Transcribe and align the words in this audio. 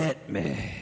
Hit 0.00 0.30
me. 0.30 0.72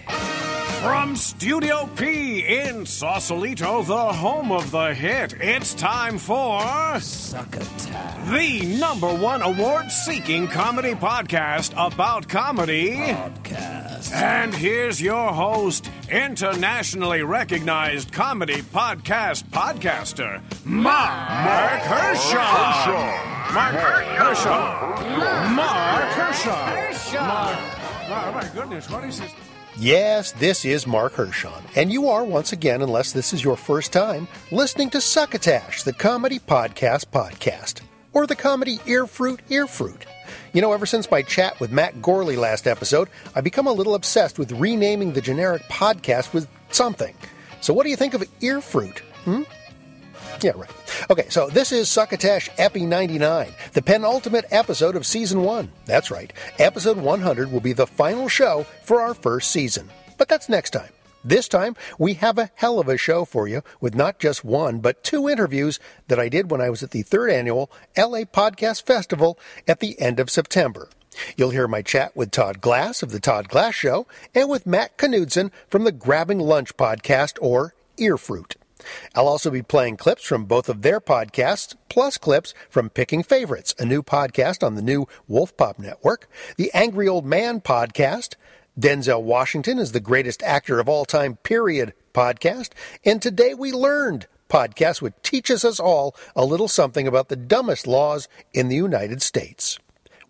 From 0.80 1.16
Studio 1.16 1.90
P 1.96 2.38
in 2.38 2.86
Sausalito, 2.86 3.82
the 3.82 4.12
home 4.12 4.52
of 4.52 4.70
the 4.70 4.94
hit, 4.94 5.34
it's 5.40 5.74
time 5.74 6.18
for 6.18 6.60
Succotash 7.00 8.30
the 8.30 8.76
number 8.78 9.12
one 9.12 9.42
award 9.42 9.90
seeking 9.90 10.46
comedy 10.46 10.94
podcast 10.94 11.72
about 11.72 12.28
comedy. 12.28 12.92
Podcast. 12.92 14.12
And 14.12 14.54
here's 14.54 15.02
your 15.02 15.32
host, 15.32 15.90
internationally 16.08 17.24
recognized 17.24 18.12
comedy 18.12 18.62
podcast 18.62 19.42
podcaster, 19.46 20.40
Mark 20.64 21.82
Hershaw. 21.82 23.52
Mark 23.52 23.74
Hershaw. 23.74 25.56
Mark 25.56 26.08
Hershaw. 26.12 27.26
Mark. 27.26 27.77
My 28.08 28.48
goodness, 28.54 28.88
what 28.88 29.04
is 29.04 29.20
this? 29.20 29.30
Yes, 29.76 30.32
this 30.32 30.64
is 30.64 30.86
Mark 30.86 31.12
Hershon, 31.12 31.62
and 31.76 31.92
you 31.92 32.08
are 32.08 32.24
once 32.24 32.52
again, 32.54 32.80
unless 32.80 33.12
this 33.12 33.34
is 33.34 33.44
your 33.44 33.56
first 33.56 33.92
time, 33.92 34.26
listening 34.50 34.88
to 34.90 35.00
Succotash, 35.00 35.82
the 35.82 35.92
comedy 35.92 36.38
podcast 36.38 37.06
podcast, 37.08 37.82
or 38.14 38.26
the 38.26 38.34
comedy 38.34 38.80
Earfruit 38.86 39.40
Earfruit. 39.50 40.06
You 40.54 40.62
know, 40.62 40.72
ever 40.72 40.86
since 40.86 41.10
my 41.10 41.20
chat 41.20 41.60
with 41.60 41.70
Matt 41.70 41.96
Gourley 42.00 42.38
last 42.38 42.66
episode, 42.66 43.10
I've 43.34 43.44
become 43.44 43.66
a 43.66 43.72
little 43.72 43.94
obsessed 43.94 44.38
with 44.38 44.52
renaming 44.52 45.12
the 45.12 45.20
generic 45.20 45.62
podcast 45.64 46.32
with 46.32 46.48
something. 46.70 47.14
So, 47.60 47.74
what 47.74 47.84
do 47.84 47.90
you 47.90 47.96
think 47.96 48.14
of 48.14 48.24
Earfruit? 48.40 49.00
Hmm? 49.24 49.42
Yeah, 50.40 50.52
right. 50.54 50.70
Okay, 51.10 51.26
so 51.30 51.48
this 51.48 51.72
is 51.72 51.88
Succotash 51.88 52.48
Epi 52.58 52.86
99, 52.86 53.52
the 53.72 53.82
penultimate 53.82 54.44
episode 54.50 54.94
of 54.94 55.04
Season 55.04 55.42
1. 55.42 55.70
That's 55.84 56.12
right. 56.12 56.32
Episode 56.60 56.96
100 56.96 57.50
will 57.50 57.60
be 57.60 57.72
the 57.72 57.86
final 57.88 58.28
show 58.28 58.64
for 58.84 59.00
our 59.00 59.14
first 59.14 59.50
season. 59.50 59.90
But 60.16 60.28
that's 60.28 60.48
next 60.48 60.70
time. 60.70 60.90
This 61.24 61.48
time, 61.48 61.74
we 61.98 62.14
have 62.14 62.38
a 62.38 62.50
hell 62.54 62.78
of 62.78 62.88
a 62.88 62.96
show 62.96 63.24
for 63.24 63.48
you 63.48 63.62
with 63.80 63.96
not 63.96 64.20
just 64.20 64.44
one, 64.44 64.78
but 64.78 65.02
two 65.02 65.28
interviews 65.28 65.80
that 66.06 66.20
I 66.20 66.28
did 66.28 66.50
when 66.50 66.60
I 66.60 66.70
was 66.70 66.84
at 66.84 66.92
the 66.92 67.02
third 67.02 67.30
annual 67.30 67.70
LA 67.96 68.20
Podcast 68.20 68.84
Festival 68.84 69.38
at 69.66 69.80
the 69.80 70.00
end 70.00 70.20
of 70.20 70.30
September. 70.30 70.88
You'll 71.36 71.50
hear 71.50 71.66
my 71.66 71.82
chat 71.82 72.14
with 72.14 72.30
Todd 72.30 72.60
Glass 72.60 73.02
of 73.02 73.10
The 73.10 73.18
Todd 73.18 73.48
Glass 73.48 73.74
Show 73.74 74.06
and 74.36 74.48
with 74.48 74.66
Matt 74.66 74.96
Knudsen 74.96 75.50
from 75.68 75.82
the 75.82 75.90
Grabbing 75.90 76.38
Lunch 76.38 76.76
podcast 76.76 77.38
or 77.40 77.74
Earfruit. 77.98 78.54
I'll 79.14 79.28
also 79.28 79.50
be 79.50 79.62
playing 79.62 79.96
clips 79.96 80.24
from 80.24 80.44
both 80.44 80.68
of 80.68 80.82
their 80.82 81.00
podcasts, 81.00 81.74
plus 81.88 82.18
clips 82.18 82.54
from 82.68 82.90
Picking 82.90 83.22
Favorites, 83.22 83.74
a 83.78 83.84
new 83.84 84.02
podcast 84.02 84.66
on 84.66 84.74
the 84.74 84.82
new 84.82 85.06
Wolf 85.26 85.56
Pop 85.56 85.78
Network, 85.78 86.28
the 86.56 86.70
Angry 86.74 87.08
Old 87.08 87.24
Man 87.24 87.60
podcast, 87.60 88.34
Denzel 88.78 89.22
Washington 89.22 89.78
is 89.78 89.92
the 89.92 90.00
greatest 90.00 90.42
actor 90.42 90.78
of 90.78 90.88
all 90.88 91.04
time, 91.04 91.36
period, 91.36 91.94
podcast, 92.14 92.70
and 93.04 93.20
Today 93.20 93.54
We 93.54 93.72
Learned 93.72 94.26
podcast, 94.48 95.02
which 95.02 95.14
teaches 95.22 95.64
us 95.64 95.80
all 95.80 96.14
a 96.36 96.44
little 96.44 96.68
something 96.68 97.06
about 97.06 97.28
the 97.28 97.36
dumbest 97.36 97.86
laws 97.86 98.28
in 98.52 98.68
the 98.68 98.76
United 98.76 99.20
States. 99.22 99.78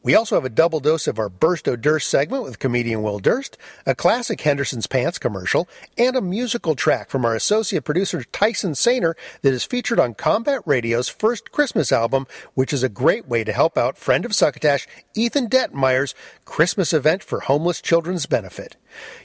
We 0.01 0.15
also 0.15 0.37
have 0.37 0.45
a 0.45 0.49
double 0.49 0.79
dose 0.79 1.09
of 1.09 1.19
our 1.19 1.29
Burst 1.29 1.67
O' 1.67 1.75
Durst 1.75 2.09
segment 2.09 2.45
with 2.45 2.61
comedian 2.61 3.03
Will 3.03 3.19
Durst, 3.19 3.59
a 3.85 3.97
classic 3.97 4.41
Henderson's 4.41 4.87
Pants 4.87 5.19
commercial, 5.19 5.69
and 5.99 6.15
a 6.15 6.21
musical 6.21 6.77
track 6.77 7.11
from 7.11 7.25
our 7.25 7.35
associate 7.35 7.83
producer 7.83 8.23
Tyson 8.23 8.73
Sainer 8.73 9.15
that 9.43 9.53
is 9.53 9.65
featured 9.65 9.99
on 9.99 10.15
Combat 10.15 10.63
Radio's 10.65 11.09
first 11.09 11.51
Christmas 11.51 11.91
album, 11.91 12.29
which 12.55 12.73
is 12.73 12.85
a 12.85 12.89
great 12.89 13.27
way 13.27 13.43
to 13.43 13.53
help 13.53 13.77
out 13.77 13.99
friend 13.99 14.25
of 14.25 14.37
Succotash 14.37 14.87
Ethan 15.15 15.49
Detmeyer's 15.49 16.15
Christmas 16.45 16.93
event 16.93 17.25
for 17.25 17.41
homeless 17.41 17.81
children's 17.81 18.27
benefit. 18.27 18.77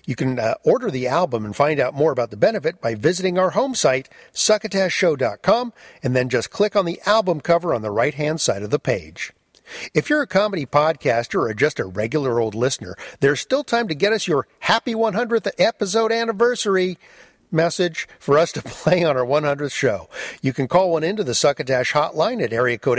You 0.07 0.15
can 0.15 0.39
uh, 0.39 0.55
order 0.63 0.89
the 0.89 1.07
album 1.07 1.45
and 1.45 1.55
find 1.55 1.79
out 1.79 1.93
more 1.93 2.11
about 2.11 2.31
the 2.31 2.37
benefit 2.37 2.81
by 2.81 2.95
visiting 2.95 3.37
our 3.37 3.51
home 3.51 3.75
site, 3.75 4.09
succotashshow.com, 4.33 5.71
and 6.01 6.15
then 6.15 6.29
just 6.29 6.49
click 6.49 6.75
on 6.75 6.85
the 6.85 6.99
album 7.05 7.41
cover 7.41 7.75
on 7.75 7.83
the 7.83 7.91
right 7.91 8.15
hand 8.15 8.41
side 8.41 8.63
of 8.63 8.71
the 8.71 8.79
page. 8.79 9.33
If 9.93 10.09
you're 10.09 10.21
a 10.21 10.27
comedy 10.27 10.65
podcaster 10.65 11.49
or 11.49 11.53
just 11.53 11.79
a 11.79 11.85
regular 11.85 12.39
old 12.39 12.55
listener, 12.55 12.95
there's 13.19 13.39
still 13.39 13.63
time 13.63 13.87
to 13.87 13.95
get 13.95 14.13
us 14.13 14.27
your 14.27 14.47
happy 14.59 14.93
100th 14.93 15.49
episode 15.57 16.11
anniversary 16.11 16.97
message 17.53 18.07
for 18.19 18.37
us 18.37 18.51
to 18.53 18.61
play 18.63 19.03
on 19.03 19.15
our 19.15 19.25
100th 19.25 19.71
show. 19.71 20.09
You 20.41 20.51
can 20.53 20.67
call 20.67 20.91
one 20.91 21.03
into 21.03 21.23
the 21.23 21.35
Succotash 21.35 21.93
hotline 21.93 22.43
at 22.43 22.51
area 22.51 22.77
code 22.77 22.97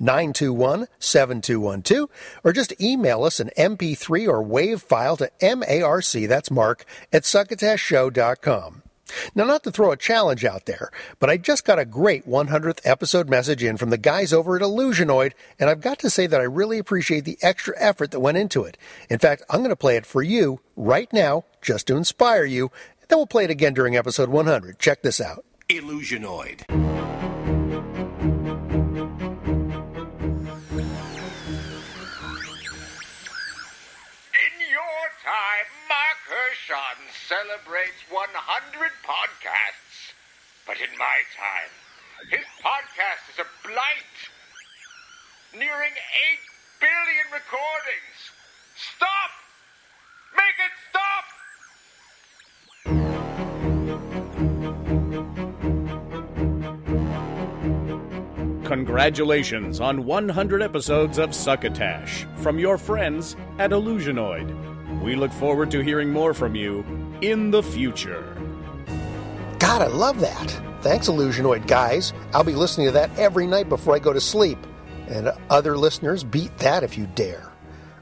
818-921-7212 0.00 2.08
or 2.42 2.52
just 2.52 2.80
email 2.80 3.22
us 3.24 3.38
an 3.38 3.50
MP3 3.56 4.28
or 4.28 4.42
WAV 4.42 4.80
file 4.80 5.16
to 5.18 5.30
MARC, 5.40 6.28
that's 6.28 6.50
Mark, 6.50 6.84
at 7.12 7.22
succotashshow.com. 7.22 8.82
Now, 9.34 9.44
not 9.44 9.62
to 9.64 9.70
throw 9.70 9.92
a 9.92 9.96
challenge 9.96 10.44
out 10.44 10.66
there, 10.66 10.90
but 11.18 11.30
I 11.30 11.36
just 11.36 11.64
got 11.64 11.78
a 11.78 11.84
great 11.84 12.26
100th 12.26 12.80
episode 12.84 13.28
message 13.28 13.62
in 13.62 13.76
from 13.76 13.90
the 13.90 13.98
guys 13.98 14.32
over 14.32 14.56
at 14.56 14.62
Illusionoid, 14.62 15.32
and 15.58 15.70
I've 15.70 15.80
got 15.80 15.98
to 16.00 16.10
say 16.10 16.26
that 16.26 16.40
I 16.40 16.44
really 16.44 16.78
appreciate 16.78 17.24
the 17.24 17.38
extra 17.42 17.74
effort 17.78 18.10
that 18.10 18.20
went 18.20 18.38
into 18.38 18.64
it. 18.64 18.76
In 19.08 19.18
fact, 19.18 19.42
I'm 19.50 19.60
going 19.60 19.70
to 19.70 19.76
play 19.76 19.96
it 19.96 20.06
for 20.06 20.22
you 20.22 20.60
right 20.76 21.12
now, 21.12 21.44
just 21.62 21.86
to 21.88 21.96
inspire 21.96 22.44
you, 22.44 22.70
and 23.00 23.08
then 23.08 23.18
we'll 23.18 23.26
play 23.26 23.44
it 23.44 23.50
again 23.50 23.74
during 23.74 23.96
episode 23.96 24.28
100. 24.28 24.78
Check 24.78 25.02
this 25.02 25.20
out. 25.20 25.44
Illusionoid. 25.68 26.95
Mark 36.56 36.96
Hershon 36.96 37.06
celebrates 37.28 38.02
100 38.10 38.90
podcasts. 39.04 40.12
But 40.66 40.76
in 40.76 40.88
my 40.98 41.22
time, 41.36 41.70
his 42.30 42.46
podcast 42.62 43.30
is 43.32 43.38
a 43.38 43.46
blight. 43.66 44.30
Nearing 45.52 45.92
8 45.92 45.98
billion 46.80 47.30
recordings. 47.32 48.32
Stop! 48.76 49.30
Make 50.36 50.58
it 50.64 50.72
stop! 50.90 51.24
Congratulations 58.66 59.80
on 59.80 60.04
100 60.04 60.62
episodes 60.62 61.18
of 61.18 61.34
Succotash 61.34 62.26
from 62.36 62.58
your 62.58 62.78
friends 62.78 63.36
at 63.58 63.70
Illusionoid. 63.70 64.75
We 65.02 65.14
look 65.14 65.32
forward 65.32 65.70
to 65.72 65.80
hearing 65.80 66.10
more 66.10 66.34
from 66.34 66.54
you 66.54 66.84
in 67.20 67.50
the 67.50 67.62
future. 67.62 68.36
God, 69.58 69.82
I 69.82 69.86
love 69.86 70.20
that. 70.20 70.60
Thanks, 70.82 71.08
Illusionoid 71.08 71.66
guys. 71.66 72.12
I'll 72.32 72.44
be 72.44 72.54
listening 72.54 72.88
to 72.88 72.92
that 72.92 73.16
every 73.18 73.46
night 73.46 73.68
before 73.68 73.94
I 73.94 73.98
go 73.98 74.12
to 74.12 74.20
sleep. 74.20 74.58
And 75.08 75.32
other 75.50 75.76
listeners, 75.76 76.24
beat 76.24 76.56
that 76.58 76.82
if 76.82 76.98
you 76.98 77.06
dare. 77.14 77.52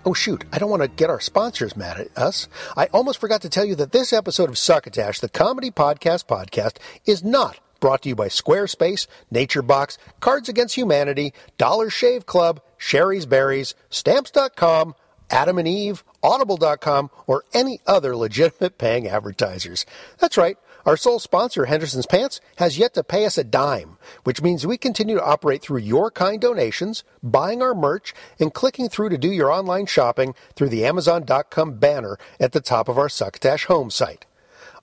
Oh, 0.06 0.12
shoot, 0.12 0.44
I 0.52 0.58
don't 0.58 0.70
want 0.70 0.82
to 0.82 0.88
get 0.88 1.08
our 1.08 1.20
sponsors 1.20 1.76
mad 1.76 1.98
at 1.98 2.16
us. 2.16 2.48
I 2.76 2.86
almost 2.86 3.20
forgot 3.20 3.40
to 3.42 3.48
tell 3.48 3.64
you 3.64 3.74
that 3.76 3.92
this 3.92 4.12
episode 4.12 4.50
of 4.50 4.58
Succotash, 4.58 5.20
the 5.20 5.30
comedy 5.30 5.70
podcast 5.70 6.26
podcast, 6.26 6.76
is 7.06 7.24
not 7.24 7.58
brought 7.80 8.02
to 8.02 8.08
you 8.10 8.14
by 8.14 8.28
Squarespace, 8.28 9.06
NatureBox, 9.32 9.98
Cards 10.20 10.48
Against 10.48 10.74
Humanity, 10.74 11.32
Dollar 11.58 11.90
Shave 11.90 12.26
Club, 12.26 12.60
Shari's 12.78 13.26
Berries, 13.26 13.74
Stamps.com, 13.90 14.94
Adam 15.30 15.58
and 15.58 15.68
Eve, 15.68 16.04
Audible.com, 16.22 17.10
or 17.26 17.44
any 17.52 17.80
other 17.86 18.16
legitimate 18.16 18.78
paying 18.78 19.08
advertisers. 19.08 19.86
That's 20.18 20.36
right. 20.36 20.56
Our 20.86 20.98
sole 20.98 21.18
sponsor, 21.18 21.64
Henderson's 21.64 22.04
Pants, 22.04 22.42
has 22.56 22.78
yet 22.78 22.92
to 22.94 23.02
pay 23.02 23.24
us 23.24 23.38
a 23.38 23.44
dime, 23.44 23.96
which 24.24 24.42
means 24.42 24.66
we 24.66 24.76
continue 24.76 25.16
to 25.16 25.24
operate 25.24 25.62
through 25.62 25.78
your 25.78 26.10
kind 26.10 26.38
donations, 26.38 27.04
buying 27.22 27.62
our 27.62 27.74
merch, 27.74 28.12
and 28.38 28.52
clicking 28.52 28.90
through 28.90 29.08
to 29.08 29.18
do 29.18 29.32
your 29.32 29.50
online 29.50 29.86
shopping 29.86 30.34
through 30.54 30.68
the 30.68 30.84
Amazon.com 30.84 31.78
banner 31.78 32.18
at 32.38 32.52
the 32.52 32.60
top 32.60 32.88
of 32.88 32.98
our 32.98 33.08
Succotash 33.08 33.64
home 33.64 33.90
site. 33.90 34.26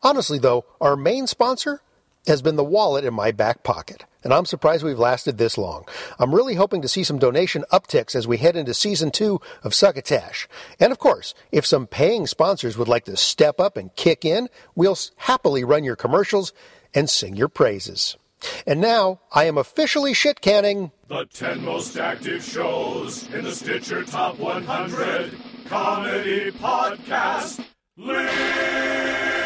Honestly, 0.01 0.39
though, 0.39 0.65
our 0.79 0.95
main 0.95 1.27
sponsor 1.27 1.83
has 2.27 2.41
been 2.41 2.55
the 2.55 2.63
wallet 2.63 3.05
in 3.05 3.13
my 3.13 3.31
back 3.31 3.63
pocket, 3.63 4.05
and 4.23 4.33
I'm 4.33 4.45
surprised 4.45 4.83
we've 4.83 4.99
lasted 4.99 5.37
this 5.37 5.57
long. 5.57 5.85
I'm 6.19 6.33
really 6.33 6.55
hoping 6.55 6.81
to 6.83 6.87
see 6.87 7.03
some 7.03 7.19
donation 7.19 7.65
upticks 7.71 8.15
as 8.15 8.27
we 8.27 8.37
head 8.37 8.55
into 8.55 8.73
season 8.73 9.11
two 9.11 9.39
of 9.63 9.73
Succotash. 9.73 10.47
And 10.79 10.91
of 10.91 10.99
course, 10.99 11.33
if 11.51 11.65
some 11.65 11.87
paying 11.87 12.27
sponsors 12.27 12.77
would 12.77 12.87
like 12.87 13.05
to 13.05 13.17
step 13.17 13.59
up 13.59 13.77
and 13.77 13.95
kick 13.95 14.23
in, 14.25 14.49
we'll 14.75 14.97
happily 15.17 15.63
run 15.63 15.83
your 15.83 15.95
commercials 15.95 16.53
and 16.93 17.09
sing 17.09 17.35
your 17.35 17.49
praises. 17.49 18.17
And 18.65 18.81
now, 18.81 19.21
I 19.31 19.45
am 19.45 19.57
officially 19.57 20.13
shit 20.13 20.41
canning. 20.41 20.91
The 21.07 21.25
10 21.25 21.63
most 21.63 21.97
active 21.97 22.43
shows 22.43 23.31
in 23.33 23.43
the 23.43 23.51
Stitcher 23.51 24.03
Top 24.03 24.39
100 24.39 25.31
Comedy 25.67 26.51
Podcast 26.51 27.63
List. 27.97 29.40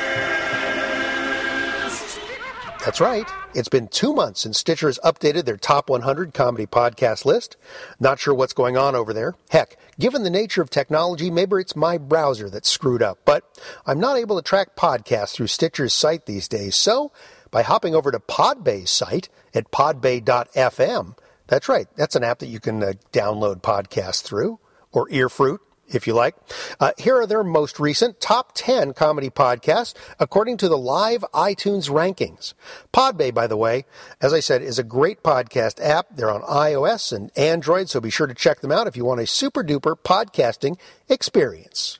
That's 2.86 3.02
right. 3.02 3.28
It's 3.56 3.68
been 3.68 3.88
two 3.88 4.14
months 4.14 4.42
since 4.42 4.60
Stitcher 4.60 4.86
has 4.86 5.00
updated 5.04 5.46
their 5.46 5.58
top 5.58 5.90
100 5.90 6.36
comedy 6.36 6.68
podcast 6.68 7.26
list. 7.26 7.58
Not 8.00 8.20
sure 8.20 8.36
what's 8.36 8.54
going 8.54 8.78
on 8.78 8.94
over 8.94 9.12
there. 9.12 9.34
Heck, 9.50 9.76
given 10.00 10.22
the 10.22 10.30
nature 10.30 10.62
of 10.62 10.70
technology, 10.70 11.32
maybe 11.32 11.56
it's 11.56 11.76
my 11.76 11.98
browser 11.98 12.48
that's 12.48 12.70
screwed 12.70 13.02
up. 13.02 13.18
But 13.26 13.44
I'm 13.88 14.00
not 14.00 14.18
able 14.18 14.36
to 14.36 14.44
track 14.44 14.76
podcasts 14.76 15.34
through 15.34 15.48
Stitcher's 15.48 15.94
site 15.94 16.28
these 16.28 16.48
days. 16.48 16.76
So, 16.76 17.12
by 17.50 17.64
hopping 17.64 17.96
over 17.96 18.12
to 18.12 18.20
Podbay's 18.20 18.92
site 18.92 19.30
at 19.56 19.72
podbay.fm, 19.72 21.18
that's 21.48 21.68
right, 21.68 21.88
that's 21.96 22.16
an 22.16 22.24
app 22.24 22.38
that 22.38 22.50
you 22.50 22.60
can 22.60 22.84
uh, 22.84 22.94
download 23.12 23.64
podcasts 23.64 24.22
through, 24.22 24.60
or 24.92 25.12
Earfruit, 25.12 25.60
if 25.88 26.08
you 26.08 26.14
like. 26.14 26.36
Uh, 26.80 26.92
here 26.98 27.16
are 27.18 27.28
their 27.28 27.44
most 27.44 27.80
recent 27.80 28.20
top 28.20 28.52
10 28.56 28.94
comedy 28.94 29.30
podcasts 29.30 29.94
according 30.20 30.58
to 30.58 30.68
the 30.70 30.78
live 30.78 31.24
iTunes 31.34 31.90
rankings. 31.90 32.54
Podbay, 32.94 33.34
by 33.34 33.48
the 33.48 33.58
way, 33.58 33.86
as 34.22 34.34
I 34.34 34.40
said, 34.40 34.62
is 34.62 34.80
a 34.80 34.84
great 34.84 35.24
podcast 35.24 35.84
app. 35.84 36.08
They're 36.16 36.32
on 36.32 36.42
iOS 36.42 37.12
and 37.12 37.32
Android, 37.38 37.90
so 37.90 38.00
be 38.00 38.10
sure 38.10 38.28
to 38.28 38.34
check 38.34 38.62
them 38.62 38.72
out 38.72 38.88
if 38.88 38.98
you 38.98 39.06
want 39.06 39.22
a 39.22 39.28
super 39.28 39.64
duper 39.64 39.96
podcasting 39.96 40.78
experience. 41.10 42.00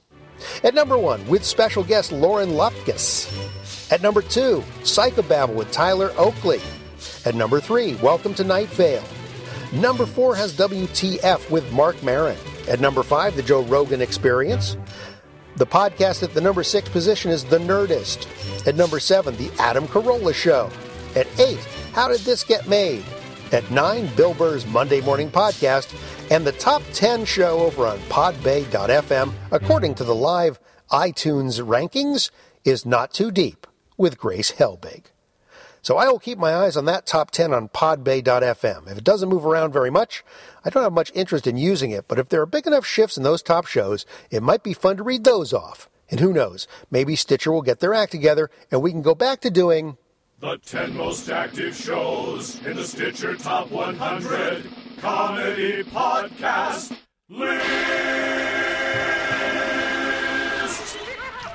At 0.64 0.74
number 0.74 0.98
one, 0.98 1.26
with 1.28 1.46
special 1.46 1.84
guest 1.84 2.12
Lauren 2.12 2.50
Lapkus. 2.50 3.32
At 3.92 4.02
number 4.02 4.22
two, 4.22 4.64
Psychobabble 4.82 5.54
with 5.54 5.72
Tyler 5.72 6.12
Oakley. 6.18 6.60
At 7.26 7.36
number 7.36 7.60
three, 7.60 7.96
Welcome 7.96 8.34
to 8.36 8.44
Night 8.44 8.70
Vale. 8.70 9.04
Number 9.74 10.06
four 10.06 10.36
has 10.36 10.54
WTF 10.54 11.50
with 11.50 11.70
Marc 11.72 12.02
Maron. 12.04 12.38
At 12.68 12.80
number 12.80 13.04
five, 13.04 13.36
The 13.36 13.44
Joe 13.44 13.64
Rogan 13.64 14.02
Experience. 14.02 14.78
The 15.58 15.66
podcast 15.66 16.24
at 16.24 16.34
the 16.34 16.42
number 16.42 16.64
six 16.64 16.90
position 16.90 17.32
is 17.32 17.46
The 17.46 17.60
Nerdist. 17.60 18.28
At 18.68 18.76
number 18.76 19.00
seven, 19.00 19.36
The 19.38 19.52
Adam 19.60 19.88
Carolla 19.88 20.34
Show. 20.34 20.70
At 21.16 21.28
eight, 21.40 21.64
How 21.94 22.08
Did 22.10 22.22
This 22.22 22.44
Get 22.44 22.68
Made? 22.68 23.04
At 23.52 23.70
nine, 23.72 24.10
Bill 24.16 24.34
Burr's 24.34 24.66
Monday 24.66 25.02
Morning 25.02 25.30
Podcast. 25.30 25.96
And 26.32 26.46
the 26.46 26.52
top 26.54 26.82
10 26.94 27.24
show 27.26 27.60
over 27.60 27.86
on 27.86 28.00
podbay.fm, 28.10 29.32
according 29.52 29.96
to 29.96 30.04
the 30.04 30.16
live 30.16 30.60
iTunes 30.92 31.64
rankings, 31.64 32.32
is 32.64 32.86
Not 32.86 33.14
Too 33.14 33.32
Deep 33.32 33.68
with 33.96 34.18
Grace 34.18 34.54
Helbig. 34.54 35.06
So 35.86 35.98
I 35.98 36.08
will 36.08 36.18
keep 36.18 36.40
my 36.40 36.56
eyes 36.56 36.76
on 36.76 36.86
that 36.86 37.06
top 37.06 37.30
10 37.30 37.54
on 37.54 37.70
podbay.fm. 37.70 38.90
If 38.92 38.98
it 38.98 39.04
doesn't 39.04 39.30
move 39.30 39.46
around 39.46 39.72
very 39.72 39.92
much, 39.92 40.24
I 40.64 40.72
don't 40.72 40.82
have 40.82 40.92
much 40.92 41.12
interest 41.14 41.46
in 41.46 41.58
using 41.58 41.92
it, 41.92 42.06
but 42.08 42.18
if 42.18 42.30
there 42.30 42.42
are 42.42 42.48
big 42.48 42.66
enough 42.66 42.88
shifts 42.88 43.18
in 43.18 43.24
those 43.24 43.44
top 43.44 43.68
shows, 43.68 44.04
it 44.32 44.42
might 44.42 44.64
be 44.64 44.74
fun 44.74 44.98
to 44.98 45.04
read 45.04 45.26
those 45.26 45.54
off. 45.54 45.88
And 46.10 46.20
who 46.20 46.34
knows, 46.34 46.68
maybe 46.90 47.16
Stitcher 47.16 47.52
will 47.52 47.62
get 47.62 47.82
their 47.82 47.94
act 47.94 48.12
together 48.12 48.50
and 48.72 48.82
we 48.82 48.90
can 48.90 49.04
go 49.04 49.14
back 49.14 49.42
to 49.42 49.52
doing 49.52 49.98
The 50.40 50.58
10 50.58 50.98
most 50.98 51.30
active 51.30 51.76
shows 51.76 52.60
in 52.66 52.78
the 52.78 52.84
Stitcher 52.84 53.36
Top 53.36 53.70
100 53.70 54.64
Comedy 54.98 55.84
Podcast 55.84 56.98
List. 57.30 59.15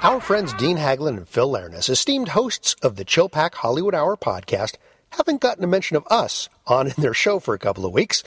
Our 0.02 0.22
friends 0.22 0.54
Dean 0.54 0.78
Haglund 0.78 1.18
and 1.18 1.28
Phil 1.28 1.50
Leirness, 1.50 1.90
esteemed 1.90 2.28
hosts 2.28 2.74
of 2.82 2.96
the 2.96 3.04
Chill 3.04 3.28
Pack 3.28 3.56
Hollywood 3.56 3.94
Hour 3.94 4.16
podcast, 4.16 4.76
haven't 5.10 5.42
gotten 5.42 5.62
a 5.62 5.66
mention 5.66 5.94
of 5.94 6.06
us 6.10 6.48
on 6.66 6.86
in 6.86 6.94
their 6.96 7.12
show 7.12 7.38
for 7.38 7.52
a 7.52 7.58
couple 7.58 7.84
of 7.84 7.92
weeks. 7.92 8.24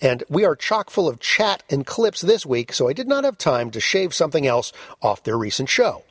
And 0.00 0.22
we 0.28 0.44
are 0.44 0.54
chock 0.54 0.88
full 0.88 1.08
of 1.08 1.18
chat 1.18 1.64
and 1.68 1.84
clips 1.84 2.20
this 2.20 2.46
week, 2.46 2.72
so 2.72 2.88
I 2.88 2.92
did 2.92 3.08
not 3.08 3.24
have 3.24 3.38
time 3.38 3.72
to 3.72 3.80
shave 3.80 4.14
something 4.14 4.46
else 4.46 4.72
off 5.02 5.24
their 5.24 5.36
recent 5.36 5.68
show. 5.68 6.04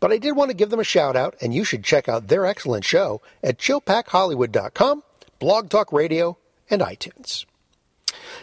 But 0.00 0.10
I 0.10 0.16
did 0.16 0.36
want 0.36 0.50
to 0.50 0.56
give 0.56 0.70
them 0.70 0.80
a 0.80 0.84
shout 0.84 1.16
out, 1.16 1.34
and 1.42 1.52
you 1.52 1.64
should 1.64 1.84
check 1.84 2.08
out 2.08 2.28
their 2.28 2.46
excellent 2.46 2.86
show 2.86 3.20
at 3.42 3.58
chillpackhollywood.com, 3.58 5.02
Blog 5.38 5.68
Talk 5.68 5.92
Radio, 5.92 6.38
and 6.70 6.80
iTunes. 6.80 7.44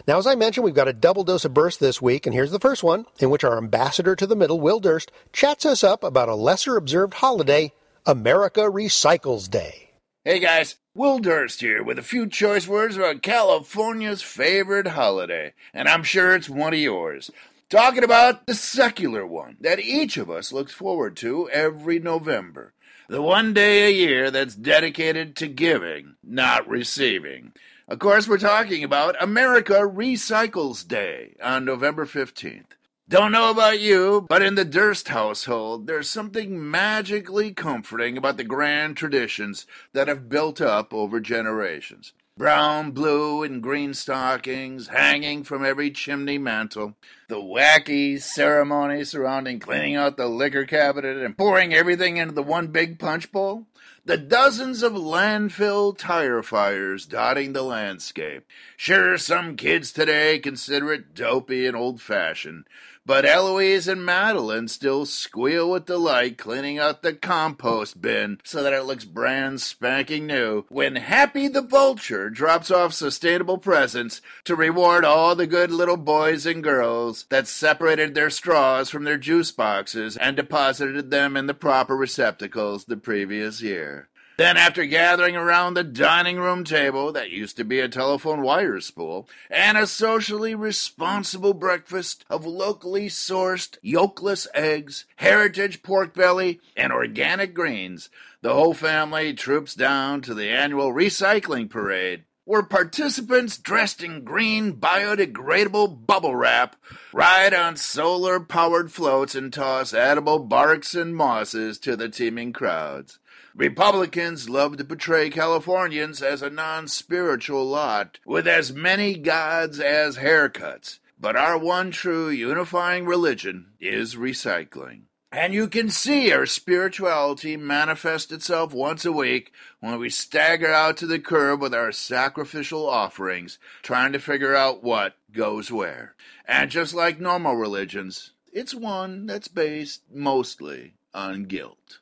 Now, 0.06 0.18
as 0.18 0.26
I 0.26 0.34
mentioned, 0.34 0.64
we've 0.64 0.74
got 0.74 0.88
a 0.88 0.92
double 0.92 1.24
dose 1.24 1.44
of 1.44 1.54
burst 1.54 1.80
this 1.80 2.00
week, 2.00 2.26
and 2.26 2.34
here's 2.34 2.50
the 2.50 2.58
first 2.58 2.82
one, 2.82 3.06
in 3.18 3.30
which 3.30 3.44
our 3.44 3.58
ambassador 3.58 4.16
to 4.16 4.26
the 4.26 4.36
middle, 4.36 4.60
Will 4.60 4.80
Durst, 4.80 5.12
chats 5.32 5.66
us 5.66 5.84
up 5.84 6.02
about 6.02 6.28
a 6.28 6.34
lesser 6.34 6.76
observed 6.76 7.14
holiday, 7.14 7.72
America 8.06 8.62
Recycles 8.62 9.50
Day. 9.50 9.90
Hey 10.24 10.38
guys, 10.38 10.76
Will 10.94 11.18
Durst 11.18 11.60
here 11.60 11.82
with 11.82 11.98
a 11.98 12.02
few 12.02 12.26
choice 12.26 12.66
words 12.66 12.96
about 12.96 13.22
California's 13.22 14.22
favorite 14.22 14.88
holiday, 14.88 15.52
and 15.74 15.88
I'm 15.88 16.02
sure 16.02 16.34
it's 16.34 16.48
one 16.48 16.72
of 16.72 16.78
yours. 16.78 17.30
Talking 17.68 18.02
about 18.02 18.46
the 18.46 18.54
secular 18.54 19.26
one 19.26 19.56
that 19.60 19.80
each 19.80 20.16
of 20.16 20.30
us 20.30 20.52
looks 20.52 20.72
forward 20.72 21.16
to 21.18 21.48
every 21.50 21.98
November. 21.98 22.72
The 23.08 23.22
one 23.22 23.52
day 23.54 23.86
a 23.86 23.90
year 23.90 24.30
that's 24.30 24.54
dedicated 24.54 25.36
to 25.36 25.46
giving, 25.46 26.16
not 26.22 26.68
receiving. 26.68 27.52
Of 27.90 27.98
course, 27.98 28.28
we're 28.28 28.38
talking 28.38 28.84
about 28.84 29.20
America 29.20 29.72
Recycles 29.72 30.86
Day 30.86 31.34
on 31.42 31.64
November 31.64 32.06
15th. 32.06 32.76
Don't 33.08 33.32
know 33.32 33.50
about 33.50 33.80
you, 33.80 34.26
but 34.28 34.42
in 34.42 34.54
the 34.54 34.64
Durst 34.64 35.08
household, 35.08 35.88
there's 35.88 36.08
something 36.08 36.70
magically 36.70 37.52
comforting 37.52 38.16
about 38.16 38.36
the 38.36 38.44
grand 38.44 38.96
traditions 38.96 39.66
that 39.92 40.06
have 40.06 40.28
built 40.28 40.60
up 40.60 40.94
over 40.94 41.18
generations. 41.18 42.12
Brown, 42.38 42.92
blue, 42.92 43.42
and 43.42 43.60
green 43.60 43.92
stockings 43.92 44.86
hanging 44.86 45.42
from 45.42 45.64
every 45.64 45.90
chimney 45.90 46.38
mantel. 46.38 46.94
The 47.28 47.42
wacky 47.42 48.22
ceremony 48.22 49.02
surrounding 49.02 49.58
cleaning 49.58 49.96
out 49.96 50.16
the 50.16 50.28
liquor 50.28 50.64
cabinet 50.64 51.16
and 51.16 51.36
pouring 51.36 51.74
everything 51.74 52.18
into 52.18 52.34
the 52.34 52.42
one 52.44 52.68
big 52.68 53.00
punch 53.00 53.32
bowl. 53.32 53.66
The 54.02 54.16
dozens 54.16 54.82
of 54.82 54.94
landfill 54.94 55.96
tire 55.96 56.42
fires 56.42 57.04
dotting 57.04 57.52
the 57.52 57.62
landscape. 57.62 58.46
Sure, 58.76 59.18
some 59.18 59.56
kids 59.56 59.92
today 59.92 60.38
consider 60.38 60.90
it 60.92 61.14
dopey 61.14 61.66
and 61.66 61.76
old 61.76 62.00
fashioned, 62.00 62.64
but 63.10 63.24
Eloise 63.24 63.88
and 63.88 64.06
Madeline 64.06 64.68
still 64.68 65.04
squeal 65.04 65.68
with 65.68 65.84
delight 65.84 66.38
cleaning 66.38 66.78
out 66.78 67.02
the 67.02 67.12
compost 67.12 68.00
bin 68.00 68.38
so 68.44 68.62
that 68.62 68.72
it 68.72 68.84
looks 68.84 69.04
brand 69.04 69.60
spanking 69.60 70.28
new 70.28 70.64
when 70.68 70.94
Happy 70.94 71.48
the 71.48 71.60
Vulture 71.60 72.30
drops 72.30 72.70
off 72.70 72.92
sustainable 72.92 73.58
presents 73.58 74.20
to 74.44 74.54
reward 74.54 75.04
all 75.04 75.34
the 75.34 75.48
good 75.48 75.72
little 75.72 75.96
boys 75.96 76.46
and 76.46 76.62
girls 76.62 77.26
that 77.30 77.48
separated 77.48 78.14
their 78.14 78.30
straws 78.30 78.90
from 78.90 79.02
their 79.02 79.18
juice 79.18 79.50
boxes 79.50 80.16
and 80.16 80.36
deposited 80.36 81.10
them 81.10 81.36
in 81.36 81.48
the 81.48 81.52
proper 81.52 81.96
receptacles 81.96 82.84
the 82.84 82.96
previous 82.96 83.60
year. 83.60 84.08
Then, 84.40 84.56
after 84.56 84.86
gathering 84.86 85.36
around 85.36 85.74
the 85.74 85.84
dining 85.84 86.38
room 86.38 86.64
table 86.64 87.12
that 87.12 87.28
used 87.28 87.58
to 87.58 87.62
be 87.62 87.78
a 87.78 87.90
telephone 87.90 88.40
wire 88.40 88.80
spool, 88.80 89.28
and 89.50 89.76
a 89.76 89.86
socially 89.86 90.54
responsible 90.54 91.52
breakfast 91.52 92.24
of 92.30 92.46
locally 92.46 93.10
sourced 93.10 93.76
yolkless 93.84 94.46
eggs, 94.54 95.04
heritage 95.16 95.82
pork 95.82 96.14
belly, 96.14 96.58
and 96.74 96.90
organic 96.90 97.52
greens, 97.52 98.08
the 98.40 98.54
whole 98.54 98.72
family 98.72 99.34
troops 99.34 99.74
down 99.74 100.22
to 100.22 100.32
the 100.32 100.48
annual 100.48 100.90
recycling 100.90 101.68
parade 101.68 102.24
where 102.46 102.62
participants 102.62 103.58
dressed 103.58 104.02
in 104.02 104.24
green 104.24 104.72
biodegradable 104.72 106.06
bubble 106.06 106.34
wrap 106.34 106.76
ride 107.12 107.52
on 107.52 107.76
solar 107.76 108.40
powered 108.40 108.90
floats 108.90 109.34
and 109.34 109.52
toss 109.52 109.92
edible 109.92 110.38
barks 110.38 110.94
and 110.94 111.14
mosses 111.14 111.78
to 111.78 111.94
the 111.94 112.08
teeming 112.08 112.54
crowds. 112.54 113.18
Republicans 113.60 114.48
love 114.48 114.78
to 114.78 114.84
portray 114.84 115.28
Californians 115.28 116.22
as 116.22 116.40
a 116.40 116.48
non 116.48 116.88
spiritual 116.88 117.66
lot 117.66 118.18
with 118.24 118.48
as 118.48 118.72
many 118.72 119.18
gods 119.18 119.78
as 119.78 120.16
haircuts, 120.16 120.98
but 121.20 121.36
our 121.36 121.58
one 121.58 121.90
true 121.90 122.30
unifying 122.30 123.04
religion 123.04 123.66
is 123.78 124.16
recycling. 124.16 125.02
And 125.30 125.52
you 125.52 125.68
can 125.68 125.90
see 125.90 126.32
our 126.32 126.46
spirituality 126.46 127.58
manifest 127.58 128.32
itself 128.32 128.72
once 128.72 129.04
a 129.04 129.12
week 129.12 129.52
when 129.80 129.98
we 129.98 130.08
stagger 130.08 130.72
out 130.72 130.96
to 130.96 131.06
the 131.06 131.18
curb 131.18 131.60
with 131.60 131.74
our 131.74 131.92
sacrificial 131.92 132.88
offerings, 132.88 133.58
trying 133.82 134.12
to 134.14 134.20
figure 134.20 134.56
out 134.56 134.82
what 134.82 135.16
goes 135.32 135.70
where. 135.70 136.14
And 136.48 136.70
just 136.70 136.94
like 136.94 137.20
normal 137.20 137.56
religions, 137.56 138.32
it's 138.54 138.74
one 138.74 139.26
that's 139.26 139.48
based 139.48 140.00
mostly 140.10 140.94
on 141.12 141.44
guilt. 141.44 141.99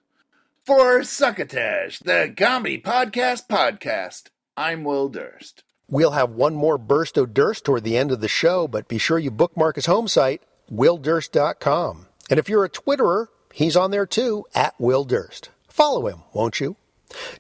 For 0.69 1.03
Succotash, 1.03 2.01
the 2.01 2.35
comedy 2.37 2.79
podcast 2.79 3.49
podcast, 3.49 4.25
I'm 4.55 4.85
Will 4.85 5.09
Durst. 5.09 5.65
We'll 5.89 6.11
have 6.11 6.33
one 6.33 6.55
more 6.55 6.77
burst 6.77 7.17
of 7.17 7.33
Durst 7.33 7.65
toward 7.65 7.85
the 7.85 7.97
end 7.97 8.13
of 8.13 8.21
the 8.21 8.29
show, 8.29 8.69
but 8.69 8.87
be 8.87 8.99
sure 8.99 9.19
you 9.19 9.31
bookmark 9.31 9.77
his 9.77 9.87
home 9.87 10.09
site, 10.09 10.43
willdurst.com. 10.71 12.09
And 12.29 12.39
if 12.39 12.51
you're 12.51 12.67
a 12.67 12.69
Twitterer, 12.69 13.29
he's 13.55 13.79
on 13.79 13.93
there 13.93 14.05
too, 14.05 14.45
at 14.55 14.79
Will 14.79 15.05
Durst. 15.05 15.49
Follow 15.69 16.07
him, 16.07 16.25
won't 16.35 16.61
you? 16.61 16.77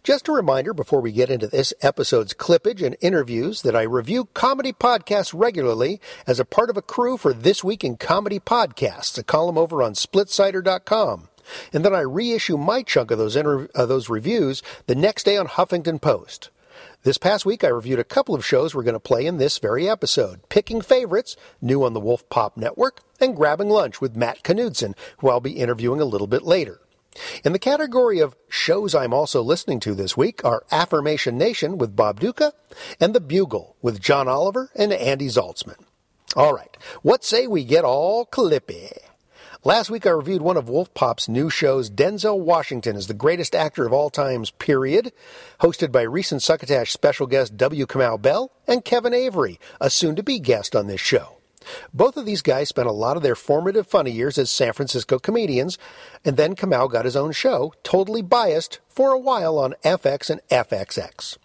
Just 0.03 0.29
a 0.29 0.33
reminder 0.33 0.73
before 0.73 1.03
we 1.03 1.13
get 1.13 1.29
into 1.29 1.49
this 1.49 1.75
episode's 1.83 2.33
clippage 2.33 2.81
and 2.81 2.97
interviews 3.03 3.61
that 3.61 3.77
I 3.77 3.83
review 3.83 4.31
comedy 4.33 4.73
podcasts 4.73 5.39
regularly 5.39 6.01
as 6.27 6.41
a 6.41 6.47
part 6.47 6.71
of 6.71 6.79
a 6.79 6.83
crew 6.83 7.19
for 7.19 7.35
This 7.35 7.63
Week 7.63 7.85
in 7.85 7.99
Comedy 7.99 8.41
Podcasts, 8.41 9.19
a 9.19 9.23
column 9.23 9.59
over 9.59 9.83
on 9.83 9.93
splitsider.com. 9.93 11.29
and 11.73 11.85
then 11.85 11.95
I 11.95 12.00
reissue 12.00 12.57
my 12.57 12.83
chunk 12.83 13.11
of 13.11 13.19
those, 13.19 13.37
uh, 13.37 13.87
those 13.87 14.09
reviews 14.09 14.62
the 14.87 14.95
next 14.95 15.25
day 15.25 15.37
on 15.37 15.47
Huffington 15.47 16.00
Post. 16.00 16.50
This 17.05 17.19
past 17.19 17.47
week, 17.47 17.62
I 17.62 17.69
reviewed 17.69 18.00
a 18.00 18.05
couple 18.05 18.35
of 18.35 18.45
shows 18.45 18.75
we're 18.75 18.83
going 18.83 18.95
to 18.95 19.00
play 19.00 19.25
in 19.25 19.38
this 19.38 19.59
very 19.59 19.88
episode 19.88 20.49
Picking 20.49 20.81
Favorites, 20.81 21.37
new 21.61 21.85
on 21.85 21.93
the 21.93 22.00
Wolf 22.00 22.28
Pop 22.28 22.57
Network, 22.57 23.00
and 23.21 23.37
Grabbing 23.37 23.69
Lunch 23.71 24.00
with 24.00 24.17
Matt 24.17 24.43
Knudsen, 24.43 24.95
who 25.19 25.28
I'll 25.28 25.40
be 25.40 25.52
interviewing 25.52 26.00
a 26.00 26.05
little 26.05 26.26
bit 26.26 26.43
later. 26.43 26.81
In 27.45 27.52
the 27.52 27.59
category 27.59 28.21
of 28.21 28.37
shows 28.49 28.95
I'm 28.95 29.14
also 29.14 29.43
listening 29.43 29.81
to 29.81 29.95
this 29.95 30.17
week 30.17 30.45
are 30.45 30.64
Affirmation 30.71 31.38
Nation 31.38 31.78
with 31.78 31.97
Bob 31.97 32.21
Ducca 32.21 32.52
and 33.00 33.14
The 33.14 33.21
Bugle 33.21 33.76
with 33.83 34.00
John 34.00 34.28
Oliver 34.28 34.71
and 34.75 34.93
Andy 34.93 35.28
Zaltzman. 35.28 35.78
All 36.37 36.52
right, 36.52 36.76
what 37.02 37.25
say 37.25 37.47
we 37.47 37.64
get 37.64 37.85
all 37.85 38.26
clippy? 38.26 38.93
Last 39.69 39.91
week 39.91 40.07
I 40.07 40.11
reviewed 40.13 40.41
one 40.41 40.57
of 40.57 40.71
Wolf 40.71 40.95
Pop's 40.95 41.29
new 41.29 41.51
shows, 41.51 41.91
Denzel 41.91 42.41
Washington 42.41 42.97
is 42.97 43.07
the 43.07 43.13
greatest 43.13 43.55
actor 43.55 43.85
of 43.85 43.93
all 43.93 44.09
times, 44.09 44.51
period, 44.51 45.13
hosted 45.61 45.93
by 45.93 46.01
recent 46.01 46.41
Succotash 46.41 46.91
special 46.91 47.27
guest 47.27 47.55
W. 47.59 47.85
Kamau 47.85 48.19
Bell 48.23 48.51
and 48.67 48.83
Kevin 48.83 49.13
Avery, 49.13 49.61
a 49.79 49.91
soon-to-be 49.91 50.39
guest 50.39 50.75
on 50.75 50.87
this 50.87 51.03
show. 51.03 51.37
Both 51.93 52.17
of 52.17 52.25
these 52.25 52.41
guys 52.41 52.71
spent 52.71 52.89
a 52.89 52.93
lot 52.93 53.19
of 53.19 53.23
their 53.23 53.35
formative 53.35 53.87
funny 53.87 54.11
years 54.11 54.39
as 54.39 54.49
San 54.49 54.73
Francisco 54.73 55.19
comedians, 55.19 55.77
and 56.25 56.39
then 56.39 56.57
Kamau 56.57 56.91
got 56.91 57.05
his 57.05 57.15
own 57.15 57.33
show, 57.33 57.75
totally 57.83 58.23
biased, 58.23 58.81
for 58.89 59.13
a 59.13 59.19
while 59.19 59.59
on 59.59 59.75
FX 59.85 60.31
and 60.31 60.41
FXX. 60.49 61.37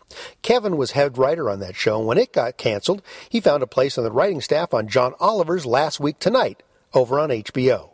Kevin 0.41 0.77
was 0.77 0.91
head 0.91 1.17
writer 1.17 1.49
on 1.49 1.59
that 1.59 1.75
show, 1.75 1.97
and 1.97 2.07
when 2.07 2.17
it 2.17 2.31
got 2.31 2.55
canceled, 2.55 3.01
he 3.27 3.41
found 3.41 3.61
a 3.63 3.67
place 3.67 3.97
on 3.97 4.05
the 4.05 4.11
writing 4.13 4.39
staff 4.39 4.73
on 4.73 4.87
John 4.87 5.13
Oliver's 5.19 5.65
Last 5.65 5.99
Week 5.99 6.17
Tonight 6.19 6.63
over 6.93 7.19
on 7.19 7.27
HBO. 7.27 7.92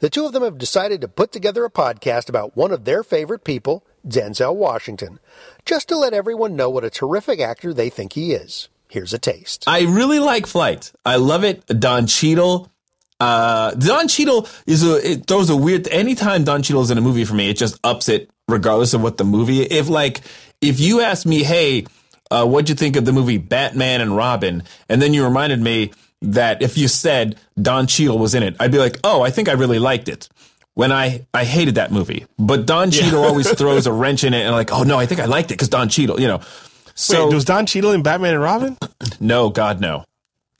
The 0.00 0.10
two 0.10 0.26
of 0.26 0.32
them 0.32 0.42
have 0.42 0.58
decided 0.58 1.00
to 1.00 1.08
put 1.08 1.32
together 1.32 1.64
a 1.64 1.70
podcast 1.70 2.28
about 2.28 2.56
one 2.56 2.72
of 2.72 2.84
their 2.84 3.02
favorite 3.02 3.44
people, 3.44 3.84
Denzel 4.06 4.54
Washington, 4.54 5.18
just 5.64 5.88
to 5.88 5.96
let 5.96 6.14
everyone 6.14 6.56
know 6.56 6.70
what 6.70 6.84
a 6.84 6.90
terrific 6.90 7.40
actor 7.40 7.72
they 7.74 7.90
think 7.90 8.12
he 8.12 8.32
is. 8.32 8.68
Here's 8.88 9.12
a 9.12 9.18
taste. 9.18 9.64
I 9.66 9.82
really 9.82 10.20
like 10.20 10.46
Flight. 10.46 10.92
I 11.04 11.16
love 11.16 11.44
it. 11.44 11.66
Don 11.66 12.06
Cheadle. 12.06 12.70
Uh, 13.18 13.72
Don 13.72 14.08
Cheadle 14.08 14.48
is 14.66 14.84
a, 14.84 15.12
it 15.12 15.26
throws 15.26 15.50
a 15.50 15.56
weird, 15.56 15.88
anytime 15.88 16.44
Don 16.44 16.62
Cheadle 16.62 16.82
is 16.82 16.90
in 16.90 16.98
a 16.98 17.00
movie 17.00 17.24
for 17.24 17.34
me, 17.34 17.50
it 17.50 17.56
just 17.56 17.80
ups 17.82 18.08
it 18.08 18.30
regardless 18.48 18.94
of 18.94 19.02
what 19.02 19.16
the 19.16 19.24
movie, 19.24 19.62
if 19.62 19.88
like, 19.88 20.20
if 20.60 20.78
you 20.78 21.00
ask 21.00 21.26
me, 21.26 21.42
hey, 21.42 21.86
uh, 22.30 22.46
what'd 22.46 22.68
you 22.68 22.74
think 22.74 22.96
of 22.96 23.04
the 23.04 23.12
movie 23.12 23.38
Batman 23.38 24.00
and 24.00 24.16
Robin? 24.16 24.62
And 24.88 25.00
then 25.00 25.14
you 25.14 25.24
reminded 25.24 25.60
me, 25.60 25.92
that 26.22 26.62
if 26.62 26.78
you 26.78 26.88
said 26.88 27.36
Don 27.60 27.86
Cheadle 27.86 28.18
was 28.18 28.34
in 28.34 28.42
it, 28.42 28.56
I'd 28.58 28.72
be 28.72 28.78
like, 28.78 28.98
oh, 29.04 29.22
I 29.22 29.30
think 29.30 29.48
I 29.48 29.52
really 29.52 29.78
liked 29.78 30.08
it. 30.08 30.28
When 30.74 30.92
I, 30.92 31.26
I 31.32 31.44
hated 31.44 31.76
that 31.76 31.90
movie, 31.90 32.26
but 32.38 32.66
Don 32.66 32.90
Cheadle 32.90 33.22
yeah. 33.22 33.28
always 33.28 33.50
throws 33.58 33.86
a 33.86 33.92
wrench 33.92 34.24
in 34.24 34.34
it 34.34 34.42
and 34.42 34.54
like, 34.54 34.72
oh 34.72 34.82
no, 34.82 34.98
I 34.98 35.06
think 35.06 35.20
I 35.20 35.24
liked 35.24 35.50
it 35.50 35.54
because 35.54 35.70
Don 35.70 35.88
Cheadle, 35.88 36.20
you 36.20 36.26
know. 36.26 36.42
So 36.94 37.28
Wait, 37.28 37.34
was 37.34 37.46
Don 37.46 37.64
Cheadle 37.64 37.92
in 37.92 38.02
Batman 38.02 38.34
and 38.34 38.42
Robin? 38.42 38.76
No, 39.20 39.48
God, 39.48 39.80
no. 39.80 40.04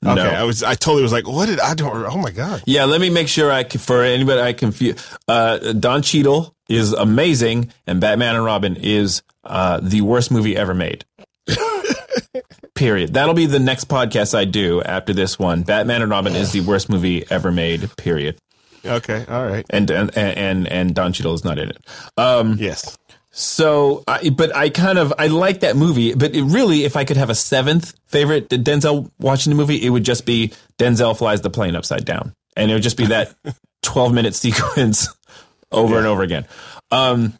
Okay, 0.05 0.15
no. 0.15 0.29
I 0.29 0.43
was. 0.43 0.61
I 0.63 0.75
totally 0.75 1.01
was 1.01 1.11
like, 1.11 1.27
"What 1.27 1.47
did 1.47 1.59
I 1.59 1.73
do? 1.73 1.89
Oh 1.89 2.17
my 2.17 2.29
god!" 2.29 2.63
Yeah, 2.65 2.85
let 2.85 3.01
me 3.01 3.09
make 3.09 3.27
sure 3.27 3.51
I 3.51 3.63
for 3.63 4.03
anybody 4.03 4.41
I 4.41 4.53
confuse. 4.53 4.95
Uh, 5.27 5.73
Don 5.73 6.03
Cheadle 6.03 6.55
is 6.69 6.93
amazing, 6.93 7.71
and 7.87 7.99
Batman 7.99 8.35
and 8.35 8.45
Robin 8.45 8.75
is 8.75 9.23
uh, 9.43 9.79
the 9.81 10.01
worst 10.01 10.29
movie 10.29 10.55
ever 10.55 10.75
made. 10.75 11.03
Period. 12.75 13.13
That'll 13.13 13.33
be 13.33 13.45
the 13.45 13.59
next 13.59 13.87
podcast 13.87 14.35
I 14.35 14.45
do 14.45 14.81
after 14.81 15.13
this 15.13 15.39
one. 15.39 15.63
Batman 15.63 16.01
and 16.01 16.11
Robin 16.11 16.35
is 16.35 16.51
the 16.51 16.61
worst 16.61 16.89
movie 16.89 17.25
ever 17.29 17.51
made. 17.51 17.89
Period. 17.97 18.37
Okay. 18.85 19.25
All 19.27 19.45
right. 19.45 19.65
And 19.69 19.89
and 19.89 20.15
and 20.17 20.67
and 20.67 20.95
Don 20.95 21.13
Cheadle 21.13 21.33
is 21.33 21.43
not 21.43 21.57
in 21.57 21.69
it. 21.69 21.77
Um, 22.17 22.57
yes. 22.59 22.97
So, 23.31 24.03
I, 24.07 24.31
but 24.31 24.55
I 24.55 24.69
kind 24.69 24.97
of 24.97 25.13
I 25.19 25.27
like 25.27 25.59
that 25.59 25.75
movie. 25.75 26.15
But 26.15 26.35
it 26.35 26.43
really, 26.43 26.85
if 26.85 26.95
I 26.95 27.03
could 27.03 27.17
have 27.17 27.29
a 27.29 27.35
seventh 27.35 27.93
favorite 28.07 28.49
Denzel 28.49 29.11
Washington 29.19 29.57
movie, 29.57 29.85
it 29.85 29.89
would 29.89 30.03
just 30.03 30.25
be 30.25 30.53
Denzel 30.79 31.15
flies 31.15 31.41
the 31.41 31.51
plane 31.51 31.75
upside 31.75 32.03
down, 32.03 32.33
and 32.55 32.71
it 32.71 32.73
would 32.73 32.83
just 32.83 32.97
be 32.97 33.05
that 33.07 33.35
twelve 33.83 34.13
minute 34.13 34.33
sequence 34.33 35.09
over 35.71 35.93
yeah. 35.93 35.97
and 35.99 36.07
over 36.07 36.23
again. 36.23 36.47
Um, 36.89 37.37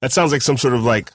that 0.00 0.10
sounds 0.10 0.32
like 0.32 0.42
some 0.42 0.58
sort 0.58 0.74
of 0.74 0.82
like 0.82 1.12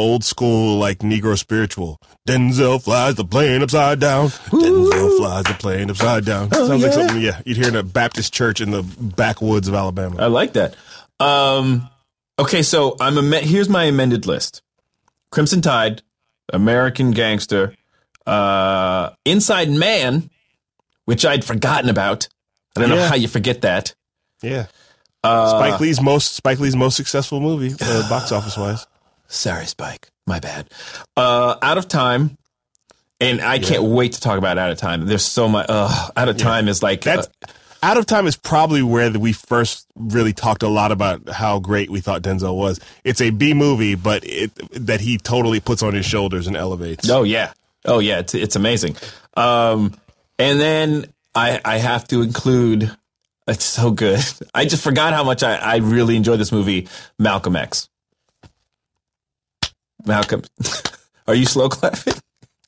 old 0.00 0.24
school 0.24 0.78
like 0.78 1.00
Negro 1.00 1.38
spiritual. 1.38 2.00
Denzel 2.26 2.82
flies 2.82 3.14
the 3.16 3.24
plane 3.24 3.62
upside 3.62 4.00
down. 4.00 4.28
Denzel 4.28 5.16
flies 5.18 5.44
the 5.44 5.56
plane 5.58 5.90
upside 5.90 6.24
down. 6.24 6.48
Oh, 6.52 6.66
Sounds 6.68 6.80
yeah. 6.80 6.86
like 6.86 6.94
something 6.94 7.22
yeah 7.22 7.40
you'd 7.44 7.58
hear 7.58 7.68
in 7.68 7.76
a 7.76 7.82
Baptist 7.82 8.32
church 8.32 8.60
in 8.60 8.70
the 8.70 8.82
backwoods 8.82 9.68
of 9.68 9.74
Alabama. 9.74 10.16
I 10.18 10.26
like 10.26 10.54
that. 10.54 10.74
Um, 11.20 11.88
okay, 12.38 12.62
so 12.62 12.96
I'm 12.98 13.18
a 13.18 13.38
here's 13.40 13.68
my 13.68 13.84
amended 13.84 14.26
list: 14.26 14.62
Crimson 15.30 15.60
Tide, 15.60 16.02
American 16.52 17.10
Gangster, 17.10 17.76
uh, 18.26 19.10
Inside 19.24 19.70
Man, 19.70 20.30
which 21.04 21.24
I'd 21.26 21.44
forgotten 21.44 21.90
about. 21.90 22.28
I 22.76 22.80
don't 22.80 22.90
yeah. 22.90 22.96
know 22.96 23.06
how 23.06 23.16
you 23.16 23.28
forget 23.28 23.62
that. 23.62 23.94
Yeah. 24.42 24.66
Uh, 25.22 25.58
Spike 25.58 25.80
Lee's 25.80 26.00
most 26.00 26.34
Spike 26.34 26.58
Lee's 26.60 26.74
most 26.74 26.96
successful 26.96 27.40
movie, 27.40 27.74
uh, 27.78 28.08
box 28.08 28.32
office 28.32 28.56
wise. 28.56 28.86
Sorry, 29.30 29.66
Spike. 29.66 30.08
My 30.26 30.40
bad. 30.40 30.68
Uh, 31.16 31.56
out 31.62 31.78
of 31.78 31.88
time. 31.88 32.36
And 33.20 33.40
I 33.40 33.56
yeah. 33.56 33.68
can't 33.68 33.82
wait 33.84 34.12
to 34.12 34.20
talk 34.20 34.38
about 34.38 34.58
Out 34.58 34.70
of 34.70 34.78
Time. 34.78 35.06
There's 35.06 35.24
so 35.24 35.48
much. 35.48 35.66
Uh, 35.68 36.08
out 36.16 36.28
of 36.28 36.36
Time 36.36 36.66
yeah. 36.66 36.70
is 36.70 36.82
like. 36.82 37.02
That's, 37.02 37.26
uh, 37.26 37.52
out 37.82 37.96
of 37.96 38.06
Time 38.06 38.26
is 38.26 38.36
probably 38.36 38.82
where 38.82 39.10
we 39.10 39.32
first 39.32 39.86
really 39.94 40.32
talked 40.32 40.62
a 40.62 40.68
lot 40.68 40.90
about 40.90 41.28
how 41.28 41.58
great 41.60 41.90
we 41.90 42.00
thought 42.00 42.22
Denzel 42.22 42.56
was. 42.56 42.80
It's 43.04 43.20
a 43.20 43.30
B 43.30 43.54
movie, 43.54 43.94
but 43.94 44.24
it 44.24 44.50
that 44.72 45.00
he 45.00 45.16
totally 45.18 45.60
puts 45.60 45.82
on 45.82 45.94
his 45.94 46.06
shoulders 46.06 46.46
and 46.46 46.56
elevates. 46.56 47.08
Oh 47.08 47.22
yeah, 47.22 47.52
oh 47.84 47.98
yeah, 47.98 48.18
it's 48.18 48.34
it's 48.34 48.56
amazing. 48.56 48.96
Um, 49.36 49.94
and 50.38 50.58
then 50.58 51.06
I 51.34 51.60
I 51.64 51.78
have 51.78 52.08
to 52.08 52.22
include. 52.22 52.94
It's 53.46 53.64
so 53.64 53.90
good. 53.90 54.20
I 54.54 54.64
just 54.64 54.82
forgot 54.82 55.12
how 55.12 55.24
much 55.24 55.42
I, 55.42 55.56
I 55.56 55.76
really 55.76 56.16
enjoyed 56.16 56.40
this 56.40 56.52
movie, 56.52 56.88
Malcolm 57.18 57.56
X. 57.56 57.88
Malcolm, 60.06 60.42
are 61.28 61.34
you 61.34 61.46
slow 61.46 61.68
clapping? 61.68 62.14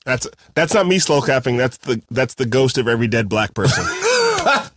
That's 0.05 0.27
that's 0.55 0.75
not 0.75 0.87
me 0.87 0.99
slow 0.99 1.21
clapping. 1.21 1.57
That's 1.57 1.79
the 1.79 2.03
that's 2.11 2.35
the 2.35 2.47
ghost 2.47 2.79
of 2.79 2.89
every 2.89 3.07
dead 3.07 3.29
black 3.29 3.55
person. 3.55 3.85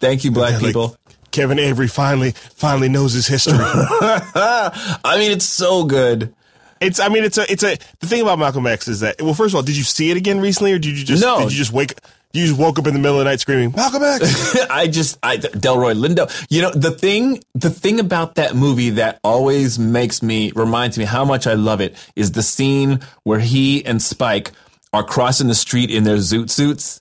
Thank 0.00 0.24
you, 0.24 0.30
black 0.30 0.54
yeah, 0.54 0.60
people. 0.60 0.88
Like 0.88 1.30
Kevin 1.30 1.58
Avery 1.58 1.88
finally 1.88 2.32
finally 2.32 2.88
knows 2.88 3.12
his 3.12 3.26
history. 3.26 3.56
I 3.60 5.16
mean, 5.18 5.32
it's 5.32 5.44
so 5.46 5.84
good. 5.84 6.34
It's. 6.80 6.98
I 6.98 7.08
mean, 7.08 7.24
it's 7.24 7.38
a. 7.38 7.50
It's 7.50 7.62
a. 7.62 7.76
The 8.00 8.06
thing 8.06 8.22
about 8.22 8.38
Malcolm 8.38 8.66
X 8.66 8.88
is 8.88 9.00
that. 9.00 9.20
Well, 9.20 9.34
first 9.34 9.52
of 9.52 9.56
all, 9.56 9.62
did 9.62 9.76
you 9.76 9.84
see 9.84 10.10
it 10.10 10.16
again 10.16 10.40
recently, 10.40 10.72
or 10.72 10.78
did 10.78 10.98
you 10.98 11.04
just? 11.04 11.22
No. 11.22 11.40
Did 11.40 11.52
you 11.52 11.58
just 11.58 11.72
wake? 11.72 11.94
You 12.32 12.46
just 12.46 12.60
woke 12.60 12.78
up 12.78 12.86
in 12.86 12.94
the 12.94 13.00
middle 13.00 13.18
of 13.18 13.24
the 13.24 13.30
night 13.30 13.40
screaming, 13.40 13.72
Malcolm 13.74 14.04
X. 14.04 14.56
I 14.70 14.86
just, 14.86 15.18
I, 15.20 15.36
Delroy 15.36 15.94
Lindo. 15.98 16.30
You 16.48 16.62
know, 16.62 16.70
the 16.70 16.92
thing, 16.92 17.42
the 17.54 17.70
thing 17.70 17.98
about 17.98 18.36
that 18.36 18.54
movie 18.54 18.90
that 18.90 19.18
always 19.24 19.80
makes 19.80 20.22
me, 20.22 20.52
reminds 20.54 20.96
me 20.96 21.04
how 21.04 21.24
much 21.24 21.48
I 21.48 21.54
love 21.54 21.80
it 21.80 21.96
is 22.14 22.32
the 22.32 22.42
scene 22.42 23.00
where 23.24 23.40
he 23.40 23.84
and 23.84 24.00
Spike 24.00 24.52
are 24.92 25.02
crossing 25.02 25.48
the 25.48 25.56
street 25.56 25.90
in 25.90 26.04
their 26.04 26.18
zoot 26.18 26.50
suits 26.50 27.00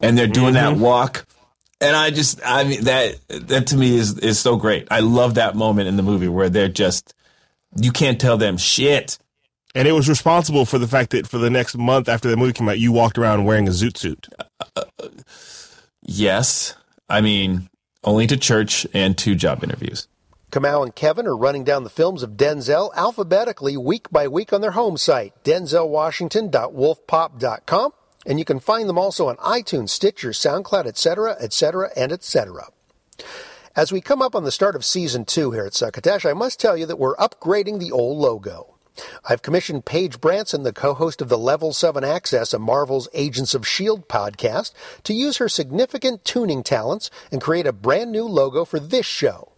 and 0.00 0.16
they're 0.16 0.28
doing 0.28 0.54
mm-hmm. 0.54 0.76
that 0.76 0.80
walk. 0.80 1.26
And 1.80 1.96
I 1.96 2.10
just, 2.10 2.40
I 2.44 2.62
mean, 2.62 2.84
that, 2.84 3.16
that 3.28 3.68
to 3.68 3.76
me 3.76 3.96
is, 3.96 4.18
is 4.18 4.38
so 4.38 4.54
great. 4.56 4.86
I 4.90 5.00
love 5.00 5.34
that 5.34 5.56
moment 5.56 5.88
in 5.88 5.96
the 5.96 6.02
movie 6.02 6.28
where 6.28 6.48
they're 6.48 6.68
just, 6.68 7.12
you 7.76 7.90
can't 7.90 8.20
tell 8.20 8.36
them 8.36 8.56
shit. 8.56 9.18
And 9.74 9.86
it 9.86 9.92
was 9.92 10.08
responsible 10.08 10.64
for 10.64 10.78
the 10.78 10.88
fact 10.88 11.10
that 11.10 11.28
for 11.28 11.38
the 11.38 11.50
next 11.50 11.76
month 11.76 12.08
after 12.08 12.28
the 12.28 12.36
movie 12.36 12.52
came 12.52 12.68
out, 12.68 12.78
you 12.78 12.92
walked 12.92 13.18
around 13.18 13.44
wearing 13.44 13.68
a 13.68 13.70
zoot 13.70 13.96
suit. 13.96 14.28
Uh, 14.76 14.84
yes. 16.02 16.74
I 17.08 17.20
mean, 17.20 17.68
only 18.02 18.26
to 18.26 18.36
church 18.36 18.86
and 18.92 19.16
two 19.16 19.34
job 19.34 19.62
interviews. 19.62 20.08
Kamau 20.50 20.82
and 20.82 20.96
Kevin 20.96 21.28
are 21.28 21.36
running 21.36 21.62
down 21.62 21.84
the 21.84 21.90
films 21.90 22.24
of 22.24 22.32
Denzel 22.32 22.92
alphabetically 22.96 23.76
week 23.76 24.10
by 24.10 24.26
week 24.26 24.52
on 24.52 24.60
their 24.60 24.72
home 24.72 24.96
site, 24.96 25.32
denzelwashington.wolfpop.com, 25.44 27.92
and 28.26 28.38
you 28.40 28.44
can 28.44 28.58
find 28.58 28.88
them 28.88 28.98
also 28.98 29.28
on 29.28 29.36
iTunes, 29.36 29.90
Stitcher, 29.90 30.30
SoundCloud, 30.30 30.86
etc., 30.86 31.36
etc., 31.38 31.90
and 31.96 32.10
etc. 32.10 32.66
As 33.76 33.92
we 33.92 34.00
come 34.00 34.20
up 34.20 34.34
on 34.34 34.42
the 34.42 34.50
start 34.50 34.74
of 34.74 34.84
season 34.84 35.24
two 35.24 35.52
here 35.52 35.64
at 35.64 35.74
Succotash, 35.74 36.26
I 36.26 36.32
must 36.32 36.58
tell 36.58 36.76
you 36.76 36.86
that 36.86 36.98
we're 36.98 37.14
upgrading 37.16 37.78
the 37.78 37.92
old 37.92 38.18
logo. 38.18 38.69
I've 39.28 39.42
commissioned 39.42 39.84
Paige 39.84 40.20
Branson, 40.20 40.62
the 40.62 40.72
co-host 40.72 41.20
of 41.20 41.28
the 41.28 41.38
Level 41.38 41.72
7 41.72 42.04
Access, 42.04 42.52
a 42.52 42.58
Marvel's 42.58 43.08
Agents 43.14 43.54
of 43.54 43.62
S.H.I.E.L.D. 43.62 44.02
podcast, 44.08 44.72
to 45.04 45.14
use 45.14 45.38
her 45.38 45.48
significant 45.48 46.24
tuning 46.24 46.62
talents 46.62 47.10
and 47.30 47.40
create 47.40 47.66
a 47.66 47.72
brand 47.72 48.12
new 48.12 48.24
logo 48.24 48.64
for 48.64 48.80
this 48.80 49.06
show. 49.06 49.52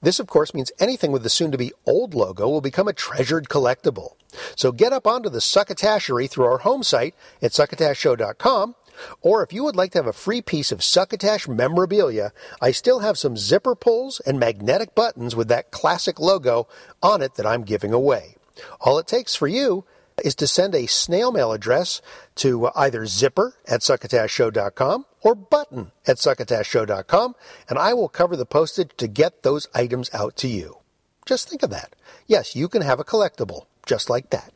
This, 0.00 0.20
of 0.20 0.26
course, 0.26 0.54
means 0.54 0.70
anything 0.78 1.12
with 1.12 1.22
the 1.22 1.30
soon-to-be 1.30 1.72
old 1.86 2.14
logo 2.14 2.48
will 2.48 2.60
become 2.60 2.88
a 2.88 2.92
treasured 2.92 3.48
collectible. 3.48 4.14
So 4.56 4.72
get 4.72 4.92
up 4.92 5.06
onto 5.06 5.28
the 5.28 5.38
Succotashery 5.40 6.30
through 6.30 6.46
our 6.46 6.58
home 6.58 6.82
site 6.82 7.14
at 7.42 7.52
succotashshow.com 7.52 8.74
Or 9.20 9.42
if 9.42 9.52
you 9.52 9.64
would 9.64 9.76
like 9.76 9.92
to 9.92 9.98
have 9.98 10.06
a 10.06 10.12
free 10.12 10.42
piece 10.42 10.70
of 10.70 10.84
Succotash 10.84 11.48
memorabilia, 11.48 12.32
I 12.60 12.70
still 12.70 13.00
have 13.00 13.18
some 13.18 13.36
zipper 13.36 13.74
pulls 13.74 14.20
and 14.20 14.38
magnetic 14.38 14.94
buttons 14.94 15.34
with 15.34 15.48
that 15.48 15.70
classic 15.70 16.20
logo 16.20 16.68
on 17.02 17.22
it 17.22 17.34
that 17.34 17.46
I'm 17.46 17.62
giving 17.62 17.92
away. 17.92 18.33
All 18.80 18.98
it 18.98 19.06
takes 19.06 19.34
for 19.34 19.46
you 19.46 19.84
is 20.22 20.34
to 20.36 20.46
send 20.46 20.74
a 20.74 20.86
snail 20.86 21.32
mail 21.32 21.52
address 21.52 22.00
to 22.36 22.66
uh, 22.66 22.72
either 22.76 23.06
zipper 23.06 23.56
at 23.66 23.80
succotashshow.com 23.80 25.06
or 25.22 25.34
button 25.34 25.90
at 26.06 26.18
succotashshow.com, 26.18 27.34
and 27.68 27.78
I 27.78 27.94
will 27.94 28.08
cover 28.08 28.36
the 28.36 28.46
postage 28.46 28.90
to 28.98 29.08
get 29.08 29.42
those 29.42 29.66
items 29.74 30.10
out 30.12 30.36
to 30.36 30.48
you. 30.48 30.78
Just 31.26 31.48
think 31.48 31.62
of 31.62 31.70
that. 31.70 31.96
Yes, 32.26 32.54
you 32.54 32.68
can 32.68 32.82
have 32.82 33.00
a 33.00 33.04
collectible 33.04 33.66
just 33.86 34.08
like 34.10 34.30
that. 34.30 34.52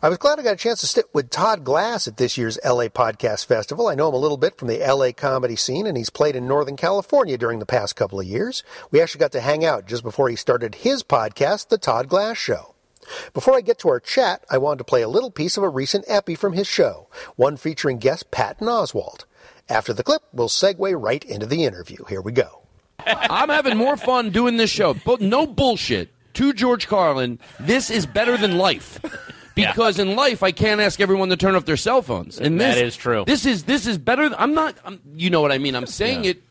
I 0.00 0.08
was 0.08 0.18
glad 0.18 0.38
I 0.38 0.44
got 0.44 0.54
a 0.54 0.56
chance 0.56 0.80
to 0.80 0.86
sit 0.86 1.06
with 1.12 1.28
Todd 1.28 1.64
Glass 1.64 2.06
at 2.06 2.18
this 2.18 2.38
year's 2.38 2.58
LA 2.64 2.84
Podcast 2.84 3.46
Festival. 3.46 3.88
I 3.88 3.96
know 3.96 4.08
him 4.08 4.14
a 4.14 4.18
little 4.18 4.36
bit 4.36 4.56
from 4.56 4.68
the 4.68 4.78
LA 4.78 5.10
comedy 5.10 5.56
scene, 5.56 5.88
and 5.88 5.96
he's 5.96 6.10
played 6.10 6.36
in 6.36 6.46
Northern 6.46 6.76
California 6.76 7.36
during 7.36 7.58
the 7.58 7.66
past 7.66 7.96
couple 7.96 8.20
of 8.20 8.26
years. 8.26 8.62
We 8.92 9.00
actually 9.00 9.18
got 9.18 9.32
to 9.32 9.40
hang 9.40 9.64
out 9.64 9.86
just 9.86 10.04
before 10.04 10.28
he 10.28 10.36
started 10.36 10.76
his 10.76 11.02
podcast, 11.02 11.68
The 11.68 11.78
Todd 11.78 12.08
Glass 12.08 12.38
Show. 12.38 12.76
Before 13.32 13.54
I 13.56 13.60
get 13.60 13.78
to 13.80 13.88
our 13.88 14.00
chat, 14.00 14.44
I 14.50 14.58
wanted 14.58 14.78
to 14.78 14.84
play 14.84 15.02
a 15.02 15.08
little 15.08 15.30
piece 15.30 15.56
of 15.56 15.62
a 15.62 15.68
recent 15.68 16.04
epi 16.08 16.34
from 16.34 16.52
his 16.52 16.66
show, 16.66 17.08
one 17.36 17.56
featuring 17.56 17.98
guest 17.98 18.30
Patton 18.30 18.66
Oswalt. 18.66 19.24
After 19.68 19.92
the 19.92 20.02
clip, 20.02 20.22
we'll 20.32 20.48
segue 20.48 20.94
right 21.00 21.24
into 21.24 21.46
the 21.46 21.64
interview. 21.64 22.04
Here 22.08 22.20
we 22.20 22.32
go. 22.32 22.62
I'm 23.06 23.48
having 23.48 23.76
more 23.76 23.96
fun 23.96 24.30
doing 24.30 24.56
this 24.56 24.70
show, 24.70 24.94
but 24.94 25.20
no 25.20 25.46
bullshit. 25.46 26.10
To 26.34 26.52
George 26.52 26.86
Carlin, 26.86 27.38
this 27.58 27.90
is 27.90 28.06
better 28.06 28.36
than 28.36 28.58
life. 28.58 29.00
Because 29.58 29.98
in 29.98 30.14
life, 30.14 30.44
I 30.44 30.52
can't 30.52 30.80
ask 30.80 31.00
everyone 31.00 31.30
to 31.30 31.36
turn 31.36 31.56
off 31.56 31.64
their 31.64 31.76
cell 31.76 32.00
phones. 32.00 32.38
And 32.38 32.60
That 32.60 32.74
this 32.76 32.94
is 32.94 32.96
true. 32.96 33.24
This 33.26 33.44
is 33.44 33.64
this 33.64 33.88
is 33.88 33.98
better. 33.98 34.30
I'm 34.38 34.54
not. 34.54 34.76
I'm, 34.84 35.00
you 35.16 35.30
know 35.30 35.40
what 35.40 35.50
I 35.50 35.58
mean. 35.58 35.74
I'm 35.74 35.86
saying 35.86 36.24
it 36.26 36.42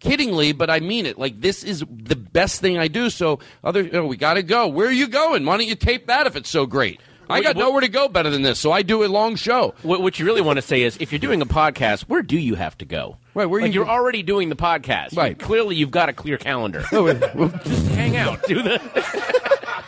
kiddingly, 0.00 0.56
but 0.56 0.70
I 0.70 0.80
mean 0.80 1.06
it. 1.06 1.18
Like 1.18 1.40
this 1.40 1.62
is 1.64 1.84
the 1.88 2.16
best 2.16 2.60
thing 2.60 2.78
I 2.78 2.88
do. 2.88 3.10
So 3.10 3.38
other, 3.62 3.82
you 3.82 3.92
know, 3.92 4.06
we 4.06 4.16
got 4.16 4.34
to 4.34 4.42
go. 4.42 4.66
Where 4.68 4.88
are 4.88 4.92
you 4.92 5.06
going? 5.08 5.44
Why 5.46 5.56
don't 5.56 5.66
you 5.66 5.74
tape 5.76 6.06
that 6.08 6.26
if 6.26 6.36
it's 6.36 6.50
so 6.50 6.66
great? 6.66 7.00
I 7.28 7.42
got 7.42 7.54
nowhere 7.54 7.80
to 7.82 7.88
go 7.88 8.08
better 8.08 8.28
than 8.28 8.42
this, 8.42 8.58
so 8.58 8.72
I 8.72 8.82
do 8.82 9.04
a 9.04 9.06
long 9.06 9.36
show. 9.36 9.72
What, 9.82 10.02
what 10.02 10.18
you 10.18 10.26
really 10.26 10.40
want 10.40 10.56
to 10.56 10.62
say 10.62 10.82
is, 10.82 10.96
if 10.98 11.12
you're 11.12 11.20
doing 11.20 11.40
a 11.40 11.46
podcast, 11.46 12.00
where 12.08 12.22
do 12.22 12.36
you 12.36 12.56
have 12.56 12.76
to 12.78 12.84
go? 12.84 13.18
Right, 13.34 13.46
where 13.46 13.60
like 13.62 13.72
you- 13.72 13.82
you're 13.82 13.88
already 13.88 14.24
doing 14.24 14.48
the 14.48 14.56
podcast. 14.56 15.16
Right. 15.16 15.38
Clearly, 15.38 15.76
you've 15.76 15.92
got 15.92 16.08
a 16.08 16.12
clear 16.12 16.38
calendar. 16.38 16.82
Oh, 16.90 17.04
wait, 17.04 17.20
well, 17.36 17.50
Just 17.64 17.86
hang 17.92 18.16
out. 18.16 18.42
Do 18.48 18.62
the. 18.62 18.80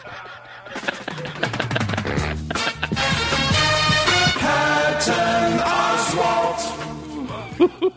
Patton 4.39 5.59
Oswalt. 5.59 6.92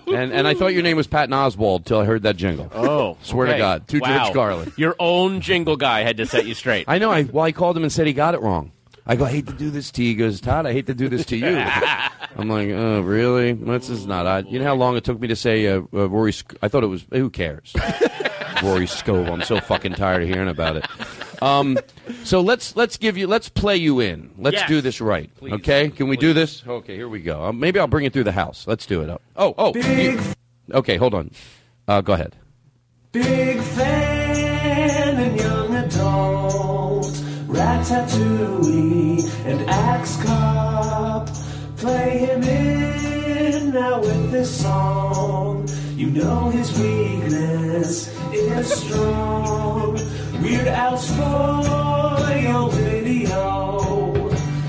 And 0.07 0.31
and 0.33 0.47
I 0.47 0.53
thought 0.53 0.73
your 0.73 0.83
name 0.83 0.97
was 0.97 1.07
Patton 1.07 1.33
Oswald 1.33 1.85
till 1.85 1.99
I 1.99 2.05
heard 2.05 2.23
that 2.23 2.35
jingle. 2.35 2.69
Oh, 2.73 3.17
Swear 3.21 3.47
to. 3.47 3.57
God, 3.57 3.87
to 3.89 3.99
Wow. 3.99 4.23
George 4.25 4.33
Carlin. 4.33 4.73
Your 4.77 4.95
own 4.99 5.41
jingle 5.41 5.77
guy 5.77 6.01
had 6.01 6.17
to 6.17 6.25
set 6.25 6.45
you 6.45 6.53
straight. 6.53 6.85
I 6.87 6.97
know. 6.97 7.11
I 7.11 7.23
well, 7.23 7.43
I 7.45 7.51
called 7.51 7.77
him 7.77 7.83
and 7.83 7.91
said 7.91 8.07
he 8.07 8.13
got 8.13 8.33
it 8.33 8.41
wrong. 8.41 8.71
I 9.07 9.15
go, 9.15 9.25
I 9.25 9.29
hate 9.29 9.45
to 9.47 9.53
do 9.53 9.69
this 9.69 9.91
to 9.91 10.01
you. 10.03 10.09
He 10.09 10.15
goes, 10.15 10.41
Todd, 10.41 10.65
I 10.65 10.73
hate 10.73 10.87
to 10.87 10.95
do 10.95 11.07
this 11.07 11.25
to 11.27 11.37
you. 11.37 11.45
I'm 12.37 12.49
like, 12.49 12.69
oh, 12.69 13.01
really? 13.01 13.53
This 13.53 13.87
is 13.87 14.07
not 14.07 14.25
odd. 14.25 14.47
You 14.49 14.57
know 14.57 14.65
how 14.65 14.73
long 14.73 14.97
it 14.97 15.03
took 15.03 15.19
me 15.19 15.27
to 15.27 15.35
say 15.35 15.67
uh, 15.67 15.81
uh, 15.93 16.09
Rory? 16.09 16.33
Sc- 16.33 16.55
I 16.63 16.67
thought 16.69 16.83
it 16.83 16.87
was. 16.87 17.05
Who 17.11 17.29
cares? 17.29 17.71
Rory 18.63 18.87
Scovel. 18.87 19.31
I'm 19.31 19.41
so 19.43 19.59
fucking 19.59 19.93
tired 19.93 20.23
of 20.23 20.29
hearing 20.29 20.47
about 20.49 20.77
it. 20.77 20.87
Um, 21.41 21.77
so 22.23 22.41
let's 22.41 22.75
let's 22.75 22.97
give 22.97 23.17
you 23.17 23.27
let's 23.27 23.49
play 23.49 23.77
you 23.77 23.99
in. 23.99 24.31
Let's 24.37 24.55
Yes. 24.55 24.67
do 24.69 24.81
this 24.81 25.01
right. 25.01 25.29
Please. 25.35 25.53
Okay? 25.53 25.89
Can 25.89 26.07
we 26.07 26.17
do 26.17 26.33
this? 26.33 26.63
Okay, 26.67 26.95
here 26.95 27.09
we 27.09 27.19
go. 27.21 27.43
Um, 27.45 27.59
maybe 27.59 27.79
I'll 27.79 27.87
bring 27.87 28.05
it 28.05 28.13
through 28.13 28.23
the 28.25 28.31
house. 28.31 28.65
Let's 28.67 28.85
do 28.85 29.01
it. 29.01 29.21
Oh, 29.35 29.53
oh. 29.57 29.73
you- 29.75 30.19
okay, 30.73 30.97
hold 30.97 31.13
on. 31.13 31.31
Uh, 31.87 32.01
go 32.01 32.13
ahead. 32.13 32.35
Big 33.11 33.59
fan 33.61 35.15
and 35.19 35.39
young 35.39 35.75
adult, 35.75 37.05
Ratatouille 37.47 39.23
and 39.45 39.69
Axe 39.69 40.21
Cop. 40.23 41.29
Play 41.77 42.17
him 42.19 42.43
in 42.43 43.71
now 43.71 43.99
with 44.01 44.31
this 44.31 44.61
song. 44.61 45.67
You 45.95 46.07
know 46.09 46.49
his 46.49 46.77
weakness 46.79 48.09
is 48.33 48.73
strong. 48.73 49.97
Weird 50.41 50.67
Al's 50.67 51.07
spoil 51.07 52.69
video. 52.69 54.13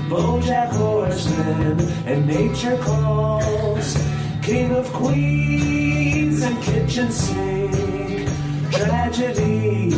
Bojack 0.09 0.69
Horseman 0.69 1.79
and 2.05 2.27
Nature 2.27 2.77
Calls. 2.77 3.97
King 4.41 4.71
of 4.71 4.91
Queens 4.93 6.41
and 6.41 6.61
Kitchen 6.63 7.11
Sink. 7.11 8.29
Tragedy 8.71 9.91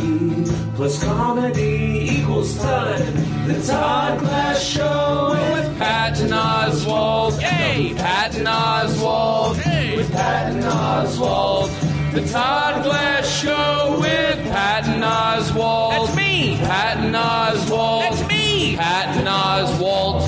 plus 0.80 1.04
comedy 1.04 2.18
equals 2.18 2.56
time. 2.56 3.14
The 3.46 3.62
Todd 3.66 4.18
Glass 4.20 4.62
Show 4.62 5.36
with 5.52 5.78
Patton 5.78 6.32
Oswald. 6.32 7.38
Hey, 7.38 7.94
Patton 7.94 8.46
Oswald. 8.46 9.56
Hey, 9.58 9.96
with 9.96 10.10
Patton 10.10 10.64
Oswald. 10.64 11.70
The 12.12 12.26
Todd 12.26 12.82
Glass 12.82 13.40
Show 13.40 13.98
with 14.00 14.44
Patton 14.50 15.00
Oswald. 15.04 15.92
That's 15.92 16.16
me. 16.16 16.56
Patton 16.56 17.14
Oswald. 17.14 18.02
That's 18.02 18.28
me. 18.28 18.74
Patton 18.76 19.28
Oswald. 19.28 20.22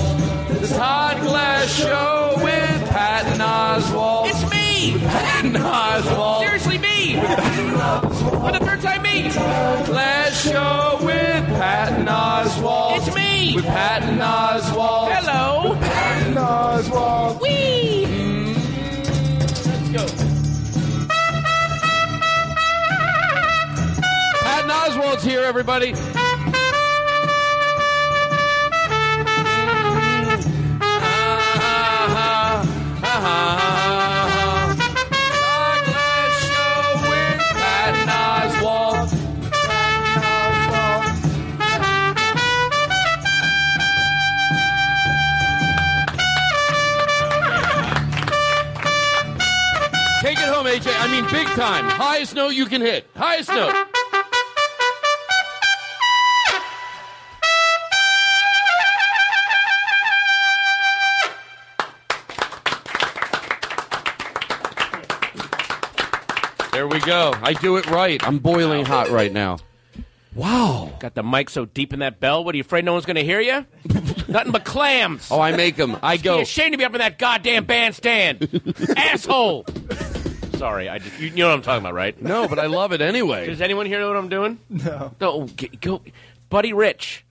The 0.61 0.67
Todd 0.67 1.19
Glass 1.19 1.67
Show 1.75 2.35
with 2.37 2.89
Patton 2.89 3.41
Oswald. 3.41 4.27
It's 4.29 4.49
me. 4.49 4.97
Patton 4.97 5.57
Oswald. 5.57 6.45
Seriously, 6.45 6.77
me. 6.77 7.15
For 7.15 8.51
the 8.53 8.59
third 8.61 8.79
time, 8.79 9.01
me. 9.01 9.29
Glass 9.29 10.41
Show 10.41 10.99
with 11.01 11.45
Patton 11.59 12.07
Oswald. 12.07 12.93
It's 12.95 13.13
me. 13.13 13.55
With 13.57 13.65
Patton 13.65 14.21
Oswald. 14.21 15.11
Hello. 15.11 15.75
Patton 15.75 16.37
Oswald. 16.37 17.41
Wee. 17.41 18.05
Mm. 18.07 18.55
Let's 19.97 20.13
go. 20.13 20.32
Oswald's 24.85 25.23
here, 25.23 25.39
everybody. 25.43 25.93
Take 50.21 50.39
it 50.39 50.49
home, 50.49 50.65
AJ. 50.65 50.93
I 50.99 51.07
mean, 51.09 51.23
big 51.31 51.47
time. 51.55 51.85
Highest 51.85 52.35
note 52.35 52.49
you 52.49 52.65
can 52.65 52.81
hit. 52.81 53.07
Highest 53.15 53.47
note. 53.47 53.92
There 66.83 66.89
we 66.89 66.99
go. 66.99 67.33
I 67.41 67.53
do 67.53 67.77
it 67.77 67.89
right. 67.89 68.21
I'm 68.27 68.39
boiling 68.39 68.83
hot 68.83 69.07
right 69.09 69.31
now. 69.31 69.59
Wow. 70.35 70.91
Got 70.99 71.13
the 71.15 71.23
mic 71.23 71.49
so 71.49 71.63
deep 71.63 71.93
in 71.93 71.99
that 71.99 72.19
bell. 72.19 72.43
What 72.43 72.53
are 72.53 72.57
you 72.57 72.61
afraid 72.61 72.83
no 72.83 72.91
one's 72.91 73.05
going 73.05 73.15
to 73.15 73.23
hear 73.23 73.39
you? 73.39 73.65
Nothing 74.27 74.51
but 74.51 74.65
clams. 74.65 75.31
Oh, 75.31 75.39
I 75.39 75.55
make 75.55 75.77
them. 75.77 75.97
I 76.03 76.17
Be 76.17 76.23
go. 76.23 76.39
ashamed 76.41 76.73
to 76.73 76.77
be 76.77 76.83
up 76.83 76.91
in 76.93 76.97
that 76.99 77.17
goddamn 77.17 77.63
bandstand, 77.63 78.49
asshole. 78.97 79.65
Sorry, 80.57 80.89
I 80.89 80.99
just, 80.99 81.17
you, 81.21 81.27
you 81.29 81.35
know 81.37 81.47
what 81.47 81.53
I'm 81.55 81.61
talking 81.61 81.83
about, 81.85 81.93
right? 81.93 82.21
No, 82.21 82.49
but 82.49 82.59
I 82.59 82.65
love 82.65 82.91
it 82.91 82.99
anyway. 82.99 83.45
Does 83.47 83.61
anyone 83.61 83.85
here 83.85 84.01
know 84.01 84.09
what 84.09 84.17
I'm 84.17 84.27
doing? 84.27 84.59
No. 84.69 85.13
No, 85.21 85.47
g- 85.55 85.69
go, 85.79 86.01
Buddy 86.49 86.73
Rich. 86.73 87.22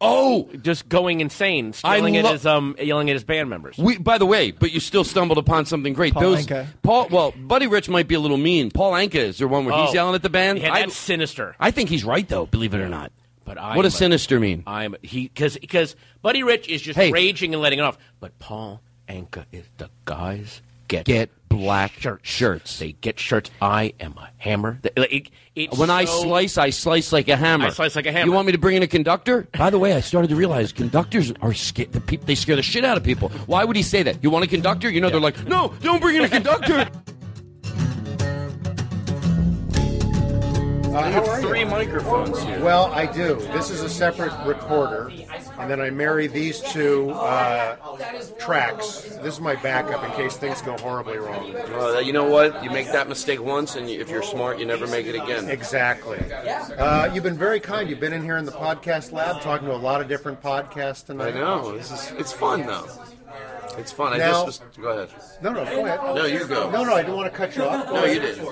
Oh, 0.00 0.48
just 0.62 0.88
going 0.88 1.20
insane, 1.20 1.74
I 1.84 1.96
yelling 1.96 2.16
at 2.16 2.24
his 2.26 2.46
um, 2.46 2.76
yelling 2.80 3.10
at 3.10 3.14
his 3.14 3.24
band 3.24 3.48
members. 3.50 3.76
We, 3.78 3.98
by 3.98 4.18
the 4.18 4.26
way, 4.26 4.50
but 4.50 4.72
you 4.72 4.80
still 4.80 5.04
stumbled 5.04 5.38
upon 5.38 5.66
something 5.66 5.92
great. 5.92 6.14
Paul 6.14 6.22
Those 6.22 6.46
Anka. 6.46 6.66
Paul, 6.82 7.08
well, 7.10 7.32
Buddy 7.36 7.66
Rich 7.66 7.88
might 7.88 8.08
be 8.08 8.14
a 8.14 8.20
little 8.20 8.36
mean. 8.36 8.70
Paul 8.70 8.92
Anka 8.92 9.16
is 9.16 9.38
there 9.38 9.48
one 9.48 9.64
where 9.64 9.74
he's 9.80 9.90
Oh. 9.90 9.94
yelling 9.94 10.14
at 10.14 10.22
the 10.22 10.30
band? 10.30 10.58
Yeah, 10.60 10.72
I- 10.72 10.80
that's 10.80 10.96
sinister. 10.96 11.54
I 11.60 11.70
think 11.70 11.88
he's 11.88 12.04
right 12.04 12.26
though. 12.28 12.46
Believe 12.46 12.74
it 12.74 12.80
or 12.80 12.88
not. 12.88 13.12
But 13.44 13.56
I 13.58 13.76
what 13.76 13.82
does 13.82 13.94
sinister 13.94 14.38
mean? 14.38 14.62
I'm 14.66 14.94
he 15.02 15.22
because 15.28 15.56
because 15.56 15.96
Buddy 16.20 16.42
Rich 16.42 16.68
is 16.68 16.82
just 16.82 16.98
Hey. 16.98 17.10
raging 17.10 17.54
and 17.54 17.62
letting 17.62 17.78
it 17.78 17.82
off. 17.82 17.96
But 18.20 18.38
Paul 18.38 18.82
Anka 19.08 19.44
is 19.52 19.64
the 19.78 19.88
guy's 20.04 20.60
get 20.88 21.04
get 21.04 21.30
black 21.48 21.92
shirts. 21.92 22.28
Shirts. 22.28 22.78
They 22.78 22.92
get 22.92 23.18
shirts. 23.18 23.50
I 23.62 23.94
am 24.00 24.14
a 24.18 24.30
hammer. 24.38 24.78
They- 24.82 24.90
like, 24.96 25.12
it- 25.12 25.28
it's 25.54 25.76
When 25.78 25.90
I 25.90 26.04
slice, 26.04 26.56
I 26.56 26.70
slice 26.70 27.12
like 27.12 27.28
a 27.28 27.36
hammer. 27.36 27.66
I 27.66 27.70
slice 27.70 27.96
like 27.96 28.06
a 28.06 28.12
hammer. 28.12 28.26
You 28.26 28.32
want 28.32 28.46
me 28.46 28.52
to 28.52 28.58
bring 28.58 28.76
in 28.76 28.82
a 28.82 28.86
conductor? 28.86 29.48
By 29.58 29.70
the 29.70 29.78
way, 29.78 29.92
I 29.94 30.00
started 30.00 30.28
to 30.28 30.36
realize 30.36 30.72
conductors 30.72 31.32
are 31.42 31.52
scared. 31.52 31.92
The 31.92 32.00
peop 32.00 32.26
they 32.26 32.34
scare 32.36 32.54
the 32.56 32.62
shit 32.62 32.84
out 32.84 32.96
of 32.96 33.02
people. 33.02 33.30
Why 33.46 33.64
would 33.64 33.74
he 33.76 33.82
say 33.82 34.02
that? 34.04 34.22
You 34.22 34.30
want 34.30 34.44
a 34.44 34.48
conductor? 34.48 34.88
You 34.90 35.00
know, 35.00 35.10
they're 35.10 35.20
like, 35.20 35.46
no, 35.46 35.74
don't 35.82 36.00
bring 36.00 36.16
in 36.16 36.24
a 36.24 36.28
conductor. 36.28 36.88
Uh, 40.88 41.12
how 41.12 41.24
are 41.30 41.40
you? 41.40 41.46
three 41.48 41.64
microphones 41.64 42.42
here. 42.42 42.60
Well, 42.64 42.86
I 42.86 43.06
do. 43.06 43.36
This 43.52 43.70
is 43.70 43.82
a 43.82 43.88
separate 43.90 44.32
recorder, 44.46 45.12
and 45.58 45.70
then 45.70 45.80
I 45.80 45.90
marry 45.90 46.26
these 46.26 46.60
two 46.60 47.10
uh, 47.10 47.76
tracks. 48.38 49.02
This 49.22 49.34
is 49.34 49.40
my 49.40 49.56
backup 49.56 50.04
in 50.04 50.10
case 50.12 50.36
things 50.36 50.62
go 50.62 50.76
horribly 50.78 51.18
wrong. 51.18 51.52
Well, 51.52 52.00
you 52.00 52.12
know 52.12 52.24
what? 52.24 52.62
You 52.62 52.70
make 52.70 52.90
that 52.92 53.08
mistake 53.08 53.42
once, 53.42 53.76
and 53.76 53.88
if 53.88 54.08
you're 54.08 54.22
smart, 54.22 54.58
you 54.58 54.66
never 54.66 54.86
make 54.86 55.06
it 55.06 55.14
again. 55.14 55.48
Exactly. 55.48 56.18
Uh, 56.32 57.12
you've 57.12 57.24
been 57.24 57.38
very 57.38 57.60
kind. 57.60 57.90
You've 57.90 58.00
been 58.00 58.12
in 58.12 58.22
here 58.22 58.36
in 58.36 58.44
the 58.44 58.52
podcast 58.52 59.12
lab 59.12 59.40
talking 59.42 59.66
to 59.68 59.74
a 59.74 59.76
lot 59.76 60.00
of 60.00 60.08
different 60.08 60.40
podcasts 60.42 61.04
tonight. 61.04 61.34
I 61.34 61.40
know. 61.40 61.76
This 61.76 61.90
is 61.90 62.12
it's 62.18 62.32
fun 62.32 62.66
though. 62.66 62.86
It's 63.78 63.92
fun. 63.92 64.12
I 64.12 64.18
Now- 64.18 64.44
just 64.44 64.62
was, 64.64 64.76
go 64.80 64.88
ahead. 64.88 65.08
No, 65.42 65.52
no, 65.52 65.64
go 65.64 65.84
ahead. 65.86 66.00
No, 66.14 66.24
you 66.24 66.44
go. 66.46 66.70
No, 66.70 66.84
no, 66.84 66.94
I 66.94 67.02
didn't 67.02 67.16
want 67.16 67.30
to 67.32 67.36
cut 67.36 67.56
you 67.56 67.64
off. 67.64 67.86
Go 67.86 67.94
No, 67.94 68.04
ahead. 68.04 68.14
you 68.14 68.20
didn't. 68.20 68.44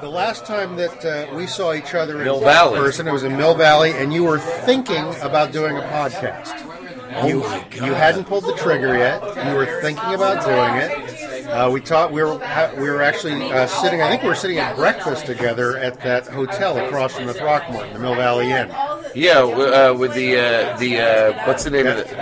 The 0.00 0.08
last 0.08 0.46
time 0.46 0.76
that 0.76 1.04
uh, 1.04 1.34
we 1.34 1.46
saw 1.46 1.74
each 1.74 1.94
other 1.94 2.18
in 2.18 2.24
Mill 2.24 2.40
Valley. 2.40 2.78
person, 2.78 3.06
it 3.06 3.12
was 3.12 3.24
in 3.24 3.36
Mill 3.36 3.54
Valley, 3.54 3.92
and 3.92 4.12
you 4.12 4.24
were 4.24 4.38
thinking 4.38 5.04
about 5.20 5.52
doing 5.52 5.76
a 5.76 5.80
podcast. 5.82 6.66
You, 7.28 7.42
you 7.84 7.92
hadn't 7.92 8.24
pulled 8.24 8.44
the 8.44 8.54
trigger 8.54 8.96
yet. 8.96 9.20
You 9.48 9.54
were 9.54 9.80
thinking 9.82 10.14
about 10.14 10.44
doing 10.44 10.76
it. 10.76 11.46
Uh, 11.48 11.68
we 11.68 11.80
talked. 11.80 12.12
We 12.12 12.22
were 12.22 12.38
ha- 12.38 12.70
we 12.76 12.88
were 12.88 13.02
actually 13.02 13.50
uh, 13.52 13.66
sitting. 13.66 14.00
I 14.00 14.08
think 14.08 14.22
we 14.22 14.28
were 14.28 14.36
sitting 14.36 14.58
at 14.58 14.76
breakfast 14.76 15.26
together 15.26 15.76
at 15.78 16.00
that 16.02 16.28
hotel 16.28 16.78
across 16.78 17.14
from 17.16 17.26
the 17.26 17.34
Throckmorton, 17.34 17.92
the 17.92 17.98
Mill 17.98 18.14
Valley 18.14 18.52
Inn. 18.52 18.70
Yeah, 19.14 19.40
uh, 19.40 19.94
with 19.94 20.14
the 20.14 20.36
uh, 20.38 20.76
the 20.78 20.98
uh, 20.98 21.46
what's 21.46 21.64
the 21.64 21.70
name 21.70 21.86
of 21.86 21.98
it? 21.98 22.08
The 22.08 22.14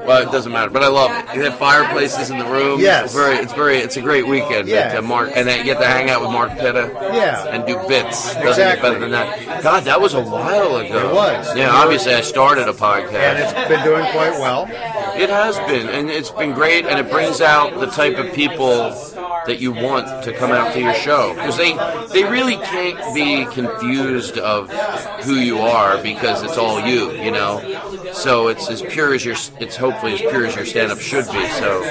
uh, 0.00 0.06
well, 0.06 0.22
it 0.26 0.32
doesn't 0.32 0.50
matter, 0.50 0.70
but 0.70 0.82
I 0.82 0.88
love 0.88 1.10
it. 1.12 1.36
You 1.36 1.42
have 1.42 1.58
fireplaces 1.58 2.30
in 2.30 2.38
the 2.38 2.44
room. 2.44 2.80
Yes. 2.80 3.04
it's 3.06 3.14
very, 3.14 3.36
it's 3.36 3.52
very, 3.52 3.76
it's 3.78 3.96
a 3.96 4.00
great 4.00 4.26
weekend. 4.26 4.68
Yeah. 4.68 4.96
Uh, 4.98 5.02
Mark, 5.02 5.30
and 5.34 5.46
then 5.46 5.58
you 5.58 5.64
get 5.64 5.78
to 5.80 5.86
hang 5.86 6.10
out 6.10 6.20
with 6.22 6.30
Mark 6.30 6.50
Pitta. 6.52 6.90
Yeah. 7.14 7.46
and 7.48 7.66
do 7.66 7.76
bits. 7.88 8.34
Doesn't 8.34 8.48
Exactly. 8.48 8.64
get 8.74 8.82
better 8.82 8.98
than 9.00 9.10
that. 9.12 9.62
God, 9.62 9.84
that 9.84 10.00
was 10.00 10.14
a 10.14 10.22
while 10.22 10.76
ago. 10.76 11.10
It 11.10 11.14
was. 11.14 11.56
Yeah, 11.56 11.70
obviously 11.70 12.14
I 12.14 12.20
started 12.22 12.68
a 12.68 12.72
podcast. 12.72 13.12
And 13.14 13.38
it's 13.38 13.68
been 13.68 13.84
doing 13.84 14.04
quite 14.12 14.32
well. 14.40 14.64
It 15.16 15.30
has 15.30 15.56
been, 15.70 15.88
and 15.88 16.10
it's 16.10 16.30
been 16.30 16.52
great, 16.52 16.86
and 16.86 16.98
it 16.98 17.10
brings 17.10 17.40
out 17.40 17.78
the 17.78 17.86
type 17.86 18.16
of 18.18 18.32
people 18.34 18.90
that 19.46 19.60
you 19.60 19.72
want 19.72 20.24
to 20.24 20.32
come 20.32 20.50
out 20.52 20.72
to 20.74 20.80
your 20.80 20.94
show 20.94 21.34
because 21.34 21.56
they 21.56 21.72
they 22.12 22.24
really 22.28 22.56
can't 22.56 23.14
be 23.14 23.44
confused 23.52 24.38
of 24.38 24.70
who 25.24 25.34
you 25.34 25.58
are 25.58 26.02
because 26.02 26.42
it's 26.42 26.56
all 26.58 26.80
you, 26.86 27.12
you 27.12 27.30
know. 27.30 27.60
So 28.12 28.48
it's 28.48 28.70
as 28.70 28.80
pure 28.82 29.14
as 29.14 29.24
your 29.24 29.36
it's 29.60 29.76
hopefully 29.76 30.14
as 30.14 30.20
pure 30.20 30.46
as 30.46 30.54
your 30.56 30.64
stand 30.64 30.92
up 30.92 30.98
should 31.00 31.26
be. 31.26 31.46
So 31.50 31.82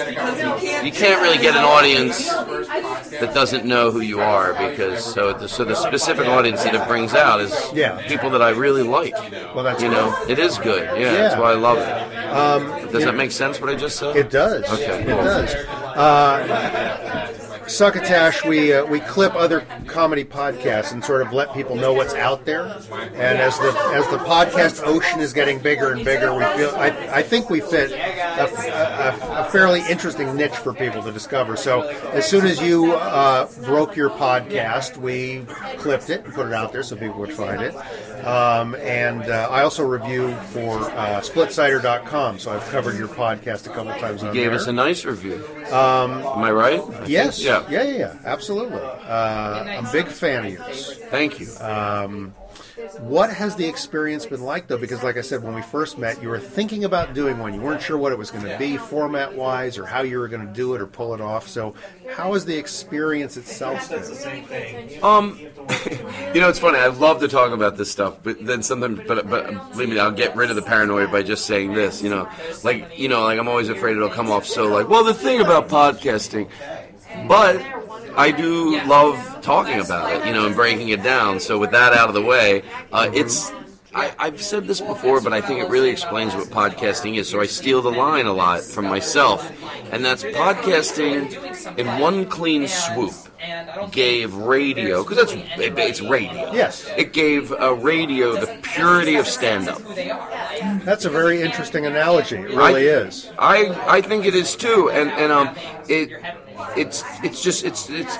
you 0.83 0.91
can't 0.91 1.21
really 1.21 1.37
get 1.37 1.55
an 1.55 1.63
audience 1.63 2.27
that 2.27 3.31
doesn't 3.33 3.65
know 3.65 3.91
who 3.91 3.99
you 4.01 4.19
are 4.21 4.53
because 4.69 5.03
so 5.13 5.33
the, 5.33 5.47
so 5.47 5.63
the 5.63 5.75
specific 5.75 6.27
audience 6.27 6.63
that 6.63 6.73
it 6.75 6.87
brings 6.87 7.13
out 7.13 7.39
is 7.41 7.53
Yeah. 7.73 8.01
people 8.07 8.29
that 8.31 8.41
I 8.41 8.49
really 8.49 8.83
like. 8.83 9.13
Well, 9.53 9.63
that's 9.63 9.81
you 9.83 9.89
know, 9.89 10.15
it 10.27 10.39
is 10.39 10.57
good. 10.57 10.83
Yeah, 10.99 11.13
that's 11.13 11.35
why 11.39 11.51
I 11.51 11.55
love 11.55 11.77
it. 11.77 12.13
Um, 12.33 12.91
Does 12.91 13.03
that 13.05 13.15
make 13.15 13.31
sense? 13.31 13.59
What 13.61 13.69
I 13.69 13.75
just 13.75 13.97
said? 13.97 14.15
It 14.15 14.29
does. 14.31 14.63
Okay, 14.73 15.01
It 15.01 15.05
cool. 15.07 15.17
does. 15.23 15.53
Uh, 15.95 17.27
Succotash, 17.67 18.45
we 18.45 18.73
uh, 18.73 18.85
we 18.85 18.99
clip 19.01 19.33
other 19.35 19.61
comedy 19.87 20.23
podcasts 20.23 20.91
and 20.91 21.03
sort 21.03 21.21
of 21.21 21.31
let 21.33 21.53
people 21.53 21.75
know 21.75 21.93
what's 21.93 22.13
out 22.13 22.45
there. 22.45 22.63
And 22.91 23.37
as 23.39 23.57
the 23.59 23.69
as 23.93 24.07
the 24.09 24.17
podcast 24.17 24.81
ocean 24.85 25.19
is 25.19 25.33
getting 25.33 25.59
bigger 25.59 25.91
and 25.91 26.03
bigger, 26.03 26.33
we 26.33 26.43
feel 26.57 26.69
I, 26.75 26.87
I 27.11 27.21
think 27.23 27.49
we 27.49 27.61
fit 27.61 27.91
a, 27.91 28.45
a, 28.45 29.41
a 29.41 29.45
fairly 29.51 29.81
interesting 29.89 30.35
niche 30.35 30.55
for 30.55 30.73
people 30.73 31.01
to 31.03 31.11
discover. 31.11 31.55
So 31.55 31.81
as 32.13 32.25
soon 32.27 32.45
as 32.45 32.61
you 32.61 32.93
uh, 32.93 33.47
broke 33.63 33.95
your 33.95 34.09
podcast, 34.09 34.97
we 34.97 35.45
clipped 35.77 36.09
it 36.09 36.25
and 36.25 36.33
put 36.33 36.47
it 36.47 36.53
out 36.53 36.71
there 36.73 36.83
so 36.83 36.95
people 36.95 37.19
would 37.19 37.33
find 37.33 37.61
it. 37.61 37.73
Um, 38.25 38.75
and 38.75 39.23
uh, 39.23 39.49
I 39.51 39.63
also 39.63 39.85
review 39.85 40.33
for 40.51 40.79
uh, 40.79 41.19
SplitSider.com, 41.19 42.39
so 42.39 42.53
I've 42.53 42.63
covered 42.69 42.97
your 42.97 43.09
podcast 43.09 43.65
a 43.67 43.69
couple 43.69 43.91
times 43.95 44.21
You 44.23 44.31
Gave 44.31 44.51
there. 44.51 44.59
us 44.59 44.67
a 44.67 44.71
nice 44.71 45.03
review. 45.03 45.43
Um, 45.73 46.21
Am 46.23 46.37
I 46.43 46.51
right? 46.51 46.79
I 46.79 46.85
think- 46.85 47.09
Yes. 47.09 47.43
Yeah. 47.43 47.62
Yeah. 47.69 47.83
Yeah. 47.83 47.97
Yeah. 47.97 48.15
Absolutely. 48.23 48.79
Uh, 48.79 49.63
I'm 49.67 49.85
a 49.85 49.91
big 49.91 50.07
fan 50.07 50.45
of 50.45 50.51
yours. 50.53 50.97
Thank 51.09 51.39
you. 51.39 51.49
Um, 51.59 52.33
what 52.99 53.31
has 53.31 53.55
the 53.55 53.65
experience 53.65 54.25
been 54.25 54.41
like, 54.41 54.67
though? 54.67 54.77
Because, 54.77 55.03
like 55.03 55.17
I 55.17 55.21
said, 55.21 55.43
when 55.43 55.55
we 55.55 55.61
first 55.61 55.97
met, 55.97 56.21
you 56.21 56.29
were 56.29 56.39
thinking 56.39 56.83
about 56.83 57.13
doing 57.13 57.39
one. 57.39 57.53
You 57.53 57.61
weren't 57.61 57.81
sure 57.81 57.97
what 57.97 58.11
it 58.11 58.17
was 58.17 58.29
going 58.31 58.45
to 58.45 58.57
be, 58.57 58.77
format-wise, 58.77 59.77
or 59.77 59.85
how 59.85 60.01
you 60.01 60.19
were 60.19 60.27
going 60.27 60.45
to 60.45 60.53
do 60.53 60.75
it 60.75 60.81
or 60.81 60.87
pull 60.87 61.13
it 61.13 61.21
off. 61.21 61.47
So, 61.47 61.75
how 62.11 62.33
has 62.33 62.45
the 62.45 62.55
experience 62.57 63.37
itself 63.37 63.89
been? 63.89 65.03
Um, 65.03 65.39
you 66.33 66.41
know, 66.41 66.49
it's 66.49 66.59
funny. 66.59 66.77
I 66.77 66.87
love 66.87 67.19
to 67.21 67.27
talk 67.27 67.51
about 67.51 67.77
this 67.77 67.91
stuff, 67.91 68.17
but 68.21 68.45
then 68.45 68.61
sometimes, 68.61 69.01
but 69.07 69.29
but 69.29 69.71
believe 69.71 69.89
me, 69.89 69.99
I'll 69.99 70.11
get 70.11 70.35
rid 70.35 70.49
of 70.49 70.55
the 70.55 70.61
paranoia 70.61 71.07
by 71.07 71.23
just 71.23 71.45
saying 71.45 71.73
this. 71.73 72.01
You 72.01 72.09
know, 72.09 72.29
like 72.63 72.97
you 72.97 73.07
know, 73.07 73.23
like 73.23 73.39
I'm 73.39 73.47
always 73.47 73.69
afraid 73.69 73.95
it'll 73.95 74.09
come 74.09 74.29
off 74.31 74.45
so 74.45 74.67
like, 74.67 74.89
well, 74.89 75.03
the 75.03 75.13
thing 75.13 75.41
about 75.41 75.69
podcasting, 75.69 76.49
but 77.27 77.61
I 78.15 78.31
do 78.31 78.81
love 78.85 79.39
talking 79.41 79.79
about 79.79 80.11
it, 80.13 80.25
you 80.27 80.33
know, 80.33 80.45
and 80.45 80.55
breaking 80.55 80.89
it 80.89 81.03
down. 81.03 81.39
So 81.39 81.57
with 81.57 81.71
that 81.71 81.93
out 81.93 82.07
of 82.09 82.13
the 82.13 82.21
way, 82.21 82.63
uh, 82.91 83.09
it's. 83.13 83.51
I, 83.95 84.11
I've 84.17 84.41
said 84.41 84.65
this 84.65 84.81
before, 84.81 85.21
but 85.21 85.33
I 85.33 85.41
think 85.41 85.59
it 85.59 85.69
really 85.69 85.89
explains 85.91 86.33
what 86.33 86.47
podcasting 86.47 87.15
is. 87.17 87.29
So 87.29 87.39
I 87.39 87.45
steal 87.45 87.83
the 87.83 87.91
line 87.91 88.25
a 88.25 88.33
lot 88.33 88.61
from 88.63 88.85
myself, 88.85 89.51
and 89.91 90.03
that's 90.03 90.23
podcasting 90.23 91.77
in 91.77 91.99
one 91.99 92.25
clean 92.25 92.67
swoop 92.67 93.13
gave 93.91 94.33
radio 94.33 95.03
because 95.03 95.17
that's 95.17 95.33
it- 95.33 95.77
it's 95.77 96.01
radio. 96.01 96.51
Yes. 96.53 96.89
it 96.97 97.13
gave 97.13 97.51
uh, 97.51 97.73
radio 97.75 98.35
the 98.35 98.47
purity 98.63 99.15
of 99.17 99.27
stand-up. 99.27 99.79
That's 100.85 101.05
a 101.05 101.09
very 101.11 101.41
interesting 101.43 101.85
analogy. 101.85 102.37
It 102.37 102.49
really 102.49 102.89
I, 102.89 102.93
is. 102.93 103.29
I 103.37 103.97
I 103.97 104.01
think 104.01 104.25
it 104.25 104.33
is 104.33 104.55
too, 104.55 104.89
and 104.91 105.11
and 105.11 105.31
um 105.31 105.55
it 105.87 106.09
it's 106.77 107.03
it's 107.23 107.43
just 107.43 107.63
it's 107.63 107.89
it's 107.89 108.17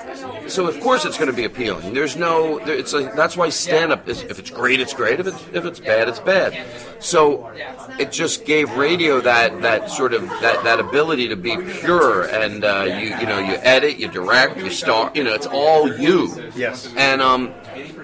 so 0.52 0.66
of 0.66 0.78
course 0.80 1.04
it's 1.04 1.16
going 1.16 1.30
to 1.30 1.36
be 1.36 1.44
appealing. 1.44 1.94
There's 1.94 2.16
no 2.16 2.58
there, 2.60 2.76
it's 2.76 2.92
like 2.92 3.14
that's 3.14 3.36
why 3.36 3.48
stand 3.48 3.92
up 3.92 4.08
is 4.08 4.22
if 4.22 4.38
it's 4.38 4.50
great 4.50 4.80
it's 4.80 4.94
great 4.94 5.20
if 5.20 5.26
it's 5.26 5.44
if 5.52 5.64
it's 5.64 5.80
bad 5.80 6.08
it's 6.08 6.20
bad. 6.20 6.66
So 7.00 7.50
it 7.98 8.12
just 8.12 8.44
gave 8.44 8.70
radio 8.76 9.20
that 9.20 9.62
that 9.62 9.90
sort 9.90 10.14
of 10.14 10.28
that 10.40 10.64
that 10.64 10.80
ability 10.80 11.28
to 11.28 11.36
be 11.36 11.56
pure 11.56 12.24
and 12.24 12.64
uh, 12.64 12.84
you 12.84 13.16
you 13.18 13.26
know 13.26 13.38
you 13.38 13.56
edit 13.62 13.98
you 13.98 14.08
direct 14.08 14.56
you 14.58 14.70
start 14.70 15.16
you 15.16 15.24
know 15.24 15.34
it's 15.34 15.46
all 15.46 15.92
you. 15.98 16.28
Yes. 16.54 16.92
And 16.96 17.20
um 17.22 17.52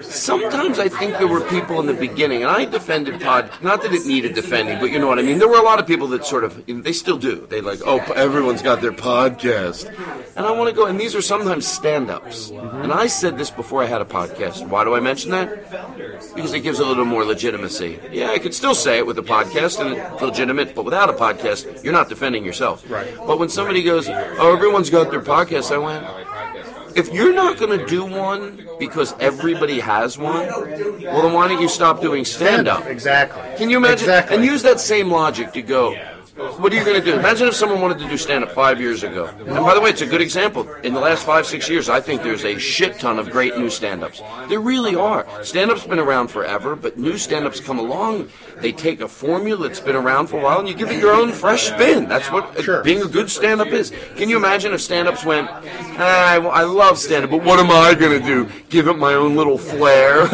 sometimes 0.01 0.79
I 0.79 0.89
think 0.89 1.17
there 1.17 1.27
were 1.27 1.41
people 1.49 1.79
in 1.79 1.85
the 1.85 1.93
beginning, 1.93 2.43
and 2.43 2.51
I 2.51 2.65
defended 2.65 3.21
pod. 3.21 3.49
Not 3.61 3.81
that 3.83 3.93
it 3.93 4.05
needed 4.05 4.33
defending, 4.35 4.79
but 4.79 4.91
you 4.91 4.99
know 4.99 5.07
what 5.07 5.19
I 5.19 5.21
mean. 5.21 5.39
There 5.39 5.47
were 5.47 5.59
a 5.59 5.63
lot 5.63 5.79
of 5.79 5.87
people 5.87 6.07
that 6.07 6.25
sort 6.25 6.43
of 6.43 6.65
they 6.65 6.93
still 6.93 7.17
do. 7.17 7.47
They 7.49 7.61
like, 7.61 7.79
oh, 7.85 7.99
everyone's 8.13 8.61
got 8.61 8.81
their 8.81 8.91
podcast, 8.91 9.85
and 10.35 10.45
I 10.45 10.51
want 10.51 10.69
to 10.69 10.75
go. 10.75 10.85
And 10.85 10.99
these 10.99 11.15
are 11.15 11.21
sometimes 11.21 11.67
stand-ups. 11.67 12.49
And 12.49 12.91
I 12.91 13.07
said 13.07 13.37
this 13.37 13.49
before 13.49 13.83
I 13.83 13.85
had 13.85 14.01
a 14.01 14.05
podcast. 14.05 14.67
Why 14.67 14.83
do 14.83 14.95
I 14.95 14.99
mention 14.99 15.31
that? 15.31 15.69
Because 16.35 16.53
it 16.53 16.61
gives 16.61 16.79
a 16.79 16.85
little 16.85 17.05
more 17.05 17.23
legitimacy. 17.23 17.99
Yeah, 18.11 18.31
I 18.31 18.39
could 18.39 18.53
still 18.53 18.75
say 18.75 18.97
it 18.97 19.05
with 19.05 19.17
a 19.19 19.23
podcast 19.23 19.83
and 19.85 19.97
it's 19.97 20.21
legitimate, 20.21 20.75
but 20.75 20.85
without 20.85 21.09
a 21.09 21.13
podcast, 21.13 21.83
you're 21.83 21.93
not 21.93 22.09
defending 22.09 22.45
yourself. 22.45 22.89
Right. 22.89 23.15
But 23.17 23.39
when 23.39 23.49
somebody 23.49 23.83
goes, 23.83 24.07
oh, 24.09 24.53
everyone's 24.53 24.89
got 24.89 25.11
their 25.11 25.21
podcast, 25.21 25.71
I 25.73 25.77
went 25.77 26.05
if 26.95 27.13
you're 27.13 27.33
not 27.33 27.57
going 27.57 27.77
to 27.77 27.85
do 27.85 28.05
one 28.05 28.67
because 28.79 29.13
everybody 29.19 29.79
has 29.79 30.17
one, 30.17 30.47
well, 30.47 31.21
then 31.21 31.33
why 31.33 31.47
don't 31.47 31.61
you 31.61 31.69
stop 31.69 32.01
doing 32.01 32.25
stand 32.25 32.67
up? 32.67 32.85
Exactly. 32.85 33.41
Can 33.57 33.69
you 33.69 33.77
imagine? 33.77 34.09
Exactly. 34.09 34.35
And 34.35 34.45
use 34.45 34.63
that 34.63 34.79
same 34.79 35.09
logic 35.09 35.53
to 35.53 35.61
go. 35.61 35.95
What 36.35 36.71
are 36.71 36.75
you 36.77 36.85
going 36.85 36.99
to 36.99 37.05
do? 37.05 37.19
Imagine 37.19 37.49
if 37.49 37.55
someone 37.55 37.81
wanted 37.81 37.99
to 37.99 38.07
do 38.07 38.15
stand 38.15 38.45
up 38.45 38.51
five 38.51 38.79
years 38.79 39.03
ago. 39.03 39.25
And 39.39 39.65
by 39.65 39.73
the 39.73 39.81
way, 39.81 39.89
it's 39.89 40.01
a 40.01 40.05
good 40.05 40.21
example. 40.21 40.71
In 40.75 40.93
the 40.93 40.99
last 40.99 41.25
five, 41.25 41.45
six 41.45 41.67
years, 41.67 41.89
I 41.89 41.99
think 41.99 42.23
there's 42.23 42.45
a 42.45 42.57
shit 42.57 42.99
ton 42.99 43.19
of 43.19 43.29
great 43.29 43.57
new 43.57 43.69
stand 43.69 44.01
ups. 44.01 44.21
There 44.47 44.61
really 44.61 44.95
are. 44.95 45.25
Stand 45.43 45.71
up's 45.71 45.85
been 45.85 45.99
around 45.99 46.29
forever, 46.29 46.77
but 46.77 46.97
new 46.97 47.17
stand 47.17 47.45
ups 47.45 47.59
come 47.59 47.79
along. 47.79 48.29
They 48.61 48.71
take 48.71 49.01
a 49.01 49.09
formula 49.09 49.67
that's 49.67 49.81
been 49.81 49.95
around 49.95 50.27
for 50.27 50.39
a 50.39 50.43
while 50.43 50.59
and 50.59 50.69
you 50.69 50.73
give 50.73 50.89
it 50.89 50.99
your 51.01 51.13
own 51.13 51.33
fresh 51.33 51.67
spin. 51.67 52.07
That's 52.07 52.31
what 52.31 52.67
uh, 52.67 52.81
being 52.81 53.01
a 53.01 53.07
good 53.07 53.29
stand 53.29 53.59
up 53.59 53.67
is. 53.67 53.91
Can 54.15 54.29
you 54.29 54.37
imagine 54.37 54.73
if 54.73 54.81
stand 54.81 55.09
ups 55.09 55.25
went, 55.25 55.49
ah, 55.49 56.31
I, 56.31 56.35
I 56.37 56.63
love 56.63 56.97
stand 56.97 57.25
up, 57.25 57.31
but 57.31 57.43
what 57.43 57.59
am 57.59 57.71
I 57.71 57.93
going 57.93 58.17
to 58.17 58.25
do? 58.25 58.49
Give 58.69 58.87
it 58.87 58.97
my 58.97 59.15
own 59.15 59.35
little 59.35 59.57
flair? 59.57 60.21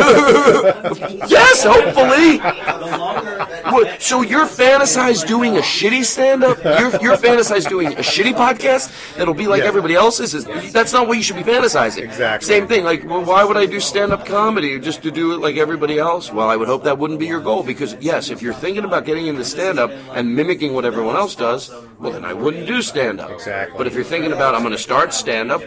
yes, 1.27 1.63
hopefully. 1.63 2.39
What, 3.71 4.01
so 4.01 4.21
you're 4.21 4.45
fantasize 4.45 5.25
doing 5.27 5.57
a 5.57 5.61
shitty 5.61 6.03
stand-up? 6.05 6.63
You're, 6.63 7.01
you're 7.01 7.17
fantasize 7.17 7.67
doing 7.67 7.87
a 7.93 7.97
shitty 7.97 8.33
podcast 8.33 9.15
that'll 9.17 9.33
be 9.33 9.47
like 9.47 9.61
Yeah. 9.61 9.67
everybody 9.67 9.95
else's? 9.95 10.33
Is- 10.33 10.45
That's 10.71 10.93
not 10.93 11.07
what 11.07 11.17
you 11.17 11.23
should 11.23 11.35
be 11.35 11.43
fantasizing. 11.43 12.03
Exactly. 12.03 12.45
Same 12.47 12.67
thing. 12.67 12.83
Like, 12.83 13.03
well, 13.07 13.23
why 13.23 13.43
would 13.43 13.57
I 13.57 13.65
do 13.65 13.79
stand-up 13.79 14.25
comedy 14.25 14.79
just 14.79 15.03
to 15.03 15.11
do 15.11 15.33
it 15.33 15.37
like 15.39 15.57
everybody 15.57 15.99
else? 15.99 16.31
Well, 16.31 16.49
I 16.49 16.55
would 16.55 16.67
hope 16.67 16.83
that 16.85 16.97
wouldn't 16.97 17.19
be 17.19 17.27
your 17.27 17.41
goal 17.41 17.63
because 17.63 17.95
yes, 17.99 18.29
if 18.29 18.41
you're 18.41 18.53
thinking 18.53 18.83
about 18.85 19.05
getting 19.05 19.27
into 19.27 19.43
stand-up 19.43 19.91
and 20.13 20.35
mimicking 20.35 20.73
what 20.73 20.85
everyone 20.85 21.15
else 21.15 21.35
does, 21.35 21.69
well, 21.99 22.11
then 22.11 22.23
I 22.25 22.33
wouldn't 22.33 22.67
do 22.67 22.81
stand-up. 22.81 23.31
Exactly. 23.31 23.77
But 23.77 23.87
if 23.87 23.93
you're 23.93 24.03
thinking 24.03 24.31
about 24.31 24.55
I'm 24.55 24.61
going 24.61 24.71
to 24.71 24.77
start 24.77 25.13
stand-up 25.13 25.61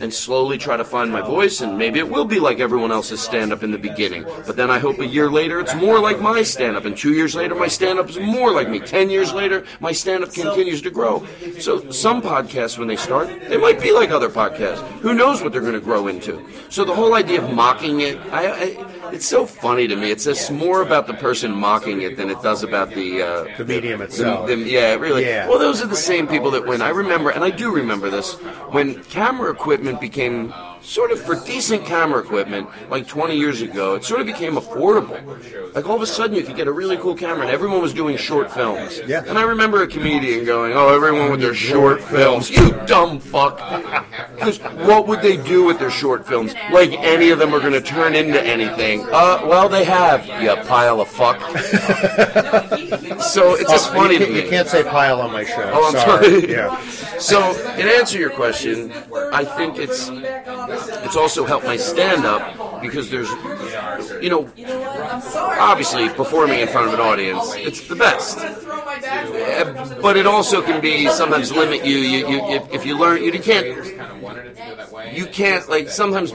and 0.00 0.12
slowly 0.12 0.56
try 0.58 0.76
to 0.76 0.84
find 0.84 1.10
my 1.10 1.20
voice, 1.20 1.60
and 1.60 1.76
maybe 1.76 1.98
it 1.98 2.08
will 2.08 2.24
be 2.24 2.38
like 2.38 2.60
everyone 2.60 2.92
else's 2.92 3.20
stand-up 3.20 3.62
in 3.62 3.70
the 3.70 3.78
beginning, 3.78 4.24
but 4.46 4.56
then 4.56 4.70
I 4.70 4.78
hope 4.78 4.98
a 5.00 5.06
year 5.06 5.30
later 5.30 5.60
it's 5.60 5.74
more 5.74 5.98
like 6.00 6.20
my 6.20 6.42
stand-up, 6.42 6.84
and 6.84 6.96
two 6.96 7.12
years 7.12 7.34
later 7.34 7.39
my 7.48 7.68
stand-up 7.68 8.08
is 8.10 8.18
more 8.18 8.52
like 8.52 8.68
me. 8.68 8.78
Ten 8.80 9.10
years 9.10 9.32
later, 9.32 9.64
my 9.80 9.92
stand-up 9.92 10.32
continues 10.32 10.82
to 10.82 10.90
grow. 10.90 11.26
So 11.58 11.90
some 11.90 12.20
podcasts, 12.22 12.78
when 12.78 12.88
they 12.88 12.96
start, 12.96 13.28
they 13.48 13.56
might 13.56 13.80
be 13.80 13.92
like 13.92 14.10
other 14.10 14.28
podcasts. 14.28 14.80
Who 15.00 15.14
knows 15.14 15.42
what 15.42 15.52
they're 15.52 15.60
going 15.60 15.74
to 15.74 15.80
grow 15.80 16.06
into? 16.08 16.46
So 16.68 16.84
the 16.84 16.94
whole 16.94 17.14
idea 17.14 17.42
of 17.42 17.52
mocking 17.52 18.00
it, 18.00 18.18
I, 18.32 18.46
I, 18.50 19.10
it's 19.12 19.26
so 19.26 19.46
funny 19.46 19.88
to 19.88 19.96
me. 19.96 20.10
It's 20.10 20.24
just 20.24 20.50
more 20.50 20.82
about 20.82 21.06
the 21.06 21.14
person 21.14 21.50
mocking 21.52 22.02
it 22.02 22.16
than 22.16 22.30
it 22.30 22.40
does 22.42 22.62
about 22.62 22.90
the 22.90 23.22
uh, 23.22 23.56
The 23.58 23.64
medium 23.64 23.98
the- 23.98 24.04
itself. 24.06 24.46
the- 24.46 24.56
yeah, 24.56 24.94
really. 24.94 25.24
Yeah. 25.24 25.48
Well, 25.48 25.58
those 25.58 25.82
are 25.82 25.86
the 25.86 25.96
same 25.96 26.26
people 26.28 26.50
that 26.52 26.66
when 26.66 26.82
I 26.82 26.90
remember, 26.90 27.30
and 27.30 27.42
I 27.42 27.50
do 27.50 27.72
remember 27.72 28.10
this, 28.10 28.34
when 28.70 29.02
camera 29.04 29.50
equipment 29.50 30.00
became 30.00 30.52
sort 30.82 31.10
of 31.12 31.20
for 31.20 31.34
decent 31.46 31.84
camera 31.84 32.20
equipment, 32.20 32.68
like 32.90 33.06
20 33.06 33.36
years 33.36 33.60
ago, 33.62 33.94
it 33.94 34.04
sort 34.04 34.20
of 34.20 34.26
became 34.26 34.54
affordable. 34.56 35.20
Like 35.74 35.88
all 35.88 35.96
of 35.96 36.02
a 36.02 36.06
sudden, 36.06 36.34
you 36.36 36.42
could 36.42 36.56
get 36.56 36.66
a 36.66 36.72
really 36.72 36.96
cool 36.96 37.14
camera, 37.14 37.42
and 37.42 37.50
everyone 37.50 37.80
was 37.80 37.92
doing 37.94 38.16
short 38.16 38.50
films. 38.50 39.00
Yeah. 39.06 39.22
And 39.26 39.38
I 39.38 39.42
remember 39.42 39.82
a 39.82 39.86
comedian 39.86 40.44
going, 40.44 40.72
"Oh, 40.74 40.94
everyone 40.94 41.30
with 41.30 41.40
their 41.40 41.54
short 41.54 42.02
films, 42.02 42.50
you 42.50 42.72
dumb 42.86 43.20
fuck." 43.20 43.58
Because 44.34 44.58
what 44.86 45.06
would 45.06 45.20
they 45.22 45.36
do 45.36 45.64
with 45.64 45.78
their 45.78 45.90
short 45.90 46.26
films? 46.26 46.54
Like 46.72 46.90
any 46.92 47.30
of 47.30 47.38
them 47.38 47.54
are 47.54 47.60
going 47.60 47.72
to 47.72 47.80
turn 47.82 48.14
into 48.14 48.42
anything? 48.42 49.02
Uh, 49.06 49.40
well, 49.44 49.68
they 49.68 49.84
have. 49.84 50.26
You 50.42 50.54
pile 50.66 51.00
of 51.00 51.08
fuck. 51.08 51.38
so 53.20 53.54
it's 53.54 53.70
just 53.70 53.90
Oh, 53.90 53.94
funny 53.94 54.14
you 54.14 54.18
to 54.20 54.24
can't, 54.26 54.36
me. 54.36 54.42
you 54.42 54.48
can't 54.48 54.68
say 54.68 54.82
pile 54.82 55.20
on 55.20 55.32
my 55.32 55.44
show. 55.44 55.70
Oh, 55.72 55.86
I'm 55.88 55.92
sorry. 55.92 56.40
sorry. 56.40 56.50
Yeah. 56.50 56.80
So, 57.18 57.50
in 57.74 57.86
answer 57.88 58.14
to 58.14 58.18
your 58.20 58.30
question, 58.30 58.92
I 59.32 59.44
think 59.44 59.78
it's 59.78 60.08
it's 61.04 61.16
also 61.16 61.44
helped 61.44 61.66
my 61.66 61.76
stand 61.76 62.24
up 62.24 62.82
because 62.82 63.10
there's, 63.10 63.28
you 64.22 64.30
know, 64.30 64.48
obviously 65.36 66.08
performing 66.10 66.60
in 66.60 66.68
front 66.68 66.88
of 66.88 66.94
an 66.94 67.00
audience, 67.00 67.54
it's 67.56 67.86
the 67.88 67.96
best. 67.96 68.38
Uh, 68.38 69.98
But 70.02 70.16
it 70.16 70.26
also 70.26 70.62
can 70.62 70.80
be 70.80 71.08
sometimes 71.10 71.52
limit 71.52 71.84
you. 71.84 71.96
You, 71.98 72.28
you 72.28 72.60
if, 72.72 72.84
you 72.86 72.98
learn, 72.98 73.22
you 73.22 73.32
can't. 73.38 73.66
You 75.12 75.26
can't 75.26 75.68
like 75.68 75.88
sometimes 75.88 76.32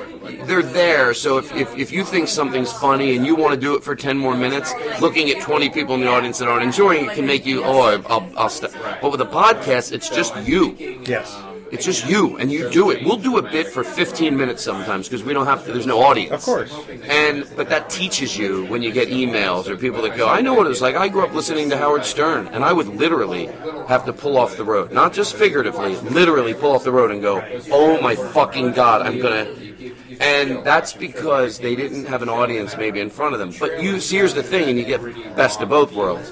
they're 0.48 0.62
there. 0.62 1.14
So 1.14 1.38
if, 1.38 1.54
if, 1.56 1.76
if 1.78 1.92
you 1.92 2.04
think 2.04 2.28
something's 2.28 2.72
funny 2.72 3.16
and 3.16 3.26
you 3.26 3.36
want 3.36 3.54
to 3.54 3.60
do 3.60 3.76
it 3.76 3.84
for 3.84 3.96
ten 3.96 4.18
more 4.18 4.36
minutes, 4.36 4.74
looking 5.02 5.30
at 5.30 5.42
twenty 5.42 5.70
people 5.70 5.96
in 5.96 6.02
the 6.02 6.08
audience 6.10 6.40
that 6.40 6.48
aren't 6.48 6.64
enjoying 6.64 7.06
it 7.06 7.16
can 7.16 7.26
make 7.26 7.46
you 7.46 7.64
oh 7.64 8.02
I'll 8.08 8.32
I'll 8.38 8.50
stop. 8.50 8.72
But 9.02 9.12
with 9.12 9.22
a 9.22 9.26
podcast, 9.26 9.92
it's 9.92 10.10
just 10.10 10.36
you. 10.48 10.74
Yes. 11.06 11.36
It's 11.76 11.84
just 11.84 12.08
you, 12.10 12.38
and 12.38 12.50
you 12.50 12.70
do 12.70 12.90
it. 12.92 13.04
We'll 13.04 13.18
do 13.18 13.38
a 13.38 13.42
bit 13.42 13.68
for 13.68 13.84
15 13.84 14.38
minutes 14.38 14.64
sometimes 14.64 15.10
because 15.10 15.26
we 15.26 15.34
don't 15.34 15.46
have 15.46 15.66
to. 15.66 15.74
There's 15.74 15.86
no 15.86 16.02
audience. 16.02 16.32
Of 16.32 16.42
course. 16.42 16.74
And 17.04 17.46
but 17.58 17.68
that 17.68 17.90
teaches 17.90 18.38
you 18.38 18.66
when 18.68 18.82
you 18.82 18.94
get 18.94 19.10
emails 19.10 19.68
or 19.68 19.76
people 19.76 20.02
that 20.04 20.16
go. 20.16 20.30
I 20.30 20.40
know 20.40 20.54
what 20.54 20.68
it 20.68 20.70
was 20.70 20.82
like. 20.82 20.96
I 20.96 21.10
grew 21.10 21.26
up 21.26 21.34
listening 21.34 21.70
to 21.72 21.78
Howard 21.78 22.06
Stern, 22.06 22.48
and 22.48 22.64
I 22.64 22.72
would 22.72 22.88
literally 22.88 23.48
have 23.90 24.06
to 24.06 24.14
pull 24.14 24.38
off 24.38 24.56
the 24.56 24.64
road, 24.64 24.94
not 24.94 25.12
just 25.12 25.36
figuratively, 25.36 25.98
literally 25.98 26.54
pull 26.54 26.72
off 26.72 26.86
the 26.86 26.94
road 26.94 27.12
and 27.12 27.22
go, 27.22 27.44
"Oh 27.70 28.00
my 28.00 28.16
fucking 28.16 28.72
god, 28.72 29.02
I'm 29.02 29.20
gonna." 29.20 29.46
And 30.22 30.64
that's 30.64 30.94
because 30.94 31.60
they 31.60 31.76
didn't 31.76 32.06
have 32.06 32.22
an 32.22 32.30
audience 32.30 32.78
maybe 32.78 33.02
in 33.02 33.10
front 33.10 33.34
of 33.34 33.40
them. 33.40 33.52
But 33.60 33.84
you, 33.84 34.00
see, 34.00 34.16
here's 34.16 34.34
the 34.34 34.44
thing, 34.44 34.70
and 34.70 34.80
you 34.80 34.86
get 34.86 35.02
best 35.36 35.60
of 35.60 35.68
both 35.68 35.92
worlds. 35.92 36.32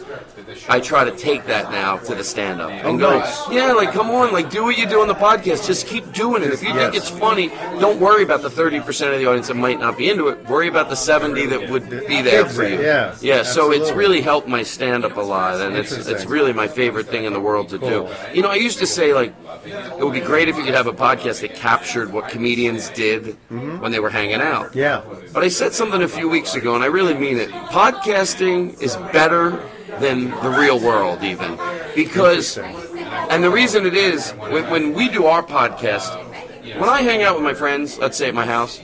I 0.70 0.80
try 0.80 1.04
to 1.04 1.12
take 1.12 1.46
that 1.46 1.72
now 1.72 1.98
to 1.98 2.16
the 2.16 2.24
stand 2.24 2.62
up 2.62 2.72
and 2.72 2.86
Oh, 2.86 2.98
go, 2.98 3.20
nice. 3.20 3.50
yeah, 3.50 3.72
like 3.74 3.92
come 3.92 4.10
on, 4.10 4.32
like 4.34 4.50
do 4.50 4.64
what 4.64 4.78
you 4.78 4.86
do 4.88 5.02
on 5.02 5.08
the 5.08 5.16
podcast. 5.16 5.66
Just 5.66 5.88
keep 5.88 6.12
doing 6.14 6.44
it. 6.44 6.52
If 6.52 6.64
you 6.64 6.74
think 6.74 6.96
it's 6.96 7.10
funny, 7.10 7.48
don't 7.80 8.00
worry 8.00 8.24
about 8.24 8.42
the 8.42 8.50
thirty 8.50 8.80
percent 8.80 9.14
of 9.14 9.20
the 9.20 9.26
audience 9.28 9.48
that 9.48 9.56
might 9.56 9.80
not 9.80 9.98
be 9.98 10.10
into 10.10 10.28
it. 10.30 10.48
Worry 10.50 10.68
about 10.68 10.90
the 10.90 10.96
seventy 10.96 11.46
that 11.48 11.70
would 11.70 11.90
be 11.90 12.22
there 12.22 12.46
for 12.46 12.64
you. 12.68 12.82
Yeah, 12.82 13.16
yeah. 13.22 13.44
So 13.44 13.72
it's 13.72 13.92
really 13.92 14.22
helped 14.22 14.48
my 14.48 14.64
stand 14.64 15.06
up 15.06 15.18
a 15.18 15.22
lot, 15.22 15.60
and 15.62 15.76
it's 15.76 15.92
it's 15.92 16.26
really 16.26 16.54
my 16.54 16.68
favorite 16.68 17.08
thing 17.08 17.26
in 17.26 17.34
the 17.34 17.40
world 17.40 17.70
to 17.70 17.78
do. 17.80 18.08
You 18.34 18.42
know, 18.42 18.50
I 18.50 18.56
used 18.56 18.80
to 18.80 18.88
say 18.88 19.14
like 19.14 19.34
it 19.66 20.04
would 20.04 20.14
be 20.14 20.20
great 20.22 20.50
if 20.50 20.58
you 20.58 20.64
could 20.64 20.74
have 20.74 20.88
a 20.88 20.94
podcast 20.94 21.42
that 21.42 21.56
captured 21.56 22.12
what 22.12 22.28
comedians 22.30 22.90
did 22.90 23.38
when 23.50 23.92
they 23.92 24.00
were 24.00 24.10
hanging 24.10 24.42
out. 24.42 24.68
Mm-hmm. 24.68 24.78
Yeah. 24.80 25.02
But 25.34 25.44
I 25.44 25.48
said 25.48 25.74
something 25.74 26.02
a 26.02 26.08
few 26.08 26.28
weeks 26.30 26.56
ago, 26.56 26.76
and 26.76 26.84
I 26.84 26.88
really 26.88 27.14
mean 27.14 27.38
it. 27.38 27.50
Podcasting 27.50 28.82
is 28.82 28.96
better 29.12 29.60
than 30.00 30.30
the 30.30 30.56
real 30.58 30.80
world, 30.80 31.24
even. 31.24 31.58
Because, 31.96 32.58
and 32.58 33.44
the 33.44 33.50
reason 33.50 33.86
it 33.86 33.96
is, 33.96 34.32
when, 34.32 34.94
we 34.94 35.10
do 35.10 35.26
our 35.26 35.44
podcast, 35.44 36.16
when 36.80 36.90
I 36.90 37.02
hang 37.02 37.24
out 37.24 37.36
with 37.36 37.44
my 37.44 37.54
friends, 37.54 37.98
let's 38.00 38.18
say 38.18 38.30
at 38.30 38.36
my 38.36 38.46
house, 38.46 38.82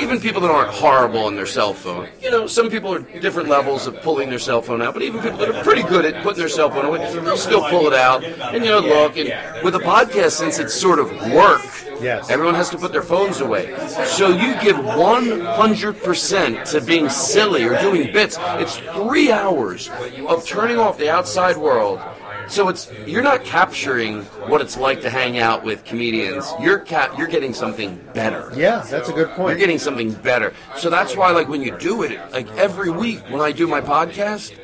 even 0.00 0.20
people 0.20 0.40
that 0.42 0.50
aren't 0.50 0.70
horrible 0.70 1.20
on 1.20 1.34
their 1.34 1.46
cell 1.46 1.72
phone, 1.72 2.08
you 2.20 2.30
know, 2.30 2.46
some 2.46 2.68
people 2.70 2.92
are 2.92 3.00
different 3.20 3.48
levels 3.48 3.86
of 3.86 4.00
pulling 4.02 4.28
their 4.28 4.38
cell 4.38 4.60
phone 4.60 4.82
out, 4.82 4.94
but 4.94 5.02
even 5.02 5.20
people 5.22 5.38
that 5.38 5.54
are 5.54 5.62
pretty 5.62 5.82
good 5.82 6.04
at 6.04 6.22
putting 6.22 6.38
their 6.38 6.48
cell 6.48 6.70
phone 6.70 6.84
away, 6.84 6.98
they'll 7.12 7.36
still 7.36 7.68
pull 7.68 7.86
it 7.86 7.94
out 7.94 8.24
and, 8.24 8.64
you 8.64 8.70
know, 8.70 8.80
look. 8.80 9.16
And 9.16 9.32
with 9.64 9.74
a 9.74 9.80
podcast, 9.80 10.32
since 10.32 10.58
it's 10.58 10.74
sort 10.74 10.98
of 10.98 11.10
work, 11.32 11.62
Yes. 12.00 12.30
Everyone 12.30 12.54
has 12.54 12.70
to 12.70 12.78
put 12.78 12.92
their 12.92 13.02
phones 13.02 13.40
away. 13.40 13.76
So 14.06 14.28
you 14.28 14.54
give 14.60 14.76
100% 14.76 16.64
to 16.70 16.80
being 16.80 17.08
silly 17.08 17.64
or 17.64 17.78
doing 17.80 18.12
bits. 18.12 18.36
It's 18.40 18.76
three 18.78 19.30
hours 19.32 19.90
of 20.28 20.46
turning 20.46 20.78
off 20.78 20.98
the 20.98 21.10
outside 21.10 21.56
world. 21.56 22.00
So 22.48 22.68
it's 22.68 22.90
you're 23.06 23.22
not 23.22 23.44
capturing 23.44 24.22
what 24.48 24.62
it's 24.62 24.78
like 24.78 25.02
to 25.02 25.10
hang 25.10 25.38
out 25.38 25.64
with 25.64 25.84
comedians. 25.84 26.50
You're 26.60 26.78
cap- 26.78 27.18
you're 27.18 27.26
getting 27.26 27.52
something 27.52 28.00
better. 28.14 28.50
Yeah, 28.56 28.80
that's 28.88 29.10
a 29.10 29.12
good 29.12 29.28
point. 29.30 29.50
You're 29.50 29.58
getting 29.58 29.78
something 29.78 30.12
better. 30.12 30.54
So 30.78 30.88
that's 30.88 31.14
why, 31.14 31.30
like, 31.32 31.48
when 31.48 31.60
you 31.60 31.76
do 31.76 32.04
it, 32.04 32.18
like 32.32 32.48
every 32.56 32.88
week 32.88 33.20
when 33.28 33.42
I 33.42 33.52
do 33.52 33.66
my 33.66 33.82
podcast, 33.82 34.54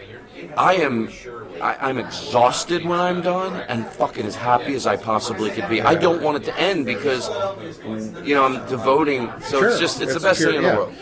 I 0.56 0.74
am, 0.74 1.10
I, 1.60 1.76
I'm 1.80 1.98
exhausted 1.98 2.84
when 2.84 3.00
I'm 3.00 3.20
done 3.22 3.54
and 3.68 3.86
fucking 3.86 4.24
as 4.26 4.34
happy 4.34 4.74
as 4.74 4.86
I 4.86 4.96
possibly 4.96 5.50
could 5.50 5.68
be. 5.68 5.80
I 5.82 5.94
don't 5.94 6.22
want 6.22 6.36
it 6.38 6.44
to 6.44 6.58
end 6.58 6.86
because, 6.86 7.28
you 8.26 8.34
know, 8.34 8.44
I'm 8.44 8.66
devoting. 8.68 9.30
So 9.40 9.60
Sure. 9.60 9.68
it's 9.70 9.78
just, 9.78 10.00
it's, 10.00 10.12
It's 10.12 10.22
the 10.22 10.28
best 10.28 10.40
pure- 10.40 10.50
thing 10.52 10.58
in 10.60 10.64
yeah. 10.64 10.70
the 10.72 10.76
world. 10.76 10.94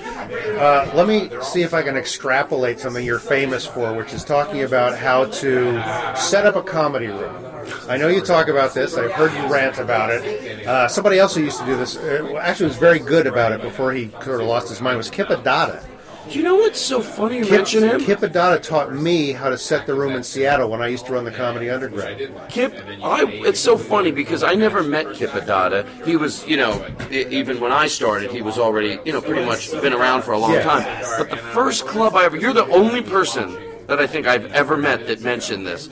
Uh, 0.59 0.91
let 0.95 1.07
me 1.09 1.31
see 1.43 1.63
if 1.63 1.75
I 1.75 1.83
can 1.83 1.97
extrapolate 1.97 2.79
something 2.81 3.05
you're 3.05 3.19
famous 3.19 3.67
for, 3.67 3.93
which 3.95 4.13
is 4.13 4.25
talking 4.25 4.63
about 4.63 4.97
how 4.97 5.27
to 5.27 5.83
set 6.17 6.47
up 6.47 6.57
a 6.57 6.63
comedy 6.63 7.07
room. 7.09 7.45
I 7.89 7.97
know 7.97 8.09
you 8.09 8.21
talk 8.21 8.49
about 8.49 8.75
this. 8.75 8.97
I've 8.97 9.13
heard 9.13 9.33
you 9.35 9.53
rant 9.53 9.79
about 9.79 10.11
it. 10.11 10.67
Uh, 10.67 10.89
somebody 10.89 11.19
else 11.19 11.35
who 11.35 11.43
used 11.43 11.59
to 11.61 11.67
do 11.67 11.77
this, 11.77 11.97
uh, 11.97 12.37
actually 12.41 12.67
was 12.69 12.77
very 12.77 12.99
good 12.99 13.27
about 13.27 13.53
it 13.53 13.61
before 13.63 13.93
he 13.93 14.11
sort 14.25 14.41
of 14.41 14.47
lost 14.47 14.69
his 14.69 14.81
mind, 14.81 14.97
was 14.97 15.11
Kip 15.11 15.29
Addotta. 15.29 15.85
Do 16.31 16.39
you 16.39 16.45
know 16.45 16.55
what's 16.55 16.81
so 16.81 17.01
funny 17.03 17.39
you 17.39 17.45
Kip, 17.45 17.53
mention 17.53 17.83
him? 17.83 18.01
Kip 18.01 18.21
Addotta 18.21 18.63
taught 18.63 18.95
me 18.95 19.33
how 19.33 19.49
to 19.51 19.59
set 19.59 19.87
the 19.87 19.95
room 19.95 20.13
in 20.15 20.23
Seattle 20.23 20.71
when 20.71 20.81
I 20.81 20.87
used 20.87 21.05
to 21.07 21.13
run 21.13 21.25
the 21.25 21.33
Comedy 21.33 21.69
Underground. 21.69 22.31
Kip, 22.49 22.75
I, 23.03 23.25
it's 23.45 23.59
so 23.61 23.77
funny 23.77 24.13
because 24.13 24.43
I 24.43 24.55
never 24.55 24.83
met 24.83 25.15
Kip 25.15 25.31
Addotta. 25.31 25.85
He 26.07 26.17
was, 26.17 26.47
you 26.47 26.57
know, 26.57 26.87
even 27.11 27.61
when 27.61 27.73
I 27.73 27.89
started, 27.89 28.31
he 28.31 28.41
was 28.41 28.57
already, 28.57 28.99
you 29.05 29.13
know, 29.13 29.21
pretty 29.21 29.45
much 29.45 29.71
been 29.73 29.93
around 29.93 30.23
for 30.23 30.33
a 30.33 30.39
long 30.39 30.53
Yeah. 30.53 30.63
time. 30.63 31.05
But 31.19 31.29
the 31.31 31.37
first 31.37 31.87
club 31.87 32.15
I 32.15 32.25
ever, 32.25 32.37
you're 32.37 32.53
the 32.55 32.67
only 32.67 33.03
person 33.03 33.57
that 33.89 33.99
I 33.99 34.07
think 34.07 34.27
I've 34.27 34.47
ever 34.53 34.77
met 34.77 35.07
that 35.09 35.21
mentioned 35.23 35.67
this. 35.67 35.91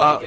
Uh, 0.00 0.18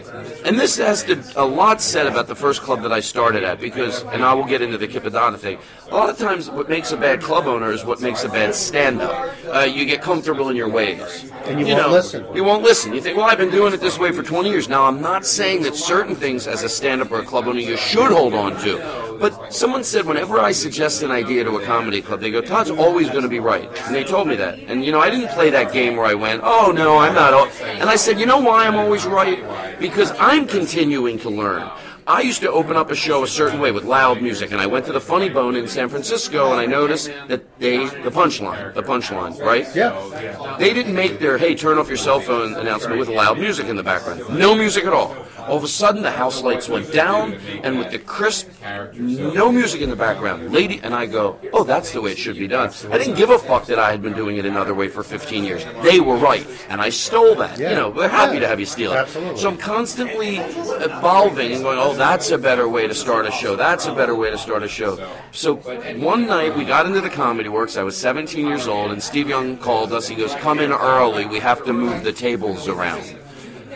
and 0.46 0.60
this 0.60 0.78
has 0.78 1.04
to, 1.04 1.20
a 1.36 1.44
lot 1.44 1.82
said 1.82 2.06
about 2.06 2.28
the 2.28 2.36
first 2.36 2.62
club 2.62 2.84
that 2.84 2.92
I 2.92 3.00
started 3.00 3.44
at 3.44 3.60
because, 3.60 4.04
and 4.04 4.24
I 4.24 4.32
will 4.36 4.46
get 4.46 4.62
into 4.62 4.78
the 4.78 4.88
Kip 4.88 5.04
Addotta 5.04 5.40
thing. 5.40 5.58
A 5.90 5.96
lot 5.96 6.12
of 6.12 6.18
times, 6.18 6.48
what 6.48 6.70
makes 6.70 6.92
a 6.92 6.98
bad 6.98 7.22
club 7.22 7.48
owner 7.48 7.72
is 7.72 7.84
what 7.84 8.00
makes 8.00 8.24
a 8.24 8.30
bad 8.30 8.54
stand-up. 8.54 9.34
Uh, 9.48 9.62
you 9.62 9.86
get 9.86 10.00
comfortable 10.02 10.50
in 10.50 10.56
your 10.56 10.70
ways, 10.70 11.32
And 11.46 11.60
you 11.60 11.74
won't 11.74 11.92
listen. 11.92 12.36
You 12.36 12.44
won't 12.44 12.64
listen. 12.64 12.94
You 12.94 13.02
think, 13.02 13.18
well, 13.18 13.26
I've 13.26 13.40
been 13.40 13.50
doing 13.50 13.74
it 13.74 13.82
this 13.82 13.98
way 13.98 14.12
for 14.12 14.22
20 14.22 14.48
years. 14.48 14.70
Now, 14.70 14.86
I'm 14.86 15.02
not 15.02 15.26
saying 15.26 15.64
that 15.64 15.76
certain 15.76 16.16
things 16.16 16.46
as 16.46 16.62
a 16.62 16.70
stand-up 16.70 17.10
or 17.12 17.20
a 17.22 17.26
club 17.26 17.48
owner 17.48 17.60
you 17.60 17.78
should 17.78 18.12
hold 18.12 18.36
on 18.36 18.60
to. 18.62 19.13
But 19.24 19.54
someone 19.54 19.86
said 19.86 20.06
whenever 20.06 20.38
I 20.38 20.52
suggest 20.52 21.02
an 21.02 21.10
idea 21.10 21.46
to 21.46 21.56
a 21.56 21.64
comedy 21.64 22.02
club, 22.02 22.20
they 22.20 22.30
go, 22.30 22.42
Todd's 22.42 22.70
always 22.70 23.10
going 23.10 23.24
to 23.24 23.30
be 23.30 23.40
right. 23.40 23.70
And 23.86 23.96
they 23.96 24.04
told 24.04 24.28
me 24.28 24.36
that. 24.36 24.60
And, 24.60 24.84
you 24.84 24.92
know, 24.92 25.00
I 25.00 25.10
didn't 25.10 25.30
play 25.30 25.50
that 25.50 25.72
game 25.72 25.96
where 25.96 26.06
I 26.06 26.14
went, 26.14 26.42
oh, 26.44 26.74
no, 26.76 26.98
I'm 26.98 27.16
not. 27.16 27.34
al-" 27.34 27.48
And 27.80 27.90
I 27.90 27.96
said, 27.96 28.20
you 28.20 28.26
know 28.26 28.42
why 28.42 28.68
I'm 28.68 28.76
always 28.76 29.06
right? 29.06 29.40
Because 29.80 30.12
I'm 30.20 30.46
continuing 30.46 31.18
to 31.20 31.30
learn. 31.30 31.72
I 32.06 32.20
used 32.20 32.42
to 32.42 32.52
open 32.52 32.76
up 32.76 32.92
a 32.92 32.96
show 32.96 33.24
a 33.24 33.28
certain 33.28 33.62
way 33.62 33.72
with 33.72 33.86
loud 33.86 34.22
music, 34.22 34.52
and 34.52 34.60
I 34.60 34.66
went 34.66 34.86
to 34.88 34.92
the 34.92 35.00
Funny 35.00 35.30
Bone 35.30 35.56
in 35.56 35.70
San 35.70 35.88
Francisco, 35.88 36.52
and 36.52 36.60
I 36.60 36.66
noticed 36.66 37.10
that 37.30 37.60
they 37.60 37.78
the 37.78 38.12
punchline, 38.12 38.74
the 38.74 38.84
punchline, 38.84 39.40
right? 39.40 39.66
Yeah. 39.74 40.58
They 40.60 40.74
didn't 40.74 40.96
make 40.96 41.20
their 41.20 41.38
"Hey, 41.38 41.56
turn 41.56 41.78
off 41.78 41.88
your 41.88 41.96
cell 41.96 42.20
phone" 42.20 42.56
announcement 42.56 43.00
with 43.00 43.08
loud 43.08 43.40
music 43.40 43.68
in 43.68 43.78
the 43.78 43.84
background. 43.84 44.38
No 44.38 44.54
music 44.54 44.84
at 44.84 44.92
all. 44.92 45.16
All 45.48 45.58
of 45.58 45.64
a 45.64 45.68
sudden, 45.68 46.02
the 46.02 46.12
house 46.12 46.42
lights 46.42 46.70
went 46.70 46.92
down, 46.92 47.34
and 47.64 47.78
with 47.78 47.92
the 47.92 48.00
crisp, 48.00 48.50
no 48.98 49.52
music 49.52 49.82
in 49.82 49.90
the 49.90 49.96
background, 49.96 50.52
lady, 50.52 50.80
and 50.84 50.94
I 50.94 51.06
go, 51.06 51.38
"Oh, 51.52 51.64
that's 51.64 51.92
the 51.92 52.02
way 52.02 52.12
it 52.12 52.18
should 52.18 52.38
be 52.38 52.48
done." 52.48 52.72
I 52.92 52.98
didn't 52.98 53.16
give 53.16 53.30
a 53.30 53.40
fuck 53.40 53.66
that 53.68 53.80
I 53.80 53.92
had 53.92 54.02
been 54.02 54.14
doing 54.14 54.38
it 54.38 54.46
another 54.46 54.74
way 54.74 54.88
for 54.88 55.04
15 55.04 55.44
years. 55.44 55.66
They 55.82 56.00
were 56.00 56.16
right, 56.16 56.48
and 56.70 56.82
I 56.82 56.90
stole 56.90 57.36
that. 57.36 57.58
You 57.60 57.76
know, 57.76 57.90
we're 57.90 58.08
happy 58.08 58.40
to 58.40 58.48
have 58.48 58.60
you 58.60 58.66
steal 58.66 58.94
it. 58.94 58.98
Absolutely. 58.98 59.40
So 59.40 59.50
I'm 59.50 59.58
constantly 59.58 60.38
evolving 60.38 61.54
and 61.54 61.64
going, 61.64 61.80
oh, 61.80 61.94
that's 61.94 62.32
a 62.32 62.38
better 62.38 62.68
way 62.68 62.88
to 62.88 62.94
start 62.94 63.26
a 63.26 63.32
show. 63.32 63.56
That's 63.56 63.86
a 63.88 63.94
better 63.94 64.16
way 64.16 64.30
to 64.32 64.38
start 64.38 64.64
a 64.64 64.68
show. 64.68 65.00
So 65.32 65.56
one 65.56 66.28
night 66.28 66.56
we 66.56 66.66
got 66.66 66.86
into 66.86 67.02
the 67.02 67.10
Comedy 67.10 67.50
Works. 67.50 67.78
I 67.78 67.84
was 67.84 67.98
17 67.98 68.48
years 68.48 68.68
old, 68.68 68.92
and 68.92 69.02
Steve 69.02 69.30
Young 69.30 69.58
called 69.58 69.94
us. 69.94 70.08
He 70.08 70.16
goes, 70.16 70.34
come 70.36 70.60
in 70.60 70.72
early. 70.72 71.26
We 71.26 71.40
have 71.40 71.64
to 71.66 71.74
move 71.74 72.04
the 72.04 72.14
tables 72.14 72.68
around. 72.68 73.04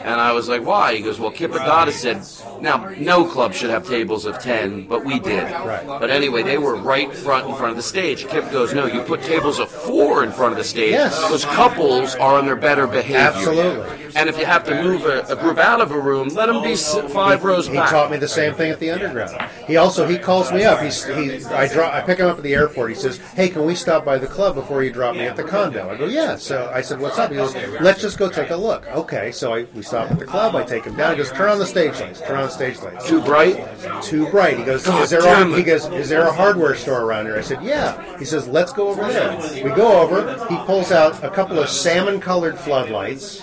And 0.04 0.22
I 0.22 0.32
was 0.32 0.48
like, 0.48 0.66
why? 0.66 0.96
He 0.96 1.02
goes, 1.02 1.20
well, 1.20 1.32
Kip 1.32 1.52
Addotta 1.52 1.92
said, 1.92 2.22
now, 2.62 2.90
no 2.98 3.26
club 3.26 3.54
should 3.54 3.70
have 3.70 3.88
tables 3.88 4.26
of 4.26 4.40
10, 4.40 4.88
but 4.88 5.04
we 5.06 5.20
did. 5.20 5.48
But 5.88 6.10
anyway, 6.10 6.44
they 6.44 6.58
were 6.58 6.76
right 6.76 7.14
front 7.14 7.48
in 7.50 7.56
front 7.56 7.72
of 7.72 7.78
the 7.78 7.84
stage. 7.84 8.28
Kip 8.28 8.50
goes, 8.52 8.74
no, 8.74 8.86
you 8.86 9.02
put 9.02 9.22
tables 9.24 9.60
of 9.60 9.70
four 9.70 10.24
in 10.24 10.32
front 10.32 10.52
of 10.54 10.58
the 10.58 10.64
stage. 10.64 10.92
Yes. 10.92 11.22
Because 11.22 11.46
couples 11.46 12.16
are 12.16 12.38
on 12.38 12.46
their 12.46 12.56
better 12.56 12.88
behavior. 12.88 13.18
Absolutely. 13.18 14.06
And 14.16 14.30
if 14.30 14.38
you 14.40 14.46
have 14.46 14.64
to 14.66 14.84
move 14.84 15.06
a, 15.06 15.22
a 15.30 15.36
group 15.36 15.58
out 15.58 15.82
of 15.82 15.92
a 15.92 16.00
room, 16.00 16.30
let 16.30 16.48
them 16.48 16.64
be 16.64 16.76
five 16.76 17.44
rows 17.44 17.68
He 17.68 17.74
back. 17.76 17.90
taught 17.92 18.10
me 18.10 18.18
the 18.18 18.28
same 18.28 18.54
thing 18.54 18.72
at 18.72 18.80
the 18.80 18.90
underground. 18.90 19.38
He 19.68 19.78
also 19.78 20.08
he 20.08 20.18
calls 20.18 20.52
me 20.52 20.64
up. 20.64 20.82
He's 20.82 21.06
he 21.06 21.46
I 21.46 21.68
draw 21.68 21.94
I 21.94 22.02
pick 22.02 22.18
him 22.20 22.28
up 22.28 22.38
at 22.38 22.44
the 22.44 22.56
airport. 22.56 22.90
He 22.90 22.96
says, 22.96 23.18
"Hey, 23.18 23.50
can 23.50 23.66
we 23.66 23.76
stop 23.76 24.04
by 24.06 24.18
the 24.18 24.26
club 24.26 24.56
before 24.56 24.84
you 24.84 24.92
drop 24.92 25.16
me 25.16 25.22
at 25.28 25.36
the 25.36 25.44
condo?" 25.44 25.90
I 25.90 25.98
go, 25.98 26.06
"Yeah." 26.06 26.36
So 26.38 26.72
I 26.74 26.82
said, 26.82 27.00
"What's 27.00 27.20
up?" 27.20 27.30
He 27.30 27.38
goes, 27.38 27.54
"Let's 27.80 28.02
just 28.02 28.18
go 28.18 28.30
take 28.30 28.50
a 28.50 28.56
look." 28.56 28.88
Okay, 28.88 29.32
so 29.32 29.54
I, 29.54 29.68
we 29.76 29.84
stop 29.98 30.12
at 30.12 30.20
the 30.20 30.26
club. 30.26 30.56
I 30.56 30.64
take 30.64 30.84
him 30.86 30.96
down. 30.96 31.12
He 31.12 31.18
goes, 31.18 31.32
"Turn 31.32 31.50
on 31.50 31.60
the 31.60 31.66
stage 31.66 32.00
lights. 32.00 32.22
Turn 32.22 32.38
on 32.38 32.44
the 32.44 32.50
stage 32.50 32.80
lights." 32.82 33.08
Too 33.08 33.22
bright. 33.22 33.56
Too 34.02 34.28
bright. 34.30 34.58
He 34.58 34.64
goes, 34.64 34.86
God 34.86 35.04
"Is 35.04 35.10
there 35.10 35.22
a, 35.22 35.56
he 35.56 35.64
goes, 35.64 35.86
"Is 35.88 36.10
there 36.10 36.28
a 36.28 36.32
hardware 36.34 36.76
store 36.76 37.02
around 37.02 37.26
here?" 37.26 37.38
I 37.38 37.42
said, 37.42 37.64
"Yeah." 37.64 38.18
He 38.18 38.26
says, 38.26 38.48
"Let's 38.48 38.72
go 38.74 38.90
over 38.90 39.06
there." 39.08 39.38
We 39.64 39.70
go 39.72 40.00
over. 40.02 40.46
He 40.50 40.58
pulls 40.66 40.92
out 40.92 41.24
a 41.24 41.30
couple 41.30 41.60
of 41.60 41.70
salmon-colored 41.70 42.58
floodlights. 42.58 43.42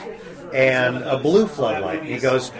And 0.53 0.99
a 0.99 1.19
blue 1.19 1.49
floodlight. 1.49 2.05
He 2.05 2.17
goes, 2.19 2.53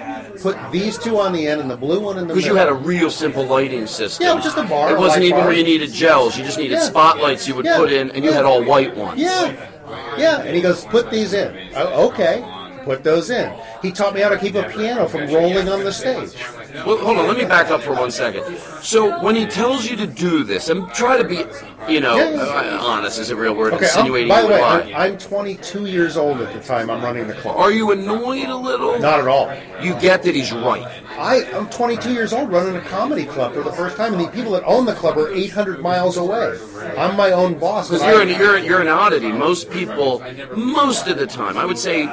put 0.43 0.57
these 0.73 0.99
two 0.99 1.21
on 1.21 1.33
the 1.33 1.47
end 1.47 1.61
and 1.61 1.71
the 1.71 1.77
blue 1.77 2.01
one 2.01 2.17
in 2.19 2.23
the 2.27 2.35
middle. 2.35 2.35
Because 2.35 2.45
you 2.51 2.57
had 2.57 2.67
a 2.69 2.75
real 2.75 3.09
simple 3.09 3.45
lighting 3.47 3.87
system. 3.87 4.27
Yeah, 4.27 4.41
just 4.41 4.57
a 4.57 4.65
bar, 4.65 4.91
It 4.91 4.99
wasn't 4.99 5.23
even 5.27 5.39
bar. 5.39 5.47
where 5.47 5.57
you 5.57 5.63
needed 5.63 5.93
gels. 5.93 6.37
You 6.37 6.43
just 6.43 6.59
needed 6.59 6.79
Yeah. 6.79 6.81
spotlights 6.81 7.47
you 7.47 7.55
would 7.55 7.65
Yeah. 7.65 7.77
put 7.77 7.93
in, 7.93 8.11
and 8.11 8.25
you 8.25 8.31
Yeah. 8.31 8.37
had 8.39 8.45
all 8.47 8.65
white 8.65 8.97
ones. 8.97 9.21
Yeah, 9.21 9.53
yeah. 10.19 10.41
And 10.41 10.57
he 10.57 10.61
goes, 10.61 10.85
put 10.87 11.09
these 11.13 11.35
in. 11.35 11.55
Oh, 11.77 12.09
okay, 12.09 12.45
put 12.85 13.03
those 13.03 13.31
in. 13.31 13.53
He 13.83 13.91
taught 13.91 14.15
me 14.15 14.21
how 14.21 14.29
to 14.29 14.39
keep 14.39 14.55
a 14.55 14.69
piano 14.69 15.09
from 15.09 15.27
rolling 15.33 15.69
on 15.69 15.83
the 15.85 15.93
stage. 15.93 16.35
Well, 16.87 16.99
hold 16.99 17.19
on. 17.19 17.27
Let 17.27 17.37
me 17.37 17.45
back 17.45 17.71
up 17.71 17.83
for 17.83 17.93
one 17.93 18.11
second. 18.11 18.45
So 18.83 19.23
when 19.23 19.35
he 19.37 19.47
tells 19.47 19.89
you 19.89 19.97
to 19.97 20.07
do 20.07 20.45
this, 20.45 20.69
and 20.69 20.89
try 20.93 21.17
to 21.17 21.25
be, 21.25 21.45
you 21.91 22.01
know, 22.01 22.17
Yeah, 22.17 22.31
yeah. 22.31 22.43
uh, 22.43 22.83
honest 22.83 23.19
is 23.19 23.31
a 23.31 23.37
real 23.37 23.55
word. 23.55 23.75
Okay, 23.75 23.87
I'm, 23.87 23.91
insinuating 23.91 24.29
by 24.29 24.43
the 24.43 24.49
way. 24.49 24.63
I'm, 24.63 25.13
I'm 25.13 25.19
22 25.19 25.87
years 25.87 26.17
old 26.17 26.41
at 26.41 26.53
the 26.53 26.61
time 26.61 26.91
I'm 26.91 27.03
running 27.03 27.27
the 27.27 27.35
club. 27.35 27.57
Are 27.57 27.71
you 27.71 27.93
annoyed 27.93 28.49
a 28.49 28.57
little? 28.57 28.99
Not 28.99 29.21
at 29.21 29.29
all. 29.29 29.55
You 29.83 29.99
get 30.01 30.23
that 30.25 30.35
he's 30.35 30.53
right. 30.53 30.87
I, 31.17 31.45
I'm 31.53 31.69
22 31.71 32.13
years 32.13 32.33
old 32.33 32.51
running 32.51 32.77
a 32.77 32.81
comedy 32.81 33.25
club 33.25 33.55
for 33.55 33.63
the 33.63 33.73
first 33.73 33.97
time, 33.97 34.15
and 34.15 34.25
the 34.25 34.29
people 34.29 34.53
that 34.53 34.65
own 34.65 34.85
the 34.85 34.95
club 34.95 35.17
are 35.17 35.33
800 35.33 35.81
miles 35.81 36.17
away. 36.17 36.59
I'm 36.99 37.17
my 37.17 37.31
own 37.31 37.59
boss. 37.59 37.89
Because 37.89 38.05
you're 38.05 38.21
an, 38.23 38.29
you're, 38.29 38.59
you're 38.59 38.81
an 38.81 38.89
oddity. 38.89 39.31
Most 39.31 39.71
people, 39.71 40.23
most 40.57 41.07
of 41.07 41.19
the 41.19 41.27
time, 41.27 41.57
I 41.57 41.65
would 41.65 41.79
say 41.79 42.07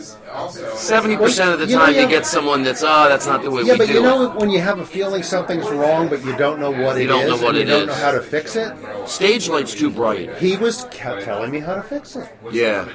70% 0.00 1.52
of 1.52 1.58
the 1.60 1.66
You 1.66 1.76
know, 1.76 1.84
time, 1.86 1.94
yeah. 1.94 2.02
you 2.02 2.08
get 2.08 2.26
someone 2.26 2.62
that's, 2.62 2.82
ah, 2.82 3.08
that's 3.08 3.26
not 3.26 3.42
the 3.42 3.50
way 3.50 3.62
yeah, 3.62 3.72
we 3.72 3.78
but 3.78 3.86
do 3.88 3.92
you 3.94 3.98
it. 4.00 4.02
know 4.02 4.30
when 4.30 4.50
you 4.50 4.60
have 4.60 4.78
a 4.78 4.86
feeling 4.86 5.22
something's 5.22 5.68
wrong, 5.70 6.08
but 6.08 6.24
you 6.24 6.36
don't 6.36 6.58
know 6.60 6.70
what 6.70 6.96
You 6.96 7.04
it 7.04 7.06
don't 7.08 7.28
know 7.28 7.36
what 7.36 7.54
and 7.56 7.56
you 7.56 7.62
it 7.62 7.66
don't 7.66 7.82
is. 7.82 7.86
know 7.88 7.94
how 7.94 8.12
to 8.12 8.20
fix 8.22 8.56
it. 8.56 8.72
Stage 9.06 9.48
light's 9.48 9.74
too 9.74 9.90
bright. 9.90 10.34
He 10.36 10.56
was 10.56 10.84
ca- 10.90 11.20
telling 11.20 11.50
me 11.50 11.60
how 11.60 11.74
to 11.74 11.82
fix 11.82 12.16
it. 12.16 12.28
Yeah. 12.50 12.88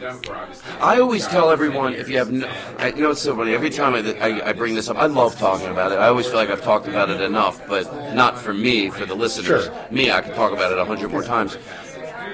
I 0.79 0.99
always 0.99 1.27
tell 1.27 1.49
everyone 1.51 1.93
if 1.93 2.09
you 2.09 2.17
have 2.17 2.31
no, 2.31 2.47
I, 2.77 2.87
you 2.89 3.01
know 3.01 3.11
it's 3.11 3.21
so 3.21 3.35
funny. 3.35 3.53
Every 3.53 3.69
time 3.69 3.93
I, 3.95 4.13
I, 4.19 4.49
I 4.49 4.53
bring 4.53 4.75
this 4.75 4.89
up, 4.89 4.97
I 4.97 5.05
love 5.05 5.37
talking 5.37 5.67
about 5.69 5.91
it. 5.91 5.95
I 5.99 6.07
always 6.07 6.25
feel 6.27 6.35
like 6.35 6.49
I've 6.49 6.61
talked 6.63 6.87
about 6.87 7.09
it 7.09 7.21
enough, 7.21 7.65
but 7.67 7.85
not 8.13 8.37
for 8.37 8.53
me, 8.53 8.89
for 8.89 9.05
the 9.05 9.15
listeners. 9.15 9.65
Sure. 9.65 9.85
Me, 9.91 10.11
I 10.11 10.21
could 10.21 10.35
talk 10.35 10.51
about 10.51 10.71
it 10.71 10.77
a 10.77 10.85
hundred 10.85 11.11
more 11.11 11.23
times. 11.23 11.57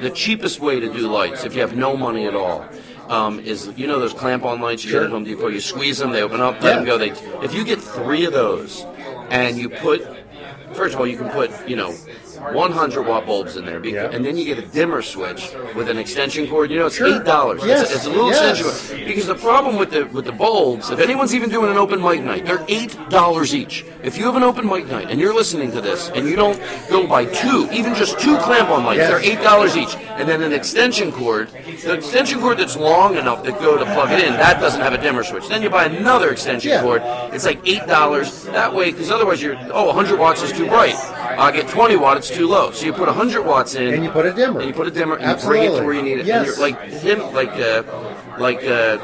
The 0.02 0.10
cheapest 0.10 0.60
way 0.60 0.80
to 0.80 0.91
do 0.91 1.08
lights, 1.08 1.45
if 1.45 1.54
you 1.56 1.62
have 1.62 1.76
no 1.78 1.95
money 1.95 2.26
at 2.26 2.36
all, 2.36 2.65
um, 3.10 3.39
is 3.39 3.72
you 3.76 3.88
know 3.88 4.00
those 4.00 4.13
clamp-on 4.13 4.62
lights 4.62 4.84
you 4.84 4.92
Sure. 4.92 5.02
get 5.02 5.06
at 5.08 5.12
Home 5.12 5.24
Depot. 5.24 5.48
You 5.48 5.60
squeeze 5.60 5.98
them, 5.98 6.12
they 6.12 6.22
open 6.22 6.42
up, 6.42 6.62
let 6.62 6.70
Yeah. 6.70 6.76
them 6.78 6.86
go. 6.86 6.98
They, 6.98 7.10
if 7.44 7.54
you 7.54 7.63
get 7.63 7.82
three 7.82 8.26
of 8.26 8.34
those, 8.34 8.86
and 9.30 9.58
you 9.58 9.70
put, 9.70 10.06
first 10.74 10.94
of 10.96 11.00
all, 11.00 11.08
you 11.08 11.18
can 11.18 11.30
put 11.30 11.52
you 11.68 11.76
know. 11.76 11.94
100 12.51 13.03
watt 13.08 13.25
bulbs 13.25 13.56
in 13.58 13.65
there, 13.65 13.84
Yeah. 13.86 14.10
and 14.12 14.25
then 14.25 14.38
you 14.38 14.45
get 14.45 14.58
a 14.58 14.62
dimmer 14.62 15.01
switch 15.01 15.51
with 15.75 15.89
an 15.89 15.97
extension 15.97 16.47
cord. 16.47 16.71
You 16.71 16.79
know, 16.79 16.88
it's 16.88 16.95
Sure. 16.97 17.08
eight 17.08 17.23
dollars. 17.23 17.62
Yes. 17.65 17.84
It's, 17.84 17.91
a- 17.91 17.95
it's 17.95 18.06
a 18.06 18.10
little 18.10 18.29
Yes. 18.29 18.60
extension 18.60 18.97
cord. 18.97 19.08
because 19.08 19.27
the 19.27 19.36
problem 19.36 19.77
with 19.77 19.91
the 19.91 20.06
with 20.06 20.25
the 20.25 20.32
bulbs, 20.32 20.89
if 20.89 20.99
anyone's 20.99 21.34
even 21.34 21.49
doing 21.49 21.71
an 21.71 21.77
open 21.77 22.01
mic 22.01 22.21
night, 22.21 22.45
they're 22.45 22.63
eight 22.67 22.95
dollars 23.10 23.56
each. 23.56 23.86
If 24.03 24.17
you 24.17 24.25
have 24.25 24.36
an 24.36 24.43
open 24.43 24.67
mic 24.67 24.89
night 24.89 25.08
and 25.10 25.19
you're 25.19 25.34
listening 25.34 25.71
to 25.71 25.82
this 25.82 26.10
and 26.13 26.27
you 26.27 26.36
don't 26.36 26.60
go 26.89 27.08
buy 27.08 27.25
two, 27.25 27.69
even 27.71 27.95
just 27.95 28.19
two 28.19 28.38
clamp-on 28.38 28.84
lights, 28.84 28.97
Yes. 28.99 29.10
they're 29.10 29.19
eight 29.32 29.41
dollars 29.41 29.77
each, 29.77 29.95
and 30.17 30.27
then 30.27 30.41
an 30.43 30.51
extension 30.53 31.12
cord, 31.12 31.49
the 31.84 31.93
extension 31.93 32.39
cord 32.41 32.58
that's 32.58 32.75
long 32.75 33.15
enough 33.17 33.43
to 33.43 33.51
go 33.53 33.77
to 33.77 33.86
plug 33.86 34.12
it 34.12 34.23
in, 34.23 34.34
that 34.34 34.60
doesn't 34.60 34.82
have 34.82 34.93
a 34.93 34.97
dimmer 34.97 35.23
switch. 35.23 35.47
Then 35.47 35.62
you 35.62 35.69
buy 35.69 35.86
another 35.86 36.29
extension 36.32 36.71
Yeah. 36.71 36.82
cord. 36.82 37.01
It's 37.34 37.45
like 37.45 37.60
eight 37.65 37.86
dollars 37.88 38.43
that 38.45 38.73
way, 38.73 38.91
because 38.91 39.12
otherwise 39.12 39.41
you're 39.41 39.58
oh 39.71 39.86
100 39.88 40.19
watts 40.19 40.41
is 40.43 40.51
too 40.51 40.67
bright. 40.67 40.95
I 41.38 41.51
get 41.51 41.67
20 41.67 41.95
watt, 41.95 42.17
it's 42.17 42.29
too 42.34 42.48
low. 42.48 42.72
So 42.72 42.86
you 42.86 42.93
put 42.93 43.08
100 43.08 43.41
watts 43.43 43.76
in, 43.76 43.93
And 43.93 44.04
you 44.04 44.10
put 44.10 44.26
a 44.26 44.34
dimmer. 44.34 44.60
and 44.60 44.67
you 44.67 44.74
put 44.74 44.88
a 44.88 44.91
dimmer, 44.91 45.15
and 45.15 45.39
you 45.39 45.48
bring 45.48 45.63
it 45.63 45.78
to 45.78 45.84
where 45.84 45.93
you 45.93 46.02
need 46.02 46.19
it. 46.19 46.26
Yes. 46.26 46.48
And 46.48 46.58
you're 46.58 46.69
like 46.69 46.80
him, 47.06 47.19
like 47.34 47.54
uh, 47.54 47.84
like 48.39 48.63
uh, 48.63 48.98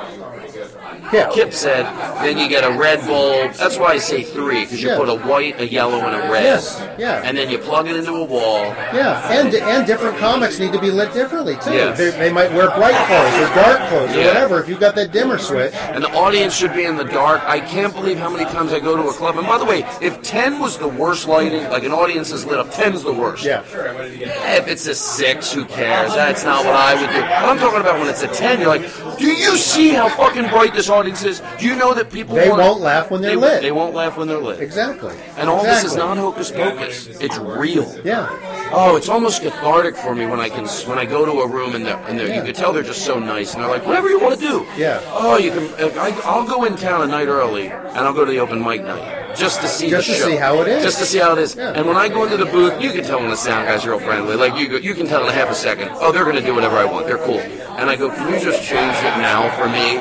Yeah. 1.14 1.30
Kip 1.34 1.54
said. 1.54 1.86
Then 2.24 2.38
you 2.38 2.48
get 2.50 2.64
a 2.64 2.72
red 2.78 3.06
bulb. 3.08 3.54
That's 3.54 3.78
why 3.78 3.94
I 3.94 3.98
say 3.98 4.24
three, 4.24 4.62
because 4.62 4.82
you 4.82 4.90
Yeah. 4.90 4.98
put 4.98 5.10
a 5.10 5.16
white, 5.16 5.60
a 5.60 5.68
yellow, 5.68 6.00
and 6.00 6.16
a 6.16 6.32
red. 6.32 6.44
Yes, 6.44 6.82
yeah. 6.98 7.22
And 7.24 7.38
then 7.38 7.50
you 7.50 7.58
plug 7.58 7.88
it 7.88 7.96
into 7.96 8.12
a 8.14 8.24
wall. 8.24 8.62
Yeah, 8.94 9.32
and 9.32 9.54
and 9.54 9.88
different 9.88 10.18
comics 10.18 10.60
need 10.60 10.74
to 10.74 10.80
be 10.80 10.92
lit 10.92 11.14
differently 11.14 11.56
too. 11.64 11.74
Yes. 11.74 11.98
They, 11.98 12.10
they 12.12 12.32
might 12.32 12.52
wear 12.54 12.68
bright 12.72 12.96
clothes 13.08 13.36
or 13.50 13.56
dark 13.56 13.90
clothes 13.90 14.16
or 14.16 14.20
whatever. 14.28 14.60
If 14.62 14.70
you've 14.70 14.80
got 14.80 14.96
that 14.96 15.12
dimmer 15.12 15.38
switch, 15.38 15.74
And 15.74 16.04
the 16.04 16.12
audience 16.14 16.54
should 16.56 16.74
be 16.74 16.84
in 16.86 16.96
the 16.98 17.04
dark. 17.06 17.42
I 17.46 17.60
can't 17.60 17.94
believe 17.94 18.18
how 18.20 18.30
many 18.30 18.46
times 18.46 18.74
I 18.74 18.80
go 18.80 18.96
to 18.96 19.04
a 19.10 19.14
club. 19.14 19.38
And 19.38 19.48
by 19.48 19.58
the 19.58 19.66
way, 19.66 19.86
if 20.02 20.22
10 20.22 20.60
was 20.60 20.78
the 20.78 20.88
worst 20.88 21.28
lighting, 21.28 21.64
like 21.70 21.84
an 21.84 21.92
audience 21.92 22.32
is 22.32 22.46
lit 22.46 22.60
up, 22.60 22.68
10's 22.72 23.04
the 23.04 23.14
worst. 23.14 23.44
yeah, 23.44 23.64
sure. 23.66 23.88
If 23.88 24.68
it's 24.68 24.86
a 24.88 24.96
6, 24.96 25.52
who 25.52 25.66
cares? 25.66 26.14
That's 26.14 26.44
not 26.44 26.66
what 26.66 26.76
I 26.76 26.94
would 27.00 27.10
do. 27.10 27.22
But 27.22 27.46
I'm 27.50 27.58
talking 27.58 27.82
about 27.82 28.00
when 28.00 28.08
it's 28.10 28.22
a 28.24 28.28
10, 28.28 28.60
you're 28.60 28.70
like, 28.70 28.84
do 29.20 29.28
you 29.32 29.58
see 29.58 29.90
how 29.90 30.10
fucking 30.10 30.48
bright 30.50 30.74
this 30.74 30.90
audience 30.90 31.24
is? 31.24 31.42
Do 31.60 31.68
you 31.68 31.76
know 31.76 31.94
that 31.94 32.12
people 32.12 32.36
They 32.36 32.50
wanna- 32.50 32.64
won't 32.64 32.82
laugh 32.82 33.12
when 33.12 33.22
they're 33.22 33.32
they, 33.32 33.36
lit. 33.36 33.62
They 33.62 33.72
won't 33.72 33.94
laugh 33.94 34.18
when 34.18 34.28
they're 34.28 34.38
lit. 34.40 34.60
exactly. 34.60 35.14
And 35.38 35.50
all 35.50 35.64
this 35.64 35.80
is 35.84 35.94
Exactly. 35.94 36.08
not 36.08 36.18
hocus 36.18 36.52
pocus. 36.52 37.08
It's 37.22 37.38
real. 37.38 37.94
Yeah, 38.04 38.30
Oh, 38.72 38.96
it's 38.96 39.10
almost 39.10 39.42
cathartic 39.42 39.96
for 39.96 40.14
me 40.16 40.26
when 40.28 40.40
I 40.40 40.48
can 40.50 40.66
when 40.88 41.00
I 41.00 41.06
go 41.06 41.26
to 41.26 41.42
a 41.42 41.48
room 41.48 41.76
and 41.76 41.86
they're, 41.86 41.98
and 42.08 42.20
they're, 42.20 42.34
you 42.34 42.44
can 42.44 42.54
tell 42.54 42.72
they're 42.72 42.84
just 42.84 43.04
so 43.04 43.18
nice 43.20 43.54
and 43.54 43.64
they're 43.64 43.70
like 43.70 43.86
whatever 43.86 44.10
you 44.10 44.20
want 44.20 44.40
to 44.40 44.48
do. 44.48 44.66
Yeah. 44.78 45.02
Oh, 45.08 45.38
you 45.38 45.52
can. 45.52 45.98
I, 45.98 46.10
I'll 46.24 46.46
go 46.48 46.64
in 46.66 46.76
town 46.76 47.02
a 47.02 47.08
night 47.08 47.28
early 47.28 47.68
and 47.68 47.98
I'll 47.98 48.14
go 48.14 48.26
to 48.26 48.32
the 48.32 48.40
open 48.40 48.64
mic 48.64 48.84
night 48.84 49.36
just 49.36 49.62
to 49.62 49.68
see 49.68 49.90
Just 49.90 50.08
to 50.08 50.14
show. 50.14 50.26
see 50.30 50.36
how 50.36 50.62
it 50.62 50.68
is. 50.68 50.84
Just 50.84 51.00
to 51.00 51.06
see 51.06 51.18
how 51.18 51.34
it 51.34 51.40
is. 51.40 51.56
Yeah. 51.56 51.72
And 51.76 51.88
when 51.88 51.98
I 51.98 52.10
go 52.10 52.24
into 52.26 52.38
the 52.38 52.46
booth, 52.46 52.80
you 52.82 52.92
can 52.92 53.04
tell 53.04 53.20
when 53.20 53.30
the 53.32 53.36
sound 53.38 53.68
guys 53.68 53.86
are 53.86 53.92
real 53.92 54.00
friendly. 54.00 54.36
Like 54.36 54.56
you, 54.58 54.78
you 54.78 54.94
can 54.94 55.08
tell 55.08 55.24
in 55.24 55.30
a 55.30 55.34
half 55.34 55.50
a 55.50 55.56
second. 55.56 55.90
Oh, 55.94 56.12
they're 56.12 56.24
going 56.24 56.36
to 56.36 56.42
do 56.46 56.54
whatever 56.54 56.78
I 56.78 56.86
want. 56.86 57.08
They're 57.08 57.18
cool. 57.18 57.42
And 57.80 57.90
I 57.90 57.96
go, 57.96 58.10
can 58.10 58.34
you 58.34 58.40
just 58.40 58.62
change 58.64 58.96
it 58.98 59.18
now 59.18 59.50
for 59.58 59.68
me? 59.70 59.98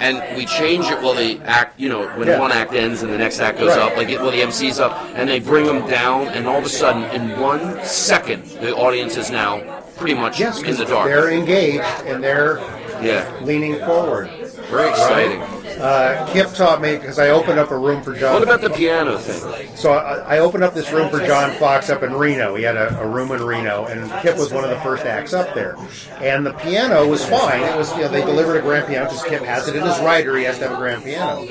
And 0.00 0.36
we 0.36 0.44
change 0.44 0.86
it 0.86 1.00
while 1.00 1.14
the 1.14 1.40
act, 1.44 1.80
you 1.80 1.88
know, 1.88 2.06
when 2.18 2.28
Yeah. 2.28 2.38
one 2.38 2.52
act 2.52 2.74
ends 2.74 3.02
and 3.02 3.10
the 3.12 3.16
next 3.16 3.40
act 3.40 3.58
goes 3.58 3.70
Right. 3.70 3.78
up, 3.78 3.96
like 3.96 4.10
it, 4.10 4.20
well, 4.20 4.30
the 4.30 4.42
MC's 4.42 4.78
up, 4.78 4.92
and 5.16 5.28
they 5.28 5.38
bring 5.38 5.64
them 5.66 5.86
down, 5.86 6.28
and 6.28 6.46
all 6.46 6.58
of 6.58 6.64
a 6.66 6.68
sudden, 6.68 7.04
in 7.14 7.40
one 7.40 7.78
second, 7.84 8.44
the 8.60 8.74
audience 8.74 9.16
is 9.16 9.30
now 9.30 9.60
pretty 9.96 10.14
much 10.14 10.38
yes, 10.38 10.60
in 10.62 10.76
the 10.76 10.84
dark. 10.84 11.06
they're 11.08 11.30
engaged 11.30 11.84
and 12.06 12.22
they're 12.22 12.60
Yeah, 13.00 13.24
leaning 13.42 13.76
forward. 13.86 14.28
very 14.70 14.88
exciting. 14.90 15.40
Uh, 15.80 16.26
Kip 16.32 16.52
taught 16.54 16.80
me 16.80 16.96
because 16.96 17.18
I 17.18 17.30
opened 17.30 17.58
up 17.58 17.70
a 17.70 17.76
room 17.78 18.02
for 18.02 18.14
John. 18.14 18.34
What 18.34 18.42
about 18.42 18.60
the 18.60 18.70
piano 18.70 19.18
thing? 19.18 19.74
So 19.76 19.92
I, 19.92 20.36
I 20.36 20.38
opened 20.38 20.64
up 20.64 20.74
this 20.74 20.90
room 20.92 21.10
for 21.10 21.18
John 21.26 21.50
Fox 21.58 21.90
up 21.90 22.02
in 22.02 22.12
Reno. 22.14 22.54
He 22.54 22.62
had 22.62 22.76
a, 22.76 22.98
a 23.00 23.06
room 23.06 23.30
in 23.32 23.42
Reno, 23.42 23.86
and 23.86 24.10
Kip 24.22 24.36
was 24.36 24.52
one 24.52 24.64
of 24.64 24.70
the 24.70 24.78
first 24.80 25.04
acts 25.04 25.32
up 25.32 25.54
there. 25.54 25.76
And 26.20 26.46
the 26.46 26.52
piano 26.54 27.06
was 27.08 27.24
fine. 27.24 27.62
It 27.62 27.76
was, 27.76 27.90
you 27.96 28.02
know, 28.02 28.08
they 28.08 28.24
delivered 28.24 28.56
a 28.56 28.62
grand 28.62 28.86
piano 28.86 29.06
because 29.06 29.24
Kip 29.24 29.42
has 29.42 29.68
it 29.68 29.76
in 29.76 29.82
his 29.82 29.98
rider. 30.00 30.36
He 30.36 30.44
has 30.44 30.58
to 30.58 30.68
have 30.68 30.78
a 30.78 30.80
grand 30.80 31.02
piano. 31.04 31.46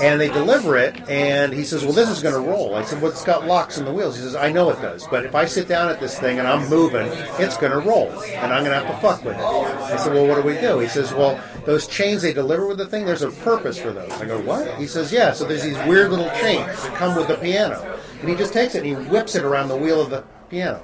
and 0.00 0.20
they 0.20 0.28
deliver 0.28 0.76
it. 0.76 1.08
And 1.08 1.52
he 1.52 1.64
says, 1.64 1.82
"Well, 1.84 1.92
this 1.92 2.08
is 2.08 2.22
going 2.22 2.34
to 2.34 2.40
roll." 2.50 2.74
I 2.74 2.82
said, 2.84 3.00
"Well, 3.02 3.10
it's 3.10 3.24
got 3.24 3.46
locks 3.46 3.78
in 3.78 3.84
the 3.84 3.92
wheels." 3.92 4.16
He 4.16 4.22
says, 4.22 4.34
"I 4.36 4.50
know 4.50 4.70
it 4.70 4.80
does, 4.80 5.06
but 5.08 5.24
if 5.24 5.34
I 5.34 5.44
sit 5.44 5.68
down 5.68 5.88
at 5.88 6.00
this 6.00 6.18
thing 6.18 6.38
and 6.38 6.48
I'm 6.48 6.68
moving, 6.68 7.06
it's 7.38 7.56
going 7.56 7.72
to 7.72 7.78
roll, 7.78 8.10
and 8.10 8.52
I'm 8.52 8.64
going 8.64 8.78
to 8.78 8.84
have 8.86 8.94
to 8.94 9.00
fuck 9.06 9.24
with 9.24 9.36
it." 9.36 9.42
I 9.44 9.96
said, 9.96 10.12
"Well, 10.14 10.26
what 10.26 10.36
do 10.36 10.42
we 10.42 10.58
do?" 10.60 10.78
He 10.78 10.88
says, 10.88 11.12
"Well, 11.12 11.40
those 11.66 11.86
chains 11.86 12.22
they 12.22 12.32
deliver 12.32 12.66
with 12.66 12.78
the 12.78 12.86
thing, 12.86 13.04
there's 13.06 13.22
a 13.22 13.30
purpose 13.30 13.61
for 13.78 13.92
those." 13.92 14.10
I 14.20 14.24
go, 14.24 14.38
"What?" 14.40 14.68
He 14.76 14.86
says, 14.86 15.12
"Yeah. 15.12 15.32
So 15.32 15.44
there's 15.44 15.62
these 15.62 15.78
weird 15.86 16.10
little 16.10 16.30
chains 16.40 16.66
that 16.82 16.94
come 16.94 17.14
with 17.16 17.28
the 17.28 17.34
piano." 17.36 17.82
And 18.20 18.28
he 18.28 18.36
just 18.36 18.52
takes 18.52 18.74
it 18.74 18.78
and 18.78 18.86
he 18.86 18.94
whips 18.94 19.34
it 19.34 19.44
around 19.44 19.68
the 19.68 19.76
wheel 19.76 20.00
of 20.00 20.10
the 20.10 20.22
piano 20.50 20.82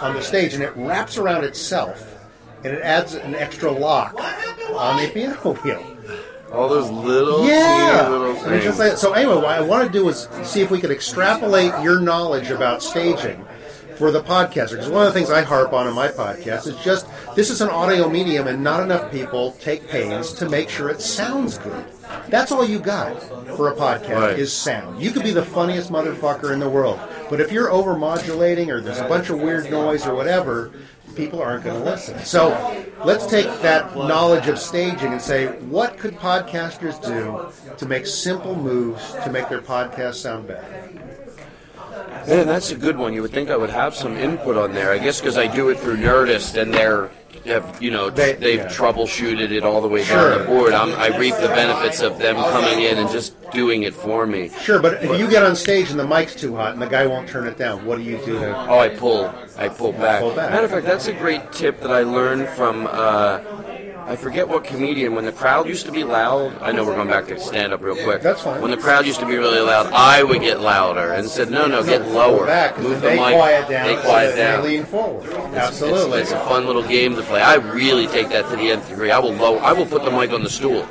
on 0.00 0.14
the 0.14 0.22
stage, 0.22 0.54
and 0.54 0.62
it 0.62 0.72
wraps 0.76 1.18
around 1.18 1.44
itself, 1.44 2.02
and 2.64 2.72
it 2.74 2.82
adds 2.82 3.14
an 3.14 3.34
extra 3.34 3.70
lock 3.70 4.14
on 4.74 5.02
the 5.02 5.08
piano 5.08 5.34
wheel. 5.64 5.84
All 6.52 6.68
those 6.68 6.90
little, 6.90 7.46
Yeah. 7.46 8.08
little 8.08 8.34
things. 8.34 8.64
just 8.64 8.78
like- 8.80 8.96
so 8.96 9.12
anyway, 9.12 9.36
what 9.36 9.44
I 9.50 9.60
want 9.60 9.84
to 9.86 9.90
do 9.98 10.08
is 10.08 10.26
see 10.42 10.62
if 10.62 10.70
we 10.70 10.80
could 10.80 10.90
extrapolate 10.90 11.72
your 11.82 12.00
knowledge 12.00 12.50
about 12.50 12.82
staging 12.82 13.44
for 13.96 14.10
the 14.10 14.20
podcaster. 14.20 14.70
Because 14.70 14.88
one 14.88 15.06
of 15.06 15.12
the 15.12 15.16
things 15.18 15.30
I 15.30 15.42
harp 15.42 15.72
on 15.72 15.86
in 15.86 15.94
my 15.94 16.08
podcast 16.08 16.66
is 16.66 16.74
just 16.82 17.06
this 17.36 17.50
is 17.50 17.60
an 17.60 17.68
audio 17.68 18.08
medium, 18.08 18.48
and 18.48 18.64
not 18.64 18.80
enough 18.80 19.12
people 19.12 19.52
take 19.60 19.86
pains 19.88 20.32
to 20.34 20.48
make 20.48 20.68
sure 20.70 20.88
it 20.88 21.00
sounds 21.00 21.58
good. 21.58 21.84
That's 22.28 22.52
all 22.52 22.64
you 22.64 22.78
got 22.78 23.20
for 23.56 23.68
a 23.70 23.74
podcast 23.74 24.14
Right. 24.20 24.38
is 24.38 24.52
sound. 24.52 25.00
You 25.02 25.10
could 25.10 25.22
be 25.24 25.32
the 25.32 25.44
funniest 25.44 25.90
motherfucker 25.90 26.52
in 26.52 26.60
the 26.60 26.68
world, 26.68 26.98
but 27.28 27.40
if 27.40 27.50
you're 27.52 27.70
over 27.70 27.96
modulating 27.96 28.70
or 28.70 28.80
there's 28.80 28.98
a 29.00 29.08
bunch 29.08 29.30
of 29.30 29.40
weird 29.40 29.70
noise 29.70 30.06
or 30.06 30.14
whatever, 30.14 30.70
people 31.16 31.42
aren't 31.42 31.64
going 31.64 31.76
to 31.82 31.84
listen. 31.90 32.18
So 32.20 32.50
let's 33.04 33.26
take 33.26 33.46
that 33.62 33.94
knowledge 33.96 34.46
of 34.46 34.58
staging 34.58 35.12
and 35.12 35.20
say, 35.20 35.46
what 35.62 35.98
could 35.98 36.16
podcasters 36.16 37.02
do 37.04 37.50
to 37.76 37.86
make 37.86 38.06
simple 38.06 38.54
moves 38.54 39.12
to 39.24 39.30
make 39.30 39.48
their 39.48 39.60
podcast 39.60 40.14
sound 40.14 40.46
better? 40.46 40.88
Man, 42.26 42.46
that's 42.46 42.70
a 42.70 42.76
good 42.76 42.96
one. 42.96 43.12
You 43.12 43.22
would 43.22 43.32
think 43.32 43.50
I 43.50 43.56
would 43.56 43.70
have 43.70 43.94
some 43.94 44.16
input 44.16 44.56
on 44.56 44.72
there. 44.72 44.92
I 44.92 44.98
guess 44.98 45.20
because 45.20 45.36
I 45.38 45.46
do 45.46 45.68
it 45.70 45.78
through 45.78 45.96
Nerdist, 45.96 46.60
and 46.60 46.72
they're 46.72 47.10
have 47.46 47.80
you 47.82 47.90
know 47.90 48.10
They- 48.10 48.34
they've 48.34 48.58
yeah. 48.60 48.66
troubleshooted 48.68 49.50
it 49.50 49.62
all 49.64 49.80
the 49.80 49.88
way 49.88 50.02
Sure. 50.04 50.30
down 50.30 50.38
the 50.40 50.44
board. 50.46 50.72
I'm, 50.72 50.94
I 50.94 51.16
reap 51.16 51.34
the 51.36 51.48
benefits 51.48 52.00
of 52.02 52.18
them 52.18 52.36
coming 52.36 52.82
in 52.84 52.98
and 52.98 53.10
just 53.10 53.34
doing 53.50 53.82
it 53.82 53.94
for 53.94 54.26
me. 54.26 54.50
Sure, 54.60 54.78
but 54.80 55.02
if 55.02 55.18
you 55.18 55.28
get 55.28 55.42
on 55.42 55.56
stage 55.56 55.90
and 55.90 55.98
the 55.98 56.06
mic's 56.06 56.34
too 56.34 56.54
hot 56.56 56.72
and 56.72 56.82
the 56.82 56.86
guy 56.86 57.06
won't 57.06 57.28
turn 57.28 57.46
it 57.46 57.56
down, 57.58 57.84
what 57.84 57.96
do 57.98 58.04
you 58.04 58.18
do 58.18 58.38
to? 58.38 58.56
Oh, 58.68 58.78
I 58.78 58.88
pull. 58.90 59.32
I 59.56 59.68
pull 59.68 59.92
back. 59.92 60.20
Pull 60.20 60.34
back. 60.34 60.50
Matter 60.50 60.64
of 60.66 60.70
fact, 60.70 60.86
that's 60.86 61.06
a 61.08 61.12
great 61.12 61.50
tip 61.52 61.80
that 61.80 61.90
I 61.90 62.02
learned 62.02 62.48
from. 62.50 62.86
Uh, 62.90 63.40
I 64.06 64.16
forget 64.16 64.48
what 64.48 64.64
comedian. 64.64 65.14
When 65.14 65.24
the 65.24 65.32
crowd 65.32 65.68
used 65.68 65.86
to 65.86 65.92
be 65.92 66.02
loud, 66.04 66.56
I 66.60 66.72
know 66.72 66.84
we're 66.84 66.96
going 66.96 67.08
back 67.08 67.26
to 67.26 67.38
stand 67.38 67.72
up 67.72 67.80
real 67.82 67.94
quick. 68.02 68.22
That's 68.22 68.42
fine. 68.42 68.60
When 68.60 68.70
the 68.72 68.76
crowd 68.76 69.06
used 69.06 69.20
to 69.20 69.26
be 69.26 69.36
really 69.36 69.60
loud, 69.60 69.86
I 69.92 70.22
would 70.22 70.40
get 70.40 70.60
louder 70.60 71.12
and 71.12 71.28
said, 71.28 71.50
"No, 71.50 71.66
no, 71.66 71.82
get 71.84 72.08
lower. 72.08 72.46
back, 72.46 72.78
Move 72.78 73.00
the 73.00 73.08
they 73.08 73.16
mic. 73.16 73.34
quiet 73.36 73.68
down, 73.68 73.86
They 73.86 73.96
quiet 74.02 74.36
down. 74.36 74.62
They 74.62 74.68
lean 74.78 74.84
forward. 74.84 75.26
It's- 75.30 75.54
Absolutely. 75.54 76.20
It's, 76.20 76.32
it's 76.32 76.40
a 76.40 76.44
fun 76.46 76.66
little 76.66 76.82
game 76.82 77.14
to 77.16 77.22
play. 77.22 77.40
I 77.40 77.54
really 77.56 78.06
take 78.08 78.28
that 78.30 78.48
to 78.50 78.56
the 78.56 78.70
nth 78.70 78.88
degree. 78.88 79.10
I 79.10 79.18
will 79.18 79.32
low. 79.34 79.58
I 79.58 79.72
will 79.72 79.86
put 79.86 80.04
the 80.04 80.10
mic 80.10 80.32
on 80.32 80.42
the 80.42 80.50
stool, 80.50 80.86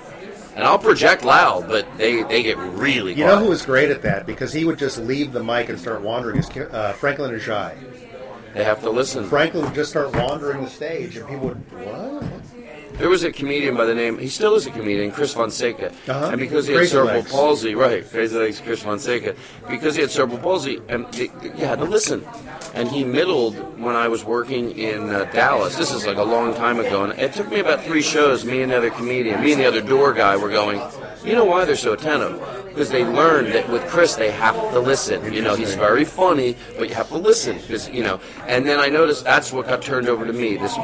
and 0.55 0.63
I'll 0.63 0.79
project 0.79 1.25
loud, 1.25 1.67
but 1.67 1.85
they 1.97 2.23
they 2.23 2.41
get 2.43 2.57
really. 2.57 3.11
You 3.13 3.23
quiet. 3.25 3.35
know 3.35 3.43
who 3.43 3.49
was 3.49 3.65
great 3.65 3.89
at 3.91 4.01
that 4.03 4.25
because 4.25 4.53
he 4.53 4.63
would 4.63 4.77
just 4.79 4.97
leave 4.97 5.33
the 5.33 5.43
mic 5.43 5.67
and 5.69 5.77
start 5.79 6.01
wandering. 6.01 6.37
Is 6.37 6.49
uh, 6.49 6.93
Franklyn 6.93 7.37
Ajaye. 7.37 7.75
They 8.53 8.63
have 8.63 8.81
to 8.81 8.89
listen. 8.89 9.27
Franklyn 9.29 9.65
would 9.65 9.75
just 9.75 9.91
start 9.91 10.15
wandering 10.15 10.63
the 10.63 10.69
stage, 10.69 11.17
and 11.17 11.27
people 11.27 11.49
would 11.49 11.71
what? 11.85 12.23
There 12.99 13.07
was 13.07 13.23
a 13.23 13.31
comedian 13.31 13.77
by 13.77 13.85
the 13.85 13.95
name, 13.95 14.17
he 14.17 14.27
still 14.27 14.55
is 14.55 14.67
a 14.67 14.71
comedian, 14.71 15.11
Chris 15.11 15.33
Fonseca. 15.33 15.93
Uh-huh. 16.07 16.29
And 16.31 16.39
because 16.39 16.67
he 16.67 16.73
had 16.73 16.87
cerebral 16.89 17.15
Legs. 17.15 17.31
palsy, 17.31 17.73
right, 17.73 18.07
Crazy 18.09 18.37
Legs 18.37 18.59
Chris 18.59 18.83
Fonseca, 18.83 19.35
because 19.69 19.95
he 19.95 20.01
had 20.01 20.11
cerebral 20.11 20.37
palsy, 20.39 20.81
and 20.89 21.05
they, 21.13 21.31
you 21.41 21.65
had 21.65 21.79
to 21.79 21.85
listen. 21.85 22.25
And 22.73 22.89
he 22.89 23.05
middled 23.05 23.55
when 23.79 23.95
I 23.95 24.09
was 24.09 24.25
working 24.25 24.77
in 24.77 25.09
uh, 25.09 25.23
Dallas. 25.31 25.77
This 25.77 25.91
is 25.91 26.05
like 26.05 26.17
a 26.17 26.23
long 26.23 26.53
time 26.55 26.79
ago. 26.79 27.05
And 27.05 27.17
it 27.17 27.33
took 27.33 27.49
me 27.49 27.61
about 27.61 27.83
three 27.83 28.01
shows, 28.01 28.43
me 28.43 28.61
and 28.61 28.71
the 28.71 28.77
other 28.77 28.89
comedian, 28.89 29.41
me 29.41 29.53
and 29.53 29.61
the 29.61 29.65
other 29.65 29.81
door 29.81 30.13
guy 30.13 30.35
were 30.35 30.49
going, 30.49 30.81
you 31.23 31.33
know 31.33 31.45
why 31.45 31.65
they're 31.65 31.75
so 31.75 31.93
attentive? 31.93 32.39
Because 32.65 32.89
they 32.89 33.03
learned 33.03 33.53
that 33.53 33.67
with 33.69 33.85
Chris, 33.87 34.15
they 34.15 34.31
have 34.31 34.55
to 34.71 34.79
listen. 34.79 35.33
You 35.33 35.41
know, 35.41 35.55
he's 35.55 35.75
very 35.75 36.05
funny, 36.05 36.55
but 36.77 36.87
you 36.87 36.95
have 36.95 37.09
to 37.09 37.17
listen. 37.17 37.57
Because, 37.57 37.89
you 37.89 38.03
know, 38.03 38.19
and 38.47 38.65
then 38.65 38.79
I 38.79 38.87
noticed 38.87 39.23
that's 39.25 39.51
what 39.51 39.67
got 39.67 39.81
turned 39.81 40.07
over 40.07 40.25
to 40.25 40.33
me, 40.33 40.55
this 40.55 40.77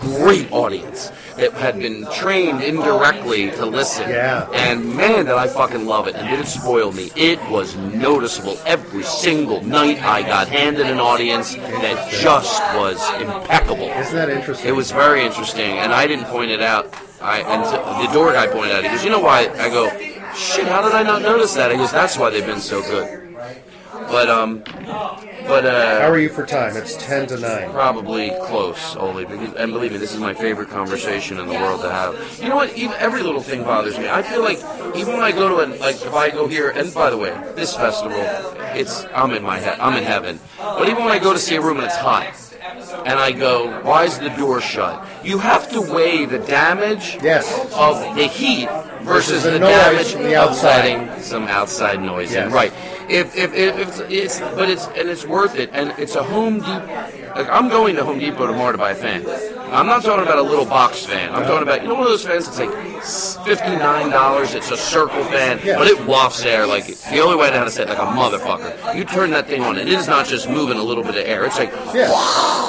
great 0.00 0.50
audience 0.50 1.12
that 1.36 1.52
had 1.52 1.78
been 1.78 2.06
trained 2.12 2.62
indirectly 2.62 3.50
to 3.52 3.66
listen. 3.66 4.08
Yeah. 4.08 4.48
And 4.52 4.94
man, 4.96 5.26
did 5.26 5.34
I 5.34 5.46
fucking 5.46 5.86
love 5.86 6.06
it. 6.08 6.14
And 6.14 6.28
did 6.28 6.40
it 6.40 6.48
spoil 6.48 6.92
me. 6.92 7.10
It 7.16 7.38
was 7.50 7.76
noticeable. 7.76 8.58
Every 8.64 9.02
single 9.02 9.62
night 9.62 10.02
I 10.02 10.22
got 10.22 10.48
handed 10.48 10.86
an 10.86 11.00
audience 11.00 11.54
that 11.54 12.10
just 12.10 12.62
was 12.76 12.98
impeccable. 13.20 13.88
Isn't 13.88 14.14
that 14.14 14.30
interesting? 14.30 14.68
It 14.68 14.72
was 14.72 14.90
very 14.90 15.24
interesting, 15.24 15.78
and 15.78 15.92
I 15.92 16.06
didn't 16.06 16.26
point 16.26 16.50
it 16.50 16.62
out. 16.62 16.94
I 17.22 17.40
and 17.40 18.08
the 18.08 18.12
door 18.12 18.32
guy 18.32 18.46
pointed 18.46 18.76
out. 18.76 18.82
He 18.84 18.90
goes, 18.90 19.04
"You 19.04 19.10
know 19.10 19.20
why?" 19.20 19.48
I 19.58 19.68
go, 19.68 19.88
"Shit, 20.34 20.66
how 20.66 20.82
did 20.82 20.92
I 20.92 21.02
not 21.02 21.22
notice 21.22 21.54
that?" 21.54 21.70
He 21.70 21.76
goes, 21.76 21.92
"That's 21.92 22.18
why 22.18 22.30
they've 22.30 22.46
been 22.46 22.60
so 22.60 22.82
good." 22.82 23.22
But 23.92 24.28
um, 24.28 24.62
but 25.46 25.64
uh, 25.66 26.00
How 26.00 26.10
are 26.10 26.18
you 26.18 26.28
for 26.28 26.46
time? 26.46 26.76
It's 26.76 26.96
ten 26.96 27.26
to 27.28 27.38
nine. 27.38 27.70
Probably 27.70 28.30
close, 28.46 28.96
Oli. 28.96 29.24
Because, 29.24 29.54
and 29.54 29.72
believe 29.72 29.92
me, 29.92 29.98
this 29.98 30.12
is 30.12 30.20
my 30.20 30.34
favorite 30.34 30.68
conversation 30.68 31.38
in 31.38 31.46
the 31.46 31.54
world 31.54 31.82
to 31.82 31.90
have. 31.90 32.38
You 32.42 32.48
know 32.48 32.56
what? 32.56 32.76
Even, 32.76 32.94
every 32.98 33.22
little 33.22 33.40
thing 33.40 33.62
bothers 33.62 33.98
me. 33.98 34.08
I 34.08 34.22
feel 34.22 34.42
like 34.42 34.58
even 34.96 35.14
when 35.14 35.22
I 35.22 35.32
go 35.32 35.48
to 35.48 35.64
a, 35.64 35.66
like 35.78 35.96
if 35.96 36.14
I 36.14 36.30
go 36.30 36.46
here, 36.46 36.70
and 36.70 36.92
by 36.92 37.10
the 37.10 37.18
way, 37.18 37.30
this 37.54 37.74
festival, 37.76 38.18
it's 38.74 39.04
I'm 39.14 39.32
in 39.32 39.42
my 39.42 39.58
head, 39.58 39.78
I'm 39.78 39.96
in 39.96 40.04
heaven. 40.04 40.40
But 40.58 40.88
even 40.88 41.04
when 41.04 41.12
I 41.12 41.18
go 41.18 41.32
to 41.32 41.38
see 41.38 41.56
a 41.56 41.60
room 41.60 41.76
and 41.78 41.86
it's 41.86 41.96
hot, 41.96 42.34
and 43.04 43.18
I 43.18 43.32
go, 43.32 43.80
why 43.82 44.04
is 44.04 44.18
the 44.18 44.28
door 44.30 44.60
shut? 44.60 45.04
You 45.24 45.38
have 45.38 45.70
to 45.70 45.80
weigh 45.80 46.24
the 46.24 46.38
damage 46.38 47.18
Yes. 47.22 47.46
of 47.74 48.16
the 48.16 48.24
heat 48.26 48.68
versus, 49.02 49.42
Versus 49.42 49.42
the 49.44 49.50
the, 49.52 49.58
damage 49.60 50.14
of 50.14 50.32
outside. 50.32 50.84
letting 51.08 51.22
some 51.22 51.44
outside 51.48 52.00
noise 52.02 52.32
Yes. 52.32 52.46
in. 52.48 52.52
Right. 52.52 52.72
If, 53.08 53.36
if, 53.36 53.54
if, 53.54 53.78
if 53.78 53.88
it's, 53.88 54.00
it's 54.00 54.40
but 54.40 54.70
it's 54.70 54.86
and 54.88 55.08
it's 55.08 55.24
worth 55.26 55.56
it 55.56 55.70
and 55.72 55.90
it's 55.98 56.14
a 56.14 56.22
Home 56.22 56.58
Depot. 56.58 56.86
Like 57.34 57.48
I'm 57.50 57.68
going 57.68 57.96
to 57.96 58.04
Home 58.04 58.18
Depot 58.18 58.46
tomorrow 58.46 58.72
to 58.72 58.78
buy 58.78 58.92
a 58.92 58.94
fan. 58.94 59.24
I'm 59.72 59.86
not 59.86 60.02
talking 60.02 60.22
about 60.24 60.36
a 60.38 60.42
little 60.42 60.66
box 60.66 61.06
fan. 61.06 61.34
I'm 61.34 61.44
talking 61.44 61.62
about 61.62 61.82
you 61.82 61.88
know 61.88 61.94
one 61.94 62.02
of 62.02 62.08
those 62.10 62.26
fans 62.26 62.44
that's 62.46 62.58
like 62.58 63.44
fifty 63.46 63.70
nine 63.76 64.10
dollars. 64.10 64.54
It's 64.54 64.70
a 64.70 64.76
circle 64.76 65.24
fan, 65.24 65.58
but 65.64 65.86
it 65.88 66.04
wafts 66.06 66.44
air 66.44 66.66
like 66.66 66.86
the 66.86 67.20
only 67.20 67.36
way 67.36 67.50
to 67.50 67.56
how 67.56 67.64
to 67.64 67.70
say 67.70 67.84
it, 67.84 67.88
like 67.88 67.98
a 67.98 68.02
motherfucker. 68.02 68.94
You 68.94 69.04
turn 69.04 69.30
that 69.30 69.46
thing 69.46 69.62
on, 69.62 69.78
and 69.78 69.88
it 69.88 69.92
is 69.94 70.08
not 70.08 70.26
just 70.26 70.48
moving 70.48 70.76
a 70.78 70.82
little 70.82 71.02
bit 71.02 71.16
of 71.16 71.24
air. 71.24 71.44
It's 71.46 71.58
like 71.58 71.70
Yeah. 71.94 72.10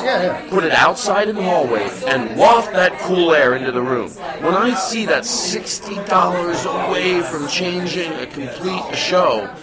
Yeah, 0.03 0.23
yeah. 0.23 0.49
put 0.49 0.63
it 0.63 0.71
outside 0.73 1.29
in 1.29 1.35
the 1.35 1.43
hallway 1.43 1.89
and 2.07 2.37
waft 2.37 2.71
that 2.73 2.97
cool 2.99 3.33
air 3.33 3.55
into 3.55 3.71
the 3.71 3.81
room. 3.81 4.09
When 4.41 4.53
I 4.53 4.73
see 4.75 5.05
that 5.07 5.25
sixty 5.25 5.95
dollars 6.05 6.63
away 6.65 7.21
from 7.21 7.47
changing 7.49 8.11
a 8.13 8.25
complete 8.27 8.95
show. 8.95 9.53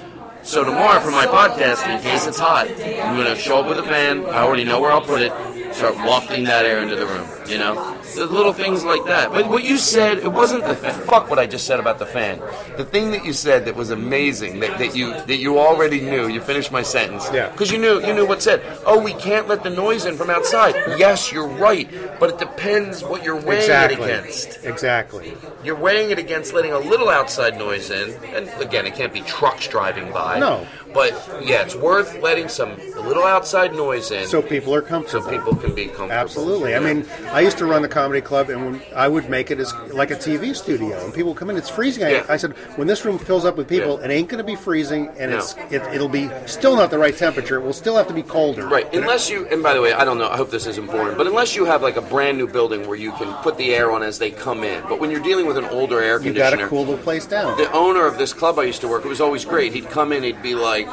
So 0.42 0.64
tomorrow 0.64 1.00
for 1.00 1.10
my 1.10 1.26
podcast, 1.26 1.86
in 1.88 2.02
case 2.02 2.26
it's 2.26 2.38
hot, 2.38 2.68
I'm 2.68 3.16
gonna 3.16 3.36
show 3.36 3.60
up 3.60 3.68
with 3.68 3.78
a 3.78 3.82
fan. 3.82 4.24
I 4.26 4.38
already 4.38 4.64
know 4.64 4.80
where 4.80 4.90
I'll 4.90 5.00
put 5.02 5.22
it. 5.22 5.32
Start 5.74 5.96
wafting 5.96 6.44
that 6.44 6.64
air 6.64 6.82
into 6.82 6.96
the 6.96 7.06
room. 7.06 7.39
You 7.50 7.58
know, 7.58 7.96
the 8.14 8.26
little 8.26 8.52
things 8.52 8.84
like 8.84 9.04
that. 9.06 9.30
But 9.32 9.48
what 9.48 9.64
you 9.64 9.76
said, 9.76 10.18
it 10.18 10.32
wasn't 10.32 10.64
the 10.64 10.74
fuck 10.74 11.28
what 11.28 11.38
I 11.38 11.46
just 11.46 11.66
said 11.66 11.80
about 11.80 11.98
the 11.98 12.06
fan. 12.06 12.40
The 12.76 12.84
thing 12.84 13.10
that 13.12 13.24
you 13.24 13.32
said 13.32 13.64
that 13.64 13.74
was 13.76 13.90
amazing, 13.90 14.60
that, 14.60 14.78
that 14.78 14.94
you 14.96 15.12
that 15.12 15.36
you 15.38 15.58
already 15.58 16.00
knew. 16.00 16.28
You 16.28 16.40
finished 16.40 16.70
my 16.72 16.82
sentence. 16.82 17.28
Yeah. 17.32 17.50
Because 17.50 17.70
you 17.72 17.78
knew 17.78 18.00
you 18.06 18.14
knew 18.14 18.26
what 18.26 18.42
said. 18.42 18.62
Oh, 18.86 19.02
we 19.02 19.12
can't 19.14 19.48
let 19.48 19.62
the 19.62 19.70
noise 19.70 20.04
in 20.06 20.16
from 20.16 20.30
outside. 20.30 20.74
Yes, 20.98 21.32
you're 21.32 21.48
right, 21.48 21.88
but 22.20 22.30
it 22.30 22.38
depends 22.38 23.02
what 23.02 23.24
you're 23.24 23.40
weighing 23.40 23.62
Exactly. 23.62 24.10
it 24.10 24.20
against. 24.20 24.64
Exactly. 24.64 25.36
You're 25.64 25.76
weighing 25.76 26.10
it 26.10 26.18
against 26.18 26.52
letting 26.54 26.72
a 26.72 26.78
little 26.78 27.08
outside 27.08 27.58
noise 27.58 27.90
in, 27.90 28.10
and 28.34 28.48
again, 28.62 28.86
it 28.86 28.94
can't 28.94 29.12
be 29.12 29.20
trucks 29.22 29.66
driving 29.68 30.12
by. 30.12 30.38
No. 30.38 30.66
But 30.92 31.12
yeah, 31.44 31.62
it's 31.62 31.76
worth 31.76 32.20
letting 32.20 32.48
some 32.48 32.70
a 32.72 33.00
little 33.00 33.22
outside 33.24 33.74
noise 33.74 34.10
in, 34.10 34.26
So 34.26 34.42
people 34.42 34.74
are 34.74 34.82
comfortable. 34.82 35.22
so 35.22 35.30
people 35.30 35.54
can 35.54 35.72
be 35.74 35.86
comfortable. 35.86 36.12
Absolutely. 36.12 36.74
I 36.74 36.80
mean, 36.80 37.06
I 37.26 37.39
used 37.40 37.58
to 37.58 37.66
run 37.66 37.82
the 37.82 37.88
comedy 37.88 38.20
club, 38.20 38.50
and 38.50 38.64
when 38.64 38.82
I 38.94 39.08
would 39.08 39.28
make 39.30 39.50
it 39.50 39.58
as 39.60 39.72
like 39.92 40.10
a 40.10 40.16
TV 40.16 40.54
studio, 40.54 41.02
and 41.04 41.12
people 41.14 41.34
come 41.34 41.50
in. 41.50 41.56
It's 41.56 41.68
freezing. 41.68 42.04
I, 42.04 42.10
Yeah. 42.10 42.24
I 42.28 42.36
said, 42.36 42.52
when 42.76 42.86
this 42.86 43.04
room 43.04 43.18
fills 43.18 43.44
up 43.44 43.56
with 43.56 43.68
people, 43.68 43.98
Yeah. 43.98 44.06
it 44.06 44.10
ain't 44.10 44.28
going 44.28 44.38
to 44.38 44.44
be 44.44 44.56
freezing, 44.56 45.08
and 45.18 45.30
No. 45.32 45.38
it's 45.38 45.54
it, 45.70 45.82
it'll 45.94 46.08
be 46.08 46.30
still 46.46 46.76
not 46.76 46.90
the 46.90 46.98
right 46.98 47.16
temperature. 47.16 47.56
It 47.56 47.62
will 47.62 47.72
still 47.72 47.96
have 47.96 48.06
to 48.08 48.14
be 48.14 48.22
colder. 48.22 48.66
Right, 48.66 48.92
unless 48.94 49.28
you, 49.30 49.46
and 49.50 49.62
by 49.62 49.74
the 49.74 49.80
way, 49.82 49.92
I 49.92 50.04
don't 50.04 50.18
know, 50.18 50.28
I 50.28 50.36
hope 50.36 50.50
this 50.50 50.66
isn't 50.66 50.86
boring, 50.90 51.16
but 51.16 51.26
unless 51.26 51.54
you 51.56 51.64
have 51.64 51.82
like 51.82 51.96
a 51.96 52.02
brand 52.02 52.38
new 52.38 52.46
building 52.46 52.86
where 52.86 52.96
you 52.96 53.12
can 53.12 53.32
put 53.42 53.56
the 53.56 53.74
air 53.74 53.90
on 53.92 54.02
as 54.02 54.18
they 54.18 54.30
come 54.30 54.64
in. 54.64 54.82
But 54.88 55.00
when 55.00 55.10
you're 55.10 55.20
dealing 55.22 55.46
with 55.46 55.56
an 55.56 55.66
older 55.66 56.00
air 56.02 56.18
conditioner, 56.18 56.50
You 56.50 56.56
got 56.56 56.62
to 56.62 56.68
cool 56.68 56.84
the 56.84 56.96
place 56.96 57.26
down. 57.26 57.56
the 57.58 57.70
owner 57.72 58.06
of 58.06 58.18
this 58.18 58.32
club 58.32 58.58
I 58.58 58.64
used 58.64 58.80
to 58.82 58.88
work, 58.88 59.04
it 59.04 59.08
was 59.08 59.20
always 59.20 59.44
great. 59.44 59.72
He'd 59.72 59.88
come 59.90 60.12
in, 60.12 60.22
he'd 60.22 60.42
be 60.42 60.54
like, 60.54 60.88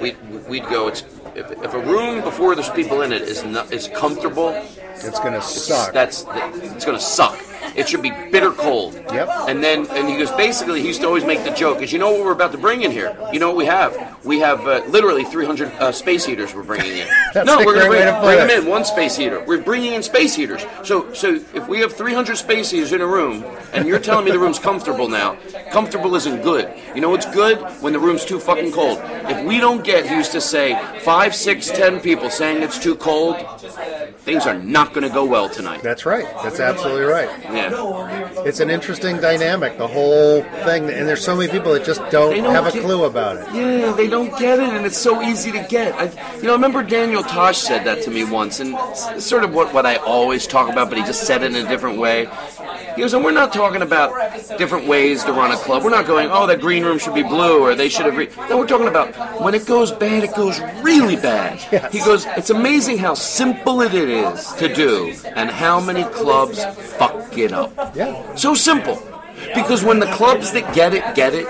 we'd, 0.00 0.16
we'd 0.48 0.66
go, 0.68 0.88
it's, 0.88 1.02
if, 1.34 1.50
if 1.50 1.74
a 1.74 1.78
room 1.80 2.22
before 2.22 2.54
there's 2.54 2.70
people 2.70 3.02
in 3.02 3.12
it 3.12 3.22
is 3.22 3.44
not, 3.44 3.72
is 3.72 3.88
comfortable, 3.88 4.48
It's 4.94 5.20
going 5.20 5.34
to 5.34 5.42
suck. 5.42 5.92
that's 5.92 6.24
it's 6.28 6.84
going 6.84 6.98
to 6.98 7.04
suck. 7.04 7.38
It 7.76 7.88
should 7.88 8.02
be 8.02 8.10
bitter 8.10 8.50
cold. 8.52 8.94
Yep. 8.94 9.28
And 9.48 9.62
then, 9.62 9.86
and 9.90 10.08
he 10.08 10.16
goes, 10.16 10.30
basically, 10.32 10.80
he 10.80 10.88
used 10.88 11.00
to 11.00 11.06
always 11.06 11.24
make 11.24 11.44
the 11.44 11.50
joke, 11.50 11.82
is 11.82 11.92
you 11.92 11.98
know 11.98 12.10
what 12.10 12.24
we're 12.24 12.32
about 12.32 12.52
to 12.52 12.58
bring 12.58 12.82
in 12.82 12.90
here? 12.90 13.16
You 13.32 13.40
know 13.40 13.48
what 13.48 13.56
we 13.56 13.66
have? 13.66 14.24
We 14.24 14.40
have 14.40 14.66
uh, 14.66 14.82
literally 14.88 15.24
300 15.24 15.68
uh, 15.68 15.92
space 15.92 16.24
heaters 16.24 16.54
we're 16.54 16.62
bringing 16.62 16.98
in. 16.98 17.08
No, 17.50 17.58
we're 17.58 17.74
going 17.74 17.88
great 17.88 17.90
way 17.90 18.04
to 18.04 18.06
to 18.06 18.20
bring, 18.20 18.36
bring 18.36 18.48
them 18.48 18.62
in, 18.64 18.68
one 18.68 18.84
space 18.84 19.16
heater. 19.16 19.42
We're 19.44 19.62
bringing 19.62 19.94
in 19.94 20.02
space 20.02 20.34
heaters. 20.34 20.62
So, 20.84 21.12
so 21.14 21.34
if 21.54 21.68
we 21.68 21.78
have 21.80 21.92
300 21.92 22.36
space 22.36 22.70
heaters 22.70 22.92
in 22.92 23.00
a 23.00 23.06
room, 23.06 23.44
and 23.72 23.86
you're 23.86 23.98
telling 23.98 24.24
me 24.24 24.30
the 24.30 24.38
room's 24.38 24.58
comfortable 24.58 25.08
now, 25.08 25.36
comfortable 25.70 26.14
isn't 26.16 26.42
good. 26.42 26.72
You 26.94 27.00
know 27.00 27.10
what's 27.10 27.26
good? 27.26 27.58
When 27.80 27.92
the 27.92 27.98
room's 27.98 28.24
too 28.24 28.40
fucking 28.40 28.72
cold. 28.72 28.98
If 29.02 29.44
we 29.46 29.58
don't 29.58 29.84
get, 29.84 30.06
he 30.06 30.14
used 30.14 30.32
to 30.32 30.40
say, 30.40 30.78
five, 31.00 31.34
six, 31.34 31.68
ten 31.68 32.00
people 32.00 32.30
saying 32.30 32.62
it's 32.62 32.78
too 32.78 32.96
cold, 32.96 33.36
things 34.18 34.46
are 34.46 34.58
not 34.58 34.92
going 34.92 35.06
to 35.06 35.14
go 35.14 35.24
well 35.24 35.48
tonight. 35.48 35.82
That's 35.82 36.04
right. 36.06 36.24
That's 36.42 36.60
absolutely 36.60 37.04
right. 37.04 37.28
Yeah. 37.54 38.44
It's 38.44 38.60
an 38.60 38.70
interesting 38.70 39.18
dynamic, 39.18 39.76
the 39.78 39.86
whole 39.86 40.42
thing, 40.64 40.88
and 40.88 41.08
there's 41.08 41.24
so 41.24 41.36
many 41.36 41.50
people 41.50 41.72
that 41.72 41.84
just 41.84 42.00
don't, 42.10 42.34
don't 42.36 42.52
have 42.54 42.66
a 42.66 42.72
get- 42.72 42.82
clue 42.82 43.04
about 43.04 43.36
it. 43.36 43.46
Yeah, 43.54 43.92
they 43.92 44.08
don't 44.08 44.36
get 44.38 44.58
it, 44.58 44.70
and 44.70 44.86
it's 44.86 44.98
so 44.98 45.20
easy 45.22 45.52
to 45.52 45.66
get. 45.68 45.94
I, 45.94 46.04
you 46.36 46.44
know, 46.44 46.50
I 46.50 46.54
remember 46.54 46.82
Daniel 46.82 47.22
Tosh 47.22 47.58
said 47.58 47.84
that 47.84 48.02
to 48.02 48.10
me 48.10 48.24
once, 48.24 48.60
and 48.60 48.74
it's, 48.90 49.08
it's 49.08 49.26
sort 49.26 49.44
of 49.44 49.52
what, 49.54 49.72
what 49.74 49.84
I 49.86 49.96
always 49.96 50.46
talk 50.46 50.70
about, 50.72 50.88
but 50.88 50.98
he 50.98 51.04
just 51.04 51.24
said 51.24 51.42
it 51.42 51.54
in 51.54 51.66
a 51.66 51.68
different 51.68 51.98
way. 51.98 52.28
He 52.96 53.02
goes, 53.02 53.14
and 53.14 53.24
we're 53.24 53.30
not 53.30 53.52
talking 53.52 53.82
about 53.82 54.10
different 54.58 54.86
ways 54.88 55.22
to 55.24 55.32
run 55.32 55.52
a 55.52 55.56
club. 55.56 55.84
We're 55.84 55.90
not 55.90 56.06
going, 56.06 56.28
oh, 56.30 56.46
that 56.46 56.60
green 56.60 56.84
room 56.84 56.98
should 56.98 57.14
be 57.14 57.22
blue, 57.22 57.60
or 57.62 57.74
they 57.74 57.88
should 57.88 58.06
have. 58.06 58.16
Re-. 58.16 58.28
No, 58.48 58.58
we're 58.58 58.66
talking 58.66 58.88
about 58.88 59.40
when 59.40 59.54
it 59.54 59.66
goes 59.66 59.92
bad, 59.92 60.24
it 60.24 60.34
goes 60.34 60.60
really 60.82 61.16
bad. 61.16 61.58
He 61.92 61.98
goes, 62.00 62.26
it's 62.36 62.50
amazing 62.50 62.98
how 62.98 63.14
simple 63.14 63.80
it 63.82 63.94
is 63.94 64.52
to 64.54 64.72
do, 64.74 65.14
and 65.36 65.50
how 65.50 65.80
many 65.80 66.04
clubs 66.04 66.64
fuck 66.96 67.36
up. 67.52 67.94
Yeah. 67.94 68.34
So 68.34 68.54
simple. 68.54 69.09
Because 69.54 69.82
when 69.84 69.98
the 69.98 70.10
clubs 70.12 70.52
that 70.52 70.74
get 70.74 70.94
it 70.94 71.14
get 71.14 71.34
it, 71.34 71.46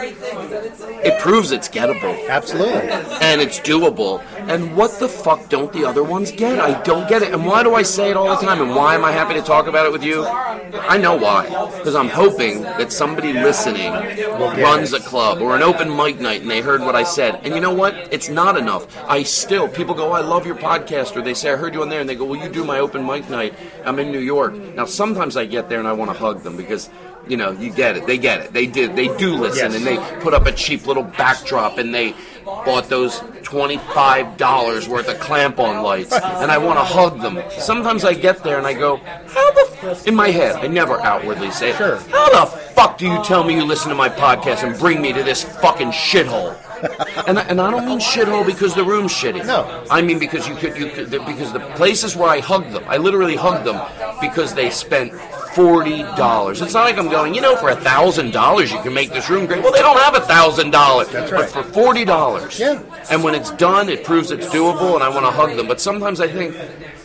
it 1.05 1.21
proves 1.21 1.51
it's 1.53 1.69
gettable. 1.69 2.29
Absolutely. 2.29 2.91
And 3.21 3.41
it's 3.41 3.61
doable. 3.61 4.23
And 4.49 4.77
what 4.77 4.99
the 4.99 5.09
fuck 5.09 5.49
don't 5.49 5.73
the 5.73 5.85
other 5.85 6.03
ones 6.03 6.31
get? 6.31 6.59
I 6.59 6.81
don't 6.83 7.09
get 7.09 7.23
it. 7.23 7.33
And 7.33 7.47
why 7.47 7.63
do 7.63 7.75
I 7.75 7.83
say 7.83 8.11
it 8.11 8.17
all 8.17 8.29
the 8.29 8.47
time? 8.47 8.61
And 8.61 8.75
why 8.75 8.95
am 8.95 9.05
I 9.05 9.13
happy 9.13 9.35
to 9.35 9.43
talk 9.43 9.67
about 9.67 9.87
it 9.87 9.93
with 9.93 10.05
you? 10.05 10.27
I 10.27 10.99
know 10.99 11.17
why. 11.17 11.45
Because 11.79 11.95
I'm 11.95 12.09
hoping 12.09 12.63
that 12.63 12.93
somebody 12.93 13.33
listening 13.33 13.93
runs 13.93 14.93
a 14.93 15.01
club 15.01 15.41
or 15.41 15.57
an 15.57 15.63
open 15.63 15.95
mic 15.95 16.21
night 16.21 16.43
and 16.43 16.51
they 16.51 16.61
heard 16.61 16.81
what 16.81 16.97
I 16.97 17.05
said. 17.05 17.41
And 17.45 17.55
you 17.55 17.61
know 17.61 17.73
what? 17.73 17.95
It's 18.13 18.29
not 18.29 18.57
enough. 18.57 18.87
I 19.09 19.23
still, 19.23 19.69
people 19.69 19.95
go, 19.95 20.13
I 20.13 20.21
love 20.21 20.47
your 20.47 20.57
podcast. 20.57 21.17
Or 21.17 21.23
they 21.23 21.35
say, 21.35 21.53
I 21.53 21.57
heard 21.57 21.75
you 21.75 21.83
on 21.83 21.89
there. 21.89 22.01
And 22.01 22.09
they 22.09 22.15
go, 22.15 22.25
Well, 22.25 22.41
you 22.41 22.49
do 22.49 22.65
my 22.65 22.79
open 22.79 23.07
mic 23.07 23.29
night. 23.31 23.55
I'm 23.85 23.99
in 23.99 24.11
New 24.11 24.21
York. 24.21 24.55
Now, 24.55 24.85
sometimes 24.85 25.37
I 25.37 25.47
get 25.47 25.69
there 25.69 25.79
and 25.79 25.89
I 25.89 25.93
want 25.93 26.11
to 26.11 26.17
hug 26.17 26.43
them 26.43 26.57
because 26.57 26.91
you 27.29 27.37
know, 27.37 27.53
you 27.53 27.71
get 27.71 27.97
it. 27.97 28.07
They 28.07 28.19
get 28.19 28.41
it. 28.41 28.53
They 28.53 28.67
did. 28.67 28.97
They 28.97 29.09
do 29.17 29.35
listen, 29.35 29.73
Yes. 29.73 29.77
and 29.77 29.87
they 29.87 29.97
put 30.21 30.35
up 30.35 30.47
a 30.47 30.53
cheap 30.53 30.87
little 30.87 31.03
backdrop, 31.05 31.79
and 31.79 31.95
they 31.95 32.15
bought 32.45 32.89
those 32.89 33.23
twenty-five 33.43 34.37
dollars 34.37 34.89
worth 34.89 35.09
of 35.09 35.19
clamp-on 35.21 35.83
lights, 35.83 36.13
and 36.13 36.51
I 36.51 36.59
want 36.59 36.79
to 36.79 36.85
hug 36.85 37.21
them. 37.21 37.39
Sometimes 37.59 38.05
I 38.05 38.15
get 38.15 38.43
there 38.43 38.59
and 38.59 38.67
I 38.67 38.73
go, 38.73 38.97
"How 38.97 39.51
the?" 39.53 39.69
F-? 39.83 40.07
In 40.07 40.15
my 40.15 40.29
head, 40.29 40.57
I 40.57 40.67
never 40.67 41.01
outwardly 41.01 41.51
say, 41.51 41.71
it. 41.71 41.77
Sure. 41.77 41.97
How 42.11 42.29
the 42.45 42.47
fuck 42.75 42.99
do 42.99 43.07
you 43.07 43.23
tell 43.25 43.45
me 43.45 43.55
you 43.55 43.65
listen 43.65 43.89
to 43.89 43.95
my 43.95 44.09
podcast 44.09 44.63
and 44.63 44.79
bring 44.79 45.01
me 45.01 45.13
to 45.13 45.23
this 45.23 45.43
fucking 45.61 45.91
shithole?" 45.93 46.57
and, 47.29 47.39
I, 47.39 47.43
and 47.43 47.61
I 47.61 47.71
don't 47.71 47.85
mean 47.85 47.99
shithole 48.01 48.45
because 48.47 48.75
the 48.75 48.83
room's 48.85 49.13
shitty. 49.13 49.45
No. 49.47 49.85
I 49.91 50.01
mean 50.01 50.19
because 50.19 50.49
you 50.49 50.55
could 50.57 50.77
you 50.79 50.89
could 50.91 51.11
because 51.11 51.53
the 51.53 51.61
places 51.77 52.17
where 52.17 52.29
I 52.31 52.41
hug 52.41 52.71
them, 52.73 52.83
I 52.87 52.97
literally 52.97 53.37
hug 53.37 53.65
them 53.65 53.79
because 54.21 54.55
they 54.55 54.71
spent 54.71 55.13
forty 55.55 56.03
dollars. 56.03 56.61
It's 56.61 56.75
not 56.75 56.85
like 56.85 56.99
I'm 56.99 57.09
going, 57.09 57.35
you 57.35 57.41
know, 57.41 57.57
for 57.57 57.71
a 57.71 57.77
thousand 57.77 58.33
dollars 58.33 58.71
you 58.73 58.81
can 58.81 58.95
make 58.95 59.11
this 59.11 59.29
room 59.31 59.47
great. 59.47 59.63
Well, 59.63 59.73
they 59.73 59.81
don't 59.81 59.99
have 59.99 60.15
a 60.15 60.21
thousand 60.21 60.71
dollars. 60.71 61.09
That's 61.09 61.33
right. 61.33 61.51
But 61.53 61.65
for 61.65 61.73
forty 61.73 62.05
dollars, 62.05 62.59
Yeah. 62.59 62.83
And 63.11 63.23
when 63.25 63.35
it's 63.35 63.51
done, 63.53 63.89
it 63.89 64.05
proves 64.05 64.31
it's 64.31 64.47
doable, 64.49 64.95
and 64.95 65.03
I 65.03 65.09
want 65.09 65.27
to 65.27 65.33
hug 65.33 65.57
them. 65.57 65.67
But 65.67 65.81
sometimes 65.81 66.21
I 66.21 66.29
think, 66.29 66.55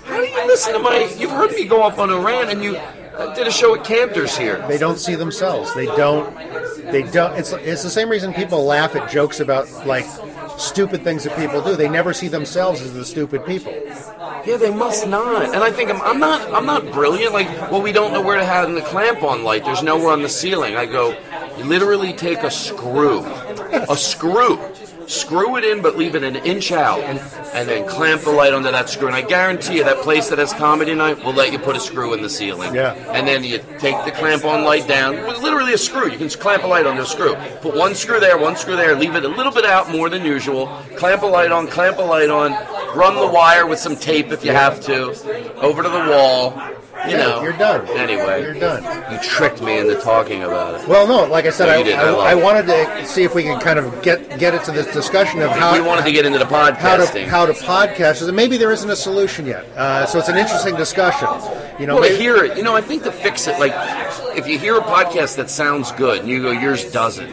how 0.05 0.17
do 0.17 0.27
you 0.27 0.47
listen 0.47 0.73
to 0.73 0.79
my? 0.79 1.11
You've 1.17 1.31
heard 1.31 1.51
me 1.51 1.65
go 1.65 1.81
off 1.81 1.99
on 1.99 2.09
a 2.09 2.19
rant, 2.19 2.49
and 2.49 2.63
you 2.63 2.75
uh, 2.77 3.33
did 3.33 3.47
a 3.47 3.51
show 3.51 3.75
at 3.75 3.83
Canter's 3.83 4.37
here. 4.37 4.65
They 4.67 4.77
don't 4.77 4.99
see 4.99 5.15
themselves. 5.15 5.73
They 5.73 5.85
don't. 5.85 6.35
They 6.91 7.03
don't. 7.03 7.33
It's 7.37 7.51
it's 7.53 7.83
the 7.83 7.89
same 7.89 8.09
reason 8.09 8.33
people 8.33 8.63
laugh 8.65 8.95
at 8.95 9.09
jokes 9.09 9.39
about 9.39 9.69
like 9.87 10.05
stupid 10.57 11.03
things 11.03 11.23
that 11.23 11.37
people 11.37 11.61
do. 11.61 11.75
They 11.75 11.89
never 11.89 12.13
see 12.13 12.27
themselves 12.27 12.81
as 12.81 12.93
the 12.93 13.05
stupid 13.05 13.45
people. 13.45 13.73
Yeah, 14.45 14.57
they 14.57 14.73
must 14.73 15.07
not. 15.07 15.53
And 15.53 15.63
I 15.63 15.71
think 15.71 15.89
I'm, 15.89 16.01
I'm 16.01 16.19
not. 16.19 16.41
I'm 16.53 16.65
not 16.65 16.91
brilliant. 16.91 17.33
Like, 17.33 17.49
well, 17.71 17.81
we 17.81 17.91
don't 17.91 18.13
know 18.13 18.21
where 18.21 18.37
to 18.37 18.45
have 18.45 18.71
the 18.71 18.81
clamp-on 18.81 19.43
light. 19.43 19.65
There's 19.65 19.83
nowhere 19.83 20.11
on 20.11 20.21
the 20.21 20.29
ceiling. 20.29 20.75
I 20.75 20.85
go, 20.85 21.15
literally 21.63 22.13
take 22.13 22.39
a 22.43 22.51
screw, 22.51 23.25
a 23.25 23.97
screw, 23.97 24.59
screw 25.07 25.57
it 25.57 25.63
in, 25.63 25.81
but 25.81 25.97
leave 25.97 26.15
it 26.15 26.23
an 26.23 26.35
inch 26.37 26.71
out, 26.71 26.99
and 27.01 27.69
then 27.69 27.87
clamp 27.87 28.21
the 28.21 28.31
light 28.31 28.53
onto 28.53 28.71
that 28.71 28.89
screw. 28.89 29.07
And 29.07 29.15
I 29.15 29.21
guarantee 29.21 29.77
you, 29.77 29.83
that 29.83 29.97
place 29.97 30.29
that 30.29 30.39
has 30.39 30.53
comedy 30.53 30.93
night 30.93 31.23
will 31.23 31.33
let 31.33 31.51
you 31.51 31.59
put 31.59 31.75
a 31.75 31.79
screw 31.79 32.13
in 32.13 32.21
the 32.21 32.29
ceiling. 32.29 32.73
Yeah. 32.73 32.93
And 33.11 33.27
then 33.27 33.43
you 33.43 33.59
take 33.79 34.03
the 34.05 34.11
clamp-on 34.11 34.63
light 34.63 34.87
down. 34.87 35.15
With 35.27 35.41
literally 35.41 35.73
a 35.73 35.77
screw. 35.77 36.11
You 36.11 36.17
can 36.17 36.29
clamp 36.29 36.63
a 36.63 36.67
light 36.67 36.85
onto 36.85 37.01
a 37.01 37.05
screw. 37.05 37.35
Put 37.61 37.75
one 37.75 37.95
screw 37.95 38.19
there, 38.19 38.37
one 38.37 38.55
screw 38.55 38.75
there. 38.75 38.95
Leave 38.95 39.15
it 39.15 39.25
a 39.25 39.27
little 39.27 39.51
bit 39.51 39.65
out 39.65 39.91
more 39.91 40.09
than 40.09 40.25
usual. 40.25 40.67
Clamp 40.95 41.21
a 41.23 41.27
light 41.27 41.51
on. 41.51 41.67
Clamp 41.67 41.97
a 41.97 42.01
light 42.01 42.29
on. 42.29 42.51
Run 42.95 43.15
the 43.15 43.27
wire 43.27 43.65
with 43.65 43.79
some 43.79 43.95
tape 43.95 44.31
if 44.31 44.43
you 44.45 44.51
have 44.51 44.79
to. 44.81 45.11
Over 45.61 45.83
to 45.83 45.89
the 45.89 46.09
wall. 46.09 46.59
You 47.07 47.11
Yeah, 47.17 47.17
know. 47.27 47.41
you're 47.43 47.53
done. 47.57 47.87
Anyway. 47.89 48.41
You're 48.41 48.53
done. 48.53 48.83
You 49.11 49.17
tricked 49.19 49.61
me 49.61 49.77
into 49.77 49.95
talking 50.01 50.43
about 50.43 50.81
it. 50.81 50.87
Well, 50.87 51.07
no, 51.07 51.25
like 51.25 51.45
I 51.45 51.49
said, 51.51 51.67
No, 51.67 51.73
I, 51.73 51.83
didn't. 51.83 51.99
I 51.99 52.03
I, 52.03 52.09
love 52.11 52.19
I 52.27 52.31
it. 52.37 52.43
wanted 52.43 52.65
to 52.67 53.05
see 53.05 53.23
if 53.23 53.35
we 53.35 53.43
can 53.43 53.59
kind 53.59 53.77
of 53.79 54.01
get 54.01 54.37
get 54.39 54.53
it 54.53 54.63
to 54.65 54.71
this 54.71 54.91
discussion 54.93 55.41
of 55.41 55.51
how 55.51 55.73
we 55.73 55.81
wanted 55.81 56.05
to 56.05 56.11
get 56.11 56.25
into 56.25 56.39
the 56.39 56.45
how 56.45 56.67
to 56.69 56.73
podcasting. 56.75 57.25
how 57.27 57.45
to 57.45 57.53
podcast, 57.53 58.25
and 58.27 58.35
maybe 58.35 58.57
there 58.57 58.71
isn't 58.71 58.89
a 58.89 58.95
solution 58.95 59.45
yet. 59.45 59.65
Uh, 59.75 60.05
so 60.05 60.19
it's 60.19 60.29
an 60.29 60.37
interesting 60.37 60.75
discussion. 60.75 61.27
You 61.79 61.87
know, 61.87 61.95
well, 61.95 62.03
to 62.03 62.09
maybe- 62.09 62.21
hear 62.23 62.37
it, 62.43 62.57
you 62.57 62.63
know, 62.63 62.75
I 62.75 62.81
think 62.81 63.03
to 63.03 63.11
fix 63.11 63.47
it, 63.47 63.59
like, 63.59 63.73
if 64.37 64.47
you 64.47 64.57
hear 64.57 64.77
a 64.77 64.81
podcast 64.81 65.35
that 65.37 65.49
sounds 65.49 65.91
good 65.93 66.19
and 66.21 66.29
you 66.29 66.41
go, 66.41 66.51
yours 66.51 66.89
doesn't, 66.91 67.29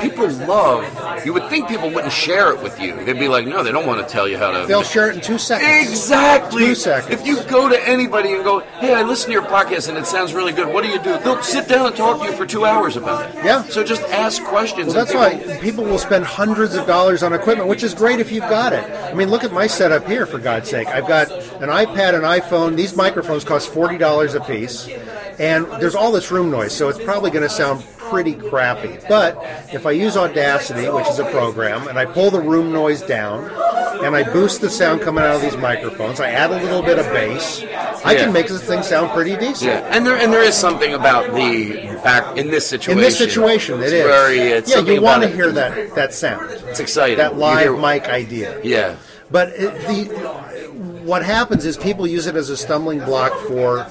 people 0.00 0.28
love, 0.46 1.24
you 1.24 1.32
would 1.32 1.48
think 1.48 1.68
people 1.68 1.90
wouldn't 1.90 2.12
share 2.12 2.52
it 2.52 2.62
with 2.62 2.80
you. 2.80 2.94
They'd 3.04 3.18
be 3.18 3.28
like, 3.28 3.46
no, 3.46 3.62
they 3.62 3.72
don't 3.72 3.86
want 3.86 4.06
to 4.06 4.12
tell 4.12 4.28
you 4.28 4.38
how 4.38 4.50
to. 4.50 4.66
they'll 4.66 4.82
share 4.82 5.10
it 5.10 5.16
in 5.16 5.20
two 5.20 5.38
seconds. 5.38 5.88
Exactly. 5.90 6.66
Two 6.66 6.74
seconds. 6.74 7.12
If 7.12 7.26
you 7.26 7.42
go 7.44 7.68
to 7.68 7.88
anybody 7.88 8.32
and 8.34 8.44
go, 8.44 8.60
hey, 8.80 8.94
I 8.94 9.02
listen 9.02 9.26
to 9.28 9.32
your 9.32 9.42
podcast 9.42 9.88
and 9.88 9.96
it 9.98 10.06
sounds 10.06 10.34
really 10.34 10.52
good, 10.52 10.72
what 10.72 10.84
do 10.84 10.90
you 10.90 10.98
do? 10.98 11.18
They'll 11.18 11.42
sit 11.42 11.68
down 11.68 11.86
and 11.86 11.96
talk 11.96 12.20
to 12.20 12.26
you 12.26 12.32
for 12.36 12.46
two 12.46 12.64
hours 12.64 12.96
about 12.96 13.28
it. 13.34 13.44
Yeah. 13.44 13.62
So 13.64 13.84
just 13.84 14.02
ask 14.04 14.42
questions. 14.44 14.94
Well, 14.94 15.04
that's 15.04 15.12
people- 15.12 15.54
why 15.54 15.60
people 15.60 15.84
will 15.84 15.98
spend 15.98 16.24
hundreds 16.24 16.74
of 16.74 16.86
dollars 16.86 17.22
on 17.22 17.32
equipment, 17.32 17.68
which 17.68 17.82
is 17.82 17.94
great 17.94 18.20
if 18.20 18.30
you've 18.32 18.48
got 18.48 18.72
it. 18.72 18.84
I 18.90 19.14
mean, 19.14 19.30
look 19.30 19.44
at 19.44 19.52
my 19.52 19.66
setup 19.66 20.06
here, 20.06 20.26
for 20.26 20.38
God's 20.38 20.68
sake. 20.68 20.88
I've 20.88 21.06
got 21.08 21.30
an 21.30 21.68
iPad, 21.68 22.14
an 22.14 22.22
iPhone. 22.22 22.76
These 22.76 22.96
microphones 22.96 23.44
cost 23.44 23.68
forty 23.72 23.98
dollars 23.98 24.34
a 24.34 24.40
piece, 24.40 24.88
and 25.38 25.66
there's 25.80 25.94
all 25.94 26.12
this 26.12 26.30
room 26.30 26.50
noise, 26.50 26.74
so 26.74 26.88
it's 26.88 27.02
probably 27.02 27.30
going 27.30 27.42
to 27.42 27.48
sound 27.48 27.82
pretty 28.10 28.34
crappy. 28.34 28.98
But 29.08 29.36
if 29.72 29.86
I 29.86 29.92
use 29.92 30.16
Audacity, 30.16 30.88
which 30.88 31.08
is 31.08 31.18
a 31.18 31.24
program, 31.26 31.88
and 31.88 31.98
I 31.98 32.04
pull 32.04 32.30
the 32.30 32.40
room 32.40 32.72
noise 32.72 33.02
down, 33.02 33.44
and 34.04 34.14
I 34.16 34.22
boost 34.22 34.60
the 34.60 34.70
sound 34.70 35.00
coming 35.02 35.24
out 35.24 35.36
of 35.36 35.42
these 35.42 35.56
microphones, 35.56 36.20
I 36.20 36.30
add 36.30 36.50
a 36.50 36.62
little 36.62 36.82
bit 36.82 36.98
of 36.98 37.06
bass, 37.06 37.62
I 38.04 38.12
Yeah. 38.12 38.24
can 38.24 38.32
make 38.32 38.48
this 38.48 38.62
thing 38.62 38.82
sound 38.82 39.10
pretty 39.12 39.36
decent. 39.36 39.70
Yeah, 39.70 39.88
and 39.90 40.06
there 40.06 40.16
and 40.16 40.32
there 40.32 40.42
is 40.42 40.54
something 40.54 40.92
about 40.94 41.34
the 41.34 41.88
back 42.02 42.36
in 42.36 42.50
this 42.50 42.66
situation. 42.66 42.98
In 42.98 43.04
this 43.04 43.16
situation, 43.16 43.80
it 43.80 43.92
it's. 43.92 43.92
Very, 44.06 44.38
it's 44.38 44.70
yeah, 44.70 44.80
you 44.80 45.00
want 45.00 45.22
to 45.22 45.28
hear 45.28 45.50
that 45.52 45.94
that 45.94 46.12
sound. 46.12 46.50
It's 46.68 46.80
exciting. 46.80 47.16
That 47.18 47.36
live 47.38 47.60
hear- 47.60 47.76
mic 47.76 48.08
idea. 48.08 48.58
Yeah. 48.62 48.96
But 49.30 49.48
it, 49.50 49.72
the 49.88 50.04
what 51.04 51.22
happens 51.24 51.64
is 51.64 51.76
people 51.76 52.06
use 52.06 52.26
it 52.26 52.34
as 52.36 52.50
a 52.50 52.56
stumbling 52.56 52.98
block 53.00 53.32
for 53.48 53.86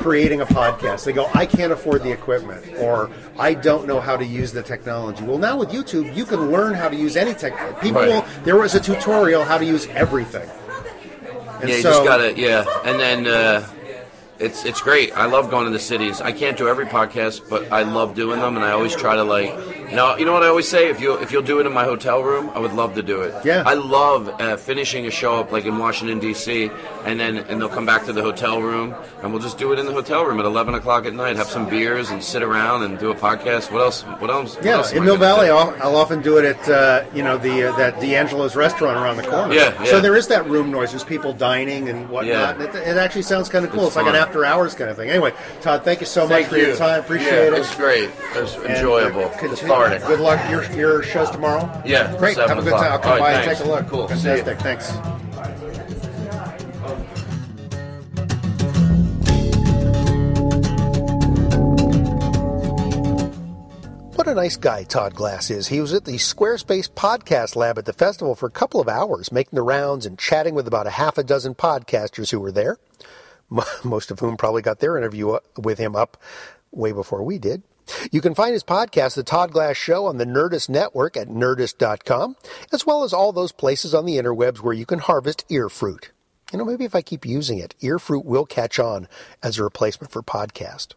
creating 0.00 0.40
a 0.40 0.46
podcast. 0.46 1.04
They 1.04 1.12
go, 1.12 1.28
"I 1.34 1.44
can't 1.46 1.72
afford 1.72 2.02
the 2.02 2.10
equipment," 2.10 2.64
or 2.78 3.10
"I 3.38 3.54
don't 3.54 3.86
know 3.86 4.00
how 4.00 4.16
to 4.16 4.24
use 4.24 4.52
the 4.52 4.62
technology." 4.62 5.22
Well, 5.24 5.38
now 5.38 5.56
with 5.58 5.70
YouTube, 5.70 6.14
you 6.16 6.24
can 6.24 6.50
learn 6.50 6.74
how 6.74 6.88
to 6.88 6.96
use 6.96 7.16
any 7.16 7.34
tech. 7.34 7.52
People, 7.80 8.02
Right. 8.02 8.24
there 8.44 8.56
was 8.56 8.74
a 8.74 8.80
tutorial 8.80 9.44
how 9.44 9.58
to 9.58 9.64
use 9.64 9.86
everything. 9.94 10.48
And 11.60 11.68
yeah, 11.68 11.76
you 11.76 11.82
so, 11.82 11.90
just 11.90 12.04
gotta 12.04 12.32
yeah, 12.38 12.64
and 12.84 12.98
then 12.98 13.26
uh, 13.26 13.66
it's 14.38 14.64
it's 14.64 14.80
great. 14.80 15.12
I 15.16 15.26
love 15.26 15.50
going 15.50 15.66
to 15.66 15.70
the 15.72 15.78
cities. 15.78 16.20
I 16.22 16.32
can't 16.32 16.56
do 16.56 16.66
every 16.68 16.86
podcast, 16.86 17.42
but 17.50 17.70
I 17.70 17.82
love 17.82 18.14
doing 18.14 18.40
them, 18.40 18.56
and 18.56 18.64
I 18.64 18.70
always 18.70 18.96
try 18.96 19.14
to 19.16 19.24
like 19.24 19.52
No, 19.92 20.16
you 20.16 20.24
know 20.24 20.32
what 20.32 20.42
I 20.42 20.48
always 20.48 20.68
say? 20.68 20.88
If 20.88 21.00
you 21.00 21.14
if 21.18 21.32
you'll 21.32 21.42
do 21.42 21.58
it 21.60 21.66
in 21.66 21.72
my 21.72 21.84
hotel 21.84 22.22
room, 22.22 22.50
I 22.54 22.58
would 22.58 22.72
love 22.72 22.94
to 22.94 23.02
do 23.02 23.22
it. 23.22 23.34
Yeah. 23.44 23.62
I 23.66 23.74
love 23.74 24.28
uh, 24.40 24.56
finishing 24.56 25.06
a 25.06 25.10
show 25.10 25.36
up 25.40 25.50
like 25.52 25.64
in 25.64 25.78
Washington 25.78 26.18
D.C. 26.20 26.70
and 27.04 27.18
then 27.18 27.38
and 27.38 27.60
they'll 27.60 27.68
come 27.68 27.86
back 27.86 28.04
to 28.06 28.12
the 28.12 28.22
hotel 28.22 28.60
room 28.62 28.94
and 29.22 29.32
we'll 29.32 29.42
just 29.42 29.58
do 29.58 29.72
it 29.72 29.78
in 29.78 29.86
the 29.86 29.92
hotel 29.92 30.24
room 30.24 30.38
at 30.38 30.44
eleven 30.46 30.74
o'clock 30.74 31.06
at 31.06 31.14
night. 31.14 31.36
Have 31.36 31.48
some 31.48 31.68
beers 31.68 32.10
and 32.10 32.22
sit 32.22 32.42
around 32.42 32.82
and 32.84 32.98
do 32.98 33.10
a 33.10 33.14
podcast. 33.14 33.72
What 33.72 33.80
else? 33.82 34.02
What 34.02 34.30
else? 34.30 34.56
what 34.56 34.64
Yeah, 34.64 34.72
else 34.76 34.92
in 34.92 35.04
Mill 35.04 35.16
Valley. 35.16 35.48
I'll, 35.50 35.74
I'll 35.82 35.96
often 35.96 36.22
do 36.22 36.38
it 36.38 36.44
at 36.44 36.68
uh, 36.68 37.04
you 37.14 37.22
know 37.22 37.36
the 37.36 37.68
uh, 37.70 37.76
that 37.76 38.00
D'Angelo's 38.00 38.54
restaurant 38.56 38.96
around 38.96 39.16
the 39.16 39.24
corner. 39.24 39.52
Yeah, 39.54 39.74
yeah. 39.82 39.90
So 39.90 40.00
there 40.00 40.16
is 40.16 40.28
that 40.28 40.46
room 40.46 40.70
noise. 40.70 40.90
There's 40.90 41.04
people 41.04 41.32
dining 41.32 41.88
and 41.88 42.08
whatnot. 42.08 42.26
Yeah. 42.26 42.50
And 42.52 42.62
It, 42.62 42.74
it 42.76 42.96
actually 42.96 43.22
sounds 43.22 43.48
kind 43.48 43.64
of 43.64 43.70
cool. 43.72 43.86
It's, 43.88 43.96
It's 43.96 43.96
like 43.96 44.06
an 44.06 44.14
after 44.16 44.44
hours 44.44 44.74
kind 44.74 44.88
of 44.90 44.96
thing. 44.96 45.10
Anyway, 45.10 45.32
Todd, 45.62 45.82
thank 45.84 46.00
you 46.00 46.06
so 46.06 46.28
Thank 46.28 46.46
much 46.46 46.50
for 46.52 46.58
you. 46.58 46.66
your 46.68 46.76
time. 46.76 47.00
Appreciate 47.00 47.26
Yeah, 47.32 47.42
it. 47.48 47.52
It 47.54 47.58
was 47.58 47.74
great. 47.74 48.04
It 48.36 48.40
was 48.42 48.54
And, 48.54 48.66
uh, 48.66 48.80
enjoyable. 49.86 50.06
Good 50.08 50.20
luck. 50.20 50.50
Your 50.50 50.64
your 50.72 51.02
shows 51.02 51.30
tomorrow. 51.30 51.82
Yeah, 51.84 52.16
Great. 52.18 52.36
Have 52.36 52.50
a 52.50 52.62
good 52.62 52.68
o'clock. 52.68 52.82
time. 52.82 52.92
I'll 52.92 52.98
come 52.98 53.12
All 53.12 53.18
by 53.18 53.32
right, 53.34 53.48
and 53.48 53.56
take 53.58 53.66
a 53.66 53.68
look. 53.68 53.86
Cool. 53.88 54.08
See 54.08 54.14
you. 54.14 54.42
Fantastic. 54.42 54.60
Thanks. 54.60 56.00
What 64.16 64.28
a 64.28 64.34
nice 64.34 64.56
guy 64.56 64.84
Todd 64.84 65.14
Glass 65.14 65.50
is. 65.50 65.68
He 65.68 65.80
was 65.80 65.94
at 65.94 66.04
the 66.04 66.16
Squarespace 66.16 66.90
Podcast 66.90 67.56
Lab 67.56 67.78
at 67.78 67.86
the 67.86 67.94
festival 67.94 68.34
for 68.34 68.46
a 68.46 68.50
couple 68.50 68.78
of 68.78 68.86
hours, 68.88 69.32
making 69.32 69.56
the 69.56 69.62
rounds 69.62 70.04
and 70.04 70.18
chatting 70.18 70.54
with 70.54 70.66
about 70.68 70.86
a 70.86 70.90
half 70.90 71.16
a 71.16 71.24
dozen 71.24 71.54
podcasters 71.54 72.30
who 72.30 72.38
were 72.38 72.52
there, 72.52 72.76
most 73.84 74.10
of 74.10 74.18
whom 74.18 74.36
probably 74.36 74.60
got 74.60 74.80
their 74.80 74.98
interview 74.98 75.30
uh, 75.30 75.40
with 75.56 75.78
him 75.78 75.96
up 75.96 76.18
way 76.70 76.92
before 76.92 77.22
we 77.24 77.38
did. 77.38 77.62
You 78.10 78.20
can 78.20 78.34
find 78.34 78.52
his 78.52 78.64
podcast, 78.64 79.14
The 79.14 79.22
Todd 79.22 79.52
Glass 79.52 79.76
Show, 79.76 80.06
on 80.06 80.18
the 80.18 80.24
Nerdist 80.24 80.68
Network 80.68 81.16
at 81.16 81.28
nerdist.com, 81.28 82.36
as 82.72 82.86
well 82.86 83.04
as 83.04 83.12
all 83.12 83.32
those 83.32 83.52
places 83.52 83.94
on 83.94 84.06
the 84.06 84.16
interwebs 84.16 84.58
where 84.58 84.74
you 84.74 84.86
can 84.86 84.98
harvest 84.98 85.44
ear 85.48 85.68
fruit. 85.68 86.12
You 86.52 86.58
know, 86.58 86.64
maybe 86.64 86.84
if 86.84 86.94
I 86.94 87.02
keep 87.02 87.24
using 87.24 87.58
it, 87.58 87.74
ear 87.80 87.98
fruit 87.98 88.24
will 88.24 88.46
catch 88.46 88.78
on 88.78 89.08
as 89.42 89.58
a 89.58 89.64
replacement 89.64 90.12
for 90.12 90.22
podcast. 90.22 90.94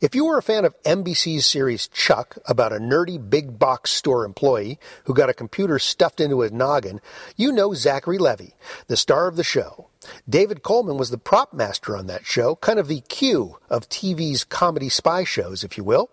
If 0.00 0.14
you 0.14 0.24
were 0.26 0.38
a 0.38 0.42
fan 0.42 0.64
of 0.64 0.80
NBC's 0.84 1.44
series 1.44 1.88
Chuck 1.88 2.38
about 2.46 2.72
a 2.72 2.78
nerdy 2.78 3.18
big 3.18 3.58
box 3.58 3.90
store 3.90 4.24
employee 4.24 4.78
who 5.04 5.14
got 5.14 5.28
a 5.28 5.34
computer 5.34 5.80
stuffed 5.80 6.20
into 6.20 6.40
his 6.40 6.52
noggin, 6.52 7.00
you 7.36 7.50
know 7.50 7.74
Zachary 7.74 8.18
Levi, 8.18 8.50
the 8.86 8.96
star 8.96 9.26
of 9.26 9.34
the 9.36 9.42
show. 9.42 9.88
David 10.28 10.62
Coleman 10.62 10.98
was 10.98 11.10
the 11.10 11.18
prop 11.18 11.52
master 11.52 11.96
on 11.96 12.06
that 12.06 12.24
show, 12.24 12.54
kind 12.56 12.78
of 12.78 12.86
the 12.86 13.00
Q 13.00 13.58
of 13.68 13.88
TV's 13.88 14.44
comedy 14.44 14.88
spy 14.88 15.24
shows, 15.24 15.64
if 15.64 15.76
you 15.76 15.82
will. 15.82 16.10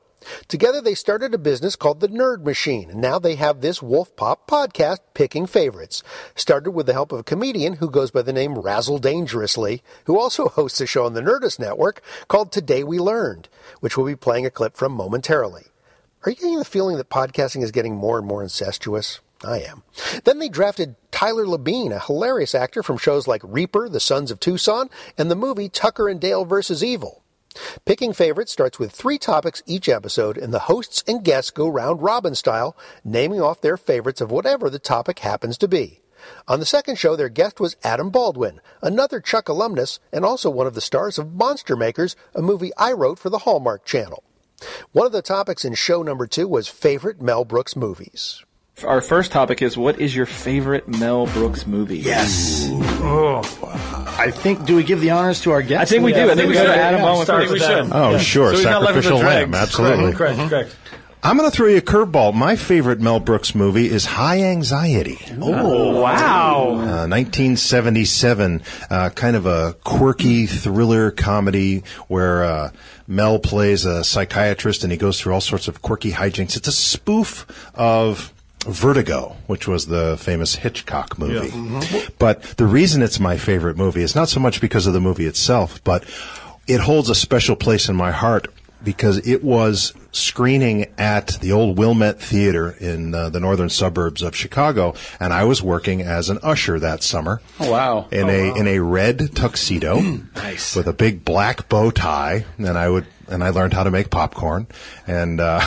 Together 0.48 0.82
they 0.82 0.96
started 0.96 1.34
a 1.34 1.38
business 1.38 1.76
called 1.76 2.00
the 2.00 2.08
Nerd 2.08 2.44
Machine, 2.44 2.92
and 2.92 3.02
now 3.02 3.20
they 3.20 3.36
have 3.36 3.62
this 3.62 3.80
Wolfpop 3.80 4.48
podcast, 4.48 5.00
Picking 5.14 5.46
Favorites. 5.46 6.04
Started 6.36 6.72
with 6.72 6.86
the 6.86 6.94
help 6.94 7.12
of 7.12 7.20
a 7.20 7.24
comedian 7.24 7.74
who 7.74 7.90
goes 7.90 8.12
by 8.12 8.22
the 8.22 8.34
name 8.34 8.58
Razzle 8.58 9.00
Dangerously, 9.00 9.84
who 10.06 10.20
also 10.20 10.48
hosts 10.50 10.82
a 10.82 10.86
show 10.86 11.06
on 11.06 11.14
the 11.14 11.22
Nerdist 11.22 11.60
Network 11.60 12.02
called 12.28 12.52
Today 12.52 12.84
We 12.84 13.00
Learned, 13.00 13.50
which 13.80 13.98
we'll 13.98 14.08
be 14.08 14.16
playing 14.16 14.46
a 14.46 14.52
clip 14.52 14.76
from 14.76 14.92
momentarily. 14.92 15.66
Are 16.26 16.30
you 16.30 16.36
getting 16.38 16.60
the 16.60 16.66
feeling 16.66 16.98
that 16.98 17.10
podcasting 17.10 17.64
is 17.64 17.72
getting 17.72 17.96
more 17.96 18.18
and 18.18 18.28
more 18.28 18.44
incestuous? 18.44 19.20
I 19.44 19.60
am. 19.60 19.84
Then 20.24 20.40
they 20.40 20.48
drafted 20.48 20.96
Tyler 21.12 21.46
Labine, 21.46 21.92
a 21.92 22.00
hilarious 22.00 22.56
actor 22.56 22.82
from 22.82 22.98
shows 22.98 23.28
like 23.28 23.42
Reaper, 23.44 23.90
The 23.90 24.00
Sons 24.00 24.32
of 24.32 24.40
Tucson, 24.40 24.90
and 25.18 25.30
the 25.30 25.36
movie 25.36 25.70
Tucker 25.70 26.08
and 26.08 26.20
Dale 26.20 26.46
vs. 26.46 26.84
Evil. 26.84 27.23
Picking 27.86 28.14
favorites 28.14 28.52
starts 28.52 28.80
with 28.80 28.92
three 28.92 29.18
topics 29.18 29.64
each 29.66 29.88
episode, 29.90 30.38
and 30.38 30.54
the 30.54 30.60
hosts 30.60 31.04
and 31.08 31.24
guests 31.24 31.52
go 31.52 31.68
round 31.68 32.02
robin 32.02 32.36
style, 32.36 32.76
naming 33.04 33.42
off 33.42 33.62
their 33.62 33.78
favorites 33.78 34.22
of 34.22 34.32
whatever 34.32 34.70
the 34.70 34.80
topic 34.80 35.20
happens 35.20 35.58
to 35.58 35.68
be. 35.68 36.02
On 36.48 36.60
the 36.60 36.66
second 36.66 36.98
show, 36.98 37.16
their 37.16 37.30
guest 37.30 37.60
was 37.60 37.76
Adam 37.84 38.10
Baldwin, 38.10 38.62
another 38.82 39.20
Chuck 39.20 39.50
alumnus 39.50 40.00
and 40.12 40.24
also 40.24 40.50
one 40.50 40.68
of 40.68 40.74
the 40.74 40.82
stars 40.82 41.18
of 41.18 41.34
Monster 41.34 41.76
Makers, 41.76 42.16
a 42.34 42.42
movie 42.42 42.72
I 42.78 42.94
wrote 42.94 43.20
for 43.20 43.30
the 43.30 43.40
Hallmark 43.40 43.86
Channel. 43.86 44.24
One 44.92 45.06
of 45.06 45.12
the 45.12 45.22
topics 45.22 45.66
in 45.66 45.74
show 45.74 46.04
number 46.04 46.28
two 46.28 46.48
was 46.48 46.68
favorite 46.68 47.22
Mel 47.22 47.44
Brooks 47.44 47.76
movies. 47.76 48.44
Our 48.86 49.02
first 49.02 49.32
topic 49.32 49.62
is 49.62 49.78
what 49.78 50.00
is 50.00 50.16
your 50.16 50.26
favorite 50.26 50.88
Mel 50.88 51.28
Brooks 51.28 51.66
movie? 51.68 52.00
Yes. 52.00 52.68
Oh, 53.06 53.42
I 54.18 54.32
think. 54.32 54.66
Do 54.66 54.76
we 54.76 54.84
give 54.84 55.00
the 55.00 55.12
honors 55.12 55.42
to 55.42 55.52
our 55.52 55.62
guest? 55.62 55.82
I 55.82 55.86
think 55.86 56.04
we 56.04 56.12
do. 56.12 56.30
I 56.30 56.36
think 56.36 56.50
we 56.50 56.56
should. 56.56 56.66
Adam 56.68 57.02
Baldwin 57.02 57.26
Start 57.26 57.42
first. 57.44 57.54
with 57.54 57.62
We 57.62 57.68
should. 57.68 57.90
Oh, 57.94 58.12
Yeah. 58.14 58.18
sure. 58.18 58.50
So 58.52 58.56
he's 58.58 58.66
not 58.66 58.82
left 58.82 58.96
with 58.96 59.04
the 59.06 59.10
Sacrificial 59.12 59.20
dregs. 59.20 59.52
lamb. 59.52 59.56
Absolutely. 59.56 60.14
Correct, 60.14 60.36
correct, 60.38 60.50
correct. 60.50 60.76
I'm 61.26 61.38
going 61.38 61.50
to 61.50 61.56
throw 61.56 61.68
you 61.68 61.78
a 61.78 61.82
curveball. 61.82 62.34
My 62.34 62.58
favorite 62.58 63.00
Mel 63.00 63.22
Brooks 63.22 63.56
movie 63.56 63.90
is 63.90 64.04
High 64.06 64.42
Anxiety. 64.42 65.20
Oh, 65.40 66.02
wow. 66.02 66.72
Uh, 66.72 67.08
1977, 67.08 68.62
uh, 68.90 69.10
kind 69.12 69.38
of 69.38 69.46
a 69.46 69.74
quirky 69.86 70.48
thriller 70.48 71.12
comedy 71.12 71.84
where 72.10 72.44
uh, 72.44 72.72
Mel 73.08 73.40
plays 73.40 73.86
a 73.86 74.04
psychiatrist 74.04 74.84
and 74.84 74.92
he 74.92 74.98
goes 74.98 75.22
through 75.22 75.34
all 75.34 75.40
sorts 75.42 75.70
of 75.70 75.82
quirky 75.82 76.12
hijinks. 76.12 76.58
It's 76.58 76.68
a 76.68 76.74
spoof 76.74 77.46
of 77.74 78.33
Vertigo, 78.66 79.36
which 79.48 79.68
was 79.68 79.88
the 79.88 80.18
famous 80.18 80.56
Hitchcock 80.56 81.18
movie. 81.20 81.52
But 82.20 82.42
the 82.58 82.66
reason 82.66 83.02
it's 83.02 83.20
my 83.20 83.38
favorite 83.38 83.78
movie 83.78 84.02
is 84.04 84.16
not 84.16 84.30
so 84.30 84.40
much 84.40 84.62
because 84.62 84.88
of 84.88 84.94
the 84.94 85.02
movie 85.02 85.26
itself, 85.26 85.84
but 85.84 86.04
it 86.68 86.80
holds 86.82 87.10
a 87.10 87.16
special 87.16 87.56
place 87.56 87.90
in 87.90 87.96
my 87.96 88.12
heart 88.12 88.48
because 88.84 89.26
it 89.28 89.44
was 89.44 89.94
screening 90.12 90.86
at 90.98 91.28
the 91.42 91.52
old 91.52 91.78
Wilmette 91.78 92.20
Theater 92.22 92.72
in 92.80 93.16
uh, 93.16 93.30
the 93.30 93.40
northern 93.40 93.70
suburbs 93.70 94.22
of 94.22 94.36
Chicago, 94.36 94.94
and 95.20 95.34
I 95.34 95.46
was 95.46 95.62
working 95.64 96.02
as 96.02 96.30
an 96.30 96.38
usher 96.44 96.80
that 96.80 97.02
summer. 97.02 97.42
Oh, 97.60 97.72
wow. 97.72 98.08
In 98.12 98.30
a 98.30 98.56
in 98.56 98.68
a 98.68 98.80
red 98.80 99.36
tuxedo, 99.36 100.00
Nice. 100.36 100.76
with 100.76 100.88
a 100.88 100.94
big 100.94 101.24
black 101.26 101.68
bow 101.70 101.92
tie, 101.92 102.46
and 102.58 102.78
I 102.78 102.90
would 102.90 103.06
and 103.28 103.44
I 103.44 103.50
learned 103.50 103.74
how 103.74 103.84
to 103.84 103.92
make 103.92 104.10
popcorn, 104.10 104.68
and 105.08 105.40
uh, 105.40 105.62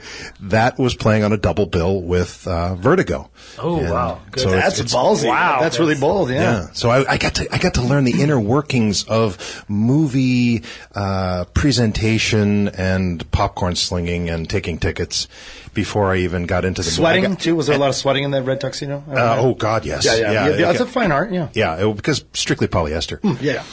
that 0.40 0.78
was 0.78 0.94
playing 0.94 1.24
on 1.24 1.32
a 1.32 1.36
double 1.36 1.66
bill 1.66 2.00
with 2.02 2.46
uh, 2.46 2.74
Vertigo. 2.76 3.30
Oh, 3.58 3.78
And 3.80 3.90
wow. 3.90 4.20
Good. 4.30 4.40
So 4.42 4.50
That's 4.50 4.78
it's, 4.78 4.94
ballsy. 4.94 5.26
Wow. 5.28 5.58
That's 5.60 5.78
really 5.78 5.96
bold, 5.96 6.30
yeah. 6.30 6.68
So 6.72 6.88
I, 6.90 7.12
I 7.12 7.18
got 7.18 7.34
to 7.36 7.52
I 7.54 7.58
got 7.58 7.74
to 7.74 7.82
learn 7.82 8.04
the 8.04 8.22
inner 8.22 8.38
workings 8.40 9.04
of 9.04 9.64
movie 9.68 10.62
uh, 10.94 11.44
presentation 11.52 12.68
and 12.68 13.28
popcorn 13.32 13.74
slinging 13.76 14.30
and 14.30 14.48
taking 14.48 14.78
tickets 14.78 15.28
before 15.74 16.10
I 16.12 16.18
even 16.18 16.46
got 16.46 16.64
into 16.64 16.82
the 16.82 16.90
Sweating, 16.90 17.24
got- 17.24 17.40
too? 17.40 17.54
Was 17.56 17.66
there 17.66 17.76
a 17.76 17.78
lot 17.78 17.88
of 17.90 17.94
sweating 17.96 18.24
in 18.24 18.30
that 18.32 18.42
red 18.44 18.60
tuxedo? 18.60 19.04
Uh, 19.08 19.36
oh 19.38 19.54
God, 19.54 19.84
yes. 19.84 20.04
Yeah, 20.04 20.16
yeah. 20.16 20.32
yeah, 20.32 20.48
Yeah, 20.48 20.56
That's 20.66 20.80
okay. 20.80 20.90
a 20.90 20.92
fine 20.92 21.12
art, 21.12 21.32
yeah. 21.32 21.48
Yeah, 21.54 21.86
it- 21.86 21.96
because 21.96 22.24
strictly 22.32 22.68
polyester. 22.68 23.18
Yeah. 23.42 23.64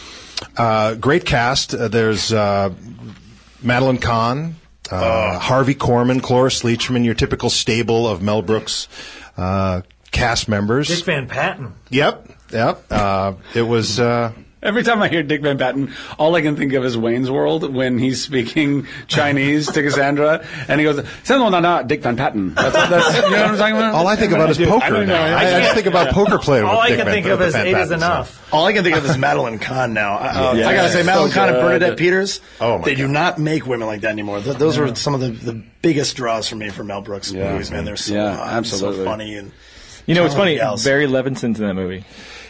Uh, 0.55 0.93
great 0.95 1.25
cast. 1.25 1.73
Uh, 1.73 1.87
there's 1.87 2.31
uh, 2.33 2.71
Madeline 3.61 3.97
Kahn, 3.97 4.55
uh, 4.91 5.39
Harvey 5.39 5.75
Korman, 5.75 6.21
Cloris 6.21 6.63
Leachman, 6.63 7.05
your 7.05 7.13
typical 7.13 7.49
stable 7.49 8.07
of 8.07 8.21
Mel 8.21 8.41
Brooks 8.41 8.87
uh, 9.37 9.81
cast 10.11 10.47
members. 10.47 10.87
Dick 10.87 11.05
Van 11.05 11.27
Patten. 11.27 11.73
Yep, 11.89 12.31
yep. 12.51 12.83
Uh, 12.89 13.33
it 13.53 13.63
was. 13.63 13.99
Every 14.67 14.83
time 14.83 15.01
I 15.01 15.07
hear 15.07 15.23
Dick 15.23 15.41
Van 15.41 15.57
Patten, 15.57 15.93
all 16.19 16.35
I 16.35 16.41
can 16.41 16.57
think 16.57 16.73
of 16.73 16.83
is 16.83 16.97
Wayne's 16.97 17.31
World 17.31 17.73
when 17.73 17.97
he's 17.97 18.21
speaking 18.21 18.85
Chinese 19.07 19.71
to 19.71 19.81
Cassandra, 19.81 20.45
and 20.67 20.79
he 20.79 20.83
goes, 20.85 20.97
"No, 21.29 21.49
no, 21.49 21.59
no, 21.61 21.83
Dick 21.83 22.01
Van 22.03 22.17
Patten." 22.17 22.53
That's, 22.53 22.73
that's, 22.73 23.15
you 23.15 23.21
know 23.21 23.29
what 23.29 23.39
I'm 23.51 23.57
talking 23.57 23.75
about? 23.77 23.93
all 23.93 24.07
I 24.07 24.17
think 24.17 24.33
about 24.33 24.49
is 24.49 24.57
poker 24.57 24.83
I 24.85 24.89
don't 24.89 25.07
know. 25.07 25.15
I, 25.15 25.37
I 25.37 25.41
can't- 25.43 25.63
just 25.63 25.75
think 25.75 25.87
about 25.87 26.13
poker 26.13 26.37
playing 26.37 26.65
All 26.65 26.71
with 26.75 26.81
I 26.81 26.87
Dick 26.89 26.97
can 26.97 27.05
Van- 27.05 27.13
think 27.15 27.25
of 27.27 27.41
is 27.41 27.53
Van 27.53 27.65
eight 27.67 27.69
is 27.71 27.75
Patten, 27.75 27.89
so. 27.89 27.95
enough. 27.95 28.53
All 28.53 28.65
I 28.65 28.73
can 28.73 28.83
think 28.83 28.97
of 28.97 29.05
is 29.05 29.17
Madeline 29.17 29.59
Kahn 29.59 29.93
now. 29.93 30.17
I, 30.17 30.27
uh, 30.27 30.53
Yeah. 30.53 30.67
I 30.67 30.73
gotta 30.75 30.89
say, 30.89 30.99
So 30.99 31.05
Madeline 31.05 31.31
Kahn 31.31 31.49
and. 31.49 31.57
Bernadette 31.61 31.97
Peters. 31.97 32.41
Oh, 32.59 32.77
my 32.79 32.85
they 32.85 32.95
do 32.95 33.07
not 33.07 33.39
make 33.39 33.65
women 33.65 33.87
like 33.87 34.01
that 34.01 34.11
anymore. 34.11 34.41
Th- 34.41 34.57
those 34.57 34.77
were 34.77 34.93
some 34.95 35.13
of 35.15 35.21
the, 35.21 35.29
the 35.29 35.63
biggest 35.81 36.17
draws 36.17 36.49
for 36.49 36.57
me 36.57 36.69
for 36.69 36.83
Mel 36.83 37.01
Brooks 37.01 37.31
Yeah. 37.31 37.53
movies. 37.53 37.71
Man, 37.71 37.85
they're 37.85 37.95
so 37.95 38.13
Yeah, 38.13 38.35
hot 38.35 38.47
absolutely. 38.53 38.97
so 38.97 39.05
funny 39.05 39.35
and 39.35 39.51
You 40.05 40.15
know, 40.15 40.25
it's 40.25 40.35
funny. 40.35 40.57
Talented 40.57 40.83
gals. 40.83 40.83
Barry 40.85 41.07
Levinson's 41.07 41.59
in 41.59 41.67
that 41.67 41.73
movie. 41.73 42.03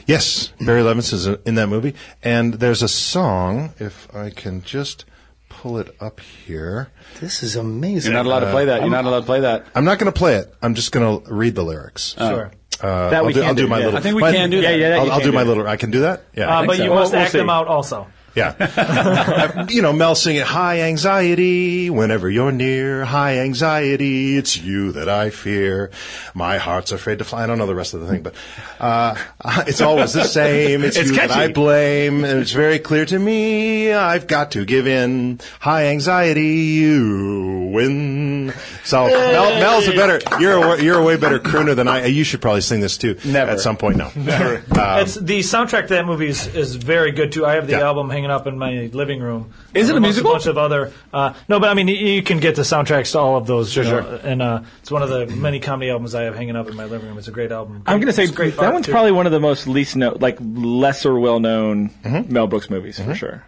Yes, 0.07 0.53
Barry 0.61 0.81
Levinson's 0.81 1.27
in 1.45 1.55
that 1.55 1.67
movie, 1.67 1.93
and 2.23 2.55
there's 2.55 2.81
a 2.81 2.87
song. 2.87 3.73
If 3.79 4.07
I 4.15 4.29
can 4.29 4.61
just 4.63 5.03
pull 5.49 5.77
it 5.77 5.93
up 5.99 6.19
here. 6.21 6.89
This 7.19 7.43
is 7.43 7.55
amazing. 7.55 8.11
You're 8.13 8.23
not 8.23 8.25
allowed 8.27 8.39
to 8.41 8.51
play 8.51 8.65
that. 8.65 8.81
You're 8.81 8.89
not 8.89 9.05
allowed 9.05 9.21
to 9.21 9.25
play 9.25 9.41
that. 9.41 9.65
I'm 9.75 9.85
not 9.85 9.99
going 9.99 10.11
to 10.11 10.17
play 10.17 10.35
it. 10.35 10.53
I'm 10.61 10.75
just 10.75 10.91
going 10.91 11.21
to 11.23 11.33
read 11.33 11.55
the 11.55 11.63
lyrics. 11.63 12.15
Sure. 12.17 12.51
Uh, 12.79 13.09
That 13.09 13.13
I'll 13.15 13.25
we 13.25 13.33
do, 13.33 13.39
can 13.41 13.49
I'll 13.49 13.55
do 13.55 13.63
do, 13.63 13.67
my 13.67 13.79
yeah. 13.79 13.85
little. 13.85 13.97
I 13.99 14.01
think 14.01 14.15
we 14.15 14.21
my- 14.21 14.31
can 14.31 14.49
do 14.49 14.61
that. 14.61 14.69
Yeah, 14.71 14.75
yeah, 14.77 14.89
that 14.89 14.99
I'll, 14.99 15.11
I'll 15.13 15.19
do 15.19 15.25
do 15.25 15.31
my 15.31 15.43
little. 15.43 15.67
I 15.67 15.77
can 15.77 15.89
do 15.91 16.01
that. 16.01 16.23
Yeah. 16.35 16.47
Uh, 16.59 16.65
but 16.65 16.75
think 16.77 16.83
you 16.87 16.93
must 16.93 17.11
We'll 17.11 17.21
act 17.23 17.31
see. 17.31 17.39
them 17.39 17.49
out 17.49 17.67
also. 17.67 18.07
Yeah. 18.38 18.53
Uh, 19.38 19.65
you 19.69 19.81
know, 19.81 19.91
Mel 19.93 20.15
singing 20.15 20.41
high 20.43 20.81
anxiety 20.81 21.89
whenever 21.89 22.29
you're 22.29 22.51
near. 22.51 23.03
High 23.05 23.39
anxiety, 23.39 24.38
it's 24.38 24.57
you 24.57 24.91
that 24.93 25.09
I 25.09 25.29
fear. 25.29 25.91
My 26.33 26.57
heart's 26.57 26.91
afraid 26.91 27.19
to 27.19 27.23
fly. 27.25 27.43
I 27.43 27.47
don't 27.47 27.57
know 27.57 27.65
the 27.67 27.75
rest 27.75 27.93
of 27.93 28.01
the 28.01 28.07
thing, 28.07 28.21
but 28.23 28.33
uh, 28.79 29.15
it's 29.67 29.81
always 29.81 30.13
the 30.13 30.23
same. 30.23 30.83
It's, 30.83 30.95
It's 30.97 31.09
you 31.09 31.15
that. 31.17 31.31
I 31.31 31.51
blame. 31.51 32.23
And 32.23 32.39
it's 32.39 32.51
very 32.51 32.79
clear 32.79 33.05
to 33.05 33.17
me. 33.19 33.91
I've 33.93 34.27
got 34.27 34.51
to 34.51 34.65
give 34.65 34.88
in. 34.88 35.39
High 35.59 35.88
anxiety, 35.88 36.47
you 36.81 37.69
win. 37.73 38.53
So 38.83 39.07
Mel, 39.07 39.59
Mel's 39.59 39.88
a 39.88 39.91
better. 39.93 40.19
You're 40.39 40.75
a, 40.75 40.81
you're 40.81 40.99
a 40.99 41.03
way 41.03 41.17
better 41.17 41.39
crooner 41.39 41.75
than 41.75 41.88
I. 41.88 42.05
You 42.05 42.23
should 42.23 42.41
probably 42.41 42.61
sing 42.61 42.79
this 42.79 42.97
too. 42.97 43.17
Never. 43.25 43.51
At 43.51 43.59
some 43.59 43.77
point, 43.77 43.97
no. 43.97 44.11
Never. 44.15 44.57
Um, 44.79 45.01
it's 45.01 45.15
the 45.15 45.39
soundtrack 45.39 45.83
to 45.83 45.93
that 45.95 46.05
movie 46.05 46.27
is, 46.27 46.47
is 46.55 46.75
very 46.75 47.11
good 47.11 47.31
too. 47.31 47.45
I 47.45 47.53
have 47.55 47.67
the 47.67 47.73
Yeah. 47.73 47.81
album 47.88 48.09
hanging 48.09 48.26
up 48.32 48.47
in 48.47 48.57
my 48.57 48.89
living 48.93 49.19
room. 49.21 49.53
Is 49.73 49.89
it 49.89 49.93
a 49.93 49.97
Amongst 49.97 50.15
musical? 50.17 50.32
A 50.32 50.34
bunch 50.36 50.45
of 50.47 50.57
other. 50.57 50.91
Uh, 51.13 51.34
no, 51.47 51.59
but 51.59 51.69
I 51.69 51.73
mean, 51.73 51.88
you, 51.88 51.95
you 51.95 52.23
can 52.23 52.39
get 52.39 52.55
the 52.55 52.61
soundtracks 52.63 53.11
to 53.13 53.19
all 53.19 53.38
of 53.38 53.47
those. 53.47 53.71
Sure, 53.71 53.84
you 53.84 53.91
know, 53.91 54.01
sure. 54.01 54.19
And 54.23 54.41
uh, 54.41 54.63
it's 54.82 54.91
one 54.91 55.03
of 55.03 55.09
the 55.09 55.28
many 55.28 55.59
comedy 55.59 55.89
albums 55.89 56.15
I 56.15 56.23
have 56.23 56.36
hanging 56.36 56.55
up 56.55 56.67
in 56.67 56.75
my 56.75 56.86
living 56.86 57.07
room. 57.07 57.17
It's 57.17 57.28
a 57.28 57.32
great 57.32 57.51
album. 57.51 57.84
I'm 57.86 57.99
going 57.99 58.07
to 58.07 58.13
say 58.13 58.28
great 58.28 58.55
that 58.57 58.73
one's 58.73 58.86
too. 58.86 58.91
probably 58.91 59.11
one 59.11 59.25
of 59.25 59.32
the 59.32 59.39
most 59.39 59.67
least 59.67 59.95
known, 59.95 60.17
like 60.19 60.38
lesser 60.41 61.17
well 61.17 61.39
known 61.39 61.91
Mel 62.30 62.47
Brooks 62.47 62.69
movies 62.69 62.99
for 62.99 63.15
sure. 63.15 63.43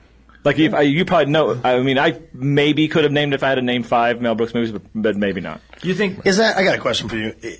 Like 0.45 0.57
if 0.57 0.73
I, 0.73 0.81
you 0.81 1.03
probably 1.03 1.33
know. 1.33 1.59
I 1.65 1.79
mean, 1.81 1.99
I 1.99 2.21
maybe 2.33 2.87
could 2.87 3.03
have 3.03 3.11
named 3.11 3.33
if 3.33 3.43
I 3.43 3.49
had 3.49 3.55
to 3.55 3.61
name 3.61 3.83
five 3.83 4.21
Mel 4.21 4.35
Brooks 4.35 4.53
movies, 4.53 4.71
but, 4.71 4.81
but 4.95 5.15
maybe 5.17 5.41
not. 5.41 5.59
You 5.83 5.93
think 5.93 6.25
Is 6.25 6.37
that? 6.37 6.55
I 6.57 6.63
got 6.63 6.75
a 6.75 6.79
question 6.81 7.09
for 7.09 7.17
you. 7.17 7.35
I- 7.43 7.57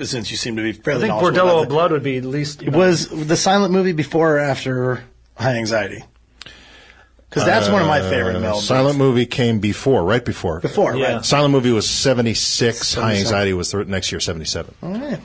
I- 0.00 0.04
Since 0.04 0.30
you 0.30 0.36
seem 0.36 0.56
to 0.56 0.62
be 0.62 0.72
fairly. 0.72 1.04
I 1.10 1.18
think 1.18 1.22
Bordello 1.34 1.62
of 1.62 1.70
Blood 1.70 1.92
would 1.92 2.02
be 2.02 2.18
at 2.18 2.24
least. 2.24 2.60
you 2.60 2.70
know- 2.70 2.76
was 2.78 3.08
the 3.08 3.36
silent 3.36 3.72
movie 3.72 3.92
before 3.92 4.36
or 4.36 4.38
after 4.38 5.02
High 5.34 5.54
Anxiety? 5.56 6.04
Because 7.30 7.44
that's 7.44 7.68
one 7.68 7.80
of 7.80 7.86
my 7.88 8.00
favorite 8.00 8.36
Uh, 8.36 8.40
Mel. 8.40 8.52
Brooks. 8.54 8.66
Silent 8.66 8.98
movie 8.98 9.24
came 9.24 9.60
before, 9.60 10.02
right 10.02 10.24
before. 10.24 10.58
Before, 10.60 10.96
Yeah. 10.96 11.14
right? 11.14 11.24
Silent 11.24 11.52
movie 11.52 11.70
was 11.70 11.88
76. 11.88 12.94
High 12.94 13.00
77. 13.14 13.20
Anxiety 13.26 13.52
was 13.52 13.70
the 13.70 13.84
next 13.84 14.10
year, 14.10 14.20
77. 14.20 14.74
All 14.82 14.90
right. 14.98 15.20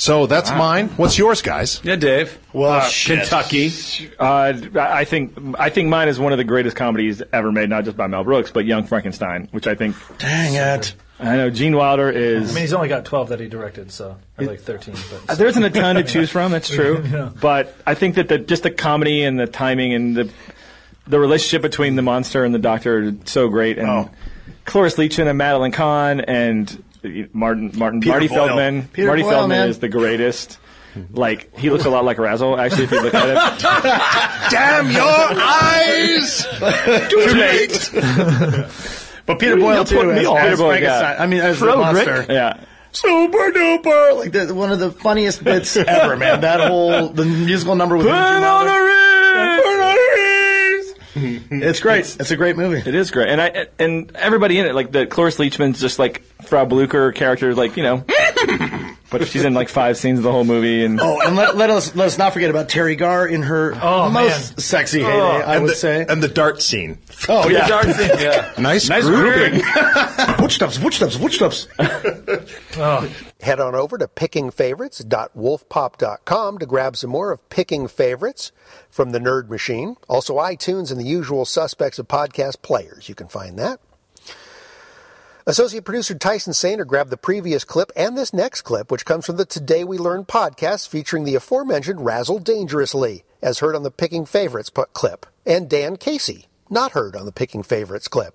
So 0.00 0.26
that's 0.26 0.50
mine. 0.52 0.90
What's 0.96 1.18
yours, 1.18 1.42
guys? 1.42 1.80
Yeah, 1.82 1.96
Dave. 1.96 2.38
Well, 2.52 2.70
Uh, 2.72 2.80
shit. 2.88 3.20
Kentucky. 3.20 3.72
Uh, 4.18 4.52
I 4.78 5.04
think 5.04 5.32
I 5.58 5.70
think 5.70 5.88
mine 5.88 6.06
is 6.08 6.20
one 6.20 6.30
of 6.32 6.38
the 6.38 6.44
greatest 6.44 6.76
comedies 6.76 7.20
ever 7.32 7.50
made, 7.50 7.68
not 7.68 7.84
just 7.84 7.96
by 7.96 8.06
Mel 8.06 8.22
Brooks, 8.22 8.52
but 8.52 8.64
Young 8.64 8.84
Frankenstein, 8.84 9.48
which 9.50 9.66
I 9.66 9.74
think. 9.74 9.96
Dang 10.18 10.54
it. 10.54 10.94
I 11.20 11.36
know 11.36 11.50
Gene 11.50 11.74
Wilder 11.74 12.08
is 12.10 12.42
I 12.42 12.44
is. 12.44 12.54
mean, 12.54 12.60
he's 12.62 12.72
only 12.72 12.86
got 12.88 13.04
12 13.04 13.30
that 13.30 13.40
he 13.40 13.48
directed, 13.48 13.90
so 13.90 14.14
or 14.38 14.44
like 14.46 14.60
13. 14.60 14.94
But 15.10 15.32
Uh, 15.32 15.34
There 15.34 15.48
isn't 15.48 15.64
a 15.64 15.70
ton 15.70 15.96
to 15.96 16.04
choose 16.04 16.30
from. 16.30 16.52
That's 16.52 16.68
true, 16.72 17.02
Yeah. 17.12 17.30
but 17.40 17.74
I 17.84 17.94
think 17.94 18.14
that 18.16 18.28
the 18.28 18.38
just 18.38 18.62
the 18.62 18.70
comedy 18.70 19.24
and 19.24 19.38
the 19.38 19.48
timing 19.48 19.94
and 19.94 20.16
the 20.16 20.28
the 21.08 21.18
relationship 21.18 21.62
between 21.62 21.96
the 21.96 22.02
monster 22.02 22.44
and 22.44 22.54
the 22.54 22.58
doctor 22.58 23.08
are 23.08 23.12
so 23.24 23.48
great, 23.48 23.78
and 23.78 23.88
Oh. 23.88 24.10
Cloris 24.64 24.96
Leachman 24.96 25.26
and 25.28 25.38
Madeline 25.38 25.72
Kahn 25.72 26.20
and 26.20 26.82
uh, 27.04 27.08
Martin 27.32 27.72
Martin 27.74 28.00
Peter 28.00 28.12
Marty 28.12 28.28
Boyle. 28.28 28.46
Feldman. 28.48 28.88
Peter 28.92 29.06
Marty 29.08 29.22
Boyle, 29.22 29.30
Feldman 29.32 29.58
man. 29.58 29.68
is 29.70 29.78
the 29.78 29.88
greatest. 29.88 30.58
Like 31.12 31.56
he 31.56 31.70
looks 31.70 31.84
a 31.84 31.90
lot 31.90 32.04
like 32.04 32.18
Razzle, 32.18 32.58
actually. 32.58 32.84
If 32.84 32.90
you 32.90 33.02
look 33.02 33.14
at 33.14 33.28
him, 33.28 33.36
Damn 34.50 34.90
your 34.90 35.02
eyes! 35.04 36.44
too 37.08 37.18
late. 37.38 37.90
But 39.26 39.38
Peter 39.38 39.56
You 39.56 39.60
Boyle 39.62 39.84
put 39.84 39.88
too. 40.00 40.12
me 40.12 40.20
As, 40.20 40.26
on. 40.26 40.36
as 40.38 40.42
Peter 40.44 40.56
Boyle, 40.56 40.68
Frankenstein. 40.70 41.14
yeah. 41.16 41.22
I 41.22 41.26
mean, 41.26 41.40
as 41.40 41.60
the 41.60 41.66
Frederick. 41.66 41.84
monster. 42.28 42.32
Yeah. 42.32 42.64
Super 42.92 43.52
duper! 43.52 44.16
Like 44.16 44.32
the, 44.32 44.54
one 44.54 44.72
of 44.72 44.78
the 44.80 44.90
funniest 44.90 45.44
bits 45.44 45.76
ever, 45.76 46.16
man. 46.16 46.40
That 46.40 46.60
whole 46.68 47.08
the 47.10 47.24
musical 47.26 47.74
number 47.76 47.96
with 47.96 48.06
Put 48.06 48.12
Gene 48.14 48.18
on 48.24 48.42
Wilder. 48.42 48.70
the 48.70 48.74
ring. 48.74 49.62
Put 49.62 49.66
on 49.68 49.78
the 49.78 49.86
rings. 49.94 50.07
It's 51.50 51.80
great. 51.80 52.16
It's 52.18 52.30
a 52.30 52.36
great 52.36 52.56
movie. 52.56 52.88
It 52.88 52.94
is 52.94 53.10
great, 53.10 53.28
and 53.28 53.40
I 53.40 53.66
and 53.78 54.14
everybody 54.16 54.58
in 54.58 54.66
it, 54.66 54.74
like 54.74 54.92
the 54.92 55.06
Cloris 55.06 55.36
Leachman's 55.38 55.80
just 55.80 55.98
like 55.98 56.22
Frau 56.42 56.64
Blucher 56.64 57.12
character, 57.12 57.54
like 57.54 57.76
you 57.76 57.82
know, 57.82 58.04
but 59.10 59.26
she's 59.28 59.44
in 59.44 59.54
like 59.54 59.68
five 59.68 59.96
scenes 59.96 60.18
of 60.18 60.22
the 60.24 60.32
whole 60.32 60.44
movie, 60.44 60.84
and 60.84 61.00
Oh, 61.00 61.20
and 61.20 61.36
let, 61.36 61.56
let 61.56 61.70
us 61.70 61.94
let 61.94 62.06
us 62.06 62.18
not 62.18 62.32
forget 62.32 62.50
about 62.50 62.68
Teri 62.68 62.96
Garr 62.98 63.26
in 63.26 63.42
her 63.42 63.74
Oh, 63.80 64.10
most 64.10 64.50
man. 64.50 64.58
sexy 64.58 65.00
heyday. 65.00 65.12
Oh, 65.20 65.26
I 65.26 65.54
and 65.54 65.62
would 65.64 65.72
the, 65.72 65.76
say. 65.76 66.04
And 66.08 66.22
the 66.22 66.28
dart 66.28 66.60
scene. 66.62 66.98
oh 67.28 67.48
yeah. 67.48 67.66
yeah. 68.20 68.52
Nice, 68.58 68.88
Nice 68.88 69.04
grouping. 69.04 69.62
Footsteps, 70.36 70.78
footsteps, 70.78 71.16
footsteps. 71.16 71.68
Head 73.40 73.60
on 73.60 73.74
over 73.74 73.98
to 73.98 74.08
pickingfavorites.wolfpop.com 74.08 76.58
to 76.58 76.66
grab 76.66 76.96
some 76.96 77.10
more 77.10 77.30
of 77.32 77.48
Picking 77.50 77.86
Favorites 77.88 78.52
from 78.90 79.10
the 79.10 79.18
Nerd 79.20 79.48
Machine. 79.48 79.96
Also, 80.08 80.36
iTunes 80.38 80.90
and 80.90 81.00
the 81.00 81.04
usual 81.04 81.44
suspects 81.44 81.98
of 81.98 82.08
podcast 82.08 82.62
players. 82.62 83.08
You 83.08 83.14
can 83.14 83.28
find 83.28 83.58
that. 83.58 83.80
Associate 85.48 85.82
producer 85.82 86.14
Tyson 86.14 86.52
Sainer 86.52 86.86
grabbed 86.86 87.08
the 87.08 87.16
previous 87.16 87.64
clip 87.64 87.90
and 87.96 88.18
this 88.18 88.34
next 88.34 88.60
clip, 88.60 88.92
which 88.92 89.06
comes 89.06 89.24
from 89.24 89.38
the 89.38 89.46
Today 89.46 89.82
We 89.82 89.96
Learn 89.96 90.26
podcast 90.26 90.88
featuring 90.88 91.24
the 91.24 91.36
aforementioned 91.36 92.04
Razzle 92.04 92.40
Dangerously, 92.40 93.24
as 93.40 93.60
heard 93.60 93.74
on 93.74 93.82
the 93.82 93.90
Picking 93.90 94.26
Favorites 94.26 94.70
clip, 94.92 95.24
and 95.46 95.66
Dan 95.66 95.96
Casey, 95.96 96.48
not 96.68 96.92
heard 96.92 97.16
on 97.16 97.24
the 97.24 97.32
Picking 97.32 97.62
Favorites 97.62 98.08
clip. 98.08 98.34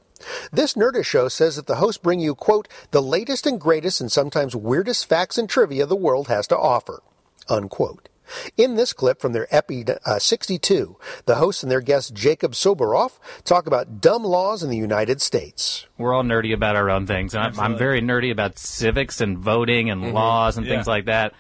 This 0.52 0.74
Nerdist 0.74 1.06
show 1.06 1.28
says 1.28 1.56
that 1.56 1.68
the 1.68 1.76
hosts 1.76 2.02
bring 2.02 2.20
you, 2.20 2.34
quote, 2.34 2.68
the 2.90 3.00
latest 3.00 3.46
and 3.46 3.62
greatest 3.62 4.02
and 4.02 4.12
sometimes 4.12 4.56
weirdest 4.56 5.08
facts 5.08 5.38
and 5.38 5.48
trivia 5.48 5.86
the 5.86 5.96
world 5.96 6.30
has 6.30 6.48
to 6.48 6.58
offer, 6.58 7.04
unquote. 7.48 8.10
In 8.58 8.76
this 8.76 8.94
clip 8.94 9.20
from 9.22 9.34
their 9.34 9.48
Epi 9.54 9.86
uh, 10.06 10.20
62, 10.20 10.98
the 11.26 11.36
hosts 11.36 11.64
and 11.64 11.72
their 11.72 11.82
guest 11.82 12.14
Jacob 12.14 12.54
Soboroff 12.54 13.20
talk 13.44 13.68
about 13.68 14.02
dumb 14.02 14.24
laws 14.24 14.64
in 14.64 14.70
the 14.70 14.78
United 14.78 15.22
States. 15.22 15.88
We're 15.98 16.14
all 16.14 16.24
nerdy 16.24 16.54
about 16.54 16.76
our 16.76 16.90
own 16.90 17.06
things, 17.08 17.34
and 17.34 17.44
I'm, 17.44 17.60
I'm 17.60 17.78
very 17.78 18.02
nerdy 18.02 18.32
about 18.32 18.58
civics 18.60 19.22
and 19.22 19.38
voting 19.38 19.90
and 19.90 20.14
laws 20.14 20.58
and 20.58 20.66
things 20.68 20.88
Yeah. 20.88 20.92
like 20.92 21.06
that. 21.06 21.34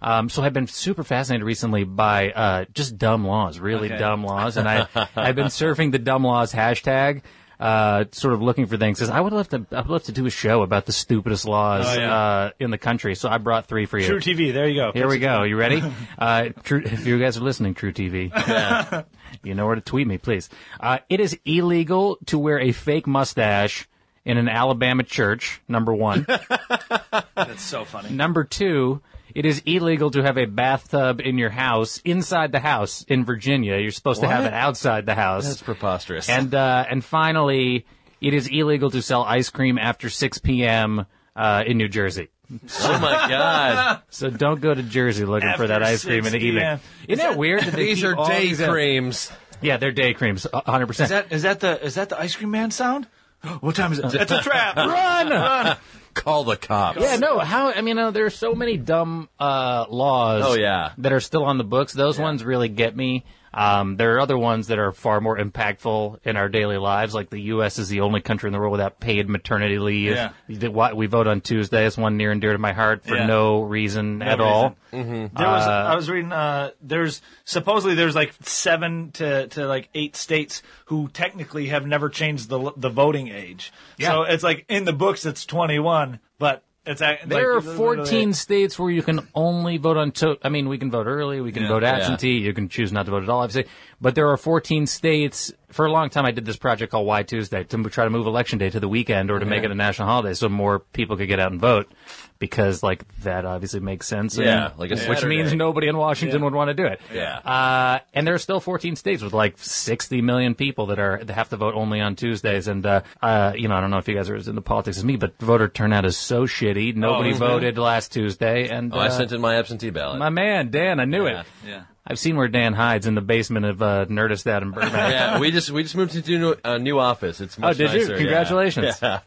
Um, 0.00 0.28
so 0.28 0.42
I've 0.44 0.52
been 0.52 0.68
super 0.68 1.02
fascinated 1.02 1.44
recently 1.44 1.82
by 1.82 2.30
uh, 2.30 2.64
just 2.72 2.98
dumb 2.98 3.26
laws, 3.26 3.58
really 3.58 3.88
Okay. 3.88 3.98
dumb 3.98 4.22
laws, 4.24 4.56
and 4.56 4.68
I 4.68 4.86
I've 5.16 5.34
been 5.34 5.46
surfing 5.46 5.90
the 5.90 5.98
dumb 5.98 6.22
laws 6.24 6.52
hashtag. 6.52 7.22
Uh, 7.60 8.04
sort 8.12 8.34
of 8.34 8.40
looking 8.40 8.66
for 8.66 8.76
things. 8.76 9.00
'Cause 9.00 9.10
I 9.10 9.20
would 9.20 9.32
love 9.32 9.48
to. 9.48 9.66
I 9.72 9.80
would 9.80 9.90
love 9.90 10.04
to 10.04 10.12
do 10.12 10.26
a 10.26 10.30
show 10.30 10.62
about 10.62 10.86
the 10.86 10.92
stupidest 10.92 11.44
laws 11.44 11.86
Oh, 11.88 11.98
yeah. 12.00 12.14
uh, 12.14 12.50
in 12.60 12.70
the 12.70 12.78
country. 12.78 13.16
So 13.16 13.28
I 13.28 13.38
brought 13.38 13.66
three 13.66 13.84
for 13.84 13.98
you. 13.98 14.08
truTV, 14.08 14.52
there 14.52 14.68
you 14.68 14.76
go. 14.76 14.92
Here 14.92 15.08
we 15.08 15.18
go. 15.18 15.42
You 15.42 15.56
ready? 15.56 15.82
Uh, 16.18 16.50
True, 16.62 16.82
if 16.84 17.06
you 17.06 17.18
guys 17.18 17.36
are 17.36 17.40
listening, 17.40 17.74
truTV, 17.74 19.04
you 19.44 19.54
know 19.54 19.66
where 19.66 19.74
to 19.76 19.80
tweet 19.80 20.06
me, 20.06 20.18
please. 20.18 20.48
Uh, 20.80 20.98
it 21.08 21.18
is 21.20 21.36
illegal 21.44 22.18
to 22.26 22.38
wear 22.38 22.58
a 22.60 22.70
fake 22.72 23.06
mustache 23.06 23.88
in 24.24 24.36
an 24.38 24.48
Alabama 24.48 25.02
church. 25.02 25.60
Number 25.68 25.92
one. 25.94 26.26
That's 27.34 27.62
so 27.62 27.84
funny. 27.84 28.10
number 28.10 28.44
two. 28.44 29.00
It 29.34 29.44
is 29.46 29.62
illegal 29.66 30.10
to 30.12 30.22
have 30.22 30.38
a 30.38 30.46
bathtub 30.46 31.20
in 31.20 31.38
your 31.38 31.50
house 31.50 32.00
inside 32.04 32.52
the 32.52 32.60
house 32.60 33.04
in 33.08 33.24
Virginia. 33.24 33.76
You're 33.78 33.90
supposed 33.90 34.20
to 34.22 34.28
have 34.28 34.44
it 34.44 34.54
outside 34.54 35.06
the 35.06 35.14
house. 35.14 35.46
That's 35.46 35.62
preposterous. 35.62 36.28
And 36.28 36.54
uh, 36.54 36.84
and 36.88 37.04
finally, 37.04 37.86
it 38.20 38.34
is 38.34 38.48
illegal 38.48 38.90
to 38.90 39.02
sell 39.02 39.22
ice 39.22 39.50
cream 39.50 39.78
after 39.78 40.08
6 40.10 40.38
p.m. 40.38 41.06
Uh, 41.36 41.62
in 41.66 41.76
New 41.78 41.88
Jersey. 41.88 42.28
oh 42.50 42.98
my 42.98 43.28
god. 43.28 44.02
So 44.10 44.30
don't 44.30 44.60
go 44.60 44.72
to 44.74 44.82
Jersey 44.82 45.24
looking 45.26 45.52
for 45.56 45.66
that 45.66 45.82
ice 45.82 46.04
cream 46.04 46.24
in 46.26 46.32
the 46.32 46.38
evening. 46.38 46.62
p.m.. 46.62 46.80
Isn't 47.06 47.24
that 47.24 47.38
weird? 47.38 47.62
that 47.64 47.74
they 47.74 47.84
These 47.86 48.02
are 48.04 48.14
day 48.14 48.48
these, 48.48 48.60
uh, 48.60 48.70
creams. 48.70 49.30
Yeah, 49.60 49.76
they're 49.76 49.92
day 49.92 50.14
creams, 50.14 50.46
a 50.52 50.68
hundred 50.70 50.84
Is 50.90 50.96
percent. 50.96 51.10
that 51.28 51.32
is 51.34 51.42
that 51.42 51.60
the 51.60 51.84
is 51.84 51.94
that 51.96 52.08
the 52.08 52.18
ice 52.18 52.34
cream 52.34 52.50
man 52.50 52.70
sound? 52.70 53.06
What 53.60 53.76
time 53.76 53.92
is 53.92 53.98
it? 54.00 54.14
It's 54.14 54.32
a 54.32 54.40
trap. 54.40 54.76
Run! 54.76 55.28
Run! 55.28 55.76
Call 56.18 56.44
the 56.44 56.56
cops. 56.56 57.00
Yeah, 57.00 57.16
no. 57.16 57.38
How? 57.38 57.70
I 57.70 57.80
mean, 57.80 57.98
uh, 57.98 58.10
there 58.10 58.26
are 58.26 58.30
so 58.30 58.54
many 58.54 58.76
dumb 58.76 59.28
uh, 59.38 59.86
laws. 59.88 60.44
Oh, 60.46 60.54
yeah. 60.54 60.92
that 60.98 61.12
are 61.12 61.20
still 61.20 61.44
on 61.44 61.58
the 61.58 61.64
books. 61.64 61.92
Those 61.92 62.18
ones 62.18 62.44
really 62.44 62.68
get 62.68 62.96
me. 62.96 63.24
Um, 63.58 63.96
there 63.96 64.14
are 64.16 64.20
other 64.20 64.38
ones 64.38 64.68
that 64.68 64.78
are 64.78 64.92
far 64.92 65.20
more 65.20 65.36
impactful 65.36 66.20
in 66.24 66.36
our 66.36 66.48
daily 66.48 66.78
lives. 66.78 67.14
Like 67.14 67.28
the 67.30 67.40
U.S. 67.40 67.78
is 67.78 67.88
the 67.88 68.00
only 68.00 68.20
country 68.20 68.48
in 68.48 68.52
the 68.52 68.58
world 68.58 68.72
without 68.72 69.00
paid 69.00 69.28
maternity 69.28 69.78
leave. 69.78 70.12
Yeah. 70.12 70.30
The- 70.48 70.70
why- 70.70 70.92
We 70.92 71.06
vote 71.06 71.26
on 71.26 71.40
Tuesday. 71.40 71.84
It's 71.86 71.96
one 71.96 72.16
near 72.16 72.30
and 72.30 72.40
dear 72.40 72.52
to 72.52 72.58
my 72.58 72.72
heart 72.72 73.04
for 73.04 73.16
Yeah. 73.16 73.26
no 73.26 73.62
reason 73.62 74.18
No 74.18 74.26
at 74.26 74.40
all. 74.40 74.76
There 74.92 75.28
was 75.34 75.66
I 75.66 75.94
was 75.96 76.08
reading 76.08 76.32
uh, 76.32 76.70
there's 76.80 77.20
supposedly 77.44 77.94
there's 77.94 78.14
like 78.14 78.32
seven 78.42 79.10
to, 79.12 79.48
to 79.48 79.66
like 79.66 79.88
eight 79.94 80.14
states 80.16 80.62
who 80.86 81.08
technically 81.08 81.66
have 81.68 81.86
never 81.86 82.08
changed 82.08 82.48
the 82.48 82.72
the 82.76 82.88
voting 82.90 83.28
age. 83.28 83.72
Yeah. 83.98 84.10
So 84.12 84.22
it's 84.22 84.42
like 84.44 84.64
in 84.68 84.84
the 84.84 84.92
books 84.92 85.26
it's 85.26 85.44
21, 85.46 86.20
but 86.38 86.62
it's 86.86 87.02
act- 87.02 87.28
There 87.28 87.54
like, 87.54 87.64
are 87.64 87.76
14 87.76 88.32
states 88.32 88.78
where 88.78 88.90
you 88.90 89.02
can 89.02 89.20
only 89.34 89.76
vote 89.76 89.96
on. 89.96 90.10
To- 90.12 90.38
I 90.42 90.48
mean, 90.48 90.68
we 90.68 90.78
can 90.78 90.90
vote 90.90 91.06
early, 91.06 91.40
we 91.40 91.52
can 91.52 91.64
Yeah. 91.64 91.68
vote 91.68 91.82
Yeah. 91.82 91.96
absentee, 91.96 92.38
you 92.38 92.52
can 92.52 92.68
choose 92.68 92.92
not 92.92 93.04
to 93.06 93.10
vote 93.10 93.22
at 93.22 93.28
all, 93.28 93.40
obviously. 93.40 93.70
But 94.00 94.14
there 94.14 94.28
are 94.30 94.36
14 94.36 94.86
states 94.86 95.52
for 95.70 95.84
a 95.84 95.92
long 95.92 96.08
time, 96.08 96.24
I 96.24 96.30
did 96.30 96.46
this 96.46 96.56
project 96.56 96.92
called 96.92 97.06
Why 97.06 97.22
Tuesday 97.24 97.62
to 97.62 97.82
try 97.90 98.04
to 98.04 98.10
move 98.10 98.26
election 98.26 98.58
day 98.58 98.70
to 98.70 98.80
the 98.80 98.88
weekend 98.88 99.30
or 99.30 99.38
to 99.38 99.44
make 99.44 99.64
it 99.64 99.70
a 99.70 99.74
national 99.74 100.08
holiday 100.08 100.32
so 100.32 100.48
more 100.48 100.78
people 100.78 101.16
could 101.18 101.28
get 101.28 101.38
out 101.40 101.52
and 101.52 101.60
vote. 101.60 101.92
Because 102.38 102.82
like 102.82 103.06
that 103.18 103.44
obviously 103.44 103.80
makes 103.80 104.06
sense. 104.06 104.36
and- 104.38 104.46
Yeah, 104.46 104.70
like 104.78 104.92
a 104.92 104.96
which 105.08 105.24
means 105.24 105.52
nobody 105.52 105.88
in 105.88 105.96
Washington 105.98 106.38
Yeah. 106.38 106.44
would 106.44 106.54
want 106.54 106.68
to 106.68 106.74
do 106.74 106.86
it. 106.86 107.00
Yeah. 107.12 107.36
Uh, 107.38 107.98
and 108.14 108.26
there 108.26 108.34
are 108.34 108.38
still 108.38 108.60
14 108.60 108.96
states 108.96 109.22
with 109.22 109.34
like 109.34 109.56
60 109.58 110.22
million 110.22 110.54
people 110.54 110.86
that 110.86 110.98
are 111.00 111.20
that 111.24 111.34
have 111.34 111.48
to 111.50 111.56
vote 111.56 111.74
only 111.74 112.00
on 112.00 112.14
Tuesdays. 112.16 112.66
And 112.68 112.86
uh, 112.86 113.02
uh, 113.20 113.52
you 113.56 113.66
know, 113.68 113.74
I 113.76 113.80
don't 113.82 113.90
know 113.90 113.98
if 113.98 114.08
you 114.08 114.14
guys 114.14 114.30
are 114.30 114.36
as 114.36 114.46
into 114.48 114.62
politics 114.62 114.96
as 114.98 115.04
me, 115.04 115.16
but 115.16 115.38
voter 115.40 115.68
turnout 115.68 116.04
is 116.06 116.16
so 116.16 116.44
shitty. 116.46 116.94
Nobody 116.96 117.32
Mhm. 117.32 117.38
voted 117.38 117.76
last 117.76 118.12
Tuesday, 118.12 118.68
and 118.68 118.94
Oh, 118.94 118.98
I 118.98 119.08
uh, 119.08 119.10
sent 119.10 119.32
in 119.32 119.40
my 119.40 119.56
absentee 119.56 119.90
ballot. 119.90 120.18
my 120.20 120.30
man 120.30 120.70
Dan. 120.70 121.00
I 121.00 121.04
knew 121.04 121.26
it. 121.26 121.44
Yeah. 121.66 121.82
I've 122.06 122.18
seen 122.18 122.36
where 122.36 122.48
Dan 122.48 122.72
hides 122.72 123.06
in 123.06 123.14
the 123.14 123.20
basement 123.20 123.66
of 123.66 123.82
uh, 123.82 124.06
Nerdist 124.06 124.46
in 124.62 124.70
Burbank. 124.70 124.92
yeah, 124.94 125.38
we 125.38 125.50
just 125.50 125.70
we 125.70 125.82
just 125.82 125.94
moved 125.96 126.14
into 126.14 126.56
a 126.64 126.78
new, 126.78 126.84
new 126.84 126.98
office. 126.98 127.40
It's 127.40 127.58
Oh, 127.62 127.72
did 127.72 127.92
you? 127.92 127.98
nicer, 127.98 128.12
yeah. 128.12 128.18
Congratulations. 128.18 128.98
Yeah. 129.02 129.20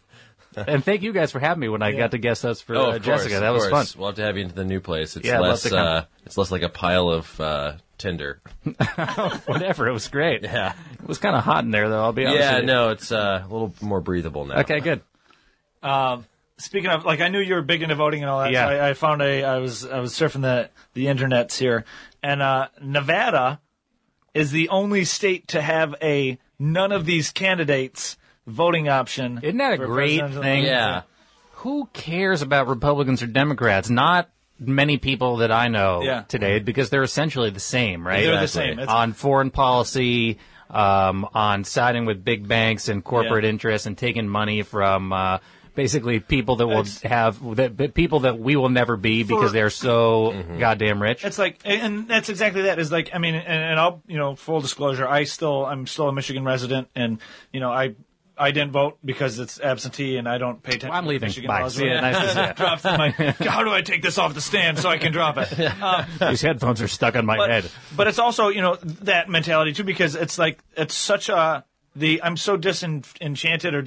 and 0.56 0.84
thank 0.84 1.02
you 1.02 1.14
guys 1.14 1.32
for 1.32 1.40
having 1.40 1.62
me 1.62 1.70
when 1.70 1.82
I 1.82 1.92
got 1.94 2.12
to 2.12 2.18
guest 2.18 2.42
host 2.42 2.64
for 2.64 2.76
oh, 2.76 2.92
uh, 2.92 2.96
of 2.96 3.04
Jessica. 3.04 3.30
course, 3.30 3.40
that 3.42 3.50
was 3.52 3.68
course. 3.68 3.92
fun. 3.94 4.00
We'll 4.00 4.10
have 4.10 4.16
to 4.18 4.24
have 4.24 4.36
you 4.36 4.44
into 4.44 4.56
the 4.56 4.66
new 4.66 4.80
place. 4.82 5.16
It's 5.16 5.26
Yeah, 5.26 5.40
less 5.40 5.72
uh, 5.72 6.06
it's 6.26 6.38
less 6.38 6.52
like 6.52 6.64
a 6.64 6.70
pile 6.70 7.10
of 7.10 7.40
uh, 7.40 7.74
tinder. 7.98 8.42
Whatever, 9.46 9.88
it 9.88 9.94
was 9.94 10.08
great. 10.08 10.44
Yeah, 10.44 10.74
it 11.02 11.08
was 11.08 11.20
kind 11.20 11.36
of 11.36 11.44
hot 11.44 11.64
in 11.64 11.72
there, 11.72 11.88
though. 11.88 12.02
I'll 12.04 12.14
be 12.14 12.26
honest. 12.26 12.40
Yeah, 12.42 12.54
with 12.56 12.62
you. 12.62 12.68
no, 12.68 12.90
it's 12.90 13.12
uh, 13.12 13.44
a 13.44 13.48
little 13.48 13.74
more 13.82 14.02
breathable 14.02 14.46
now. 14.46 14.60
Okay, 14.62 14.80
good. 14.82 15.02
Um, 15.84 16.26
speaking 16.62 16.90
of, 16.90 17.06
like, 17.06 17.20
I 17.22 17.28
knew 17.30 17.40
you 17.40 17.56
were 17.56 17.62
big 17.62 17.82
into 17.84 17.96
voting 17.96 18.22
and 18.22 18.30
all 18.30 18.40
that. 18.42 18.52
Yeah. 18.52 18.68
So 18.68 18.72
I, 18.74 18.90
I 18.90 18.94
found 18.94 19.22
a, 19.22 19.44
I 19.44 19.58
was, 19.58 19.86
I 19.86 20.00
was 20.00 20.14
surfing 20.14 20.42
the 20.42 20.70
the 20.94 21.06
internets 21.08 21.58
here, 21.58 21.86
and 22.24 22.42
uh, 22.42 22.68
Nevada 22.82 23.60
is 24.34 24.52
the 24.52 24.70
only 24.70 25.04
state 25.06 25.48
to 25.50 25.62
have 25.62 25.96
a 26.02 26.38
none 26.60 26.92
of 26.92 27.06
these 27.06 27.32
candidates 27.32 28.18
voting 28.48 28.88
option. 28.90 29.40
Isn't 29.44 29.58
that 29.58 29.74
a 29.74 29.78
great 29.78 30.20
thing? 30.20 30.66
election. 30.66 31.04
Who 31.56 31.90
cares 31.94 32.42
about 32.42 32.68
Republicans 32.68 33.22
or 33.22 33.28
Democrats? 33.28 33.90
Not 33.90 34.30
many 34.60 34.98
people 34.98 35.38
that 35.38 35.52
I 35.52 35.68
know 35.68 36.02
Yeah. 36.02 36.22
today 36.28 36.60
because 36.60 36.90
they're 36.90 37.04
essentially 37.04 37.50
the 37.52 37.60
same, 37.60 38.06
right? 38.06 38.22
They're 38.24 38.40
the 38.42 38.48
same. 38.48 38.80
It's- 38.80 38.88
on 38.88 39.14
foreign 39.14 39.52
policy, 39.52 40.40
um, 40.70 41.28
on 41.34 41.64
siding 41.64 42.06
with 42.06 42.24
big 42.24 42.48
banks 42.48 42.88
and 42.88 43.04
corporate 43.04 43.44
Yeah. 43.44 43.50
interests 43.52 43.86
and 43.86 43.98
taking 43.98 44.28
money 44.28 44.62
from 44.64 45.12
uh, 45.14 45.38
basically 45.76 46.20
people 46.20 46.58
that 46.58 46.68
will 46.68 46.84
have 47.04 47.56
that 47.56 47.78
that 47.78 47.94
people 47.94 48.22
that 48.22 48.38
we 48.40 48.56
will 48.56 48.70
never 48.70 48.98
be 48.98 49.24
because 49.24 49.50
For- 49.50 49.54
they're 49.54 49.70
so 49.70 50.32
Mm-hmm. 50.32 50.60
goddamn 50.60 51.02
rich. 51.02 51.24
It's 51.26 51.38
like, 51.38 51.60
and 51.66 52.08
that's 52.08 52.30
exactly 52.30 52.64
that. 52.64 52.80
Is 52.80 52.92
like, 52.92 53.10
I 53.14 53.18
mean, 53.18 53.36
and, 53.36 53.46
and 53.48 53.80
I'll, 53.80 54.02
you 54.08 54.18
know, 54.18 54.36
full 54.36 54.62
disclosure, 54.62 55.08
I 55.08 55.24
still, 55.26 55.66
I'm 55.66 55.88
still 55.88 56.08
a 56.10 56.14
Michigan 56.14 56.44
resident, 56.44 56.88
and 56.96 57.20
you 57.54 57.60
know, 57.60 57.72
I, 57.72 57.96
I 58.38 58.52
didn't 58.52 58.72
vote 58.72 58.98
because 59.06 59.38
it's 59.40 59.60
absentee, 59.60 60.18
and 60.18 60.28
I 60.28 60.38
don't 60.38 60.64
pay 60.64 60.72
attention. 60.76 60.92
I'm 60.92 61.06
leaving. 61.06 61.28
Michigan 61.28 61.48
Bye. 61.48 61.62
laws. 61.62 61.76
See 61.76 61.86
ya. 61.88 62.02
Nice 62.02 62.18
to 62.20 62.30
see 62.30 62.40
ya. 62.40 62.54
Drops 62.56 62.84
my- 62.84 63.10
How 63.40 63.64
do 63.64 63.72
I 63.72 63.82
take 63.82 64.02
this 64.02 64.18
off 64.18 64.34
the 64.34 64.42
stand 64.42 64.80
so 64.80 64.90
I 64.90 64.98
can 64.98 65.12
drop 65.12 65.38
it? 65.38 65.52
Um, 65.82 66.06
These 66.20 66.42
headphones 66.42 66.82
are 66.82 66.88
stuck 66.88 67.16
on 67.16 67.26
my 67.26 67.38
but, 67.38 67.50
head. 67.50 67.72
But 67.96 68.08
it's 68.08 68.20
also, 68.20 68.48
you 68.48 68.62
know, 68.62 68.76
that 69.04 69.30
mentality 69.30 69.74
too, 69.74 69.84
because 69.84 70.16
it's 70.16 70.38
like 70.40 70.60
it's 70.76 70.96
such 70.96 71.30
a 71.30 71.66
the 71.96 72.24
I'm 72.24 72.38
so 72.38 72.56
disenchanted 72.58 73.74
or 73.76 73.82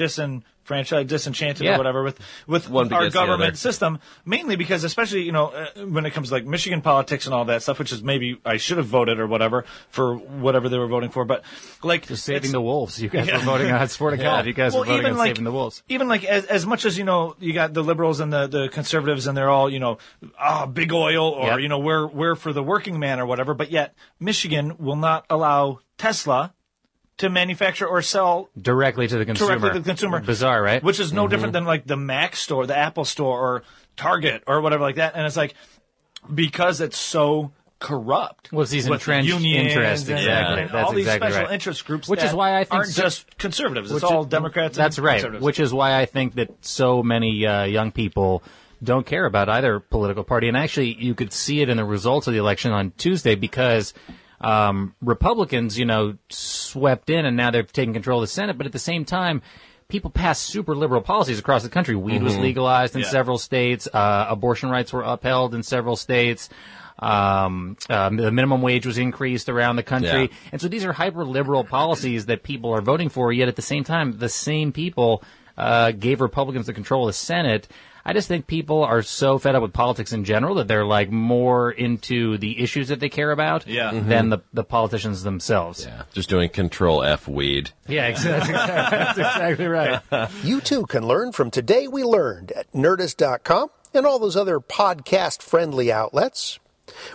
disenfranchised, 0.65 1.09
disenchanted 1.09 1.65
Yeah. 1.65 1.75
or 1.75 1.79
whatever 1.79 2.03
with 2.03 2.19
with 2.47 2.69
One 2.69 2.93
our 2.93 3.11
government 3.11 3.57
system, 3.59 3.99
mainly 4.25 4.57
because 4.57 4.85
especially 4.85 5.23
you 5.23 5.33
know 5.33 5.47
uh, 5.49 5.85
when 5.87 6.07
it 6.07 6.11
comes 6.13 6.29
to 6.29 6.35
like 6.35 6.47
Michigan 6.47 6.81
politics 6.81 7.27
and 7.27 7.35
all 7.35 7.45
that 7.47 7.63
stuff, 7.63 7.79
which 7.79 7.93
is 7.93 8.03
maybe 8.03 8.39
I 8.45 8.57
should 8.57 8.79
have 8.79 8.87
voted 8.87 9.21
or 9.21 9.27
whatever 9.27 9.65
for 9.91 10.15
whatever 10.17 10.69
they 10.69 10.79
were 10.79 10.87
voting 10.89 11.11
for, 11.11 11.25
but 11.25 11.43
like 11.83 12.07
Just 12.07 12.25
saving 12.25 12.53
the 12.53 12.61
wolves. 12.61 13.01
You 13.01 13.09
guys 13.09 13.29
Yeah. 13.29 13.39
were 13.39 13.45
voting 13.45 13.71
on. 13.71 13.89
Swear 13.89 14.11
to 14.13 14.17
God, 14.23 14.47
you 14.47 14.53
guys 14.53 14.73
Well, 14.73 14.81
were 14.81 14.87
voting 14.87 15.01
even 15.01 15.13
on 15.13 15.19
like- 15.19 15.29
saving 15.31 15.45
the 15.45 15.53
wolves. 15.53 15.83
even 15.89 16.09
like 16.09 16.25
as, 16.25 16.47
as 16.47 16.67
much 16.67 16.85
as 16.85 16.97
you 16.99 17.05
know 17.05 17.37
you 17.39 17.53
got 17.53 17.75
the 17.75 17.83
liberals 17.85 18.21
and 18.21 18.33
the, 18.33 18.47
the 18.47 18.69
conservatives 18.69 19.27
and 19.27 19.37
they're 19.37 19.51
all 19.51 19.71
you 19.71 19.79
know 19.81 19.99
ah 20.39 20.67
big 20.67 20.93
oil 20.93 21.29
or 21.31 21.49
Yep. 21.51 21.61
you 21.61 21.69
know 21.69 21.79
we're 21.79 22.07
we're 22.07 22.35
for 22.35 22.53
the 22.53 22.63
working 22.63 22.99
man 22.99 23.21
or 23.21 23.27
whatever 23.27 23.55
but 23.55 23.71
yet 23.71 23.95
michigan 24.19 24.77
will 24.79 24.97
not 24.97 25.25
allow 25.29 25.81
tesla 25.99 26.55
to 27.19 27.31
manufacture 27.31 27.87
or 27.87 28.03
sell 28.03 28.49
Directly 28.61 29.07
to 29.09 29.19
the 29.19 29.25
consumer. 29.25 29.53
directly 29.59 29.71
to 29.71 29.81
the 29.81 29.89
consumer 29.89 30.21
Bizarre, 30.21 30.63
right? 30.63 30.83
which 30.83 30.99
is 30.99 31.13
no 31.13 31.27
Mhm. 31.27 31.31
different 31.31 31.53
than 31.53 31.65
like 31.65 31.87
the 31.87 31.97
mac 31.97 32.35
store 32.37 32.67
the 32.67 32.77
apple 32.77 33.05
store 33.05 33.39
or 33.39 33.63
target 33.97 34.43
or 34.47 34.61
whatever 34.61 34.83
like 34.83 34.97
that 34.97 35.15
and 35.15 35.25
it's 35.27 35.37
like 35.37 35.55
because 36.33 36.81
it's 36.81 36.99
so 36.99 37.53
corrupt 37.79 38.51
Well, 38.51 38.63
it's 38.63 38.71
these 38.71 38.87
entrenched 38.87 39.29
unions 39.29 39.73
interests, 39.73 40.09
and- 40.09 40.19
exactly. 40.19 40.63
and 40.63 40.71
That's 40.71 40.87
all 40.87 40.93
these 40.93 41.05
exactly 41.07 41.29
special 41.31 41.45
right. 41.47 41.53
interest 41.55 41.85
groups 41.85 42.09
Which 42.09 42.23
is 42.23 42.33
why 42.33 42.57
I 42.57 42.65
think 42.65 42.73
aren't 42.75 42.89
so- 42.89 43.03
just 43.03 43.37
conservatives 43.39 43.91
it's 43.93 44.03
all 44.03 44.23
is- 44.23 44.29
democrats 44.29 44.77
That's 44.77 44.97
and 44.99 45.05
right. 45.05 45.41
Which 45.41 45.61
is 45.61 45.73
why 45.73 45.99
I 46.01 46.07
think 46.07 46.37
that 46.37 46.51
so 46.65 47.03
many 47.03 47.47
uh, 47.47 47.65
young 47.65 47.93
people 47.93 48.43
don't 48.83 49.05
care 49.07 49.25
about 49.27 49.49
either 49.49 49.81
political 49.81 50.25
party. 50.25 50.49
And 50.49 50.57
actually, 50.57 50.95
you 50.95 51.15
could 51.15 51.33
see 51.33 51.61
it 51.63 51.69
in 51.69 51.77
the 51.79 51.85
results 51.85 52.27
of 52.27 52.33
the 52.35 52.39
election 52.39 52.71
on 52.73 52.93
Tuesday 52.99 53.35
because 53.35 53.93
um, 54.45 54.95
Republicans, 55.01 55.79
you 55.79 55.85
know, 55.85 56.17
swept 56.29 57.11
in 57.11 57.25
and 57.25 57.37
now 57.37 57.51
they've 57.51 57.73
taken 57.73 57.93
control 57.95 58.19
of 58.21 58.25
the 58.25 58.33
Senate. 58.33 58.57
But 58.59 58.67
at 58.67 58.73
the 58.73 58.79
same 58.79 59.05
time, 59.05 59.43
people 59.89 60.11
passed 60.11 60.43
super 60.45 60.75
liberal 60.75 61.01
policies 61.01 61.39
across 61.39 61.63
the 61.63 61.69
country. 61.69 61.97
Weed 61.97 62.23
was 62.23 62.35
Mhm. 62.35 62.41
legalized 62.43 62.95
in 62.95 63.03
Yeah. 63.03 63.09
several 63.09 63.39
states. 63.39 63.89
Uh, 63.93 64.27
abortion 64.29 64.71
rights 64.71 64.93
were 64.93 65.03
upheld 65.03 65.55
in 65.55 65.63
several 65.63 65.97
states. 65.97 66.49
Um, 66.99 67.77
um, 67.91 68.17
the 68.17 68.31
minimum 68.31 68.63
wage 68.63 68.87
was 68.87 68.99
increased 68.99 69.49
around 69.49 69.77
the 69.77 69.83
country. 69.83 70.23
Yeah. 70.23 70.37
And 70.53 70.61
so 70.61 70.69
these 70.69 70.85
are 70.85 70.93
hyper 70.93 71.25
liberal 71.25 71.65
policies 71.65 72.27
that 72.27 72.43
people 72.45 72.73
are 72.73 72.81
voting 72.81 73.09
for, 73.09 73.33
yet 73.33 73.49
at 73.49 73.57
the 73.57 73.63
same 73.63 73.83
time, 73.85 74.19
the 74.19 74.29
same 74.29 74.73
people 74.73 75.23
uh, 75.57 75.93
gave 75.93 76.21
Republicans 76.21 76.67
the 76.67 76.73
control 76.73 77.03
of 77.05 77.09
the 77.09 77.13
Senate. 77.19 77.69
I 78.07 78.13
just 78.13 78.29
think 78.29 78.47
people 78.47 78.85
are 78.85 79.01
so 79.03 79.39
fed 79.39 79.55
up 79.55 79.63
with 79.63 79.73
politics 79.73 80.13
in 80.13 80.25
general 80.25 80.57
that 80.57 80.69
they're 80.69 80.85
like 80.85 81.11
more 81.11 81.71
into 81.71 82.37
the 82.39 82.61
issues 82.63 82.89
that 82.89 83.01
they 83.01 83.09
care 83.09 83.31
about 83.31 83.67
Yeah. 83.67 83.93
Mm-hmm. 83.93 84.09
than 84.09 84.29
the, 84.29 84.39
the 84.53 84.65
politicians 84.65 85.23
themselves. 85.23 85.85
Yeah, 85.87 86.03
just 86.13 86.29
doing 86.29 86.51
Control 86.51 87.03
F 87.03 87.27
weed. 87.27 87.71
Yeah, 87.89 88.07
exactly. 88.09 88.53
That's 88.53 89.19
exactly 89.19 89.67
right. 89.67 90.01
You 90.45 90.61
too 90.61 90.85
can 90.87 91.07
learn 91.07 91.33
from 91.33 91.51
Today 91.51 91.89
We 91.89 92.03
Learned 92.03 92.53
at 92.53 92.71
Nerdist.com 92.73 93.69
and 93.95 94.07
all 94.07 94.19
those 94.19 94.37
other 94.37 94.61
podcast 94.61 95.43
friendly 95.43 95.91
outlets. 95.93 96.59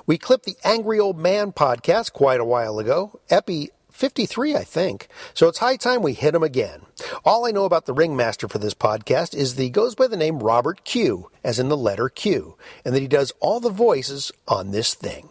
We 0.07 0.17
clipped 0.17 0.45
the 0.45 0.55
Angry 0.63 0.99
Old 0.99 1.19
Man 1.19 1.51
podcast 1.51 2.13
quite 2.13 2.39
a 2.39 2.45
while 2.45 2.79
ago, 2.79 3.19
Epi 3.29 3.69
53, 3.99 4.55
I 4.55 4.63
think. 4.63 5.09
So 5.33 5.49
it's 5.49 5.57
high 5.57 5.75
time 5.75 6.01
we 6.01 6.13
hit 6.13 6.33
him 6.33 6.41
again. 6.41 6.83
All 7.25 7.45
I 7.45 7.51
know 7.51 7.65
about 7.65 7.85
the 7.85 7.91
ringmaster 7.91 8.47
for 8.47 8.57
this 8.57 8.73
podcast 8.73 9.35
is 9.35 9.55
that 9.55 9.61
he 9.61 9.69
goes 9.69 9.93
by 9.93 10.07
the 10.07 10.15
name 10.15 10.39
Robert 10.39 10.85
Q, 10.85 11.29
as 11.43 11.59
in 11.59 11.67
the 11.67 11.75
letter 11.75 12.07
Q, 12.07 12.55
and 12.85 12.95
that 12.95 13.01
he 13.01 13.09
does 13.09 13.33
all 13.41 13.59
the 13.59 13.69
voices 13.69 14.31
on 14.47 14.71
this 14.71 14.93
thing. 14.93 15.27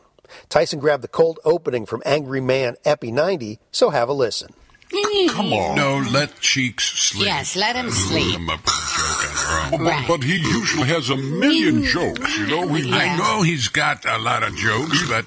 Tyson 0.51 0.81
grabbed 0.81 1.03
the 1.03 1.09
cold 1.09 1.41
opening 1.47 1.87
from 1.87 2.03
Angry 2.05 2.43
Man 2.43 2.77
Epi 2.85 3.11
90, 3.11 3.59
so 3.73 3.89
have 3.89 4.11
a 4.11 4.13
listen. 4.13 4.53
Come 5.31 5.53
on. 5.53 5.77
No, 5.77 5.99
let 6.11 6.41
Cheeks 6.41 6.85
sleep. 6.99 7.27
Yes, 7.27 7.57
let 7.57 7.77
him 7.77 7.91
sleep. 7.91 8.35
I'm 8.35 8.49
a 8.49 8.57
joking 8.57 9.37
around. 9.77 9.81
Right. 9.87 10.05
But, 10.09 10.23
he 10.23 10.37
usually 10.37 10.89
has 10.89 11.11
a 11.11 11.17
million 11.17 11.83
jokes, 11.85 12.39
you 12.39 12.47
know. 12.47 12.67
He, 12.75 12.91
I 12.93 13.17
know 13.19 13.43
he's 13.43 13.69
got 13.69 14.05
a 14.07 14.19
lot 14.19 14.43
of 14.43 14.55
jokes, 14.57 15.07
but, 15.09 15.27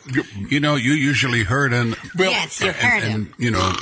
you 0.52 0.60
know, 0.60 0.76
you 0.76 0.94
usually 0.94 1.44
heard 1.44 1.72
him. 1.72 1.96
Well, 2.18 2.32
Yes, 2.32 2.60
you 2.62 2.68
and- 2.68 2.76
heard 2.76 3.04
and, 3.04 3.12
him. 3.28 3.34
You 3.38 3.52
know, 3.52 3.74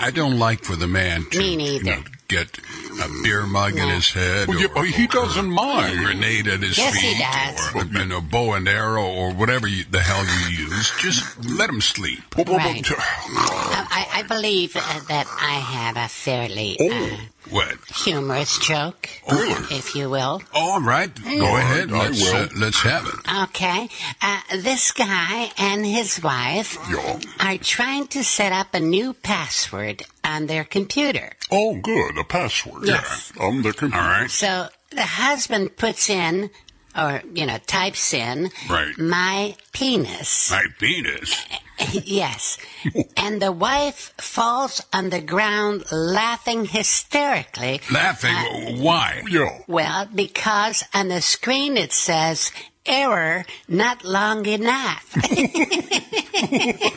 I 0.00 0.10
don't 0.10 0.38
like 0.38 0.64
for 0.64 0.76
the 0.76 0.86
man 0.86 1.24
to 1.30 1.38
Me 1.38 1.76
you 1.78 1.82
know, 1.84 2.02
get 2.28 2.58
a 2.58 3.08
beer 3.22 3.46
mug 3.46 3.76
in 3.76 3.88
his 3.88 4.10
head. 4.10 4.48
Well, 4.48 4.58
yeah, 4.60 4.66
or, 4.66 4.74
but 4.74 4.86
he 4.86 5.04
or 5.04 5.08
doesn't 5.08 5.48
mind. 5.50 5.98
A 5.98 6.02
grenade 6.02 6.46
at 6.48 6.60
his 6.60 6.76
Yes, 6.78 6.94
he 6.94 7.14
feet. 7.14 7.22
does. 7.22 7.74
Or, 7.74 7.98
you 8.00 8.06
know, 8.06 8.20
bow 8.20 8.54
and 8.54 8.68
arrow 8.68 9.06
or 9.06 9.32
whatever 9.32 9.66
you, 9.68 9.84
the 9.90 10.00
hell 10.00 10.24
you 10.24 10.64
use. 10.66 10.92
Just 10.98 11.44
let 11.50 11.68
him 11.70 11.80
sleep. 11.80 12.22
Right. 12.36 12.82
I, 12.88 14.06
I 14.14 14.22
believe 14.22 14.76
uh, 14.76 14.80
that 15.08 15.26
I 15.40 15.54
have 15.54 15.96
a 15.96 16.08
fairly 16.08 16.76
uh, 16.80 17.16
What? 17.50 17.76
humorous 18.04 18.58
joke, 18.58 19.08
if 19.70 19.94
you 19.94 20.08
will. 20.10 20.42
All 20.54 20.80
right, 20.80 21.14
go 21.22 21.56
ahead. 21.56 21.92
I 21.92 22.08
Let's, 22.08 22.20
will. 22.22 22.36
uh, 22.36 22.48
let's 22.56 22.80
have 22.80 23.06
it. 23.06 23.14
Okay. 23.48 23.88
Uh, 24.20 24.40
this 24.56 24.92
guy 24.92 25.50
and 25.58 25.84
his 25.84 26.22
wife 26.22 26.78
are 27.40 27.58
trying 27.58 28.06
to 28.08 28.24
set 28.24 28.52
up 28.52 28.74
a 28.74 28.80
new 28.80 29.12
password 29.12 30.02
on 30.24 30.46
their 30.46 30.64
computer. 30.64 31.32
Oh, 31.50 31.76
good. 31.76 32.18
A 32.18 32.24
password. 32.24 32.86
Yes. 32.86 33.32
Yeah. 33.36 33.42
On 33.44 33.62
the 33.62 33.72
computer. 33.72 34.02
All 34.02 34.08
right. 34.08 34.30
So 34.30 34.68
the 34.90 35.02
husband 35.02 35.76
puts 35.76 36.08
in, 36.08 36.50
or, 36.96 37.22
you 37.34 37.46
know, 37.46 37.58
types 37.66 38.12
in, 38.14 38.50
Right. 38.68 38.96
my 38.98 39.56
penis. 39.72 40.50
My 40.50 40.64
penis. 40.78 41.44
yes. 41.92 42.58
and 43.16 43.42
the 43.42 43.50
wife 43.52 44.14
falls 44.18 44.80
on 44.92 45.10
the 45.10 45.20
ground 45.20 45.84
laughing 45.90 46.66
hysterically. 46.66 47.80
Laughing. 47.90 48.34
Uh, 48.34 48.82
Why? 48.82 49.22
Yo. 49.28 49.64
Well, 49.66 50.06
because 50.14 50.84
on 50.94 51.08
the 51.08 51.20
screen 51.20 51.76
it 51.76 51.92
says, 51.92 52.52
error 52.86 53.44
not 53.68 54.04
long 54.04 54.46
enough. 54.46 55.10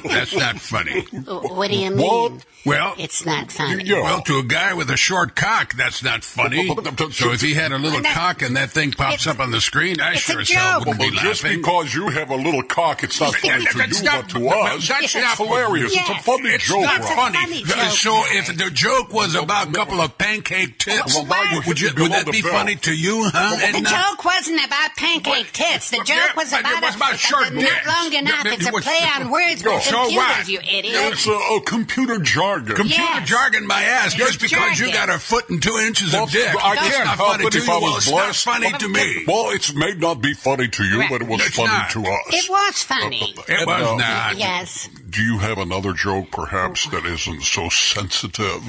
That's 0.04 0.36
not 0.36 0.60
funny. 0.60 1.02
What 1.26 1.70
do 1.72 1.78
you 1.78 1.92
mean? 1.92 2.06
What? 2.08 2.46
Well, 2.66 2.96
It's 2.98 3.26
not 3.26 3.50
funny. 3.50 3.90
Well, 3.94 4.22
to 4.24 4.40
a 4.40 4.44
guy 4.44 4.74
with 4.74 4.90
a 4.92 4.98
short 4.98 5.38
cock, 5.38 5.74
that's 5.76 6.04
not 6.04 6.26
funny. 6.26 6.68
So 7.12 7.32
if 7.32 7.40
he 7.40 7.54
had 7.54 7.72
a 7.72 7.78
little 7.78 8.02
cock 8.02 8.42
and 8.42 8.58
that 8.58 8.72
thing 8.72 8.92
pops 8.92 9.26
up 9.26 9.40
on 9.40 9.52
the 9.52 9.62
screen, 9.62 10.02
I 10.02 10.16
sure 10.16 10.42
as 10.42 10.50
hell 10.50 10.80
wouldn't 10.80 11.00
be 11.00 11.12
Well, 11.12 11.24
just 11.24 11.44
laughing. 11.46 11.60
because 11.62 11.94
you 11.96 12.10
have 12.10 12.30
a 12.30 12.36
little 12.36 12.64
cock, 12.64 13.04
it's 13.06 13.22
not 13.22 13.36
funny 13.36 13.66
to 13.68 13.78
That's 13.78 14.00
you, 14.00 14.06
not- 14.06 14.24
but 14.24 14.30
to 14.40 14.50
us, 14.50 14.88
that's 14.88 15.04
it's 15.06 15.16
not- 15.16 15.38
hilarious. 15.38 15.96
It's 15.96 16.10
a 16.10 16.16
funny 16.16 16.50
it's 16.50 16.68
joke. 16.68 16.82
not 16.82 17.00
Rob. 17.00 17.34
funny. 17.34 17.64
So 17.92 18.22
if 18.28 18.48
the 18.58 18.70
joke 18.72 19.14
was 19.14 19.34
about 19.36 19.70
a 19.70 19.72
couple 19.72 20.02
of 20.02 20.18
pancake 20.18 20.78
tips, 20.78 21.16
Well, 21.16 21.62
would, 21.68 21.80
you, 21.80 21.92
would 21.98 22.12
that 22.12 22.26
be 22.30 22.42
belt. 22.42 22.54
funny 22.54 22.76
to 22.76 22.94
you, 22.94 23.30
huh? 23.34 23.56
The 23.56 23.64
Edna? 23.78 23.90
joke 23.90 24.26
wasn't 24.26 24.66
about 24.66 24.94
pancake 24.98 25.54
tits. 25.80 25.90
The 25.92 26.04
joke 26.04 26.36
was 26.36 26.52
but 26.52 26.60
it 26.60 26.66
about, 26.68 26.82
was 26.82 26.94
a, 26.94 26.98
about 26.98 27.18
short 27.20 27.54
not 27.54 27.86
long 27.86 28.14
enough. 28.14 28.46
Yeah, 28.46 28.54
It's 28.54 28.66
a 28.66 28.68
it 28.70 28.74
was- 28.74 28.84
play 28.84 29.00
on 29.16 29.30
words 29.32 29.64
No, 29.64 29.76
with 29.76 29.84
so 29.84 29.92
computers, 29.92 30.16
what? 30.18 30.48
you 30.50 30.60
idiot. 30.60 30.96
It's 31.14 31.28
a, 31.28 31.32
a 31.32 31.62
computer 31.66 32.20
jargon. 32.20 32.76
Computer 32.76 33.02
Yes. 33.02 33.28
jargon, 33.30 33.68
my 33.68 33.82
ass, 33.84 34.14
just 34.14 34.42
It's 34.42 34.52
because 34.54 34.80
you 34.80 34.92
got 34.92 35.10
a 35.10 35.20
foot 35.20 35.50
and 35.50 35.62
two 35.62 35.78
inches 35.78 36.14
Well, 36.14 36.24
of 36.24 36.32
dick. 36.32 36.48
I 36.48 36.76
That's 36.76 36.88
can't 36.96 37.06
not 37.06 37.18
help 37.18 37.30
funny 37.32 37.46
it 37.46 37.52
to 37.52 37.58
if 37.58 37.68
you. 37.68 37.74
I 37.74 37.78
Well, 37.78 37.94
was 37.94 37.98
it's 38.04 38.12
not 38.12 38.24
blessed. 38.26 38.44
funny 38.46 38.72
to 38.74 38.88
me. 38.90 39.24
Well, 39.28 39.50
it 39.52 39.76
may 39.76 39.94
not 39.94 40.22
be 40.22 40.34
funny 40.34 40.68
to 40.68 40.84
you, 40.84 41.04
but 41.10 41.22
it 41.22 41.28
was 41.28 41.42
It's 41.46 41.56
funny 41.56 41.68
not. 41.70 41.90
to 41.92 42.02
us. 42.06 42.34
It 42.34 42.50
was 42.50 42.84
funny. 42.84 43.34
It 43.38 43.38
was 43.38 43.50
Edna, 43.50 43.92
uh, 43.92 43.96
not. 43.98 44.38
Yes. 44.38 44.90
Do 45.10 45.22
you 45.22 45.38
have 45.40 45.58
another 45.58 45.94
joke, 45.94 46.32
perhaps, 46.32 46.88
that 46.90 47.06
isn't 47.06 47.42
so 47.44 47.70
sensitive 47.70 48.62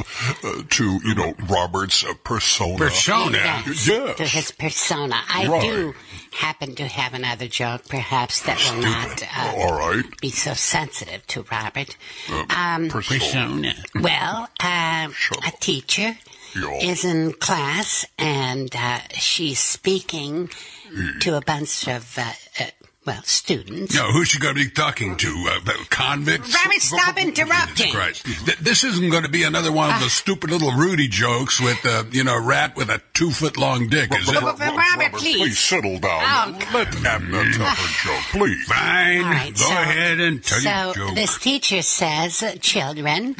uh, 0.45 0.63
to, 0.69 1.01
you 1.05 1.15
know, 1.15 1.35
Robert's 1.49 2.05
uh, 2.05 2.15
persona? 2.23 2.79
Persona? 2.79 3.39
Yes, 3.39 3.89
Yes. 3.89 4.17
To 4.19 4.25
his 4.25 4.51
persona. 4.53 5.21
I 5.29 5.47
Right. 5.49 5.63
do 5.63 5.95
happen 6.33 6.75
to 6.77 6.87
have 6.87 7.15
another 7.15 7.49
joke, 7.49 7.89
perhaps, 7.89 8.43
that 8.43 8.59
will 8.71 8.83
not 8.83 9.23
uh, 9.37 9.53
All 9.57 9.79
right. 9.79 10.05
be 10.21 10.31
so 10.31 10.55
sensitive 10.55 11.27
to 11.29 11.45
Robert. 11.51 11.97
Uh, 12.31 12.45
Um, 12.51 12.89
Persona. 12.89 13.75
Well, 13.97 14.49
uh, 14.63 15.09
a 15.47 15.51
teacher 15.61 16.19
Yeah. 16.55 16.79
is 16.81 17.05
in 17.05 17.33
class 17.33 18.05
and 18.19 18.75
uh, 18.77 19.01
she's 19.19 19.59
speaking 19.59 20.51
to 21.21 21.37
a 21.37 21.41
bunch 21.41 21.87
of, 21.89 22.17
uh, 22.19 22.33
uh, 22.61 22.65
well, 23.09 23.23
students. 23.25 23.95
No, 23.95 24.13
who's 24.13 24.29
she 24.29 24.39
going 24.39 24.55
to 24.55 24.63
be 24.65 24.69
talking 24.71 25.17
to? 25.17 25.29
Uh, 25.67 25.73
convicts? 25.89 26.55
Robert, 26.55 26.81
stop 26.83 27.19
interrupting. 27.19 27.91
Christ. 27.93 28.25
Th- 28.45 28.59
This 28.59 28.85
isn't 28.85 29.11
going 29.11 29.23
to 29.25 29.31
be 29.31 29.45
another 29.45 29.73
one 29.73 29.91
of 29.95 30.01
the 30.01 30.11
stupid 30.11 30.51
little 30.51 30.73
Rudy 30.73 31.09
jokes 31.09 31.61
with, 31.61 31.85
uh, 31.87 32.05
you 32.11 32.23
know, 32.25 32.35
a 32.37 32.41
rat 32.41 32.77
with 32.77 32.91
a 32.91 33.01
two 33.15 33.31
foot 33.31 33.57
long 33.57 33.89
dick, 33.89 34.15
is 34.15 34.29
it? 34.29 34.35
Robert, 34.43 34.61
Robert, 34.77 35.13
please. 35.15 35.37
Please 35.39 35.59
settle 35.59 35.99
down. 35.99 36.21
Oh, 36.23 36.71
Let 36.75 36.89
Edna 37.05 37.51
tell 37.53 37.67
her 37.67 38.05
joke, 38.05 38.25
please. 38.33 38.65
Fine. 38.67 39.25
All 39.25 39.31
right, 39.31 39.55
Go 39.55 39.65
so- 39.65 39.73
ahead 39.73 40.21
and 40.21 40.45
tell 40.45 40.61
so 40.61 40.71
your 40.71 40.95
joke. 41.09 41.15
this 41.15 41.39
teacher 41.39 41.81
says, 41.83 42.43
uh, 42.43 42.57
children, 42.61 43.35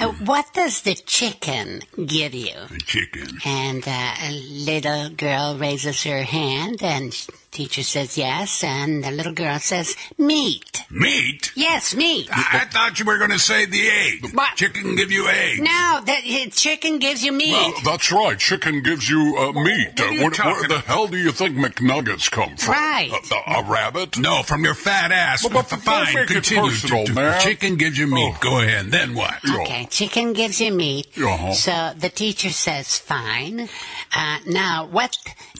uh, 0.00 0.08
what 0.24 0.46
does 0.54 0.80
the 0.82 0.94
chicken 0.94 1.82
give 2.06 2.32
you? 2.34 2.54
The 2.70 2.78
chicken. 2.78 3.38
And 3.44 3.86
uh, 3.86 4.14
a 4.22 4.32
little 4.32 5.10
girl 5.10 5.58
raises 5.58 6.02
her 6.04 6.22
hand, 6.22 6.82
and 6.82 7.12
teacher 7.50 7.82
says 7.82 8.16
yes, 8.16 8.62
and 8.64 9.02
the 9.04 9.10
little 9.10 9.32
girl 9.32 9.58
says 9.58 9.96
meat. 10.18 10.82
Meat? 10.90 11.52
Yes, 11.54 11.94
meat. 11.94 12.28
I, 12.32 12.60
I 12.62 12.64
thought 12.66 12.98
you 12.98 13.04
were 13.04 13.18
going 13.18 13.30
to 13.30 13.38
say 13.38 13.66
the 13.66 13.88
egg. 13.88 14.34
What? 14.34 14.56
Chicken 14.56 14.96
give 14.96 15.10
you 15.10 15.28
egg. 15.28 15.60
No, 15.60 16.00
the 16.04 16.12
uh, 16.12 16.50
chicken 16.50 16.98
gives 16.98 17.22
you 17.24 17.32
meat. 17.32 17.52
Well, 17.52 17.72
that's 17.84 18.10
right. 18.12 18.38
Chicken 18.38 18.82
gives 18.82 19.08
you 19.08 19.36
uh, 19.38 19.52
meat. 19.52 20.00
What 20.22 20.38
are 20.40 20.42
Uh, 20.42 20.52
where, 20.52 20.54
where 20.60 20.68
the 20.68 20.78
hell 20.80 21.06
do 21.06 21.16
you 21.16 21.32
think 21.32 21.56
McNuggets 21.56 22.30
come 22.30 22.56
from? 22.56 22.72
Right. 22.72 23.10
A, 23.12 23.34
a, 23.34 23.60
a 23.60 23.70
rabbit? 23.70 24.18
No, 24.18 24.42
from 24.42 24.64
your 24.64 24.74
fat 24.74 25.12
ass. 25.12 25.42
Well, 25.44 25.52
but 25.62 25.72
F- 25.72 25.82
Fine, 25.82 26.14
make 26.14 26.30
it 26.30 26.34
continue. 26.34 26.70
personal, 26.70 27.04
to- 27.06 27.12
to- 27.12 27.14
man. 27.14 27.40
Chicken 27.40 27.76
gives 27.76 27.98
you 27.98 28.06
meat. 28.06 28.34
Go 28.40 28.60
ahead. 28.60 28.86
Then 28.90 29.14
what? 29.14 29.34
Okay, 29.60 29.86
chicken 29.90 30.32
gives 30.32 30.60
you 30.60 30.72
meat. 30.72 31.08
Uh-huh. 31.18 31.52
So 31.52 31.92
the 31.98 32.08
teacher 32.08 32.50
says, 32.50 32.96
fine. 32.98 33.68
Uh, 34.14 34.38
now, 34.46 34.86
what 34.86 35.16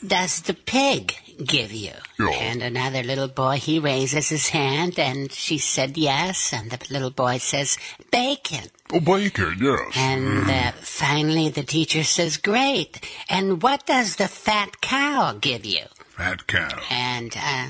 does 0.07 0.41
the 0.43 0.55
pig 0.55 1.15
give 1.45 1.73
you? 1.73 1.93
Yeah. 2.19 2.31
And 2.31 2.63
another 2.63 3.03
little 3.03 3.29
boy, 3.29 3.57
he 3.57 3.79
raises 3.79 4.29
his 4.29 4.49
hand, 4.49 4.99
and 4.99 5.33
she 5.33 5.59
said 5.59 5.97
yes, 5.97 6.53
and 6.53 6.71
the 6.71 6.79
little 6.93 7.11
boy 7.11 7.39
says, 7.39 7.79
bacon. 8.11 8.71
Oh, 8.93 9.01
bacon, 9.01 9.57
yes. 9.61 9.97
And 9.97 10.51
uh, 10.51 10.73
finally, 10.81 11.49
the 11.49 11.63
teacher 11.63 12.05
says, 12.05 12.37
great. 12.37 13.05
And 13.29 13.63
what 13.63 13.87
does 13.87 14.17
the 14.17 14.29
fat 14.29 14.81
cow 14.81 15.37
give 15.41 15.65
you? 15.65 15.85
Fat 16.17 16.47
cow. 16.47 16.81
And 16.91 17.37
uh, 17.37 17.69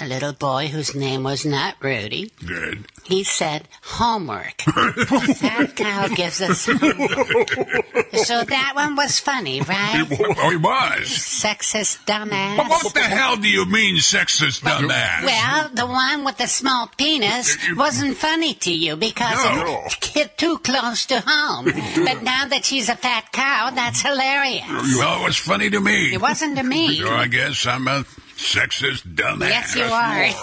a 0.00 0.06
little 0.06 0.32
boy 0.32 0.68
whose 0.68 0.94
name 0.94 1.22
was 1.24 1.44
not 1.44 1.76
Rudy, 1.80 2.32
Good. 2.44 2.86
he 3.04 3.22
said, 3.22 3.68
homework. 3.82 4.60
Fat 4.62 5.76
cow 5.76 6.08
gives 6.08 6.40
us 6.40 6.66
homework. 6.66 8.14
So 8.14 8.42
that 8.44 8.72
one 8.74 8.96
was 8.96 9.20
funny, 9.20 9.60
right? 9.60 10.04
Oh, 10.38 10.50
he 10.50 10.56
was. 10.56 11.06
Sexist 11.08 12.04
dumbass. 12.06 12.56
But 12.56 12.68
what 12.68 12.94
the 12.94 13.00
hell 13.00 13.36
do 13.36 13.48
you 13.48 13.66
mean, 13.66 13.96
sexist 13.96 14.62
dumbass? 14.62 15.24
Well, 15.24 15.68
the 15.74 15.86
one 15.86 16.24
with 16.24 16.38
the 16.38 16.46
small 16.46 16.88
penis 16.96 17.56
wasn't 17.76 18.16
funny 18.16 18.54
to 18.54 18.72
you 18.72 18.96
because 18.96 19.44
No. 19.44 19.82
it 19.86 20.04
hit 20.04 20.38
too 20.38 20.58
close 20.58 21.06
to 21.06 21.20
home. 21.26 21.66
But 22.04 22.22
now 22.22 22.46
that 22.48 22.64
she's 22.64 22.88
a 22.88 22.96
fat 22.96 23.32
cow, 23.32 23.70
that's 23.74 24.00
hilarious. 24.02 24.64
Well, 24.98 25.20
it 25.22 25.24
was 25.24 25.36
funny 25.36 25.70
to 25.70 25.80
me. 25.80 26.14
It 26.14 26.20
wasn't 26.22 26.56
to 26.56 26.62
me. 26.62 26.96
So 27.00 27.10
I 27.12 27.26
guess 27.28 27.66
I'm 27.66 27.86
a 27.88 28.04
sexist 28.36 29.14
dumbass. 29.14 29.48
Yes, 29.48 29.76
you 29.76 29.84
are. 29.84 30.24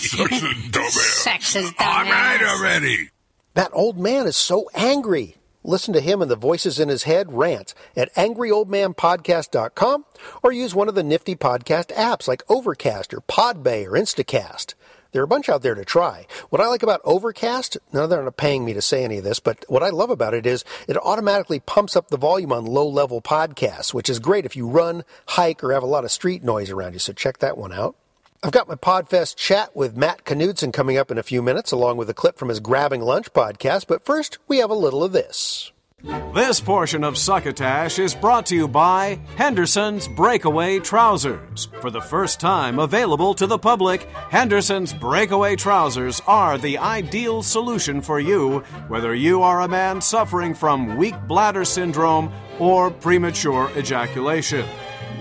Sexist 0.00 0.70
dumbass. 0.70 1.26
Sexist 1.26 1.74
dumbass. 1.74 1.86
All 1.86 2.04
right 2.04 2.42
already. 2.42 3.10
That 3.54 3.70
old 3.72 3.98
man 3.98 4.26
is 4.26 4.36
so 4.36 4.68
angry. 4.74 5.36
Listen 5.62 5.92
to 5.92 6.00
him 6.00 6.22
and 6.22 6.30
the 6.30 6.36
voices 6.36 6.78
in 6.80 6.88
his 6.88 7.02
head 7.02 7.32
rant 7.32 7.74
at 7.94 8.14
angryoldmanpodcast.com 8.14 10.04
or 10.42 10.52
use 10.52 10.74
one 10.74 10.88
of 10.88 10.94
the 10.94 11.02
nifty 11.02 11.36
podcast 11.36 11.88
apps 11.94 12.26
like 12.26 12.42
Overcast 12.48 13.12
or 13.12 13.20
Podbay 13.20 13.86
or 13.86 13.92
Instacast. 13.92 14.74
There 15.12 15.22
are 15.22 15.24
a 15.24 15.28
bunch 15.28 15.48
out 15.48 15.62
there 15.62 15.74
to 15.74 15.84
try. 15.84 16.26
What 16.50 16.60
I 16.60 16.68
like 16.68 16.82
about 16.82 17.00
Overcast, 17.04 17.78
now 17.92 18.06
they're 18.06 18.22
not 18.22 18.36
paying 18.36 18.64
me 18.64 18.74
to 18.74 18.82
say 18.82 19.04
any 19.04 19.18
of 19.18 19.24
this, 19.24 19.40
but 19.40 19.64
what 19.68 19.82
I 19.82 19.90
love 19.90 20.10
about 20.10 20.34
it 20.34 20.46
is 20.46 20.64
it 20.86 20.96
automatically 20.96 21.60
pumps 21.60 21.96
up 21.96 22.08
the 22.08 22.16
volume 22.16 22.52
on 22.52 22.64
low 22.64 22.88
level 22.88 23.20
podcasts, 23.20 23.92
which 23.92 24.08
is 24.08 24.18
great 24.18 24.44
if 24.44 24.54
you 24.54 24.68
run, 24.68 25.04
hike, 25.28 25.64
or 25.64 25.72
have 25.72 25.82
a 25.82 25.86
lot 25.86 26.04
of 26.04 26.12
street 26.12 26.44
noise 26.44 26.70
around 26.70 26.92
you. 26.92 26.98
So 26.98 27.12
check 27.12 27.38
that 27.38 27.58
one 27.58 27.72
out. 27.72 27.96
I've 28.42 28.52
got 28.52 28.68
my 28.68 28.74
Podfest 28.74 29.36
chat 29.36 29.76
with 29.76 29.96
Matt 29.96 30.24
Knudsen 30.24 30.72
coming 30.72 30.96
up 30.96 31.10
in 31.10 31.18
a 31.18 31.22
few 31.22 31.42
minutes, 31.42 31.72
along 31.72 31.98
with 31.98 32.08
a 32.08 32.14
clip 32.14 32.38
from 32.38 32.48
his 32.48 32.60
Grabbing 32.60 33.02
Lunch 33.02 33.32
podcast. 33.32 33.86
But 33.86 34.04
first, 34.04 34.38
we 34.48 34.58
have 34.58 34.70
a 34.70 34.74
little 34.74 35.04
of 35.04 35.12
this. 35.12 35.72
This 36.02 36.60
portion 36.60 37.04
of 37.04 37.18
Succotash 37.18 37.98
is 37.98 38.14
brought 38.14 38.46
to 38.46 38.56
you 38.56 38.66
by 38.66 39.20
Henderson's 39.36 40.08
Breakaway 40.08 40.78
Trousers. 40.78 41.68
For 41.82 41.90
the 41.90 42.00
first 42.00 42.40
time 42.40 42.78
available 42.78 43.34
to 43.34 43.46
the 43.46 43.58
public, 43.58 44.08
Henderson's 44.30 44.94
Breakaway 44.94 45.56
Trousers 45.56 46.22
are 46.26 46.56
the 46.56 46.78
ideal 46.78 47.42
solution 47.42 48.00
for 48.00 48.18
you, 48.18 48.60
whether 48.88 49.14
you 49.14 49.42
are 49.42 49.60
a 49.60 49.68
man 49.68 50.00
suffering 50.00 50.54
from 50.54 50.96
weak 50.96 51.16
bladder 51.28 51.66
syndrome 51.66 52.32
or 52.58 52.90
premature 52.90 53.70
ejaculation. 53.76 54.66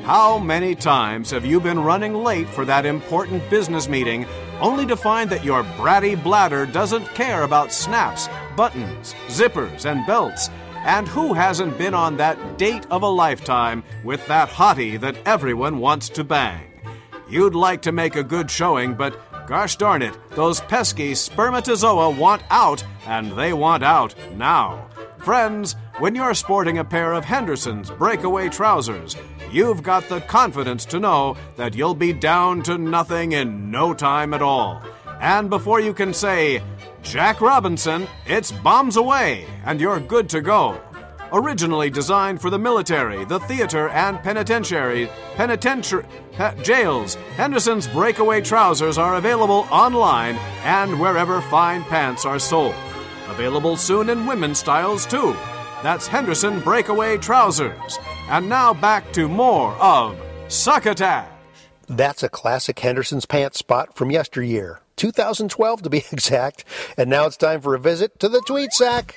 How 0.03 0.39
many 0.39 0.75
times 0.75 1.29
have 1.31 1.45
you 1.45 1.59
been 1.59 1.83
running 1.83 2.13
late 2.13 2.47
for 2.47 2.63
that 2.65 2.85
important 2.85 3.47
business 3.49 3.89
meeting 3.89 4.25
only 4.61 4.85
to 4.85 4.95
find 4.95 5.29
that 5.29 5.43
your 5.43 5.63
bratty 5.63 6.21
bladder 6.21 6.65
doesn't 6.65 7.05
care 7.15 7.43
about 7.43 7.73
snaps, 7.73 8.29
buttons, 8.55 9.13
zippers, 9.27 9.85
and 9.85 10.05
belts? 10.07 10.49
And 10.85 11.07
who 11.07 11.33
hasn't 11.33 11.77
been 11.77 11.93
on 11.93 12.17
that 12.17 12.57
date 12.57 12.85
of 12.89 13.03
a 13.03 13.07
lifetime 13.07 13.83
with 14.03 14.25
that 14.27 14.49
hottie 14.49 14.99
that 14.99 15.17
everyone 15.25 15.79
wants 15.79 16.09
to 16.09 16.23
bang? 16.23 16.81
You'd 17.29 17.55
like 17.55 17.81
to 17.83 17.91
make 17.91 18.15
a 18.15 18.23
good 18.23 18.49
showing, 18.49 18.95
but 18.95 19.19
gosh 19.45 19.75
darn 19.75 20.01
it, 20.01 20.17
those 20.31 20.61
pesky 20.61 21.15
spermatozoa 21.15 22.09
want 22.11 22.43
out, 22.49 22.83
and 23.05 23.31
they 23.33 23.51
want 23.51 23.83
out 23.83 24.15
now. 24.35 24.87
Friends, 25.19 25.75
when 25.97 26.15
you're 26.15 26.33
sporting 26.33 26.77
a 26.77 26.85
pair 26.85 27.13
of 27.13 27.25
Henderson's 27.25 27.91
breakaway 27.91 28.47
trousers, 28.47 29.17
you've 29.51 29.83
got 29.83 30.07
the 30.07 30.21
confidence 30.21 30.85
to 30.85 30.99
know 30.99 31.35
that 31.57 31.75
you'll 31.75 31.93
be 31.93 32.13
down 32.13 32.63
to 32.63 32.77
nothing 32.77 33.33
in 33.33 33.69
no 33.69 33.93
time 33.93 34.33
at 34.33 34.41
all. 34.41 34.81
And 35.19 35.49
before 35.49 35.81
you 35.81 35.93
can 35.93 36.13
say, 36.13 36.63
Jack 37.01 37.41
Robinson, 37.41 38.07
it's 38.27 38.51
bombs 38.51 38.97
away, 38.97 39.45
and 39.65 39.79
you're 39.79 39.99
good 39.99 40.29
to 40.29 40.41
go. 40.41 40.79
Originally 41.31 41.89
designed 41.89 42.41
for 42.41 42.49
the 42.49 42.59
military, 42.59 43.23
the 43.25 43.39
theater, 43.41 43.89
and 43.89 44.19
penitentiary, 44.19 45.09
penitentiary 45.35 46.05
pe- 46.33 46.61
jails, 46.63 47.15
Henderson's 47.35 47.87
breakaway 47.87 48.41
trousers 48.41 48.97
are 48.97 49.15
available 49.15 49.67
online 49.71 50.35
and 50.63 50.99
wherever 50.99 51.41
fine 51.41 51.83
pants 51.83 52.25
are 52.25 52.39
sold. 52.39 52.75
Available 53.29 53.77
soon 53.77 54.09
in 54.09 54.25
women's 54.25 54.59
styles 54.59 55.05
too. 55.05 55.35
That's 55.83 56.07
Henderson 56.07 56.59
breakaway 56.61 57.17
trousers. 57.17 57.99
And 58.27 58.49
now 58.49 58.73
back 58.73 59.13
to 59.13 59.27
more 59.27 59.73
of 59.75 60.19
Succotash. 60.47 61.29
That's 61.87 62.23
a 62.23 62.29
classic 62.29 62.79
Henderson's 62.79 63.25
pants 63.25 63.59
spot 63.59 63.95
from 63.95 64.11
yesteryear. 64.11 64.81
2012 64.99 65.81
to 65.81 65.89
be 65.89 65.97
exact. 66.11 66.65
And 66.97 67.09
now 67.09 67.25
it's 67.25 67.37
time 67.37 67.61
for 67.61 67.73
a 67.73 67.79
visit 67.79 68.19
to 68.19 68.29
the 68.29 68.41
tweet 68.45 68.73
sack. 68.73 69.15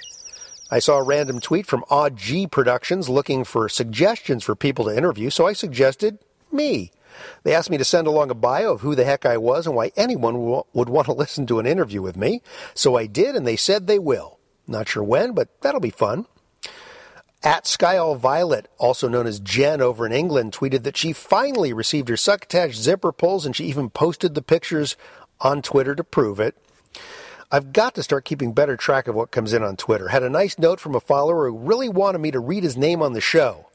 I 0.70 0.78
saw 0.78 0.96
a 0.96 1.02
random 1.02 1.38
tweet 1.38 1.66
from 1.66 1.84
Odd 1.90 2.16
G 2.16 2.46
Productions 2.46 3.10
looking 3.10 3.44
for 3.44 3.68
suggestions 3.68 4.42
for 4.42 4.56
people 4.56 4.86
to 4.86 4.96
interview, 4.96 5.28
so 5.28 5.46
I 5.46 5.52
suggested 5.52 6.18
me. 6.50 6.90
They 7.42 7.54
asked 7.54 7.68
me 7.68 7.76
to 7.76 7.84
send 7.84 8.06
along 8.06 8.30
a 8.30 8.34
bio 8.34 8.72
of 8.72 8.80
who 8.80 8.94
the 8.94 9.04
heck 9.04 9.26
I 9.26 9.36
was 9.36 9.66
and 9.66 9.76
why 9.76 9.92
anyone 9.96 10.34
w- 10.34 10.62
would 10.72 10.88
want 10.88 11.06
to 11.06 11.12
listen 11.22 11.46
to 11.48 11.58
an 11.58 11.66
interview 11.66 12.00
with 12.00 12.16
me. 12.16 12.40
So 12.72 12.96
I 12.96 13.04
did, 13.04 13.36
and 13.36 13.46
they 13.46 13.56
said 13.56 13.86
they 13.86 13.98
will. 13.98 14.38
Not 14.66 14.88
sure 14.88 15.04
when, 15.04 15.32
but 15.34 15.60
that'll 15.60 15.80
be 15.80 15.90
fun. 15.90 16.26
At 17.44 17.64
Skyall 17.64 18.16
Violet, 18.16 18.68
also 18.78 19.08
known 19.08 19.26
as 19.26 19.40
Jen 19.40 19.80
over 19.80 20.06
in 20.06 20.12
England, 20.12 20.52
tweeted 20.52 20.84
that 20.84 20.96
she 20.96 21.12
finally 21.12 21.72
received 21.72 22.08
her 22.08 22.16
succotash 22.16 22.76
zipper 22.76 23.10
pulls 23.10 23.44
and 23.44 23.56
she 23.56 23.64
even 23.64 23.90
posted 23.90 24.34
the 24.34 24.42
pictures 24.42 24.96
on 25.42 25.62
Twitter 25.62 25.94
to 25.94 26.04
prove 26.04 26.40
it. 26.40 26.56
I've 27.50 27.74
got 27.74 27.94
to 27.96 28.02
start 28.02 28.24
keeping 28.24 28.54
better 28.54 28.78
track 28.78 29.08
of 29.08 29.14
what 29.14 29.30
comes 29.30 29.52
in 29.52 29.62
on 29.62 29.76
Twitter. 29.76 30.08
Had 30.08 30.22
a 30.22 30.30
nice 30.30 30.58
note 30.58 30.80
from 30.80 30.94
a 30.94 31.00
follower 31.00 31.50
who 31.50 31.58
really 31.58 31.88
wanted 31.88 32.20
me 32.20 32.30
to 32.30 32.40
read 32.40 32.62
his 32.62 32.78
name 32.78 33.02
on 33.02 33.12
the 33.12 33.20
show. 33.20 33.68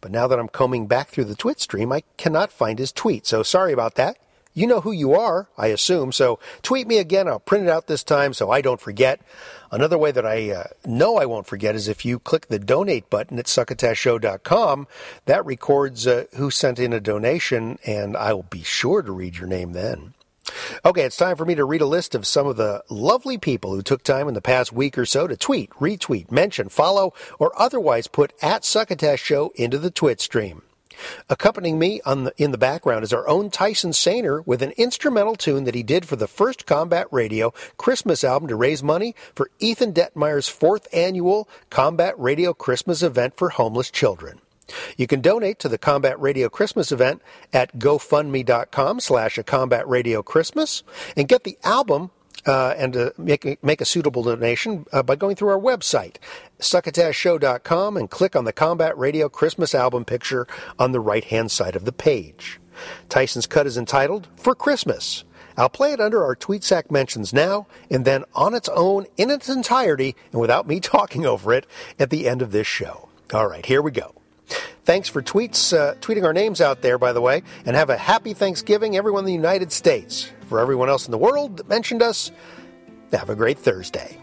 But 0.00 0.12
now 0.12 0.28
that 0.28 0.38
I'm 0.38 0.48
combing 0.48 0.86
back 0.86 1.08
through 1.08 1.24
the 1.24 1.34
Twit 1.34 1.60
stream, 1.60 1.90
I 1.90 2.04
cannot 2.16 2.52
find 2.52 2.78
his 2.78 2.92
tweet. 2.92 3.26
So 3.26 3.42
sorry 3.42 3.72
about 3.72 3.96
that. 3.96 4.16
You 4.54 4.66
know 4.66 4.80
who 4.80 4.92
you 4.92 5.12
are, 5.12 5.48
I 5.58 5.66
assume. 5.66 6.12
So 6.12 6.38
tweet 6.62 6.86
me 6.86 6.96
again. 6.96 7.28
I'll 7.28 7.40
print 7.40 7.66
it 7.66 7.70
out 7.70 7.88
this 7.88 8.02
time 8.02 8.32
so 8.32 8.50
I 8.50 8.62
don't 8.62 8.80
forget. 8.80 9.20
Another 9.70 9.98
way 9.98 10.12
that 10.12 10.24
I 10.24 10.50
uh, 10.50 10.64
know 10.86 11.18
I 11.18 11.26
won't 11.26 11.46
forget 11.46 11.74
is 11.74 11.88
if 11.88 12.06
you 12.06 12.18
click 12.18 12.46
the 12.46 12.58
donate 12.58 13.10
button 13.10 13.38
at 13.38 13.46
succotashshow.com, 13.46 14.86
that 15.26 15.44
records 15.44 16.06
uh, 16.06 16.24
who 16.36 16.50
sent 16.50 16.78
in 16.78 16.94
a 16.94 17.00
donation, 17.00 17.78
and 17.84 18.16
I 18.16 18.32
will 18.32 18.44
be 18.44 18.62
sure 18.62 19.02
to 19.02 19.12
read 19.12 19.36
your 19.36 19.46
name 19.46 19.72
then. 19.72 20.14
Okay, 20.84 21.02
it's 21.02 21.16
time 21.16 21.36
for 21.36 21.44
me 21.44 21.54
to 21.54 21.64
read 21.64 21.80
a 21.80 21.86
list 21.86 22.14
of 22.14 22.26
some 22.26 22.46
of 22.46 22.56
the 22.56 22.82
lovely 22.88 23.38
people 23.38 23.74
who 23.74 23.82
took 23.82 24.02
time 24.02 24.28
in 24.28 24.34
the 24.34 24.40
past 24.40 24.72
week 24.72 24.96
or 24.96 25.06
so 25.06 25.26
to 25.26 25.36
tweet, 25.36 25.70
retweet, 25.70 26.30
mention, 26.30 26.68
follow, 26.68 27.12
or 27.38 27.52
otherwise 27.60 28.06
put 28.06 28.32
at 28.42 28.64
Succotash 28.64 29.22
Show 29.22 29.52
into 29.56 29.78
the 29.78 29.90
Twit 29.90 30.20
stream. 30.20 30.62
Accompanying 31.28 31.78
me 31.78 32.00
the, 32.04 32.32
in 32.38 32.52
the 32.52 32.58
background 32.58 33.04
is 33.04 33.12
our 33.12 33.28
own 33.28 33.50
Tyson 33.50 33.90
Sainer 33.90 34.46
with 34.46 34.62
an 34.62 34.72
instrumental 34.72 35.34
tune 35.36 35.64
that 35.64 35.74
he 35.74 35.82
did 35.82 36.06
for 36.06 36.16
the 36.16 36.26
first 36.26 36.64
Combat 36.64 37.06
Radio 37.10 37.52
Christmas 37.76 38.24
album 38.24 38.48
to 38.48 38.56
raise 38.56 38.82
money 38.82 39.14
for 39.34 39.50
Ethan 39.58 39.92
Detmeyer's 39.92 40.48
fourth 40.48 40.88
annual 40.94 41.48
Combat 41.70 42.18
Radio 42.18 42.54
Christmas 42.54 43.02
event 43.02 43.36
for 43.36 43.50
homeless 43.50 43.90
children. 43.90 44.40
You 44.96 45.06
can 45.06 45.20
donate 45.20 45.58
to 45.60 45.68
the 45.68 45.78
Combat 45.78 46.20
Radio 46.20 46.48
Christmas 46.48 46.90
event 46.92 47.22
at 47.52 47.78
gofundme.com 47.78 49.00
slash 49.00 49.38
a 49.38 49.44
combat 49.44 49.86
radio 49.88 50.22
Christmas 50.22 50.82
and 51.16 51.28
get 51.28 51.44
the 51.44 51.58
album 51.64 52.10
uh, 52.46 52.74
and 52.76 52.96
uh, 52.96 53.10
make, 53.18 53.62
make 53.62 53.80
a 53.80 53.84
suitable 53.84 54.22
donation 54.22 54.86
uh, 54.92 55.02
by 55.02 55.16
going 55.16 55.34
through 55.36 55.48
our 55.48 55.58
website, 55.58 56.16
succotashshow.com, 56.60 57.96
and 57.96 58.10
click 58.10 58.36
on 58.36 58.44
the 58.44 58.52
Combat 58.52 58.96
Radio 58.96 59.28
Christmas 59.28 59.74
album 59.74 60.04
picture 60.04 60.46
on 60.78 60.92
the 60.92 61.00
right 61.00 61.24
hand 61.24 61.50
side 61.50 61.76
of 61.76 61.84
the 61.84 61.92
page. 61.92 62.60
Tyson's 63.08 63.46
cut 63.46 63.66
is 63.66 63.76
entitled 63.76 64.28
For 64.36 64.54
Christmas. 64.54 65.24
I'll 65.56 65.70
play 65.70 65.92
it 65.92 66.00
under 66.00 66.22
our 66.22 66.36
tweet 66.36 66.62
sack 66.62 66.90
mentions 66.90 67.32
now, 67.32 67.66
and 67.90 68.04
then 68.04 68.24
on 68.34 68.54
its 68.54 68.68
own, 68.68 69.06
in 69.16 69.30
its 69.30 69.48
entirety, 69.48 70.14
and 70.30 70.40
without 70.40 70.68
me 70.68 70.80
talking 70.80 71.24
over 71.24 71.52
it, 71.52 71.66
at 71.98 72.10
the 72.10 72.28
end 72.28 72.42
of 72.42 72.52
this 72.52 72.66
show. 72.66 73.08
All 73.32 73.48
right, 73.48 73.64
here 73.64 73.82
we 73.82 73.90
go. 73.90 74.15
Thanks 74.84 75.08
for 75.08 75.20
tweets, 75.22 75.76
uh, 75.76 75.94
tweeting 75.96 76.24
our 76.24 76.32
names 76.32 76.60
out 76.60 76.82
there, 76.82 76.98
by 76.98 77.12
the 77.12 77.20
way, 77.20 77.42
and 77.64 77.74
have 77.74 77.90
a 77.90 77.96
happy 77.96 78.34
Thanksgiving, 78.34 78.96
everyone 78.96 79.22
in 79.22 79.26
the 79.26 79.32
United 79.32 79.72
States. 79.72 80.30
For 80.48 80.60
everyone 80.60 80.88
else 80.88 81.06
in 81.06 81.10
the 81.10 81.18
world 81.18 81.56
that 81.56 81.68
mentioned 81.68 82.02
us, 82.02 82.30
have 83.12 83.30
a 83.30 83.34
great 83.34 83.58
Thursday. 83.58 84.16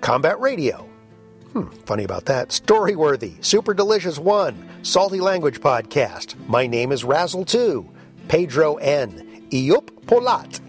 Combat 0.00 0.40
Radio. 0.40 0.88
Hmm, 1.52 1.68
funny 1.84 2.04
about 2.04 2.26
that. 2.26 2.48
Storyworthy, 2.48 3.44
Super 3.44 3.74
Delicious 3.74 4.18
One, 4.18 4.68
Salty 4.82 5.20
Language 5.20 5.60
Podcast. 5.60 6.34
My 6.48 6.66
name 6.66 6.90
is 6.90 7.04
Razzle 7.04 7.44
2, 7.44 7.88
Pedro 8.28 8.76
N, 8.76 9.46
Iup 9.50 10.06
Polat, 10.06 10.60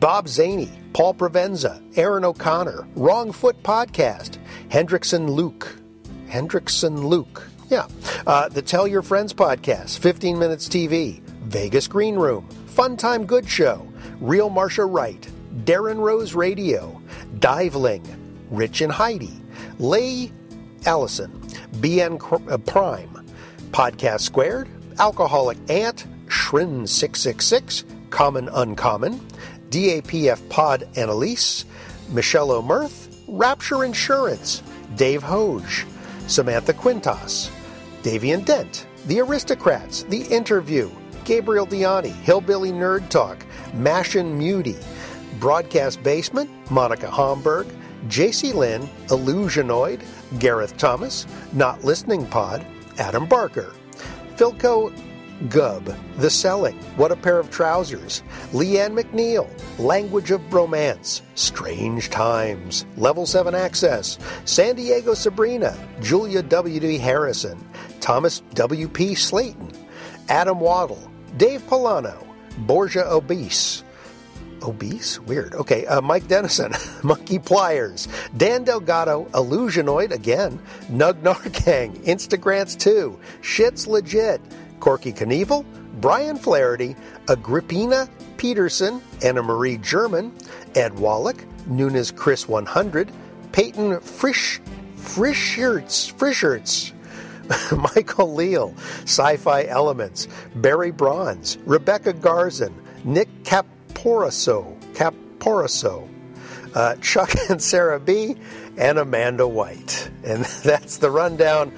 Bob 0.00 0.26
Zaney, 0.26 0.70
Paul 0.92 1.14
Provenza, 1.14 1.82
Aaron 1.96 2.24
O'Connor, 2.24 2.86
Wrong 2.94 3.32
Foot 3.32 3.60
Podcast, 3.62 4.38
Hendrickson 4.68 5.28
Luke, 5.28 5.76
Hendrickson 6.28 7.04
Luke, 7.04 7.48
yeah. 7.68 7.86
Uh, 8.26 8.48
the 8.48 8.62
Tell 8.62 8.86
Your 8.86 9.02
Friends 9.02 9.32
podcast, 9.32 9.98
15 9.98 10.38
Minutes 10.38 10.68
TV, 10.68 11.20
Vegas 11.42 11.86
Green 11.88 12.16
Room, 12.16 12.48
Fun 12.66 12.96
Time 12.96 13.24
Good 13.26 13.48
Show, 13.48 13.86
Real 14.20 14.50
Marsha 14.50 14.90
Wright, 14.90 15.28
Darren 15.64 15.98
Rose 15.98 16.34
Radio, 16.34 17.00
Diveling, 17.38 18.02
Rich 18.50 18.80
and 18.80 18.92
Heidi, 18.92 19.32
Lay 19.78 20.32
Allison, 20.86 21.30
BN 21.76 22.50
uh, 22.50 22.58
Prime, 22.58 23.26
Podcast 23.70 24.20
Squared, 24.20 24.68
Alcoholic 24.98 25.58
Ant, 25.68 26.06
Shrin 26.28 26.86
666, 26.86 27.84
Common 28.10 28.48
Uncommon, 28.48 29.20
DAPF 29.70 30.48
Pod 30.48 30.88
Annalise, 30.96 31.64
Michelle 32.10 32.50
O'Mirth, 32.50 33.22
Rapture 33.26 33.84
Insurance, 33.84 34.62
Dave 34.96 35.22
Hoge, 35.22 35.86
Samantha 36.26 36.72
Quintas, 36.72 37.50
Davian 38.04 38.44
Dent, 38.44 38.86
The 39.06 39.20
Aristocrats, 39.20 40.02
The 40.02 40.24
Interview, 40.24 40.90
Gabriel 41.24 41.66
Diani, 41.66 42.12
Hillbilly 42.12 42.70
Nerd 42.70 43.08
Talk, 43.08 43.38
Mashin 43.72 44.38
Muty, 44.38 44.76
Broadcast 45.40 46.02
Basement, 46.02 46.50
Monica 46.70 47.10
Homburg, 47.10 47.66
JC 48.08 48.52
Lynn, 48.52 48.82
Illusionoid, 49.06 50.02
Gareth 50.38 50.76
Thomas, 50.76 51.26
Not 51.54 51.82
Listening 51.82 52.26
Pod, 52.26 52.66
Adam 52.98 53.24
Barker, 53.24 53.72
Philco 54.36 54.92
Gub, 55.48 55.94
The 56.16 56.30
Selling, 56.30 56.76
What 56.96 57.12
a 57.12 57.16
Pair 57.16 57.38
of 57.38 57.50
Trousers, 57.50 58.22
Leanne 58.52 58.98
McNeil, 58.98 59.48
Language 59.78 60.30
of 60.30 60.40
Bromance, 60.42 61.22
Strange 61.34 62.10
Times, 62.10 62.86
Level 62.96 63.26
7 63.26 63.54
Access, 63.54 64.18
San 64.44 64.76
Diego 64.76 65.14
Sabrina, 65.14 65.76
Julia 66.00 66.42
W.D. 66.42 66.98
Harrison, 66.98 67.62
Thomas 68.00 68.40
W.P. 68.54 69.14
Slayton, 69.14 69.72
Adam 70.28 70.60
Waddle, 70.60 71.10
Dave 71.36 71.62
Polano, 71.66 72.26
Borgia 72.58 73.04
Obese, 73.06 73.84
obese? 74.64 75.20
Weird. 75.20 75.54
Okay, 75.54 75.86
uh, 75.86 76.00
Mike 76.00 76.26
Dennison, 76.26 76.72
Monkey 77.02 77.38
Pliers, 77.38 78.08
Dan 78.36 78.64
Delgado, 78.64 79.26
Illusionoid 79.32 80.10
again, 80.10 80.58
Nug 80.90 81.20
Narkang, 81.22 81.96
Instagrants 82.04 82.78
2, 82.78 83.18
Shit's 83.42 83.86
Legit, 83.86 84.40
Corky 84.80 85.12
Knievel, 85.12 85.64
Brian 86.00 86.36
Flaherty, 86.36 86.96
Agrippina 87.28 88.08
Peterson, 88.36 89.00
Anna 89.22 89.42
Marie 89.42 89.78
German, 89.78 90.32
Ed 90.74 90.98
Wallach, 90.98 91.44
Nunes 91.66 92.10
Chris 92.10 92.48
100, 92.48 93.10
Peyton 93.52 94.00
Frisch, 94.00 94.60
Frischertz, 94.96 96.12
Frischertz, 96.12 96.92
Michael 97.94 98.34
Leal, 98.34 98.74
Sci 99.02 99.36
Fi 99.36 99.64
Elements, 99.66 100.28
Barry 100.56 100.90
Bronze, 100.90 101.58
Rebecca 101.64 102.12
Garzon, 102.12 102.74
Nick 103.04 103.28
Caporiso, 103.44 104.78
Caporiso, 104.94 106.08
uh, 106.74 106.96
Chuck 106.96 107.32
and 107.48 107.62
Sarah 107.62 108.00
B., 108.00 108.36
and 108.76 108.98
Amanda 108.98 109.46
White. 109.46 110.10
And 110.24 110.44
that's 110.64 110.98
the 110.98 111.10
rundown 111.10 111.72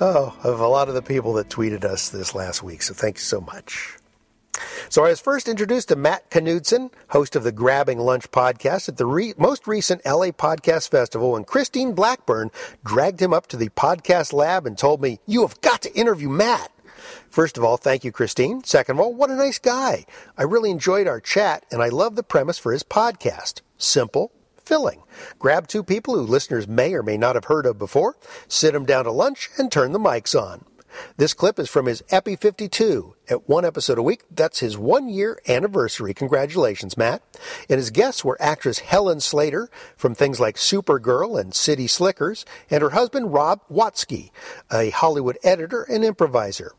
oh, 0.00 0.36
of 0.42 0.60
a 0.60 0.68
lot 0.68 0.88
of 0.88 0.94
the 0.94 1.02
people 1.02 1.32
that 1.34 1.48
tweeted 1.48 1.84
us 1.84 2.08
this 2.08 2.34
last 2.34 2.62
week. 2.62 2.82
So 2.82 2.94
thank 2.94 3.16
you 3.16 3.22
so 3.22 3.40
much. 3.40 3.98
So 4.88 5.04
I 5.04 5.10
was 5.10 5.20
first 5.20 5.48
introduced 5.48 5.88
to 5.88 5.96
Matt 5.96 6.30
Knudsen, 6.30 6.90
host 7.10 7.36
of 7.36 7.44
the 7.44 7.52
Grabbing 7.52 7.98
Lunch 7.98 8.30
podcast 8.30 8.88
at 8.88 8.96
the 8.96 9.06
re- 9.06 9.34
most 9.36 9.66
recent 9.66 10.04
LA 10.04 10.28
Podcast 10.28 10.90
Festival, 10.90 11.36
and 11.36 11.46
Christine 11.46 11.92
Blackburn 11.94 12.50
dragged 12.84 13.20
him 13.20 13.32
up 13.32 13.46
to 13.48 13.56
the 13.56 13.68
podcast 13.70 14.32
lab 14.32 14.66
and 14.66 14.76
told 14.76 15.00
me, 15.00 15.20
You 15.26 15.42
have 15.42 15.60
got 15.60 15.82
to 15.82 15.94
interview 15.94 16.28
Matt. 16.28 16.72
First 17.30 17.56
of 17.56 17.64
all, 17.64 17.76
thank 17.76 18.04
you, 18.04 18.10
Christine. 18.10 18.64
Second 18.64 18.96
of 18.96 19.00
all, 19.00 19.14
what 19.14 19.30
a 19.30 19.36
nice 19.36 19.58
guy. 19.58 20.04
I 20.36 20.42
really 20.42 20.70
enjoyed 20.70 21.06
our 21.06 21.20
chat, 21.20 21.64
and 21.70 21.82
I 21.82 21.88
love 21.88 22.16
the 22.16 22.22
premise 22.22 22.58
for 22.58 22.72
his 22.72 22.82
podcast. 22.82 23.60
Simple, 23.76 24.32
filling. 24.68 25.02
Grab 25.38 25.66
two 25.66 25.82
people 25.82 26.14
who 26.14 26.20
listeners 26.20 26.68
may 26.68 26.92
or 26.92 27.02
may 27.02 27.16
not 27.16 27.34
have 27.34 27.46
heard 27.46 27.64
of 27.64 27.78
before, 27.78 28.16
sit 28.46 28.74
them 28.74 28.84
down 28.84 29.04
to 29.04 29.10
lunch, 29.10 29.48
and 29.56 29.72
turn 29.72 29.92
the 29.92 29.98
mics 29.98 30.38
on. 30.38 30.64
This 31.16 31.34
clip 31.34 31.58
is 31.58 31.68
from 31.68 31.86
his 31.86 32.02
Epi 32.10 32.36
52. 32.36 33.14
At 33.28 33.48
one 33.48 33.64
episode 33.64 33.98
a 33.98 34.02
week, 34.02 34.24
that's 34.30 34.60
his 34.60 34.76
one 34.76 35.08
year 35.08 35.40
anniversary. 35.48 36.14
Congratulations, 36.14 36.96
Matt. 36.96 37.22
And 37.68 37.78
his 37.78 37.90
guests 37.90 38.24
were 38.24 38.40
actress 38.40 38.80
Helen 38.80 39.20
Slater 39.20 39.70
from 39.96 40.14
things 40.14 40.40
like 40.40 40.56
Supergirl 40.56 41.40
and 41.40 41.54
City 41.54 41.86
Slickers, 41.86 42.44
and 42.70 42.82
her 42.82 42.90
husband 42.90 43.32
Rob 43.32 43.60
Watzke, 43.70 44.30
a 44.70 44.90
Hollywood 44.90 45.38
editor 45.42 45.82
and 45.82 46.04
improviser. 46.04 46.72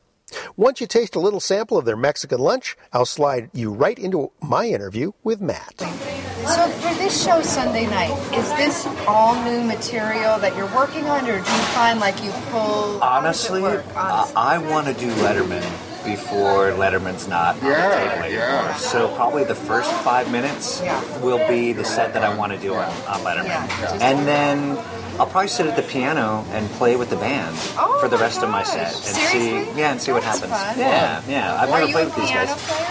Once 0.57 0.81
you 0.81 0.87
taste 0.87 1.15
a 1.15 1.19
little 1.19 1.39
sample 1.39 1.77
of 1.77 1.85
their 1.85 1.97
Mexican 1.97 2.39
lunch, 2.39 2.75
I'll 2.93 3.05
slide 3.05 3.49
you 3.53 3.71
right 3.71 3.97
into 3.97 4.31
my 4.41 4.65
interview 4.67 5.11
with 5.23 5.41
Matt. 5.41 5.79
So 5.81 6.67
for 6.69 6.93
this 6.95 7.23
show 7.23 7.41
Sunday 7.41 7.85
night, 7.87 8.11
is 8.33 8.49
this 8.53 8.85
all 9.07 9.35
new 9.43 9.61
material 9.63 10.39
that 10.39 10.55
you're 10.55 10.73
working 10.75 11.05
on, 11.05 11.23
or 11.25 11.33
do 11.33 11.37
you 11.37 11.43
find 11.75 11.99
like 11.99 12.23
you 12.23 12.31
pull? 12.49 13.01
Honestly, 13.03 13.61
work? 13.61 13.85
uh, 13.95 14.31
I 14.35 14.57
want 14.57 14.87
to 14.87 14.93
do 14.93 15.11
Letterman 15.15 15.61
before 16.05 16.71
Letterman's 16.71 17.27
not 17.27 17.55
on 17.55 17.61
the 17.61 17.69
Yeah, 17.69 17.89
table 18.09 18.23
anymore. 18.23 18.29
yeah. 18.45 18.73
So 18.77 19.13
probably 19.15 19.43
the 19.43 19.53
first 19.53 19.91
five 19.91 20.31
minutes 20.31 20.81
Yeah. 20.81 21.01
will 21.19 21.45
be 21.47 21.73
the 21.73 21.83
set 21.85 22.13
that 22.13 22.23
I 22.23 22.33
want 22.35 22.53
to 22.53 22.57
do 22.57 22.73
on, 22.73 22.85
on 23.05 23.19
Letterman, 23.21 23.45
Yeah. 23.45 23.97
and 24.01 24.27
then. 24.27 24.77
I'll 25.19 25.27
probably 25.27 25.49
sit 25.49 25.67
at 25.67 25.75
the 25.75 25.81
piano 25.83 26.45
and 26.51 26.69
play 26.71 26.95
with 26.95 27.09
the 27.09 27.17
band 27.17 27.55
for 27.99 28.07
the 28.07 28.17
rest 28.17 28.41
of 28.41 28.49
my 28.49 28.63
set 28.63 28.87
and 28.87 28.95
Oh 28.95 28.99
Seriously? 28.99 29.73
see, 29.73 29.79
yeah, 29.79 29.91
and 29.91 30.01
see 30.01 30.11
what 30.13 30.23
happens. 30.23 30.51
fun. 30.51 30.79
Yeah, 30.79 31.21
yeah. 31.27 31.61
I've 31.61 31.69
Are 31.69 31.79
never 31.79 31.91
played 31.91 32.05
with 32.05 32.15
these 32.15 32.29
guys. 32.31 32.53
player? 32.65 32.87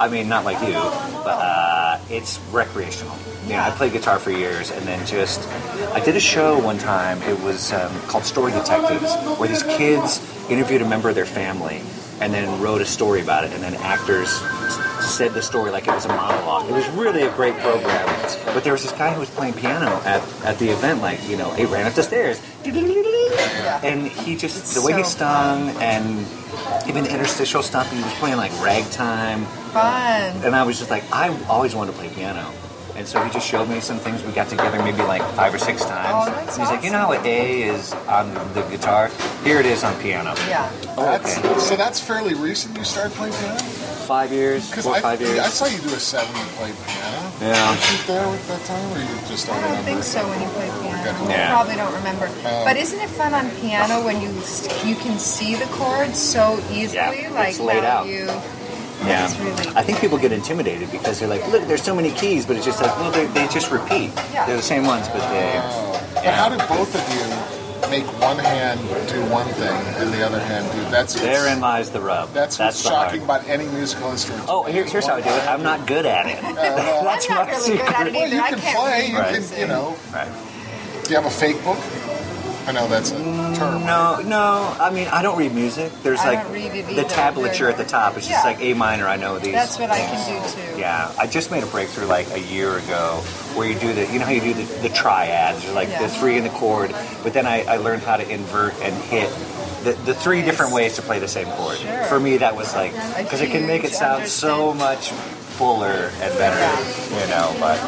I 0.00 0.08
mean, 0.08 0.28
not 0.28 0.44
like 0.44 0.60
you, 0.66 0.74
but 1.24 1.38
uh, 1.38 1.98
it's 2.10 2.38
recreational. 2.52 3.16
Yeah, 3.46 3.66
I 3.66 3.70
played 3.70 3.92
guitar 3.92 4.18
for 4.18 4.30
years, 4.30 4.70
and 4.70 4.86
then 4.86 5.04
just 5.06 5.48
I 5.92 6.00
did 6.04 6.14
a 6.16 6.20
show 6.20 6.58
one 6.58 6.78
time. 6.78 7.20
It 7.22 7.40
was 7.40 7.72
um, 7.72 7.92
called 8.02 8.24
Story 8.24 8.52
Detectives, 8.52 9.12
where 9.38 9.48
these 9.48 9.62
kids 9.64 10.20
interviewed 10.50 10.82
a 10.82 10.88
member 10.88 11.08
of 11.08 11.14
their 11.14 11.26
family, 11.26 11.80
and 12.20 12.32
then 12.32 12.60
wrote 12.60 12.80
a 12.80 12.84
story 12.86 13.20
about 13.22 13.44
it, 13.44 13.52
and 13.52 13.62
then 13.62 13.74
actors 13.76 14.28
said 15.08 15.32
the 15.32 15.42
story 15.42 15.70
like 15.70 15.88
it 15.88 15.94
was 15.94 16.04
a 16.04 16.08
monologue. 16.08 16.68
It 16.68 16.72
was 16.72 16.88
really 16.90 17.22
a 17.22 17.34
great 17.34 17.56
program. 17.58 18.06
But 18.54 18.64
there 18.64 18.72
was 18.72 18.82
this 18.82 18.92
guy 18.92 19.12
who 19.12 19.20
was 19.20 19.30
playing 19.30 19.54
piano 19.54 19.86
at, 20.04 20.22
at 20.44 20.58
the 20.58 20.68
event, 20.68 21.00
like 21.00 21.26
you 21.28 21.36
know, 21.36 21.50
he 21.52 21.64
ran 21.64 21.86
up 21.86 21.94
the 21.94 22.02
stairs, 22.02 22.40
and 22.64 24.06
he 24.06 24.36
just 24.36 24.74
the 24.74 24.82
way 24.82 24.92
he 24.92 25.02
So 25.04 25.10
stung 25.10 25.70
and 25.80 26.26
even 26.88 27.06
interstitial 27.06 27.62
stuff. 27.62 27.90
He 27.92 28.02
was 28.02 28.14
playing 28.14 28.36
like 28.36 28.52
ragtime. 28.62 29.44
Fun. 29.72 30.44
And 30.44 30.54
I 30.56 30.62
was 30.64 30.78
just 30.78 30.90
like, 30.90 31.04
I 31.12 31.28
always 31.46 31.74
wanted 31.74 31.92
to 31.92 31.98
play 31.98 32.08
piano. 32.08 32.52
And 32.96 33.06
so 33.06 33.22
he 33.22 33.30
just 33.30 33.46
showed 33.46 33.68
me 33.68 33.78
some 33.78 33.98
things. 33.98 34.24
We 34.24 34.32
got 34.32 34.48
together 34.48 34.78
maybe 34.78 35.02
like 35.02 35.22
five 35.34 35.54
or 35.54 35.58
six 35.58 35.84
times. 35.84 36.28
Oh, 36.28 36.34
that's 36.34 36.58
and 36.58 36.66
he's 36.66 36.70
like, 36.74 36.82
you 36.82 36.90
know 36.90 36.98
how 36.98 37.12
A 37.12 37.62
is 37.62 37.92
on 38.08 38.34
the 38.54 38.62
guitar? 38.62 39.08
Here 39.44 39.60
it 39.60 39.66
is 39.66 39.84
on 39.84 39.94
piano. 40.02 40.34
Yeah. 40.48 40.68
Oh, 40.96 41.04
that's, 41.04 41.38
okay. 41.38 41.58
So 41.60 41.76
that's 41.76 42.00
fairly 42.00 42.34
recent. 42.34 42.76
You 42.76 42.82
started 42.82 43.12
playing 43.12 43.34
piano. 43.34 43.60
Five 44.08 44.32
years, 44.32 44.70
Because 44.70 44.84
four 44.84 44.94
I, 44.94 44.98
or 44.98 45.02
five 45.02 45.20
years. 45.20 45.38
I 45.38 45.48
saw 45.48 45.66
you 45.66 45.76
do 45.80 45.92
a 45.94 46.00
seven. 46.00 46.32
when 46.32 46.40
you 46.42 46.52
played 46.56 46.74
piano. 46.86 47.30
Yeah. 47.42 47.70
Was 47.70 47.92
you 47.92 48.06
there 48.08 48.28
with 48.30 48.48
that 48.48 48.64
time, 48.64 48.88
or 48.96 48.98
you 49.04 49.28
just 49.28 49.46
don't 49.46 49.56
I 49.56 49.60
don't 49.60 49.68
remember? 49.68 49.90
think 49.90 50.02
so 50.02 50.26
when 50.28 50.40
you 50.40 50.48
play 50.48 50.68
piano. 50.80 51.24
Okay. 51.28 51.44
I 51.44 51.48
probably 51.52 51.76
don't 51.76 51.92
remember. 51.94 52.24
Um, 52.26 52.64
but 52.64 52.76
isn't 52.78 52.98
it 53.00 53.10
fun 53.10 53.34
on 53.34 53.50
piano 53.60 54.02
when 54.02 54.16
you 54.22 54.28
you 54.88 54.96
can 54.96 55.18
see 55.18 55.56
the 55.56 55.66
chords 55.76 56.18
so 56.18 56.56
easily? 56.72 56.96
Yeah, 57.20 57.30
like 57.36 57.50
it's 57.50 57.60
laid 57.60 57.84
how 57.84 57.98
out. 58.00 58.06
you. 58.08 58.24
Yeah. 59.04 59.26
It's 59.28 59.38
really- 59.38 59.76
I 59.76 59.82
think 59.82 60.00
people 60.00 60.16
get 60.16 60.32
intimidated 60.32 60.90
because 60.90 61.20
they're 61.20 61.28
like, 61.28 61.46
look, 61.52 61.68
there's 61.68 61.82
so 61.82 61.94
many 61.94 62.10
keys, 62.12 62.46
but 62.46 62.56
it's 62.56 62.64
just 62.64 62.80
like, 62.80 62.96
well, 62.96 63.12
they, 63.12 63.26
they 63.26 63.46
just 63.48 63.70
repeat. 63.70 64.10
Yeah. 64.32 64.46
They're 64.46 64.56
the 64.56 64.62
same 64.62 64.86
ones, 64.86 65.06
but 65.08 65.20
they. 65.30 65.52
But 66.14 66.32
how 66.34 66.48
did 66.48 66.58
both 66.66 66.90
of 66.96 67.04
you 67.12 67.57
make 67.90 68.04
one 68.20 68.38
hand 68.38 68.80
do 69.08 69.24
one 69.30 69.46
thing 69.54 69.72
and 70.02 70.12
the 70.12 70.24
other 70.24 70.38
hand 70.40 70.70
do 70.72 70.78
that's 70.90 71.14
Therein 71.14 71.60
lies 71.60 71.90
the 71.90 72.00
rub. 72.00 72.32
That's, 72.32 72.56
That's 72.56 72.76
what's 72.84 72.94
shocking 72.94 73.20
hard. 73.24 73.42
about 73.42 73.50
any 73.50 73.66
musical 73.68 74.10
instrument. 74.10 74.44
Oh, 74.48 74.64
here, 74.64 74.84
here's 74.84 75.06
how 75.06 75.14
I 75.16 75.20
do 75.20 75.28
it. 75.30 75.48
I'm 75.48 75.62
not 75.62 75.86
good 75.86 76.04
at 76.06 76.26
it. 76.26 76.42
Uh, 76.42 76.52
that's 77.04 77.28
I'm 77.30 77.34
not 77.36 77.46
my 77.48 77.52
really 77.56 77.76
good 77.78 77.80
at 77.88 78.06
it 78.08 78.12
Well, 78.14 78.28
you 78.28 78.40
I 78.40 78.48
can 78.50 78.58
play. 78.60 79.00
read 79.00 79.10
You 79.10 79.18
Right. 79.18 79.42
can, 79.50 79.60
you 79.60 79.66
know. 79.68 79.96
Right. 80.12 80.28
Do 81.04 81.10
you 81.10 81.16
have 81.16 81.26
a 81.26 81.30
fake 81.30 81.62
book? 81.64 81.78
I 82.68 82.72
know 82.72 82.86
that's 82.86 83.10
a 83.12 83.14
term. 83.14 83.86
No, 83.86 84.20
no. 84.26 84.76
I 84.78 84.90
mean, 84.90 85.08
I 85.08 85.22
don't 85.22 85.38
read 85.38 85.54
music. 85.54 85.90
There's 86.02 86.20
I 86.20 86.34
like 86.34 86.42
don't 86.44 86.52
read 86.52 86.72
it 86.74 86.86
the 86.86 87.00
either. 87.00 87.04
tablature 87.04 87.70
at 87.70 87.78
the 87.78 87.84
top. 87.84 88.16
It's 88.18 88.28
just 88.28 88.44
Yeah. 88.44 88.50
like 88.50 88.60
A 88.60 88.74
minor. 88.74 89.06
I 89.08 89.16
know 89.16 89.38
these. 89.38 89.52
That's 89.54 89.78
what 89.78 89.90
I 89.90 89.98
can 89.98 90.42
do 90.42 90.50
too. 90.74 90.78
Yeah, 90.78 91.10
I 91.18 91.26
just 91.26 91.50
made 91.50 91.62
a 91.62 91.66
breakthrough 91.66 92.06
like 92.06 92.30
a 92.32 92.40
year 92.40 92.76
ago 92.76 93.22
where 93.54 93.66
you 93.66 93.78
do 93.78 93.94
the, 93.94 94.06
you 94.12 94.18
know 94.18 94.26
how 94.26 94.32
you 94.32 94.42
do 94.42 94.52
the, 94.54 94.64
the 94.82 94.88
triads, 94.90 95.66
or 95.66 95.72
like 95.72 95.88
Yeah. 95.88 96.02
the 96.02 96.08
three 96.08 96.36
in 96.36 96.44
the 96.44 96.50
chord, 96.50 96.94
but 97.22 97.32
then 97.32 97.46
I, 97.46 97.62
I 97.64 97.76
learned 97.78 98.02
how 98.02 98.18
to 98.18 98.28
invert 98.30 98.74
and 98.82 98.94
hit 99.04 99.30
the, 99.84 99.92
the 100.04 100.14
three 100.14 100.42
different 100.42 100.72
ways 100.72 100.96
to 100.96 101.02
play 101.02 101.18
the 101.20 101.28
same 101.28 101.46
chord. 101.52 101.78
Sure. 101.78 102.04
For 102.04 102.20
me, 102.20 102.36
that 102.36 102.54
was 102.54 102.74
like, 102.74 102.92
because 103.16 103.40
it 103.40 103.50
can 103.50 103.66
make 103.66 103.84
it 103.84 103.92
sound 103.92 104.26
so 104.28 104.74
much 104.74 105.10
fuller 105.58 106.10
and 106.22 106.38
better, 106.38 106.62
you 107.10 107.26
know, 107.30 107.54
but 107.58 107.78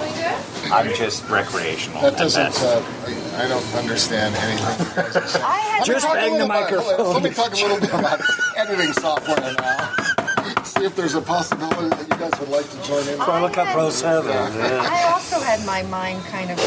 I'm 0.72 0.92
just 0.94 1.28
recreational. 1.28 2.02
That 2.02 2.14
at 2.14 2.18
doesn't. 2.18 2.42
best. 2.46 2.62
Uh, 2.64 2.82
I 3.38 3.46
don't 3.48 3.64
understand 3.76 4.34
anything. 4.34 4.86
you 4.86 4.94
guys 4.96 5.16
are 5.16 5.26
saying. 5.28 5.44
I 5.44 5.56
had 5.58 5.84
Just 5.86 6.04
talk 6.04 6.16
a 6.16 6.18
bang 6.18 6.32
the 6.32 6.44
little 6.44 6.46
about- 6.46 6.70
microphone. 6.72 7.14
Let 7.14 7.22
me 7.22 7.30
talk 7.30 7.52
a 7.52 7.56
little 7.56 7.80
bit 7.80 7.94
about 7.94 8.20
editing 8.56 8.92
software 8.94 9.54
now. 9.54 9.94
See 10.64 10.84
if 10.84 10.96
there's 10.96 11.14
a 11.14 11.20
possibility 11.22 11.88
that 11.90 12.00
you 12.02 12.16
guys 12.18 12.40
would 12.40 12.48
like 12.48 12.68
to 12.70 12.82
join 12.82 13.06
in. 13.08 13.18
Final 13.18 13.48
Cut 13.48 13.68
Pro 13.72 13.88
7. 13.90 14.30
I 14.30 15.04
also 15.12 15.38
had 15.40 15.64
my 15.64 15.82
mind 15.84 16.22
kind 16.24 16.50
of 16.50 16.58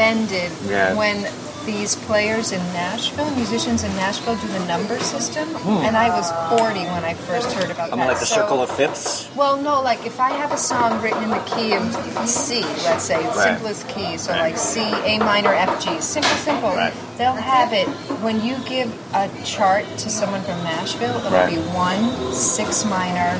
Yeah. 0.00 0.94
when 0.94 1.26
these 1.64 1.96
players 1.96 2.52
in 2.52 2.60
Nashville, 2.74 3.28
musicians 3.34 3.82
in 3.82 3.90
Nashville, 3.96 4.36
do 4.36 4.46
the 4.48 4.64
number 4.66 5.00
system, 5.00 5.48
Hmm. 5.48 5.84
and 5.84 5.96
I 5.96 6.10
was 6.10 6.30
40 6.60 6.80
when 6.94 7.04
I 7.04 7.14
first 7.14 7.50
heard 7.52 7.70
about 7.72 7.92
I'm 7.92 7.98
that. 7.98 8.08
like 8.08 8.20
the 8.20 8.26
So- 8.26 8.36
circle 8.36 8.62
of 8.62 8.70
fifths. 8.70 9.26
Well, 9.34 9.56
no, 9.56 9.80
like 9.80 10.06
if 10.06 10.20
I 10.20 10.30
have 10.30 10.52
a 10.52 10.56
song 10.58 11.00
written 11.02 11.24
in 11.24 11.30
the 11.30 11.40
key 11.40 11.72
of 11.72 11.82
C, 12.28 12.64
let's 12.84 13.02
say, 13.04 13.16
Right. 13.24 13.34
simplest 13.58 13.88
key, 13.88 14.16
so 14.16 14.30
like 14.32 14.56
C, 14.56 14.80
A 15.04 15.18
minor, 15.18 15.52
F, 15.54 15.80
G, 15.82 16.00
simple, 16.00 16.30
simple. 16.44 16.78
They'll 17.18 17.32
have 17.32 17.72
it 17.72 17.88
when 18.22 18.44
you 18.44 18.56
give 18.68 18.92
a 19.14 19.28
chart 19.44 19.84
to 19.98 20.08
someone 20.10 20.42
from 20.42 20.62
Nashville. 20.62 21.16
It'll 21.16 21.30
Right. 21.32 21.50
be 21.50 21.56
one, 21.74 22.32
six 22.32 22.84
minor, 22.84 23.34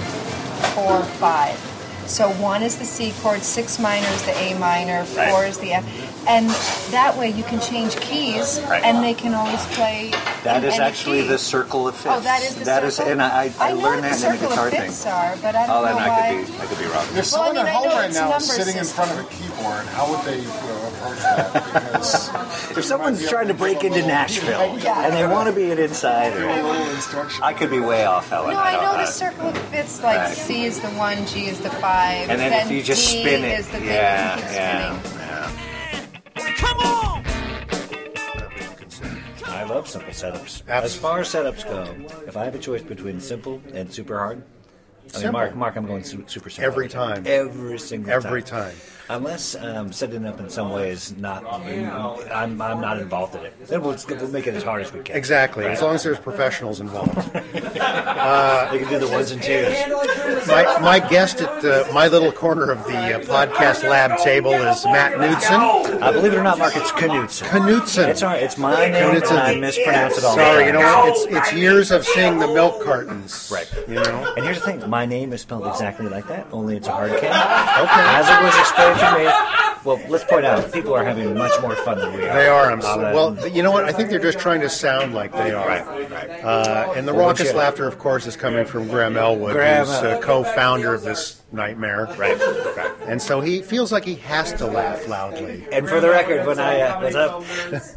four, 0.75 1.03
five. 1.21 1.55
So 2.07 2.29
one 2.31 2.63
is 2.63 2.77
the 2.77 2.85
C 2.85 3.13
chord, 3.23 3.43
six 3.45 3.79
minor 3.79 4.07
is 4.15 4.23
the 4.23 4.37
A 4.37 4.55
minor, 4.55 5.05
four 5.05 5.23
Right. 5.43 5.49
is 5.49 5.59
the 5.59 5.75
F, 5.75 5.85
and 6.29 6.49
that 6.93 7.17
way 7.17 7.31
you 7.31 7.43
can 7.45 7.61
change 7.61 7.97
keys, 8.01 8.61
Right. 8.69 8.83
and 8.85 9.03
they 9.05 9.15
can 9.15 9.35
always 9.35 9.65
play. 9.67 10.11
That 10.45 10.63
in 10.63 10.69
is 10.69 10.75
any 10.75 10.85
actually 10.85 11.23
key. 11.23 11.29
the 11.29 11.39
circle 11.39 11.89
of 11.89 11.95
fifths. 11.97 12.17
Oh, 12.17 12.21
that 12.21 12.43
is 12.43 12.55
the 12.55 12.65
That 12.65 12.85
is- 12.85 12.97
circle? 12.97 13.13
and 13.13 13.23
I, 13.23 13.53
I, 13.59 13.69
I 13.71 13.73
know 13.73 13.81
learned 13.81 14.03
what 14.03 14.11
that 14.11 14.21
the 14.21 14.27
in 14.27 14.33
the 14.33 14.39
circle 14.39 14.49
guitar 14.49 14.67
of 14.69 14.73
thing. 14.73 14.81
fifths 14.83 15.07
are, 15.07 15.37
but 15.43 15.55
I 15.57 15.67
don't 15.67 15.77
oh, 15.77 15.85
then 15.85 15.95
know 15.97 16.01
I 16.03 16.09
why. 16.09 16.45
could 16.45 16.47
be, 16.47 16.59
I 16.61 16.67
could 16.67 16.79
be 16.79 16.85
wrong. 16.87 17.05
If 17.07 17.15
Well, 17.15 17.25
someone 17.25 17.59
I 17.59 17.63
mean, 17.63 17.67
at 17.67 17.75
home 17.75 17.89
right 17.89 18.13
now 18.13 18.21
number 18.31 18.37
is 18.39 18.53
sitting 18.53 18.77
in 18.77 18.85
front 18.85 19.11
of 19.13 19.19
a 19.19 19.25
keyboard, 19.25 19.87
how 19.87 20.11
would 20.11 20.25
they 20.25 20.41
uh, 20.47 20.89
approach 20.89 21.19
that? 21.19 21.83
Because 21.97 22.79
If 22.79 22.85
someone's 22.85 23.29
trying 23.29 23.49
to 23.49 23.55
break 23.55 23.83
into 23.85 24.01
Nashville 24.07 24.61
and 24.87 25.15
they 25.15 25.27
want 25.27 25.49
to 25.49 25.55
be 25.55 25.71
an 25.71 25.79
insider, 25.79 26.47
I 27.43 27.53
could 27.57 27.71
be 27.71 27.81
way 27.81 28.05
off, 28.05 28.29
Helen. 28.29 28.55
No, 28.55 28.61
I 28.61 28.73
don't 28.73 28.83
know 28.85 28.93
the 28.93 28.99
know. 29.05 29.11
circle 29.11 29.49
of 29.49 29.59
fifths, 29.71 30.03
like 30.03 30.19
Right. 30.19 30.37
C 30.37 30.65
is 30.65 30.81
the 30.81 30.89
one, 30.91 31.27
G 31.27 31.47
is 31.47 31.59
the 31.61 31.71
five, 31.71 32.29
And 32.31 32.39
then 32.41 32.53
if 32.67 32.71
you 32.71 32.83
just 32.83 33.11
D 33.11 33.21
spin 33.23 33.45
it, 33.45 33.59
is 33.61 33.67
the 33.69 33.79
thing 33.79 33.87
yeah, 33.87 34.37
that 34.37 35.03
keeps 35.03 35.13
yeah, 36.37 36.55
spinning. 36.55 37.25
I 39.47 39.65
love 39.65 39.89
simple 39.89 40.13
setups. 40.13 40.63
As 40.69 40.97
far 40.97 41.21
as 41.21 41.29
setups 41.29 41.65
go, 41.65 41.85
if 42.27 42.37
I 42.37 42.45
have 42.45 42.55
a 42.55 42.59
choice 42.59 42.83
between 42.83 43.21
simple 43.21 43.61
and 43.73 43.93
super 43.93 44.19
hard, 44.19 44.43
I 45.15 45.23
mean, 45.23 45.33
Mark, 45.33 45.55
Mark, 45.55 45.77
I'm 45.77 45.87
going 45.87 46.05
su- 46.05 46.25
super 46.27 46.51
simple 46.51 46.71
Every 46.73 46.89
time. 46.89 47.25
Every 47.27 47.79
single 47.79 48.13
Every 48.13 48.43
time. 48.43 48.71
time. 48.73 48.77
Unless 49.09 49.55
um, 49.55 49.93
setting 49.93 50.27
up 50.27 50.41
in 50.41 50.49
some 50.51 50.73
ways 50.73 51.17
not, 51.17 51.45
I'm, 51.47 52.61
I'm 52.61 52.81
not 52.81 52.99
involved 52.99 53.37
in 53.37 53.45
it. 53.45 53.55
Then 53.69 53.81
we'll, 53.81 53.97
we'll 54.09 54.29
make 54.31 54.49
it 54.49 54.55
as 54.57 54.65
hard 54.65 54.83
as 54.83 54.93
we 54.93 55.01
can. 55.01 55.15
Exactly, 55.17 55.65
Right. 55.65 55.75
as 55.75 55.81
long 55.81 55.95
as 55.95 56.03
there's 56.03 56.19
professionals 56.19 56.81
involved. 56.81 57.17
Uh, 58.27 58.73
they 58.73 58.79
can 58.81 58.89
do 58.89 58.99
the 58.99 59.07
ones 59.09 59.31
and 59.31 59.41
twos. 59.43 59.69
My, 60.49 60.79
my 60.81 60.99
guest 60.99 61.41
at 61.41 61.65
uh, 61.65 61.85
my 61.93 62.09
little 62.09 62.33
corner 62.33 62.71
of 62.73 62.83
the 62.87 62.97
uh, 62.97 63.21
podcast 63.21 63.89
lab 63.89 64.19
table 64.19 64.53
is 64.53 64.85
Matt 64.85 65.13
Knudsen. 65.19 66.03
Uh, 66.03 66.13
believe 66.13 66.33
it 66.33 66.37
or 66.37 66.43
not, 66.43 66.59
Mark, 66.59 66.73
it's 66.77 66.91
Knudsen. 66.93 67.47
Knudsen. 67.67 68.09
It's 68.11 68.23
all 68.25 68.31
right. 68.31 68.43
It's 68.43 68.59
my 68.59 68.89
name, 68.89 69.15
and 69.15 69.25
I 69.25 69.55
mispronounce 69.61 70.19
it 70.19 70.25
all 70.25 70.35
Sorry, 70.35 70.65
time. 70.65 70.67
you 70.67 70.73
know 70.73 70.81
what? 70.81 71.09
It's 71.11 71.27
it's 71.37 71.53
years 71.53 71.91
of 71.93 72.05
seeing 72.05 72.39
the 72.39 72.49
milk 72.49 72.83
cartons. 72.83 73.49
Right. 73.53 73.71
You 73.87 73.95
know. 73.95 74.35
And 74.37 74.45
here's 74.45 74.59
the 74.59 74.65
thing: 74.67 74.91
my 74.97 75.05
name 75.05 75.31
is 75.35 75.43
spelled 75.43 75.67
exactly 75.67 76.09
like 76.09 76.27
that. 76.27 76.47
Only 76.53 76.79
it's 76.79 76.89
a 76.89 76.91
hard 76.91 77.11
K. 77.11 77.17
Okay. 77.17 77.29
As 77.29 78.27
it 78.33 78.41
was 78.43 78.57
explained 78.59 78.99
to 78.99 79.09
me. 79.19 79.76
Well, 79.87 80.01
let's 80.09 80.25
point 80.25 80.45
out 80.45 80.73
people 80.73 80.95
are 80.95 81.05
having 81.05 81.33
much 81.39 81.53
more 81.63 81.77
fun 81.77 81.99
than 81.99 82.13
we 82.13 82.27
are. 82.27 82.35
They 82.35 82.49
are. 82.49 82.73
I'm 82.73 82.83
so, 82.83 82.99
well. 82.99 83.49
You 83.49 83.63
know 83.63 83.71
what? 83.71 83.85
I 83.85 83.93
think 83.93 84.11
they're 84.11 84.19
just 84.19 84.41
trying 84.41 84.61
to 84.63 84.69
sound 84.69 85.15
like 85.15 85.33
they 85.33 85.53
are. 85.53 85.67
Right, 85.67 86.11
right. 86.11 86.31
Uh, 86.45 86.93
and 86.97 87.07
the 87.07 87.15
Well, 87.15 87.29
raucous 87.29 87.55
laughter, 87.55 87.87
of 87.87 87.97
course, 87.97 88.27
is 88.27 88.37
coming 88.37 88.67
from 88.67 88.89
Graham 88.89 89.17
Elwood, 89.17 89.53
Graham, 89.53 89.87
who's 89.87 89.95
uh, 89.95 90.21
co-founder 90.21 90.93
of 90.93 91.03
this 91.03 91.41
nightmare. 91.53 92.07
Right. 92.19 92.37
right. 92.77 92.93
And 93.07 93.23
so 93.23 93.41
he 93.41 93.63
feels 93.63 93.93
like 93.93 94.05
he 94.05 94.17
has 94.17 94.53
to 94.55 94.67
laugh 94.67 95.07
loudly. 95.07 95.65
And 95.71 95.89
for 95.89 96.01
the 96.01 96.11
record, 96.11 96.45
when 96.45 96.59
I 96.59 96.81
uh, 96.81 97.01
what's 97.01 97.15
up? 97.15 97.45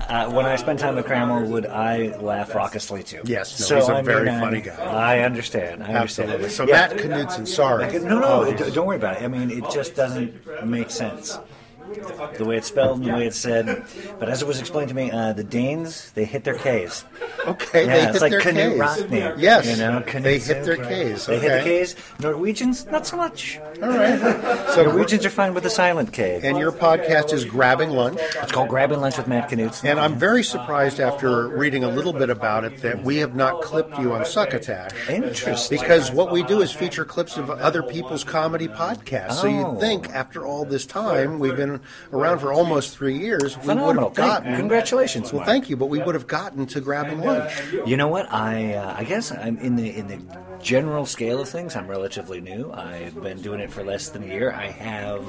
Uh, 0.07 0.31
when 0.31 0.45
I 0.45 0.55
spend 0.57 0.77
time 0.77 0.95
with 0.95 1.07
Graham 1.07 1.31
Elwood, 1.31 1.65
I 1.65 2.15
laugh 2.19 2.53
raucously 2.53 3.03
too. 3.03 3.21
Yes, 3.25 3.59
no, 3.59 3.65
so, 3.65 3.75
he's 3.77 3.89
a 3.89 3.93
I 3.93 3.95
mean, 3.95 4.05
very 4.05 4.29
I- 4.29 4.39
funny 4.39 4.61
guy. 4.61 4.75
I 4.75 5.19
understand. 5.21 5.81
I 5.83 5.93
understand. 5.95 6.29
Absolutely. 6.29 6.49
So 6.49 6.67
Yeah. 6.67 6.73
Matt 6.73 6.97
Knudsen, 6.97 7.47
sorry. 7.47 7.91
No, 7.99 8.19
no, 8.19 8.23
Oh, 8.45 8.53
d- 8.53 8.69
don't 8.71 8.85
worry 8.85 8.97
about 8.97 9.17
it. 9.17 9.23
I 9.23 9.27
mean, 9.27 9.49
it 9.49 9.63
just 9.71 9.95
doesn't 9.95 10.35
make 10.67 10.91
sense. 10.91 11.39
The 12.37 12.45
way 12.45 12.57
it's 12.57 12.67
spelled 12.67 12.99
and 12.99 13.07
the 13.09 13.13
way 13.13 13.27
it's 13.27 13.37
said. 13.37 13.83
But 14.19 14.29
as 14.29 14.41
it 14.41 14.47
was 14.47 14.59
explained 14.59 14.89
to 14.89 14.95
me, 14.95 15.11
uh, 15.11 15.33
the 15.33 15.43
Danes 15.43 16.11
they 16.11 16.25
hit 16.25 16.43
their 16.43 16.55
K's. 16.57 17.05
Okay, 17.47 17.85
yeah, 17.85 17.93
they 17.93 18.03
it's 18.03 18.13
hit 18.13 18.21
like 18.21 18.31
their 18.31 18.41
Knut 18.41 18.73
Ks. 18.73 19.01
Rockne. 19.01 19.35
Yes, 19.37 19.65
you 19.67 19.77
know, 19.77 20.01
Knut 20.05 20.23
they 20.23 20.39
hit 20.39 20.63
their 20.65 20.77
Rockne. 20.77 21.15
Ks, 21.15 21.25
They 21.25 21.39
hit 21.39 21.63
the. 21.63 21.69
K's. 21.69 21.95
Norwegians, 22.19 22.85
not 22.87 23.07
so 23.07 23.17
much. 23.17 23.59
All 23.81 23.89
right. 23.89 24.65
So 24.69 24.83
Norwegians 24.83 25.25
are 25.25 25.29
fine 25.31 25.53
with 25.55 25.63
the 25.63 25.69
silent 25.69 26.13
K. 26.13 26.39
And 26.43 26.57
your 26.57 26.71
podcast 26.71 27.33
is 27.33 27.43
Grabbing 27.43 27.89
Lunch. 27.89 28.19
It's 28.41 28.51
called 28.51 28.69
Grabbing 28.69 28.99
Lunch 29.01 29.17
with 29.17 29.27
Matt 29.27 29.49
Knudsen. 29.49 29.89
And 29.89 29.99
I'm 29.99 30.15
very 30.15 30.43
surprised 30.43 30.99
after 30.99 31.47
reading 31.47 31.83
a 31.83 31.89
little 31.89 32.13
bit 32.13 32.29
about 32.29 32.63
it 32.65 32.77
that 32.83 33.03
we 33.03 33.17
have 33.17 33.35
not 33.35 33.61
clipped 33.63 33.97
you 33.97 34.13
on 34.13 34.25
Succotash. 34.25 34.91
Interesting. 35.09 35.79
Because 35.79 36.11
what 36.11 36.31
we 36.31 36.43
do 36.43 36.61
is 36.61 36.71
feature 36.71 37.03
clips 37.03 37.35
of 37.35 37.49
other 37.49 37.81
people's 37.81 38.23
comedy 38.23 38.67
podcasts. 38.67 39.33
So 39.41 39.47
Oh. 39.47 39.71
you'd 39.71 39.79
think 39.79 40.09
after 40.11 40.45
all 40.45 40.65
this 40.65 40.85
time, 40.85 41.39
we've 41.39 41.57
been 41.57 41.78
around 42.13 42.39
for 42.39 42.51
almost 42.53 42.95
three 42.97 43.17
years, 43.17 43.57
we 43.57 43.73
would 43.73 43.97
have 43.97 44.13
gotten. 44.13 44.55
congratulations, 44.55 45.31
Well, 45.31 45.39
Mark. 45.41 45.47
thank 45.47 45.69
you, 45.69 45.77
but 45.77 45.87
we 45.87 45.99
would 45.99 46.15
have 46.15 46.27
gotten 46.27 46.65
to 46.67 46.81
Grabbing 46.81 47.19
Lunch. 47.21 47.51
You 47.85 47.97
know 47.97 48.07
what? 48.07 48.31
I 48.31 48.73
uh, 48.75 48.95
I 48.97 49.03
guess 49.03 49.31
I'm 49.31 49.57
in 49.57 49.75
the 49.75 49.95
in 49.95 50.07
the 50.07 50.19
general 50.61 51.05
scale 51.05 51.39
of 51.41 51.49
things. 51.49 51.75
I'm 51.75 51.87
relatively 51.87 52.41
new. 52.41 52.71
I've 52.71 53.21
been 53.21 53.41
doing 53.41 53.59
it 53.59 53.71
for 53.71 53.83
less 53.83 54.09
than 54.09 54.23
a 54.23 54.27
year. 54.27 54.51
I 54.51 54.67
have. 54.67 55.23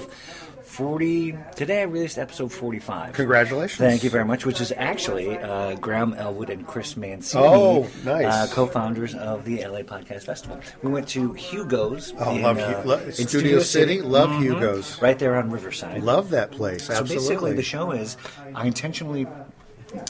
40 0.71 1.37
today 1.57 1.81
I 1.81 1.85
released 1.85 2.17
episode 2.17 2.53
45. 2.53 3.13
Congratulations. 3.15 3.77
Thank 3.77 4.05
you 4.05 4.09
very 4.11 4.25
much, 4.25 4.47
which 4.47 4.61
is 4.61 4.73
actually 4.77 5.37
uh, 5.37 5.75
Graham 5.75 6.15
Elwood 6.15 6.49
and 6.49 6.65
Chris 6.65 6.97
Mancini, 6.97 7.45
Oh, 7.45 7.89
nice. 8.05 8.25
uh, 8.25 8.47
co-founders 8.55 9.15
of 9.17 9.45
the 9.45 9.67
LA 9.67 9.81
Podcast 9.81 10.23
Festival. 10.23 10.61
We 10.85 10.91
went 10.93 11.09
to 11.09 11.33
Hugo's. 11.33 12.15
Oh, 12.21 12.37
in, 12.37 12.43
love 12.43 12.59
uh, 12.59 12.83
lo- 12.85 12.99
in 13.01 13.13
Studio 13.13 13.59
City, 13.59 14.01
love 14.01 14.31
Mhm. 14.31 14.43
Hugo's. 14.43 15.03
Right 15.03 15.19
there 15.19 15.35
on 15.37 15.51
Riverside. 15.51 16.05
Love 16.05 16.31
that 16.31 16.53
place. 16.53 16.85
So 16.85 17.03
basically, 17.03 17.53
the 17.53 17.63
show 17.65 17.91
is 17.91 18.17
I 18.55 18.67
intentionally. 18.67 19.27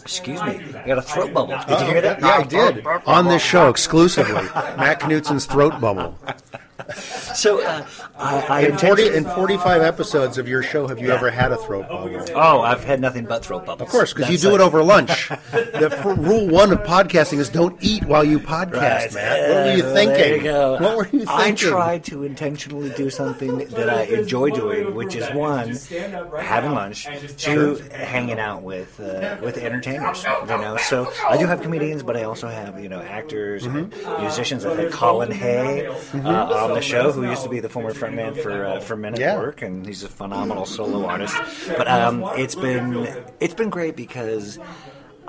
Excuse 0.03 0.43
me, 0.43 0.61
I 0.77 0.87
got 0.87 0.99
a 0.99 1.03
throat 1.03 1.32
bubble. 1.32 1.57
Did 1.57 1.65
Oh, 1.69 1.81
you 1.87 1.93
hear 1.93 2.01
that? 2.03 2.20
Yeah, 2.20 2.28
I 2.28 2.43
did. 2.43 2.87
On 3.07 3.28
this 3.28 3.41
show 3.43 3.70
exclusively. 3.70 4.35
Matt 4.77 5.01
Knudsen's 5.01 5.47
Throat 5.47 5.81
Bubble. 5.81 6.19
So 7.35 7.62
uh, 7.65 7.86
I, 8.19 8.40
I 8.48 8.61
in, 8.66 8.78
40, 8.78 9.15
in 9.15 9.24
45 9.24 9.82
episodes 9.82 10.39
of 10.39 10.48
your 10.48 10.62
show, 10.62 10.86
have 10.86 10.98
you 10.98 11.09
Yeah. 11.09 11.15
ever 11.15 11.31
had 11.31 11.52
a 11.52 11.57
throat 11.57 11.89
bubble? 11.89 12.24
Oh, 12.35 12.61
I've 12.61 12.85
had 12.85 13.01
nothing 13.01 13.24
but 13.24 13.44
throat 13.44 13.66
bubbles. 13.66 13.86
Of 13.89 13.93
course, 13.93 14.12
because 14.12 14.31
you 14.31 14.39
do 14.39 14.51
like- 14.51 14.61
it 14.61 14.62
over 14.62 14.82
lunch. 14.82 15.28
the 15.28 15.90
f- 15.93 16.05
rule 16.05 16.47
one 16.48 16.73
of 16.73 16.78
podcasting 16.82 17.39
is 17.39 17.48
don't 17.48 17.77
eat 17.81 18.05
while 18.05 18.24
you 18.24 18.39
podcast, 18.40 18.81
Right. 18.81 19.15
Matt. 19.15 19.40
What 19.51 19.57
were 19.66 19.73
you 19.77 19.82
thinking? 19.82 20.15
There 20.15 20.36
you 20.36 20.43
go. 20.43 20.73
What 20.81 20.97
were 20.97 21.05
you 21.05 21.20
thinking? 21.20 21.28
I 21.28 21.52
tried 21.52 22.05
to 22.05 22.24
intentionally 22.24 22.90
do 22.90 23.11
something 23.11 23.59
that 23.59 23.89
I 23.90 24.02
enjoy 24.02 24.51
doing, 24.51 24.94
which 24.94 25.15
is 25.15 25.28
one, 25.35 25.77
having 26.39 26.73
lunch, 26.73 27.07
two, 27.36 27.81
hanging 27.93 28.39
out 28.39 28.62
with 28.62 28.98
uh, 29.01 29.36
with 29.43 29.57
entertainers. 29.59 30.24
You 30.24 30.47
know, 30.47 30.77
so 30.78 31.11
I 31.28 31.36
do 31.36 31.47
have 31.47 31.62
comedians, 31.62 32.02
but 32.02 32.16
I 32.16 32.24
also 32.24 32.48
have 32.48 32.81
you 32.82 32.89
know 32.89 33.01
actors, 33.01 33.65
and 33.65 33.70
Mm-hmm. 33.93 34.23
musicians. 34.23 34.65
I've 34.66 34.77
had 34.78 34.90
Colin 34.93 35.31
Hay 35.31 35.86
uh, 35.86 36.69
on 36.70 36.76
the 36.76 36.82
show, 36.82 37.12
who 37.12 37.28
used 37.28 37.42
to 37.42 37.48
be 37.48 37.60
the 37.60 37.68
former 37.68 37.92
frontman 37.92 38.40
for 38.42 38.64
uh, 38.64 38.80
for 38.80 38.97
Men 38.97 39.14
at 39.14 39.20
Yeah. 39.20 39.36
Work, 39.36 39.62
and 39.62 39.84
he's 39.86 40.02
a 40.02 40.09
phenomenal 40.09 40.66
solo 40.66 41.05
artist. 41.06 41.36
But 41.68 41.88
um, 41.88 42.24
it's 42.36 42.55
been 42.55 43.06
it's 43.40 43.55
been 43.55 43.70
great 43.70 43.97
because. 43.97 44.59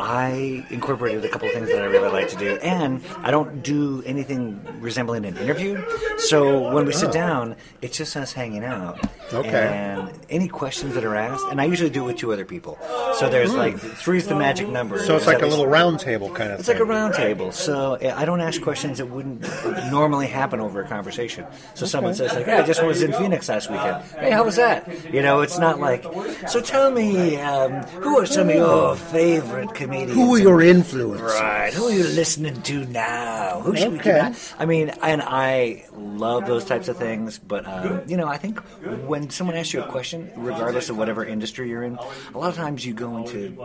I 0.01 0.65
incorporated 0.71 1.23
a 1.23 1.29
couple 1.29 1.47
of 1.47 1.53
things 1.53 1.69
that 1.69 1.81
I 1.81 1.85
really 1.85 2.09
like 2.09 2.27
to 2.29 2.35
do, 2.37 2.55
and 2.63 3.01
I 3.21 3.29
don't 3.31 3.61
do 3.61 4.01
anything 4.05 4.59
resembling 4.79 5.25
an 5.25 5.37
interview. 5.37 5.81
So 6.17 6.73
when 6.73 6.85
we 6.85 6.91
sit 6.93 7.09
Oh. 7.09 7.13
down, 7.13 7.55
it's 7.81 7.97
just 7.97 8.17
us 8.17 8.33
hanging 8.33 8.63
out. 8.63 8.99
Okay. 9.33 9.49
And 9.73 10.09
any 10.29 10.47
questions 10.47 10.95
that 10.95 11.03
are 11.05 11.15
asked, 11.15 11.45
and 11.51 11.61
I 11.61 11.65
usually 11.65 11.89
do 11.89 12.03
it 12.03 12.07
with 12.07 12.17
two 12.17 12.33
other 12.33 12.45
people. 12.45 12.77
So 13.15 13.29
there's 13.29 13.51
Hmm. 13.51 13.57
like 13.59 13.77
three's 13.79 14.27
the 14.27 14.35
magic 14.35 14.67
number. 14.67 14.97
So 14.99 15.15
it's 15.15 15.27
like 15.27 15.41
a 15.41 15.45
little 15.47 15.67
round 15.67 15.99
table 15.99 16.27
kind 16.29 16.51
of 16.51 16.57
thing. 16.57 16.59
it's 16.59 16.67
thing. 16.67 16.75
like 16.79 16.83
a 16.83 16.85
round 16.89 17.13
table, 17.13 17.51
so 17.51 17.97
I 18.15 18.25
don't 18.25 18.41
ask 18.41 18.61
questions 18.61 18.97
that 18.97 19.05
wouldn't 19.05 19.45
normally 19.91 20.27
happen 20.27 20.59
over 20.59 20.81
a 20.81 20.87
conversation. 20.87 21.45
So 21.75 21.85
someone 21.85 22.13
says 22.15 22.33
like, 22.33 22.45
"Hey, 22.45 22.57
I 22.57 22.63
just 22.63 22.83
was 22.83 23.03
in 23.03 23.13
Phoenix 23.13 23.47
last 23.47 23.69
weekend. 23.69 24.03
Hey, 24.19 24.31
how 24.31 24.43
was 24.43 24.55
that?" 24.55 24.89
You 25.13 25.21
know, 25.21 25.41
it's 25.41 25.59
not 25.59 25.79
like, 25.79 26.03
"So 26.47 26.59
tell 26.59 26.91
me, 26.91 27.39
um, 27.39 27.71
who 28.01 28.17
are 28.19 28.25
some 28.25 28.49
of 28.49 28.55
your 28.55 28.95
favorite 28.95 29.73
comedians?" 29.91 30.13
Who 30.15 30.35
are 30.35 30.39
your 30.39 30.61
influences? 30.61 31.21
Right. 31.21 31.73
Who 31.73 31.85
are 31.87 31.91
you 31.91 32.03
listening 32.03 32.61
to 32.63 32.85
now? 32.85 33.61
Who 33.63 33.75
should 33.75 33.91
we 33.91 33.99
Okay. 33.99 34.29
keep 34.31 34.59
I 34.59 34.65
mean, 34.65 34.89
and 35.01 35.21
I 35.21 35.85
love 35.93 36.45
those 36.45 36.65
types 36.65 36.87
of 36.87 36.97
things, 36.97 37.39
but 37.39 37.65
um, 37.67 38.01
you 38.07 38.17
know, 38.17 38.27
I 38.27 38.37
think 38.37 38.59
when 39.07 39.29
someone 39.29 39.55
asks 39.55 39.73
you 39.73 39.81
a 39.81 39.87
question, 39.87 40.31
regardless 40.35 40.89
of 40.89 40.97
whatever 40.97 41.23
industry 41.25 41.69
you're 41.69 41.83
in, 41.83 41.97
a 42.33 42.37
lot 42.37 42.49
of 42.49 42.55
times 42.55 42.85
you 42.85 42.93
go 42.93 43.17
into, 43.17 43.57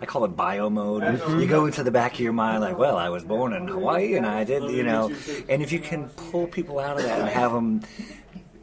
I 0.00 0.06
call 0.06 0.24
it 0.24 0.28
bio 0.36 0.70
mode. 0.70 1.02
Mhm. 1.02 1.40
You 1.40 1.46
go 1.46 1.66
into 1.66 1.82
the 1.82 1.90
back 1.90 2.14
of 2.14 2.20
your 2.20 2.32
mind 2.32 2.60
like, 2.62 2.78
well, 2.78 2.96
I 2.96 3.08
was 3.08 3.24
born 3.24 3.52
in 3.52 3.68
Hawaii 3.68 4.14
and 4.14 4.26
I 4.26 4.44
did, 4.44 4.62
you 4.70 4.82
know, 4.82 5.10
and 5.48 5.62
if 5.62 5.72
you 5.72 5.78
can 5.80 6.08
pull 6.30 6.46
people 6.46 6.78
out 6.78 6.96
of 6.96 7.02
that 7.04 7.20
and 7.20 7.28
have 7.28 7.52
them 7.52 7.82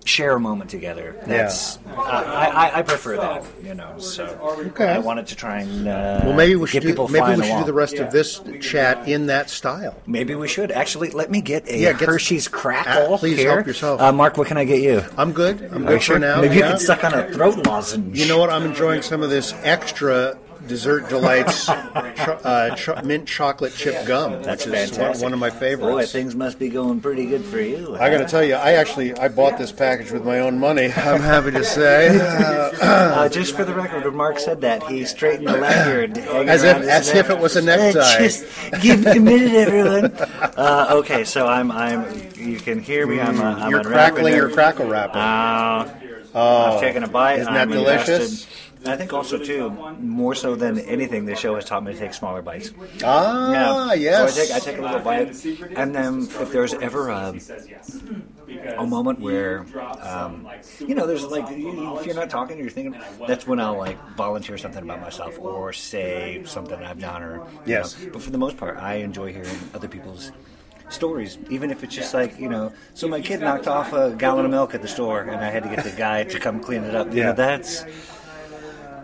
share 0.06 0.36
a 0.36 0.40
moment 0.40 0.70
together, 0.70 1.16
that's 1.26 1.78
I, 1.96 2.72
I, 2.74 2.80
I 2.80 2.82
prefer 2.82 3.18
that, 3.18 3.44
you 3.64 3.74
know. 3.76 4.00
So 4.00 4.26
Okay. 4.72 4.88
I 4.88 5.00
wanted 5.00 5.28
to 5.28 5.36
try 5.36 5.62
and 5.62 5.88
uh, 5.88 6.22
well, 6.24 6.34
maybe 6.34 6.56
we 6.56 6.66
get 6.66 6.72
should 6.72 6.82
do, 6.84 6.88
people 6.90 7.08
maybe 7.08 7.40
we 7.40 7.46
should 7.48 7.60
do 7.60 7.66
the 7.66 7.74
rest 7.74 7.96
of 7.96 8.12
this 8.12 8.42
chat 8.62 9.08
in 9.08 9.28
that 9.28 9.50
style. 9.50 9.96
Maybe 10.08 10.36
we 10.36 10.48
should 10.48 10.72
actually 10.72 11.10
let 11.12 11.30
me 11.30 11.42
get 11.42 11.68
a 11.70 11.78
Yeah, 11.78 11.94
get- 11.94 12.10
Hershey's 12.10 12.48
crackle. 12.48 13.14
Ah, 13.14 13.18
please 13.18 13.38
here. 13.38 13.52
help 13.54 13.68
yourself. 13.68 14.02
Uh, 14.02 14.12
Mark. 14.12 14.38
What 14.38 14.48
can 14.48 14.58
I 14.58 14.64
get 14.66 14.82
you? 14.82 15.04
I'm 15.18 15.34
good. 15.34 15.62
I'm 15.72 15.84
Are 15.84 15.88
good 15.88 15.94
you 15.94 16.00
sure? 16.00 16.16
for 16.16 16.20
now. 16.20 16.42
Maybe 16.42 16.56
you 16.56 16.62
yeah. 16.62 16.70
can 16.72 16.80
suck 16.80 17.04
on 17.04 17.14
a 17.14 17.32
throat 17.32 17.66
lozenge. 17.68 18.18
You 18.18 18.28
know 18.28 18.38
what? 18.40 18.50
I'm 18.50 18.64
enjoying 18.64 19.02
some 19.04 19.22
of 19.22 19.30
this 19.30 19.54
extra 19.64 20.38
dessert 20.68 21.10
delights 21.10 21.66
cho- 21.66 21.74
uh, 22.44 22.76
cho- 22.76 23.02
mint 23.04 23.28
chocolate 23.28 23.74
chip 23.74 24.06
gum, 24.06 24.42
That's 24.44 24.66
which 24.66 24.76
is 24.76 24.92
one, 24.92 24.98
fantastic. 25.00 25.24
one 25.24 25.34
of 25.34 25.40
my 25.40 25.50
favorites. 25.50 25.92
Boy, 25.92 26.06
things 26.06 26.36
must 26.36 26.60
be 26.60 26.70
going 26.70 27.02
pretty 27.02 27.26
good 27.26 27.44
for 27.44 27.60
you. 27.60 27.96
I 27.98 28.10
got 28.10 28.20
to 28.20 28.26
tell 28.28 28.44
you, 28.44 28.56
I 28.56 28.74
actually 28.74 29.14
I 29.18 29.28
bought 29.28 29.58
this 29.58 29.72
package 29.72 30.12
with 30.12 30.24
my 30.26 30.40
own 30.40 30.60
money. 30.60 30.86
I'm 30.96 31.22
happy 31.22 31.52
to 31.52 31.64
say, 31.64 32.10
uh, 32.82 33.28
just 33.30 33.56
for 33.56 33.64
the 33.66 33.74
record, 33.74 34.04
when 34.06 34.16
Mark 34.16 34.40
said 34.40 34.62
that, 34.62 34.84
he 34.84 35.06
straightened 35.06 35.48
the 35.48 35.58
lanyard, 35.58 36.16
hanging 36.18 36.50
As 36.50 36.64
if- 36.64 36.72
around 36.74 36.82
his 36.82 36.90
as 36.90 37.08
neck. 37.08 37.16
if 37.18 37.30
it 37.32 37.40
was 37.40 37.56
a 37.56 37.62
necktie. 37.62 38.00
Uh, 38.00 38.18
just 38.20 38.46
give 38.82 39.04
me 39.06 39.12
a 39.12 39.20
minute, 39.20 39.54
everyone. 39.54 40.12
Uh, 40.58 40.88
okay, 40.92 41.24
so 41.24 41.48
I'm 41.48 41.72
I'm. 41.72 42.06
You 42.36 42.58
can 42.60 42.80
hear 42.80 43.06
me. 43.08 43.20
I'm. 43.20 43.40
Uh, 43.40 43.56
I'm 43.56 43.70
You're 43.70 43.80
unwrapping 43.82 43.92
crackling 44.14 44.34
it. 44.34 44.38
your 44.38 44.50
crackle 44.52 44.88
wrapper. 44.88 45.18
Uh, 45.18 45.98
Oh, 46.34 46.76
I've 46.76 46.80
taken 46.80 47.04
a 47.04 47.10
bite. 47.10 47.40
Isn't 47.40 47.54
that 47.54 47.64
I'm 47.64 47.70
delicious? 47.72 48.08
invested. 48.48 48.48
I 48.86 48.96
think 48.96 49.14
also 49.14 49.38
too, 49.38 49.78
more 50.00 50.34
so 50.34 50.56
than 50.56 50.80
anything, 50.80 51.26
the 51.26 51.36
show 51.36 51.56
has 51.56 51.66
taught 51.66 51.84
me 51.84 51.94
to 51.94 51.98
take 52.00 52.14
smaller 52.14 52.42
bites. 52.42 52.72
Ah, 53.04 53.48
Yeah. 53.48 53.94
yes. 53.94 54.18
So 54.36 54.42
I 54.42 54.46
take 54.46 54.56
I 54.56 54.60
take 54.60 54.78
a 54.80 54.82
little 54.82 55.00
bite, 55.00 55.30
and 55.76 55.94
then 55.94 56.28
if 56.40 56.52
there's 56.52 56.74
ever 56.76 57.10
a, 57.10 57.36
a 58.78 58.88
moment 58.88 59.20
where, 59.20 59.66
um, 60.02 60.46
you 60.88 60.96
know, 60.96 61.06
there's 61.06 61.26
like 61.26 61.50
you, 61.50 61.94
if 61.96 62.06
you're 62.06 62.16
not 62.16 62.30
talking, 62.30 62.58
or 62.58 62.62
you're 62.62 62.72
thinking. 62.72 63.00
That's 63.26 63.46
when 63.46 63.60
I'll 63.60 63.78
like 63.78 63.98
volunteer 64.16 64.58
something 64.58 64.82
about 64.82 65.00
myself 65.00 65.40
or 65.44 65.74
say 65.74 66.42
something 66.46 66.82
I've 66.84 67.00
done 67.00 67.22
or 67.22 67.42
Yes. 67.66 67.94
know. 67.94 68.10
But 68.14 68.22
for 68.24 68.32
the 68.32 68.38
most 68.38 68.58
part, 68.58 68.78
I 68.80 68.96
enjoy 68.96 69.32
hearing 69.32 69.58
other 69.74 69.88
people's 69.88 70.32
stories, 70.90 71.38
even 71.50 71.72
if 71.72 71.84
it's 71.84 71.96
just 71.96 72.14
like 72.14 72.40
you 72.40 72.50
know. 72.50 72.74
So 72.96 73.08
my 73.08 73.22
kid 73.22 73.42
knocked 73.42 73.68
off 73.68 73.94
a 73.94 74.12
gallon 74.18 74.46
of 74.46 74.52
milk 74.52 74.74
at 74.74 74.82
the 74.82 74.88
store, 74.88 75.22
and 75.22 75.44
I 75.44 75.50
had 75.50 75.64
to 75.64 75.70
get 75.70 75.84
the 75.84 75.92
guy 75.92 76.24
to 76.24 76.40
come 76.40 76.60
clean 76.60 76.84
it 76.84 76.96
up. 76.96 77.14
You 77.14 77.20
Yeah. 77.22 77.26
know, 77.28 77.34
that's 77.34 77.86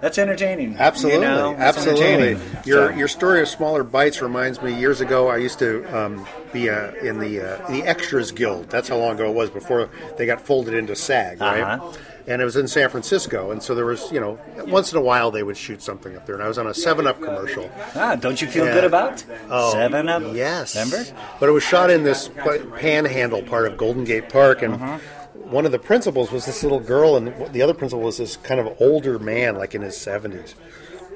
that's 0.02 0.18
entertaining. 0.18 0.76
Absolutely, 0.78 1.22
you 1.22 1.26
know? 1.26 1.56
Absolutely. 1.58 2.38
Your 2.66 2.92
So- 2.92 2.96
your 2.98 3.08
story 3.08 3.42
of 3.42 3.48
smaller 3.48 3.84
bites 3.84 4.22
reminds 4.22 4.62
me. 4.62 4.74
Years 4.78 5.02
ago, 5.02 5.28
I 5.28 5.38
used 5.38 5.60
to 5.60 5.84
um, 5.98 6.28
be 6.54 6.70
uh, 6.70 6.92
in 6.96 7.20
the 7.20 7.42
uh, 7.42 7.68
the 7.70 7.84
Extras 7.84 8.32
Guild. 8.32 8.70
That's 8.70 8.90
how 8.90 8.98
long 8.98 9.16
ago 9.16 9.30
it 9.30 9.34
was 9.36 9.50
before 9.50 9.90
they 10.18 10.26
got 10.26 10.42
folded 10.42 10.74
into 10.74 10.96
SAG, 10.96 11.42
right? 11.42 11.62
Uh-huh. 11.62 11.94
And 12.30 12.42
it 12.42 12.46
was 12.46 12.58
in 12.58 12.68
San 12.68 12.90
Francisco, 12.90 13.52
and 13.52 13.64
so 13.64 13.74
there 13.74 13.86
was, 13.86 14.12
you 14.12 14.20
know, 14.20 14.38
once 14.66 14.92
in 14.92 14.98
a 14.98 15.02
while 15.02 15.32
they 15.32 15.44
would 15.44 15.56
shoot 15.56 15.82
something 15.82 16.14
up 16.14 16.26
there. 16.26 16.36
And 16.36 16.44
I 16.44 16.50
was 16.50 16.58
on 16.58 16.68
a 16.68 16.74
Seven 16.74 17.08
Up 17.08 17.22
commercial. 17.22 17.72
Ah, 17.96 18.16
don't 18.18 18.42
you 18.42 18.50
feel 18.50 18.66
good 18.66 18.84
about 18.84 19.24
Oh, 19.50 19.72
Seven 19.72 20.10
Up? 20.10 20.22
Yes. 20.36 20.76
Remember? 20.76 21.06
But 21.40 21.48
it 21.48 21.54
was 21.54 21.64
shot 21.64 21.90
in 21.90 22.04
this 22.04 22.30
panhandle 22.76 23.44
part 23.44 23.66
of 23.72 23.78
Golden 23.78 24.04
Gate 24.04 24.28
Park, 24.28 24.62
and 24.62 24.74
Uh-huh. 24.74 24.98
One 25.50 25.66
of 25.66 25.72
the 25.72 25.80
principals 25.80 26.32
was 26.32 26.46
this 26.46 26.64
little 26.64 26.80
girl, 26.80 27.16
and 27.16 27.34
the 27.54 27.62
other 27.62 27.74
principal 27.74 28.04
was 28.04 28.18
this 28.18 28.38
kind 28.38 28.60
of 28.60 28.80
older 28.80 29.18
man, 29.20 29.56
like 29.56 29.74
in 29.76 29.82
his 29.82 29.98
seventies. 29.98 30.56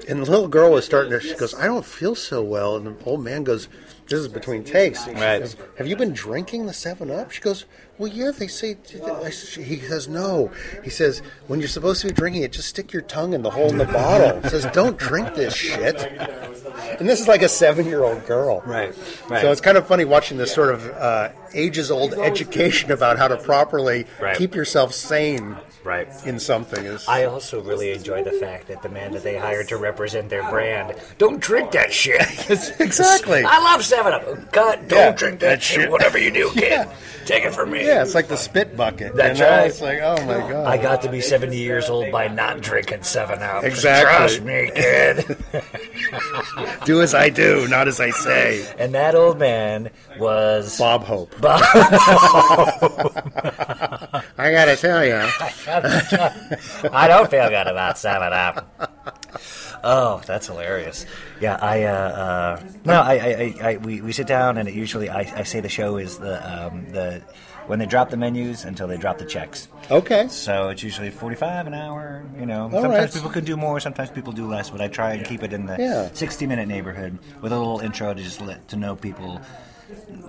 And 0.08 0.20
the 0.20 0.32
little 0.32 0.48
girl 0.48 0.72
was 0.72 0.86
starting 0.86 1.12
to. 1.12 1.20
She 1.20 1.36
goes, 1.36 1.54
"I 1.54 1.66
don't 1.66 1.86
feel 1.86 2.16
so 2.16 2.42
well," 2.42 2.76
and 2.76 2.88
the 2.88 2.96
old 3.06 3.24
man 3.24 3.44
goes, 3.44 3.68
"This 4.12 4.20
is 4.22 4.28
between 4.28 4.64
takes." 4.64 5.08
Right. 5.08 5.40
goes, 5.40 5.56
Have 5.78 5.88
you 5.88 5.96
been 5.96 6.14
drinking 6.14 6.68
the 6.68 6.74
Seven 6.74 7.10
Up? 7.10 7.32
She 7.32 7.42
goes, 7.42 7.66
"Well, 7.98 8.12
yeah." 8.12 8.32
They 8.32 8.48
say. 8.48 8.78
He 8.86 9.80
says, 9.80 10.08
"No." 10.08 10.52
He 10.84 10.90
says, 10.90 11.22
"When 11.48 11.60
you're 11.60 11.70
supposed 11.70 12.02
to 12.02 12.08
be 12.08 12.14
drinking 12.14 12.44
it, 12.44 12.52
just 12.52 12.70
stick 12.70 12.94
your 12.94 13.02
tongue 13.02 13.34
in 13.34 13.42
the 13.42 13.50
hole 13.52 13.70
in 13.70 13.78
the 13.78 13.86
bottle." 13.86 14.40
He 14.42 14.50
says, 14.50 14.66
"Don't 14.74 14.98
drink 14.98 15.34
this 15.36 15.54
shit." 15.56 15.96
And 17.00 17.08
this 17.10 17.20
is 17.22 17.28
like 17.28 17.42
a 17.42 17.50
seven-year-old 17.50 18.26
girl, 18.28 18.62
Right, 18.66 18.94
right. 19.30 19.42
So 19.42 19.52
it's 19.52 19.62
kind 19.62 19.78
of 19.78 19.88
funny 19.88 20.06
watching 20.06 20.38
this 20.38 20.54
sort 20.54 20.74
of 20.74 20.88
uh, 20.92 21.30
ages-old 21.54 22.14
education 22.16 22.92
about 22.92 23.18
how 23.18 23.28
to 23.28 23.38
properly 23.38 24.06
Right. 24.20 24.36
keep 24.38 24.54
yourself 24.56 24.94
sane. 24.94 25.56
Right 25.84 26.08
in 26.26 26.40
something 26.40 26.84
is. 26.86 27.08
I 27.08 27.26
also 27.26 27.62
really 27.62 27.92
enjoy 27.92 28.24
the 28.24 28.32
fact 28.32 28.68
that 28.68 28.82
the 28.84 28.90
man 28.90 29.12
that 29.14 29.24
they 29.24 29.38
hired 29.38 29.68
to 29.70 29.78
represent 29.78 30.30
their 30.30 30.48
brand 30.50 30.96
don't 31.18 31.40
drink 31.40 31.72
that 31.72 31.92
shit. 31.94 32.22
exactly. 32.80 33.44
I 33.44 33.60
love 33.60 33.84
Seven 33.84 34.14
Up. 34.14 34.52
God, 34.52 34.88
don't 34.88 35.00
Yeah. 35.00 35.12
drink 35.12 35.40
that 35.40 35.62
shit. 35.62 35.90
Whatever 35.90 36.18
you 36.18 36.32
do, 36.32 36.50
kid, 36.54 36.64
Yeah. 36.64 36.94
take 37.26 37.44
it 37.44 37.54
from 37.54 37.72
me. 37.72 37.86
Yeah, 37.86 38.02
it's 38.04 38.16
like 38.16 38.28
the 38.28 38.38
spit 38.38 38.76
bucket. 38.78 39.16
That's 39.16 39.40
you 39.40 39.46
know? 39.46 39.52
right. 39.52 39.68
It's 39.68 39.82
like, 39.82 40.00
oh 40.02 40.18
my 40.26 40.40
god. 40.50 40.68
I 40.68 40.78
got 40.78 41.02
to 41.04 41.10
be 41.10 41.22
70 41.22 41.58
years 41.58 41.90
old 41.90 42.12
by 42.12 42.28
not 42.28 42.62
drinking 42.62 43.04
Seven 43.04 43.42
Up. 43.42 43.64
Exactly. 43.64 44.16
Trust 44.16 44.42
me, 44.44 44.72
kid. 44.76 45.38
do 46.86 47.02
as 47.02 47.14
I 47.16 47.30
do, 47.30 47.68
not 47.68 47.88
as 47.88 48.00
I 48.00 48.12
say. 48.12 48.66
And 48.78 48.94
that 48.94 49.16
old 49.16 49.40
man 49.40 49.90
was 50.20 50.78
Bob 50.78 51.04
Hope. 51.04 51.40
Bob. 51.42 51.62
I 54.38 54.52
gotta 54.52 54.76
tell 54.76 55.06
you. 55.06 55.28
I 55.72 57.08
don't 57.08 57.30
feel 57.30 57.50
good 57.50 57.68
about 57.68 57.98
Seven 57.98 58.34
Up. 58.34 59.18
Oh, 59.84 60.22
that's 60.26 60.48
hilarious. 60.48 61.06
Yeah, 61.40 61.58
I, 61.62 61.84
uh, 61.86 61.92
uh, 61.94 62.64
no, 62.86 62.94
I, 63.02 63.14
I, 63.14 63.28
I, 63.64 63.70
I 63.72 63.78
we, 63.78 64.02
we 64.02 64.12
sit 64.12 64.28
down 64.28 64.58
and 64.58 64.68
it 64.70 64.76
usually, 64.76 65.10
I, 65.10 65.22
I 65.36 65.44
say 65.44 65.60
the 65.60 65.70
show 65.70 65.98
is 65.98 66.20
the, 66.20 66.68
um, 66.68 66.86
the, 66.92 67.24
when 67.68 67.80
they 67.80 67.86
drop 67.86 68.10
the 68.10 68.18
menus 68.18 68.64
until 68.66 68.88
they 68.88 68.98
drop 68.98 69.18
the 69.18 69.26
checks. 69.26 69.68
Okay. 69.90 70.28
So 70.28 70.70
it's 70.70 70.84
usually 70.84 71.10
45 71.10 71.68
an 71.68 71.74
hour, 71.74 72.24
you 72.40 72.46
know. 72.46 72.64
All 72.66 72.72
sometimes 72.72 72.94
right. 72.94 73.14
people 73.14 73.30
can 73.30 73.46
do 73.46 73.56
more, 73.58 73.80
sometimes 73.80 74.10
people 74.12 74.34
do 74.34 74.48
less, 74.48 74.70
but 74.70 74.82
I 74.82 74.88
try 74.88 75.14
and 75.14 75.26
keep 75.26 75.42
it 75.42 75.54
in 75.54 75.66
the 75.66 75.78
Yeah. 75.80 76.10
60 76.14 76.46
minute 76.48 76.68
neighborhood 76.68 77.18
with 77.42 77.52
a 77.52 77.58
little 77.58 77.80
intro 77.80 78.14
to 78.14 78.22
just 78.22 78.42
let, 78.42 78.68
to 78.70 78.76
know 78.76 78.96
people, 78.96 79.42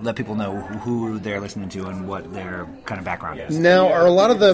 let 0.03 0.15
people 0.15 0.35
know 0.35 0.59
who 0.59 1.17
they're 1.19 1.39
listening 1.39 1.69
to 1.69 1.87
and 1.87 2.07
what 2.07 2.31
their 2.33 2.67
kind 2.85 2.99
of 2.99 3.05
background 3.05 3.39
is. 3.39 3.57
Now, 3.57 3.91
are 3.91 4.05
a 4.05 4.11
lot 4.11 4.31
of 4.31 4.39
the 4.39 4.53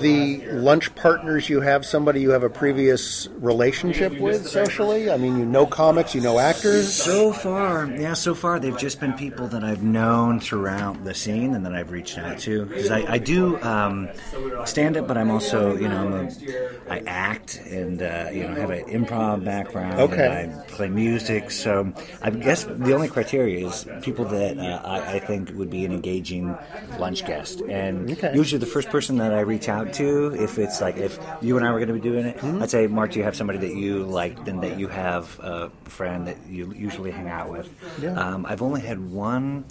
the 0.00 0.46
lunch 0.52 0.94
partners 0.94 1.48
you 1.48 1.60
have 1.60 1.84
somebody 1.84 2.20
you 2.20 2.30
have 2.30 2.42
a 2.42 2.50
previous 2.50 3.28
relationship 3.38 4.18
with 4.18 4.46
socially? 4.48 5.10
I 5.10 5.16
mean, 5.16 5.38
you 5.38 5.44
know 5.44 5.66
comics, 5.66 6.14
you 6.14 6.20
know 6.20 6.38
actors. 6.38 6.92
So 6.92 7.32
far, 7.32 7.86
yeah, 7.86 8.14
so 8.14 8.34
far 8.34 8.58
they've 8.58 8.78
just 8.78 9.00
been 9.00 9.12
people 9.12 9.48
that 9.48 9.62
I've 9.62 9.82
known 9.82 10.40
throughout 10.40 11.04
the 11.04 11.14
scene 11.14 11.54
and 11.54 11.64
that 11.66 11.74
I've 11.74 11.90
reached 11.90 12.18
out 12.18 12.38
to 12.40 12.64
because 12.64 12.90
I, 12.90 13.14
I 13.14 13.18
do 13.18 13.60
um, 13.62 14.08
stand 14.64 14.96
up, 14.96 15.06
but 15.06 15.18
I'm 15.18 15.30
also 15.30 15.76
you 15.76 15.88
know 15.88 16.06
I'm 16.06 16.12
a, 16.14 16.92
I 16.92 17.02
act 17.06 17.60
and 17.66 18.02
uh, 18.02 18.30
you 18.32 18.48
know 18.48 18.54
have 18.54 18.70
an 18.70 18.84
improv 18.84 19.44
background. 19.44 20.00
Okay. 20.00 20.26
and 20.26 20.60
I 20.60 20.64
play 20.66 20.88
music, 20.88 21.50
so 21.50 21.92
I 22.22 22.30
guess 22.30 22.64
the 22.64 22.94
only 22.94 23.08
criteria 23.08 23.66
is 23.66 23.86
people 24.02 24.24
that 24.26 24.45
uh, 24.58 24.80
I, 24.84 25.14
I 25.14 25.18
think 25.18 25.50
would 25.54 25.70
be 25.70 25.84
an 25.84 25.92
engaging 25.92 26.56
lunch 26.98 27.24
guest, 27.26 27.60
and 27.62 28.10
usually 28.34 28.58
the 28.58 28.66
first 28.66 28.88
person 28.88 29.18
that 29.18 29.32
I 29.32 29.40
reach 29.40 29.68
out 29.68 29.92
to, 29.94 30.34
if 30.34 30.58
it's 30.58 30.80
like 30.80 30.96
if 30.96 31.18
you 31.40 31.56
and 31.56 31.66
I 31.66 31.72
were 31.72 31.78
going 31.78 31.88
to 31.88 31.94
be 31.94 32.00
doing 32.00 32.26
it, 32.26 32.42
I'd 32.42 32.70
say, 32.70 32.86
Mark, 32.86 33.12
do 33.12 33.18
you 33.18 33.24
have 33.24 33.36
somebody 33.36 33.58
that 33.60 33.74
you 33.74 34.04
like 34.04 34.46
and 34.48 34.62
that 34.62 34.78
you 34.78 34.88
have 34.88 35.38
a 35.40 35.70
friend 35.84 36.26
that 36.26 36.38
you 36.48 36.72
usually 36.72 37.10
hang 37.10 37.28
out 37.28 37.50
with? 37.50 37.68
Yeah. 38.00 38.12
Um, 38.12 38.46
I've 38.46 38.62
only 38.62 38.80
had 38.80 38.98
one 39.10 39.64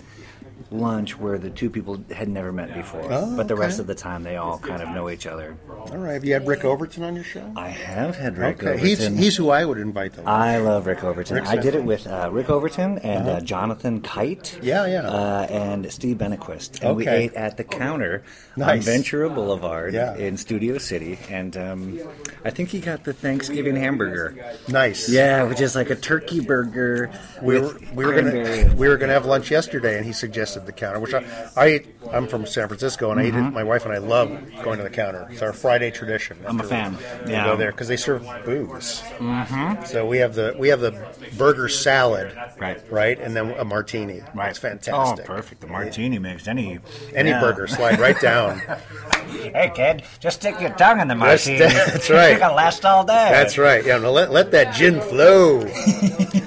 lunch 0.72 1.18
where 1.20 1.38
the 1.38 1.50
two 1.50 1.70
people 1.70 2.04
had 2.12 2.28
never 2.28 2.52
met 2.52 2.74
before, 2.74 3.06
Oh, 3.10 3.36
but 3.36 3.48
the 3.48 3.56
rest 3.56 3.80
of 3.80 3.88
the 3.88 3.96
time 3.96 4.24
they 4.24 4.38
all 4.38 4.58
kind 4.58 4.82
of 4.82 4.90
know 4.90 5.10
each 5.10 5.28
other. 5.28 5.56
All 5.70 5.98
right. 5.98 6.14
Have 6.14 6.26
you 6.26 6.34
had 6.34 6.48
Rick 6.48 6.66
Overton 6.66 7.04
on 7.04 7.14
your 7.16 7.24
show? 7.24 7.52
I 7.56 7.70
have 7.70 8.16
had 8.16 8.38
Rick 8.38 8.64
okay. 8.64 8.78
He's 8.80 9.00
Overton. 9.00 9.18
he's 9.18 9.36
who 9.36 9.50
I 9.52 9.64
would 9.66 9.78
invite 9.78 10.14
though. 10.14 10.24
I 10.24 10.58
love 10.58 10.88
Rick 10.88 11.04
Overton. 11.04 11.36
Rick's 11.36 11.50
I 11.50 11.58
did 11.58 11.76
it 11.76 11.84
with 11.84 12.08
uh, 12.08 12.30
Rick 12.32 12.50
Overton 12.50 12.98
and 13.00 13.28
Uh-huh. 13.28 13.38
uh, 13.38 13.42
Jonathan 13.42 14.02
Kite. 14.02 14.58
Yeah, 14.64 14.86
yeah. 14.88 15.02
Uh, 15.08 15.48
and 15.50 15.92
Steve 15.92 16.18
Benequist. 16.18 16.82
And 16.84 16.96
we 16.96 17.08
ate 17.08 17.34
at 17.34 17.58
the 17.58 17.64
counter 17.64 18.24
on 18.60 18.80
Ventura 18.82 19.30
Boulevard 19.30 19.94
Yeah. 19.94 20.16
in 20.16 20.38
Studio 20.38 20.78
City. 20.80 21.20
And 21.30 21.56
um, 21.58 22.00
I 22.44 22.50
think 22.50 22.70
he 22.70 22.80
got 22.80 23.04
the 23.04 23.14
Thanksgiving 23.14 23.76
hamburger. 23.76 24.36
Nice. 24.68 25.10
Yeah, 25.10 25.44
which 25.44 25.62
is 25.62 25.76
like 25.76 25.90
a 25.92 25.96
turkey 25.96 26.40
burger 26.40 27.12
We 27.42 27.60
were, 27.60 27.78
we 27.94 28.06
were 28.06 28.14
gonna 28.14 28.74
we 28.76 28.88
were 28.88 28.98
gonna 28.98 29.14
have 29.14 29.26
lunch 29.26 29.52
yesterday, 29.52 29.98
and 29.98 30.06
he 30.06 30.14
suggested 30.14 30.45
the 30.54 30.72
counter, 30.72 31.00
which 31.00 31.14
I, 31.14 31.24
I 31.56 31.70
eat. 31.70 31.88
I'm 32.12 32.28
from 32.28 32.46
San 32.46 32.68
Francisco, 32.68 33.10
and 33.12 33.20
I 33.20 33.24
eat 33.26 33.30
it. 33.30 33.38
Mhm. 33.38 33.52
My 33.54 33.64
wife 33.64 33.84
and 33.86 33.94
I 33.94 33.98
love 33.98 34.30
going 34.64 34.78
to 34.78 34.84
the 34.84 34.90
counter. 34.92 35.28
It's 35.32 35.42
our 35.42 35.52
Friday 35.54 35.90
tradition. 35.92 36.38
I'm 36.48 36.60
a 36.60 36.64
fan. 36.64 36.98
We 37.26 37.32
Yeah. 37.32 37.46
go 37.46 37.56
there 37.58 37.72
because 37.72 37.88
they 37.88 37.98
serve 37.98 38.24
booze. 38.46 39.02
Mm-hmm. 39.18 39.84
So 39.86 40.06
we 40.06 40.20
have 40.20 40.36
the 40.36 40.56
we 40.60 40.68
have 40.70 40.80
the 40.82 40.92
burger 41.38 41.68
salad, 41.68 42.38
Right. 42.60 42.80
right, 42.92 43.20
and 43.20 43.36
then 43.36 43.52
a 43.58 43.66
martini. 43.66 44.22
Right. 44.36 44.50
It's 44.50 44.60
fantastic. 44.60 45.26
Oh, 45.28 45.34
perfect. 45.34 45.62
The 45.62 45.68
martini 45.68 46.20
makes 46.20 46.48
any 46.48 46.80
Any 47.16 47.32
yeah. 47.32 47.40
burger 47.42 47.68
slide 47.68 48.00
right 48.00 48.20
down. 48.22 48.60
hey, 49.30 49.72
kid, 49.76 50.04
just 50.20 50.42
stick 50.42 50.60
your 50.62 50.70
tongue 50.72 51.00
in 51.00 51.08
the 51.08 51.16
That's- 51.16 51.48
martini. 51.48 51.74
that's 51.74 52.10
right. 52.10 52.30
You're 52.32 52.40
gonna 52.40 52.54
last 52.56 52.86
all 52.86 53.04
day. 53.04 53.30
That's 53.32 53.58
right. 53.58 53.84
Yeah, 53.86 53.98
no, 53.98 54.12
let, 54.12 54.32
let 54.32 54.52
that 54.52 54.74
gin 54.76 55.02
flow. 55.02 55.66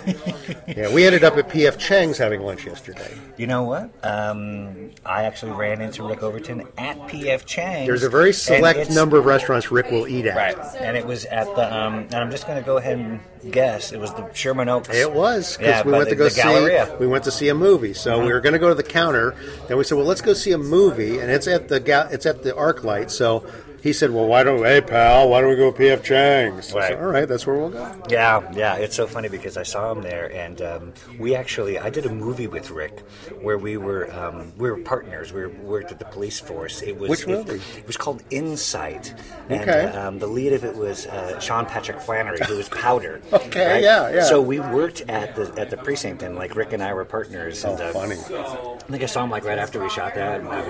yeah, 0.66 0.93
we 0.93 1.05
ended 1.05 1.24
up 1.24 1.36
at 1.36 1.48
P.F. 1.48 1.78
Chang's 1.78 2.18
having 2.18 2.40
lunch 2.43 2.66
yesterday. 2.66 3.16
You 3.36 3.47
know 3.47 3.62
what? 3.64 3.90
Um, 4.02 4.90
I 5.05 5.24
actually 5.24 5.52
ran 5.52 5.80
into 5.80 6.02
Rick 6.02 6.22
Overton 6.22 6.66
at 6.78 6.98
PF 7.09 7.44
Chang's. 7.44 7.86
There's 7.86 8.02
a 8.02 8.09
very 8.09 8.32
select 8.32 8.90
number 8.90 9.18
of 9.18 9.26
restaurants 9.26 9.70
Rick 9.70 9.90
will 9.90 10.06
eat 10.09 10.26
at. 10.26 10.36
Right, 10.36 10.76
and 10.80 10.97
it 10.97 11.06
was 11.06 11.24
at 11.26 11.47
the. 11.55 11.74
Um, 11.74 11.94
and 11.94 12.14
I'm 12.16 12.30
just 12.30 12.47
going 12.47 12.59
to 12.59 12.64
go 12.64 12.78
ahead 12.78 12.98
and 12.98 13.20
guess 13.52 13.93
it 13.93 14.01
was 14.01 14.12
the 14.14 14.32
Sherman 14.32 14.68
Oaks. 14.68 14.89
It 14.90 15.12
was 15.12 15.56
because 15.56 15.68
Yeah, 15.68 15.82
we 15.85 15.93
went 15.93 16.05
the, 16.05 16.10
to 16.10 16.16
go 16.16 16.28
see 16.28 16.43
Galleria. 16.43 16.97
we 16.98 17.06
went 17.06 17.24
to 17.24 17.30
see 17.30 17.48
a 17.48 17.55
movie. 17.55 17.94
So 17.94 18.24
we 18.24 18.32
were 18.32 18.40
going 18.40 18.55
to 18.55 18.59
go 18.59 18.68
to 18.68 18.74
the 18.74 18.82
counter. 18.82 19.35
Then 19.68 19.76
we 19.78 19.85
said, 19.85 19.97
"Well, 19.97 20.06
let's 20.06 20.20
go 20.20 20.32
see 20.35 20.52
a 20.52 20.59
movie," 20.59 21.18
and 21.18 21.30
it's 21.30 21.47
at 21.47 21.68
the 21.68 22.09
it's 22.10 22.26
at 22.26 22.43
the 22.43 22.52
ArcLight. 22.52 23.10
So 23.10 23.44
he 23.89 23.93
said, 23.94 24.10
"Well, 24.10 24.27
why 24.27 24.43
don't 24.43 24.62
hey 24.65 24.81
pal, 24.81 25.28
why 25.31 25.40
don't 25.40 25.51
we 25.51 25.56
go 25.56 25.73
PF 25.73 26.02
Chang's?" 26.02 26.74
I 26.74 26.89
said, 26.89 26.98
All 26.98 27.06
right, 27.06 27.27
that's 27.27 27.47
where 27.47 27.56
we'll 27.56 27.70
go. 27.70 28.02
Yeah, 28.09 28.48
yeah, 28.52 28.77
it's 28.77 28.94
so 28.94 29.06
funny 29.06 29.28
because 29.28 29.56
I 29.56 29.62
saw 29.62 29.90
him 29.93 30.02
there, 30.02 30.31
and 30.32 30.60
um, 30.62 30.93
we 31.19 31.35
actually 31.35 31.78
I 31.78 31.90
did 31.90 32.06
a 32.06 32.12
movie 32.12 32.47
with 32.47 32.70
Rick 32.70 33.01
where 33.40 33.59
we 33.59 33.77
were 33.77 34.12
um, 34.12 34.52
we 34.59 34.70
were 34.70 34.78
partners. 34.78 35.32
We 35.32 35.40
were, 35.40 35.48
worked 35.48 35.90
at 35.90 35.98
the 35.98 36.05
police 36.05 36.39
force. 36.39 36.82
It 36.82 36.98
was 36.98 37.09
Which 37.10 37.23
it, 37.23 37.28
movie? 37.28 37.60
It, 37.78 37.86
was 37.86 37.97
called 37.97 38.23
Insight, 38.31 39.15
and 39.48 39.62
Okay. 39.62 39.86
uh, 39.86 40.09
um, 40.09 40.19
the 40.19 40.27
lead 40.27 40.52
of 40.52 40.65
it 40.65 40.77
was 40.77 41.06
uh, 41.06 41.40
Sean 41.40 41.66
Patrick 41.66 42.01
Flanery, 42.01 42.39
who 42.47 42.56
was 42.56 42.69
Powder. 42.69 43.20
Okay, 43.48 43.73
right? 43.73 43.82
yeah, 43.82 44.10
yeah. 44.12 44.24
So 44.24 44.43
we 44.43 44.60
worked 44.60 45.01
at 45.09 45.35
the 45.35 45.52
at 45.59 45.70
the 45.70 45.77
precinct, 45.77 46.23
and 46.23 46.36
like 46.36 46.55
Rick 46.55 46.73
and 46.73 46.82
I 46.82 46.93
were 46.93 47.05
partners. 47.05 47.65
Oh, 47.65 47.73
and, 47.73 47.81
uh, 47.81 47.93
funny. 47.93 48.16
I 48.16 48.90
think 48.90 49.02
I 49.02 49.06
saw 49.06 49.24
him 49.24 49.31
like 49.31 49.44
right 49.44 49.59
after 49.59 49.82
we 49.82 49.89
shot 49.89 50.15
that, 50.16 50.40
and 50.40 50.48
I 50.48 50.62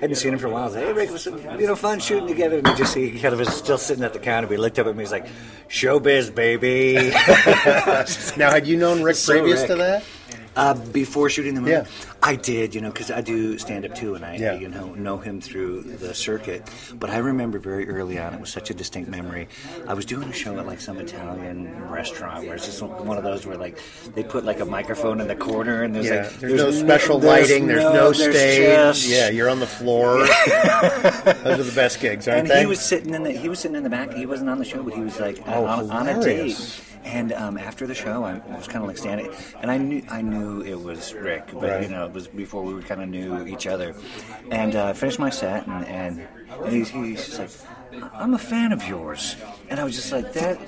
hadn't 0.00 0.16
seen 0.16 0.32
him 0.32 0.38
for 0.38 0.46
a 0.46 0.50
while. 0.50 0.62
I 0.62 0.66
was 0.66 0.74
like, 0.76 0.84
"Hey, 0.84 0.92
Rick, 0.92 1.08
it 1.08 1.12
was 1.12 1.26
you 1.26 1.66
know 1.66 1.74
fun 1.76 1.98
shooting 1.98 2.28
together." 2.28 2.59
And 2.60 2.68
we 2.68 2.74
just 2.74 2.94
he 2.94 3.18
kind 3.18 3.32
of 3.32 3.38
was 3.38 3.48
still 3.54 3.78
sitting 3.78 4.04
at 4.04 4.12
the 4.12 4.18
counter. 4.18 4.46
We 4.46 4.58
looked 4.58 4.78
up 4.78 4.86
at 4.86 4.94
me. 4.94 5.02
He's 5.02 5.10
like, 5.10 5.26
"Showbiz, 5.70 6.34
baby." 6.34 6.94
now, 8.36 8.50
had 8.50 8.66
you 8.66 8.76
known 8.76 9.02
Rick 9.02 9.16
So 9.16 9.32
previous 9.32 9.64
to 9.64 9.76
that? 9.76 10.04
Uh, 10.56 10.74
before 10.74 11.30
shooting 11.30 11.54
the 11.54 11.60
movie, 11.60 11.72
Yeah. 11.72 11.84
I 12.22 12.34
did, 12.34 12.74
you 12.74 12.80
know, 12.80 12.90
because 12.90 13.10
I 13.10 13.20
do 13.20 13.56
stand 13.56 13.84
up 13.84 13.94
too, 13.94 14.14
and 14.16 14.24
I, 14.24 14.34
Yeah. 14.36 14.54
you 14.54 14.68
know, 14.68 14.92
know 14.94 15.16
him 15.16 15.40
through 15.40 15.82
the 15.82 16.12
circuit. 16.12 16.68
But 16.94 17.08
I 17.08 17.18
remember 17.18 17.58
very 17.60 17.88
early 17.88 18.18
on, 18.18 18.34
it 18.34 18.40
was 18.40 18.50
such 18.50 18.68
a 18.68 18.74
distinct 18.74 19.08
memory. 19.10 19.48
I 19.86 19.94
was 19.94 20.04
doing 20.04 20.28
a 20.28 20.32
show 20.32 20.58
at 20.58 20.66
like 20.66 20.80
some 20.80 20.98
Italian 20.98 21.88
restaurant 21.88 22.46
where 22.46 22.56
it's 22.56 22.66
just 22.66 22.82
one 22.82 23.16
of 23.16 23.22
those 23.22 23.46
where 23.46 23.56
like 23.56 23.78
they 24.14 24.24
put 24.24 24.44
like 24.44 24.58
a 24.60 24.64
microphone 24.64 25.20
in 25.20 25.28
the 25.28 25.36
corner, 25.36 25.82
and 25.84 25.94
there's 25.94 26.06
yeah, 26.06 26.22
like 26.24 26.38
there's, 26.40 26.54
no 26.54 26.70
special 26.72 27.20
lighting. 27.20 27.66
There's 27.68 27.84
no, 27.84 28.12
stage. 28.12 28.34
just- 28.96 29.08
Yeah, 29.08 29.28
you're 29.30 29.48
on 29.48 29.60
the 29.60 29.66
floor. 29.66 30.18
Those 31.44 31.60
are 31.60 31.62
the 31.62 31.72
best 31.74 32.00
gigs, 32.00 32.26
aren't 32.28 32.40
and 32.40 32.48
they? 32.50 32.60
he 32.60 32.66
was 32.66 32.80
sitting 32.80 33.14
in 33.14 33.22
the 33.22 33.30
he 33.32 33.48
was 33.48 33.60
sitting 33.60 33.76
in 33.76 33.82
the 33.84 33.90
back. 33.90 34.12
He 34.12 34.26
wasn't 34.26 34.50
on 34.50 34.58
the 34.58 34.64
show, 34.64 34.82
but 34.82 34.94
he 34.94 35.00
was 35.00 35.18
like 35.20 35.38
Oh, 35.46 35.64
on, 35.64 35.90
on 35.90 36.08
a 36.08 36.20
date. 36.22 36.58
And 37.04 37.32
um, 37.32 37.56
after 37.56 37.86
the 37.86 37.94
show, 37.94 38.24
I 38.24 38.38
was 38.56 38.66
kind 38.68 38.82
of 38.82 38.88
like 38.88 38.98
standing, 38.98 39.30
and 39.62 39.70
I 39.70 39.78
knew 39.78 40.02
I 40.10 40.20
knew 40.22 40.60
it 40.62 40.78
was 40.80 41.14
Rick, 41.14 41.48
but 41.52 41.62
Right. 41.62 41.82
you 41.82 41.88
know 41.88 42.04
it 42.06 42.12
was 42.12 42.28
before 42.28 42.62
we 42.62 42.80
kind 42.82 43.02
of 43.02 43.08
knew 43.08 43.46
each 43.46 43.66
other. 43.66 43.94
And 44.50 44.76
uh, 44.76 44.92
finished 44.92 45.18
my 45.18 45.30
set, 45.30 45.66
and 45.66 45.86
and, 45.86 46.28
he's, 46.68 46.90
he's 46.90 47.26
just 47.26 47.38
like. 47.38 47.50
I'm 48.14 48.34
a 48.34 48.38
fan 48.38 48.70
of 48.70 48.86
yours, 48.86 49.34
and 49.68 49.80
I 49.80 49.84
was 49.84 49.96
just 49.96 50.12
like 50.12 50.32
that. 50.34 50.60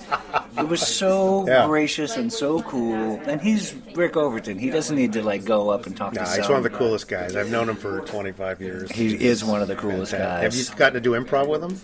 It 0.58 0.66
was 0.68 0.80
so 0.84 1.44
Yeah. 1.46 1.66
gracious 1.66 2.16
and 2.16 2.32
so 2.32 2.62
cool. 2.62 3.20
And 3.26 3.40
he's 3.40 3.74
Rick 3.94 4.16
Overton. 4.16 4.58
He 4.58 4.70
doesn't 4.70 4.96
need 4.96 5.12
to 5.12 5.22
like 5.22 5.44
go 5.44 5.68
up 5.70 5.86
and 5.86 5.96
talk 5.96 6.14
Nah, 6.14 6.24
to. 6.24 6.30
he's 6.30 6.40
some- 6.46 6.54
one 6.54 6.56
of 6.56 6.72
the 6.72 6.76
coolest 6.76 7.06
guys. 7.06 7.36
I've 7.36 7.50
known 7.50 7.68
him 7.68 7.76
for 7.76 8.00
25 8.00 8.60
years. 8.60 8.90
He 8.90 9.14
is 9.24 9.44
one 9.44 9.62
of 9.62 9.68
the 9.68 9.76
coolest 9.76 10.10
Fantastic. 10.12 10.50
guys. 10.50 10.68
Have 10.68 10.72
you 10.72 10.76
gotten 10.78 10.94
to 10.94 11.00
do 11.00 11.12
improv 11.12 11.46
with 11.46 11.62
him? 11.62 11.80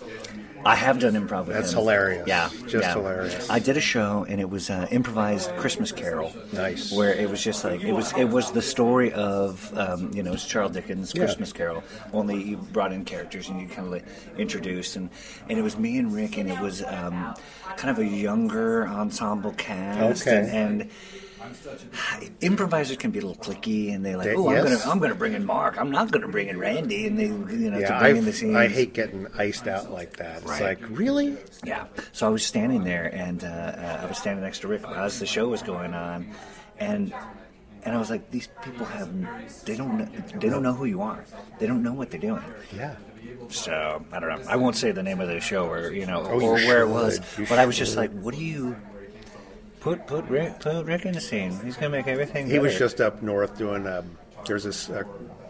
I 0.65 0.75
have 0.75 0.99
done 0.99 1.13
improv 1.13 1.45
with 1.47 1.55
That's 1.55 1.71
him. 1.71 1.79
hilarious. 1.79 2.27
Yeah, 2.27 2.49
Just 2.67 2.73
yeah. 2.75 2.93
hilarious. 2.93 3.49
I 3.49 3.59
did 3.59 3.77
a 3.77 3.81
show 3.81 4.25
and 4.27 4.41
it 4.41 4.49
was 4.49 4.69
an 4.69 4.87
improvised 4.89 5.49
Christmas 5.55 5.91
Carol. 5.91 6.33
Nice. 6.53 6.91
Where 6.91 7.13
it 7.13 7.29
was 7.29 7.43
just 7.43 7.63
like 7.63 7.81
it 7.83 7.93
was 7.93 8.11
it 8.13 8.25
was 8.25 8.51
the 8.51 8.61
story 8.61 9.11
of 9.13 9.71
um, 9.77 10.11
you 10.13 10.21
know 10.23 10.33
it's 10.33 10.45
Charles 10.45 10.73
Dickens' 10.73 11.13
Yeah. 11.15 11.23
Christmas 11.25 11.53
Carol. 11.53 11.83
Only 12.13 12.41
you 12.43 12.57
brought 12.57 12.91
in 12.91 13.05
characters 13.05 13.49
and 13.49 13.61
you 13.61 13.67
kind 13.67 13.87
of 13.87 13.91
like 13.93 14.05
introduced 14.37 14.95
and 14.95 15.09
and 15.49 15.57
it 15.57 15.61
was 15.61 15.77
me 15.77 15.97
and 15.97 16.13
Rick 16.13 16.37
and 16.37 16.49
it 16.49 16.59
was 16.59 16.83
um, 16.83 17.33
kind 17.77 17.89
of 17.89 17.99
a 17.99 18.05
younger 18.05 18.87
ensemble 18.87 19.51
cast 19.53 20.27
Okay. 20.27 20.37
and. 20.39 20.81
and 20.81 20.91
improvisers 22.41 22.97
can 22.97 23.11
be 23.11 23.19
a 23.19 23.25
little 23.25 23.41
cliquey, 23.41 23.93
and 23.93 24.05
they 24.05 24.15
like, 24.15 24.29
oh, 24.35 24.49
I'm 24.49 24.63
gonna 24.63 24.79
I'm 24.85 24.99
gonna 24.99 25.15
bring 25.15 25.33
in 25.33 25.45
Mark. 25.45 25.79
I'm 25.79 25.91
not 25.91 26.11
gonna 26.11 26.27
bring 26.27 26.47
in 26.47 26.57
Randy, 26.59 27.07
and 27.07 27.17
they 27.19 27.25
you 27.25 27.69
know 27.71 27.77
to 27.77 27.81
yeah, 27.81 27.99
bring 27.99 28.17
in 28.17 28.23
the 28.25 28.29
I've- 28.29 28.37
scenes. 28.37 28.55
I 28.55 28.67
hate 28.67 28.93
getting 28.93 29.27
iced 29.37 29.67
out 29.67 29.91
like 29.91 30.17
that. 30.17 30.37
It's 30.37 30.45
Right. 30.45 30.61
like 30.61 30.79
really. 30.89 31.37
Yeah. 31.63 31.85
So 32.11 32.27
I 32.27 32.29
was 32.29 32.45
standing 32.45 32.83
there, 32.83 33.05
and 33.13 33.43
uh, 33.43 33.47
uh, 33.47 33.99
I 34.03 34.05
was 34.05 34.17
standing 34.17 34.43
next 34.43 34.59
to 34.59 34.67
Rick 34.67 34.83
as 34.87 35.19
the 35.19 35.25
show 35.25 35.47
was 35.49 35.61
going 35.61 35.93
on, 35.93 36.29
and 36.79 37.13
and 37.83 37.95
I 37.95 37.99
was 37.99 38.09
like, 38.09 38.29
these 38.31 38.49
people 38.63 38.85
have 38.85 39.09
they 39.65 39.75
don't 39.75 39.97
know, 39.97 40.05
they 40.39 40.49
don't 40.49 40.63
know 40.63 40.73
who 40.73 40.85
you 40.85 41.01
are. 41.01 41.23
They 41.59 41.67
don't 41.67 41.83
know 41.83 41.93
what 41.93 42.11
they're 42.11 42.19
doing. 42.19 42.43
Yeah. 42.75 42.95
So 43.49 44.05
I 44.11 44.19
don't 44.19 44.29
know. 44.29 44.49
I 44.49 44.55
won't 44.55 44.75
say 44.75 44.91
the 44.91 45.03
name 45.03 45.19
of 45.21 45.27
the 45.27 45.39
show 45.39 45.67
or 45.69 45.91
you 45.91 46.05
know 46.05 46.21
Oh, 46.25 46.39
you 46.39 46.47
or 46.47 46.53
where 46.55 46.81
it 46.83 46.87
was. 46.89 47.19
You 47.37 47.45
but 47.47 47.57
I 47.59 47.65
was 47.65 47.77
just 47.77 47.95
like, 47.97 48.11
what 48.11 48.35
do 48.35 48.43
you 48.43 48.75
put 49.79 50.05
put 50.07 50.25
Rick 50.25 50.59
put 50.59 50.85
Rick 50.85 51.05
in 51.05 51.13
the 51.13 51.21
scene? 51.21 51.57
He's 51.63 51.75
gonna 51.75 51.89
make 51.89 52.07
everything. 52.07 52.47
He 52.47 52.59
was 52.59 52.77
just 52.77 53.01
up 53.01 53.21
north 53.21 53.57
doing. 53.57 53.87
Um, 53.87 54.17
there's 54.45 54.63
this 54.63 54.89
uh, 54.89 55.03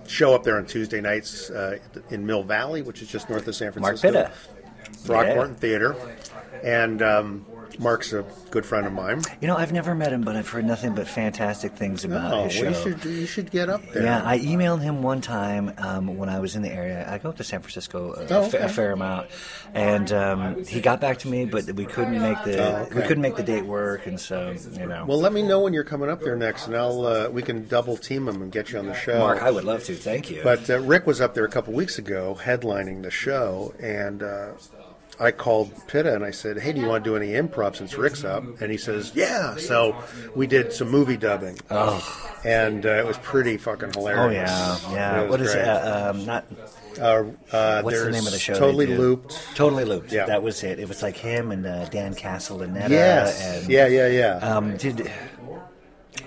show 0.08 0.34
up 0.34 0.44
there 0.44 0.58
on 0.58 0.66
Tuesday 0.66 1.02
nights 1.02 1.50
uh, 1.50 1.78
in 2.10 2.26
Mill 2.26 2.44
Valley, 2.44 2.82
which 2.82 3.02
is 3.02 3.08
just 3.08 3.30
north 3.30 3.48
of 3.48 3.56
San 3.56 3.68
Mark 3.78 3.98
Francisco. 3.98 4.12
Pitta. 4.12 4.32
Throckmorton 4.92 5.56
Theater, 5.56 5.96
and 6.64 7.02
um, 7.02 7.46
Mark's 7.78 8.14
a 8.14 8.26
good 8.52 8.66
friend 8.66 8.88
of 8.88 8.94
mine. 8.94 9.22
You 9.42 9.48
know, 9.48 9.56
I've 9.56 9.72
never 9.72 9.94
met 9.94 10.12
him, 10.12 10.22
but 10.22 10.36
I've 10.36 10.48
heard 10.50 10.66
nothing 10.66 10.96
but 10.96 11.08
fantastic 11.08 11.74
things 11.74 12.04
about 12.04 12.34
Oh, 12.34 12.44
his 12.48 12.62
well, 12.62 12.74
show. 12.74 12.90
you 12.90 12.98
should 12.98 13.06
you 13.06 13.26
should 13.26 13.52
get 13.52 13.70
up 13.70 13.82
there. 13.92 14.04
Yeah, 14.04 14.22
I 14.26 14.40
emailed 14.40 14.82
him 14.82 15.04
one 15.04 15.22
time 15.22 15.74
um, 15.78 16.18
when 16.18 16.30
I 16.30 16.40
was 16.40 16.56
in 16.56 16.62
the 16.62 16.72
area. 16.72 17.08
I 17.10 17.18
go 17.20 17.30
up 17.30 17.38
to 17.38 17.44
San 17.44 17.62
Francisco 17.62 18.14
a, 18.14 18.26
Oh, 18.34 18.46
a 18.46 18.50
fa- 18.50 18.66
a 18.66 18.70
fair 18.70 18.92
amount, 18.92 19.28
and 19.74 20.12
um, 20.12 20.66
he 20.66 20.82
got 20.82 21.00
back 21.00 21.20
to 21.20 21.28
me, 21.28 21.46
but 21.46 21.66
we 21.74 21.86
couldn't 21.86 22.20
make 22.22 22.44
the 22.44 22.58
Oh, 22.64 22.76
okay. 22.84 22.96
we 22.96 23.02
couldn't 23.04 23.22
make 23.22 23.36
the 23.36 23.44
date 23.44 23.66
work, 23.66 24.08
and 24.08 24.20
so 24.20 24.56
you 24.74 24.86
know. 24.88 25.06
Well, 25.08 25.20
let 25.20 25.34
me 25.34 25.42
know 25.44 25.60
when 25.60 25.74
you're 25.74 25.84
coming 25.84 26.10
up 26.10 26.22
there 26.22 26.36
next, 26.36 26.68
and 26.68 26.76
I'll 26.76 27.06
uh, 27.06 27.30
we 27.30 27.42
can 27.42 27.68
double 27.68 27.98
team 27.98 28.28
him 28.28 28.42
and 28.42 28.52
get 28.52 28.72
you 28.72 28.80
on 28.80 28.88
the 28.88 28.94
show. 28.96 29.20
Mark, 29.20 29.42
I 29.42 29.52
would 29.52 29.64
love 29.64 29.84
to. 29.86 29.96
Thank 29.96 30.30
you. 30.32 30.42
But 30.44 30.70
uh, 30.70 30.80
Rick 30.80 31.06
was 31.08 31.22
up 31.22 31.34
there 31.34 31.46
a 31.46 31.50
couple 31.50 31.74
weeks 31.74 31.98
ago 32.00 32.38
headlining 32.42 33.04
the 33.04 33.12
show, 33.12 33.74
and 33.80 34.24
uh, 34.24 34.52
I 35.20 35.32
called 35.32 35.72
Pitta 35.88 36.14
and 36.16 36.24
I 36.24 36.32
said, 36.32 36.58
"Hey, 36.60 36.72
do 36.74 36.80
you 36.82 36.88
want 36.88 37.04
to 37.04 37.10
do 37.10 37.16
any 37.16 37.30
improv 37.34 37.76
since 37.76 37.96
Rick's 37.98 38.24
up?" 38.24 38.44
And 38.62 38.72
he 38.72 38.78
says, 38.78 39.12
"Yeah." 39.16 39.56
So 39.58 39.96
we 40.36 40.48
did 40.48 40.72
some 40.74 40.90
movie 40.90 41.18
dubbing, 41.18 41.58
Oh. 41.70 42.02
and 42.46 42.86
uh, 42.86 42.90
it 42.90 43.06
was 43.06 43.18
pretty 43.18 43.58
fucking 43.58 43.92
hilarious. 43.94 44.50
oh 44.52 44.92
yeah, 44.94 45.22
yeah. 45.22 45.30
What 45.30 45.42
is 45.42 45.52
great. 45.54 45.64
it? 45.64 45.68
Uh, 45.68 46.10
um, 46.12 46.26
not. 46.26 46.46
Uh, 47.00 47.24
uh, 47.54 47.82
What's 47.82 48.02
the 48.04 48.12
name 48.12 48.26
of 48.26 48.34
the 48.34 48.40
show? 48.40 48.56
Totally? 48.56 48.88
Looped. 48.88 49.40
Totally 49.56 49.86
looped. 49.86 50.12
Yeah. 50.12 50.26
that 50.26 50.42
was 50.44 50.64
it. 50.64 50.80
It 50.80 50.88
was 50.90 51.02
like 51.02 51.16
him 51.16 51.52
and 51.52 51.66
uh, 51.66 51.86
Dan 51.86 52.14
Castle 52.14 52.62
and 52.62 52.74
Netta. 52.74 52.94
Yes. 52.94 53.42
And, 53.64 53.70
Yeah, 53.70 53.88
yeah, 53.88 54.08
yeah. 54.08 54.34
Um, 54.38 54.76
did 54.76 55.10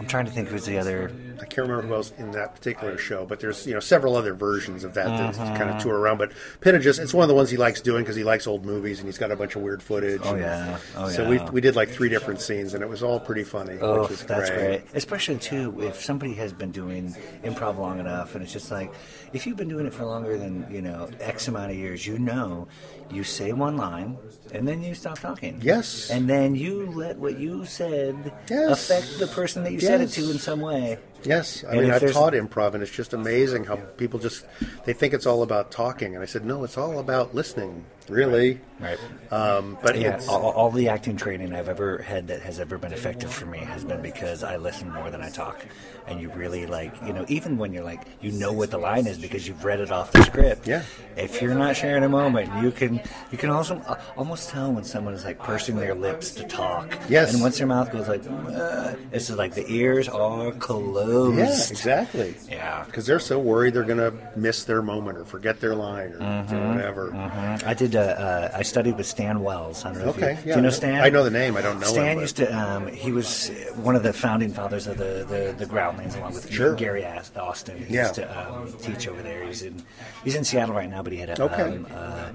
I'm 0.03 0.09
trying 0.09 0.27
to 0.27 0.33
think 0.33 0.49
who's 0.49 0.67
the 0.67 0.79
other. 0.79 1.11
I 1.41 1.45
can't 1.45 1.69
remember 1.69 1.83
who 1.87 1.95
else 1.95 2.13
in 2.19 2.33
that 2.33 2.55
particular 2.55 2.99
show, 2.99 3.25
but 3.25 3.41
there's 3.41 3.67
you 3.67 3.75
know 3.75 3.81
several 3.81 4.17
other 4.17 4.35
versions 4.35 4.85
of 4.85 4.95
that 4.95 5.07
that 5.07 5.35
Mhm. 5.35 5.57
kind 5.57 5.71
of 5.71 5.81
tour 5.83 5.97
around. 5.99 6.19
But 6.19 6.33
Pitta 6.61 6.79
just 6.79 6.99
it's 7.01 7.15
one 7.15 7.23
of 7.25 7.29
the 7.29 7.35
ones 7.35 7.51
he 7.51 7.57
likes 7.57 7.81
doing 7.81 8.03
because 8.03 8.17
he 8.17 8.25
likes 8.25 8.47
old 8.47 8.65
movies 8.67 8.99
and 8.99 9.07
he's 9.09 9.19
got 9.19 9.31
a 9.31 9.37
bunch 9.37 9.57
of 9.57 9.63
weird 9.63 9.83
footage. 9.83 10.21
Oh, 10.25 10.35
yeah. 10.35 10.79
Oh, 10.97 11.09
so 11.09 11.23
yeah. 11.23 11.29
we 11.45 11.51
we 11.53 11.61
did 11.61 11.77
like 11.77 11.89
three 11.91 12.09
different 12.09 12.41
scenes 12.41 12.75
and 12.75 12.83
it 12.83 12.89
was 12.89 13.03
all 13.03 13.21
pretty 13.21 13.45
funny. 13.45 13.79
Oh, 13.81 14.07
that's 14.07 14.51
great. 14.51 14.59
great. 14.59 14.83
Especially 14.95 15.37
too, 15.37 15.75
if 15.81 16.03
somebody 16.03 16.35
has 16.35 16.53
been 16.53 16.71
doing 16.73 17.15
improv 17.45 17.79
long 17.79 17.99
enough, 18.01 18.35
and 18.35 18.43
it's 18.43 18.53
just 18.53 18.71
like, 18.71 18.93
if 19.33 19.47
you've 19.47 19.57
been 19.57 19.69
doing 19.69 19.87
it 19.87 19.95
for 19.95 20.05
longer 20.05 20.37
than 20.37 20.67
you 20.71 20.83
know 20.83 21.09
X 21.21 21.49
amount 21.49 21.71
of 21.71 21.77
years, 21.77 22.07
you 22.07 22.19
know, 22.19 22.67
you 23.11 23.25
say 23.25 23.53
one 23.53 23.77
line, 23.77 24.17
and 24.53 24.67
then 24.69 24.83
you 24.83 24.95
stop 24.95 25.19
talking. 25.19 25.59
Yes. 25.63 26.11
And 26.11 26.29
then 26.29 26.55
you 26.55 26.91
let 26.93 27.17
what 27.19 27.39
you 27.39 27.65
said 27.65 28.33
Yes. 28.49 28.91
affect 28.91 29.19
the 29.19 29.27
person 29.29 29.65
that 29.65 29.73
you 29.73 29.81
said 29.81 30.01
it 30.01 30.09
to 30.11 30.31
in 30.31 30.39
some 30.39 30.61
way. 30.61 30.99
Yes, 31.25 31.63
I 31.65 31.73
And 31.73 31.83
mean 31.83 31.91
I've 31.93 32.13
taught 32.13 32.33
improv 32.33 32.75
and 32.75 32.83
it's 32.83 32.91
just 32.91 33.13
amazing 33.13 33.65
how 33.65 33.77
people 33.77 34.19
just 34.19 34.45
they 34.87 34.93
think 34.93 35.15
it's 35.15 35.25
all 35.27 35.43
about 35.45 35.71
talking 35.71 36.15
and 36.15 36.23
I 36.23 36.27
said 36.27 36.45
no, 36.45 36.65
it's 36.65 36.77
all 36.77 36.99
about 36.99 37.33
listening. 37.35 37.85
Really, 38.09 38.61
Right. 38.81 38.99
Um, 39.31 39.79
but 39.81 39.97
yeah, 39.97 40.17
it's, 40.17 40.27
all, 40.27 40.51
all 40.51 40.73
the 40.73 40.89
acting 40.89 41.17
training 41.17 41.55
I've 41.55 41.69
ever 41.69 41.99
had 41.99 42.27
that 42.27 42.43
has 42.43 42.59
ever 42.59 42.77
been 42.77 42.93
effective 42.93 43.33
for 43.33 43.47
me 43.47 43.59
has 43.59 43.85
been 43.85 44.03
because 44.03 44.43
I 44.43 44.57
listen 44.57 44.91
more 44.93 45.09
than 45.09 45.23
I 45.23 45.31
talk, 45.31 45.65
and 46.09 46.21
you 46.21 46.29
really 46.31 46.67
like 46.67 46.93
you 47.07 47.13
know 47.13 47.25
even 47.29 47.59
when 47.59 47.73
you're 47.73 47.85
like 47.85 48.03
you 48.21 48.33
know 48.33 48.53
what 48.53 48.73
the 48.73 48.79
line 48.79 49.07
is 49.07 49.19
because 49.19 49.47
you've 49.47 49.65
read 49.65 49.79
it 49.79 49.93
off 49.93 50.11
the 50.11 50.23
script. 50.25 50.67
Yeah. 50.67 50.83
If 51.17 51.41
you're 51.41 51.55
not 51.55 51.77
sharing 51.77 52.03
a 52.03 52.09
moment, 52.09 52.51
you 52.61 52.73
can 52.73 53.01
you 53.31 53.39
can 53.39 53.51
also 53.51 53.77
uh, 53.87 54.01
almost 54.17 54.42
tell 54.47 54.73
when 54.73 54.85
someone 54.85 55.15
is 55.15 55.25
like 55.25 55.39
pursing 55.39 55.77
their 55.77 55.95
lips 55.95 56.31
to 56.33 56.45
talk. 56.45 56.93
Yes. 57.09 57.33
And 57.33 57.43
once 57.43 57.59
their 57.59 57.67
mouth 57.67 57.91
goes 57.93 58.09
like, 58.09 58.23
uh, 58.27 58.95
it's 59.13 59.27
just 59.29 59.39
like 59.39 59.55
the 59.55 59.65
ears 59.73 60.09
are 60.09 60.53
closed. 60.53 61.39
yeah, 61.39 61.45
exactly. 61.71 62.35
Yeah. 62.51 62.85
because 62.87 63.07
they're 63.07 63.19
so 63.21 63.39
worried 63.39 63.75
they're 63.75 63.83
going 63.85 63.99
to 63.99 64.13
miss 64.37 64.65
their 64.65 64.83
moment 64.83 65.19
or 65.19 65.25
forget 65.25 65.61
their 65.61 65.75
line 65.75 66.13
or 66.13 66.19
Mhm. 66.21 66.75
whatever. 66.75 67.11
Mhm. 67.11 67.67
I 67.67 67.75
did. 67.75 67.97
Uh, 67.97 68.01
uh, 68.01 68.51
I 68.55 68.63
studied 68.63 68.97
with 68.97 69.07
Stan 69.07 69.41
Wells. 69.43 69.85
I 69.85 69.93
don't 69.93 70.03
know 70.05 70.11
if 70.11 70.17
you- 70.19 70.25
Okay, 70.25 70.39
do 70.45 70.51
you 70.51 70.61
know 70.61 70.71
Stan? 70.71 71.01
I 71.03 71.09
know 71.09 71.23
the 71.25 71.31
name, 71.31 71.57
I 71.57 71.63
don't 71.63 71.81
know 71.81 71.87
Stan 71.87 72.07
him, 72.07 72.15
but- 72.17 72.21
used 72.23 72.37
to. 72.37 72.53
Um, 72.59 72.87
he 72.89 73.13
was 73.13 73.51
one 73.77 73.97
of 73.97 74.03
the 74.03 74.13
founding 74.13 74.53
fathers 74.53 74.87
of 74.87 74.99
the 74.99 75.25
the, 75.29 75.55
the 75.57 75.67
Groundlings, 75.67 76.15
along 76.17 76.35
with 76.35 76.51
Sure. 76.53 76.75
Gary 76.75 77.05
Austin. 77.37 77.79
He 77.87 77.95
Yeah. 77.95 78.03
used 78.03 78.15
to 78.17 78.39
um, 78.39 78.73
teach 78.83 79.07
over 79.09 79.23
there. 79.23 79.45
He's 79.45 79.63
in 79.63 79.83
he's 80.25 80.35
in 80.35 80.45
Seattle 80.45 80.75
right 80.75 80.89
now, 80.91 81.03
but 81.03 81.13
he 81.13 81.19
had 81.19 81.31
a 81.39 81.43
Okay. 81.43 81.63
um, 81.63 81.87
uh, 81.95 82.29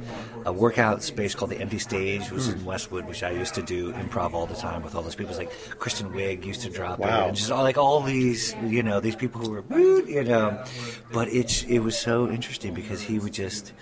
a 0.46 0.54
workout 0.54 1.04
space 1.04 1.36
called 1.36 1.52
the 1.52 1.60
Empty 1.60 1.80
Stage, 1.80 1.88
which 1.98 2.32
was 2.32 2.48
hmm. 2.48 2.60
in 2.60 2.66
Westwood, 2.66 3.06
which 3.06 3.24
I 3.24 3.32
used 3.32 3.56
to 3.56 3.62
do 3.62 3.94
improv 3.94 4.34
all 4.34 4.46
the 4.46 4.56
time 4.56 4.84
with 4.84 4.96
all 4.96 5.02
those 5.02 5.16
people. 5.16 5.32
It's 5.32 5.40
like 5.40 5.80
Kristen 5.80 6.12
Wiig 6.12 6.46
used 6.46 6.62
to 6.62 6.70
drop 6.70 7.00
Wow. 7.00 7.30
in, 7.30 7.36
just 7.36 7.52
all, 7.52 7.64
like 7.64 7.78
all 7.78 8.02
these 8.02 8.56
you 8.64 8.84
know 8.84 9.00
these 9.00 9.16
people 9.16 9.42
who 9.42 9.52
were 9.52 9.64
you 10.08 10.24
know, 10.24 10.64
but 11.12 11.28
it's 11.30 11.64
it 11.64 11.80
was 11.80 11.98
so 11.98 12.30
interesting 12.30 12.74
because 12.74 13.02
he 13.02 13.20
would 13.20 13.34
just 13.34 13.74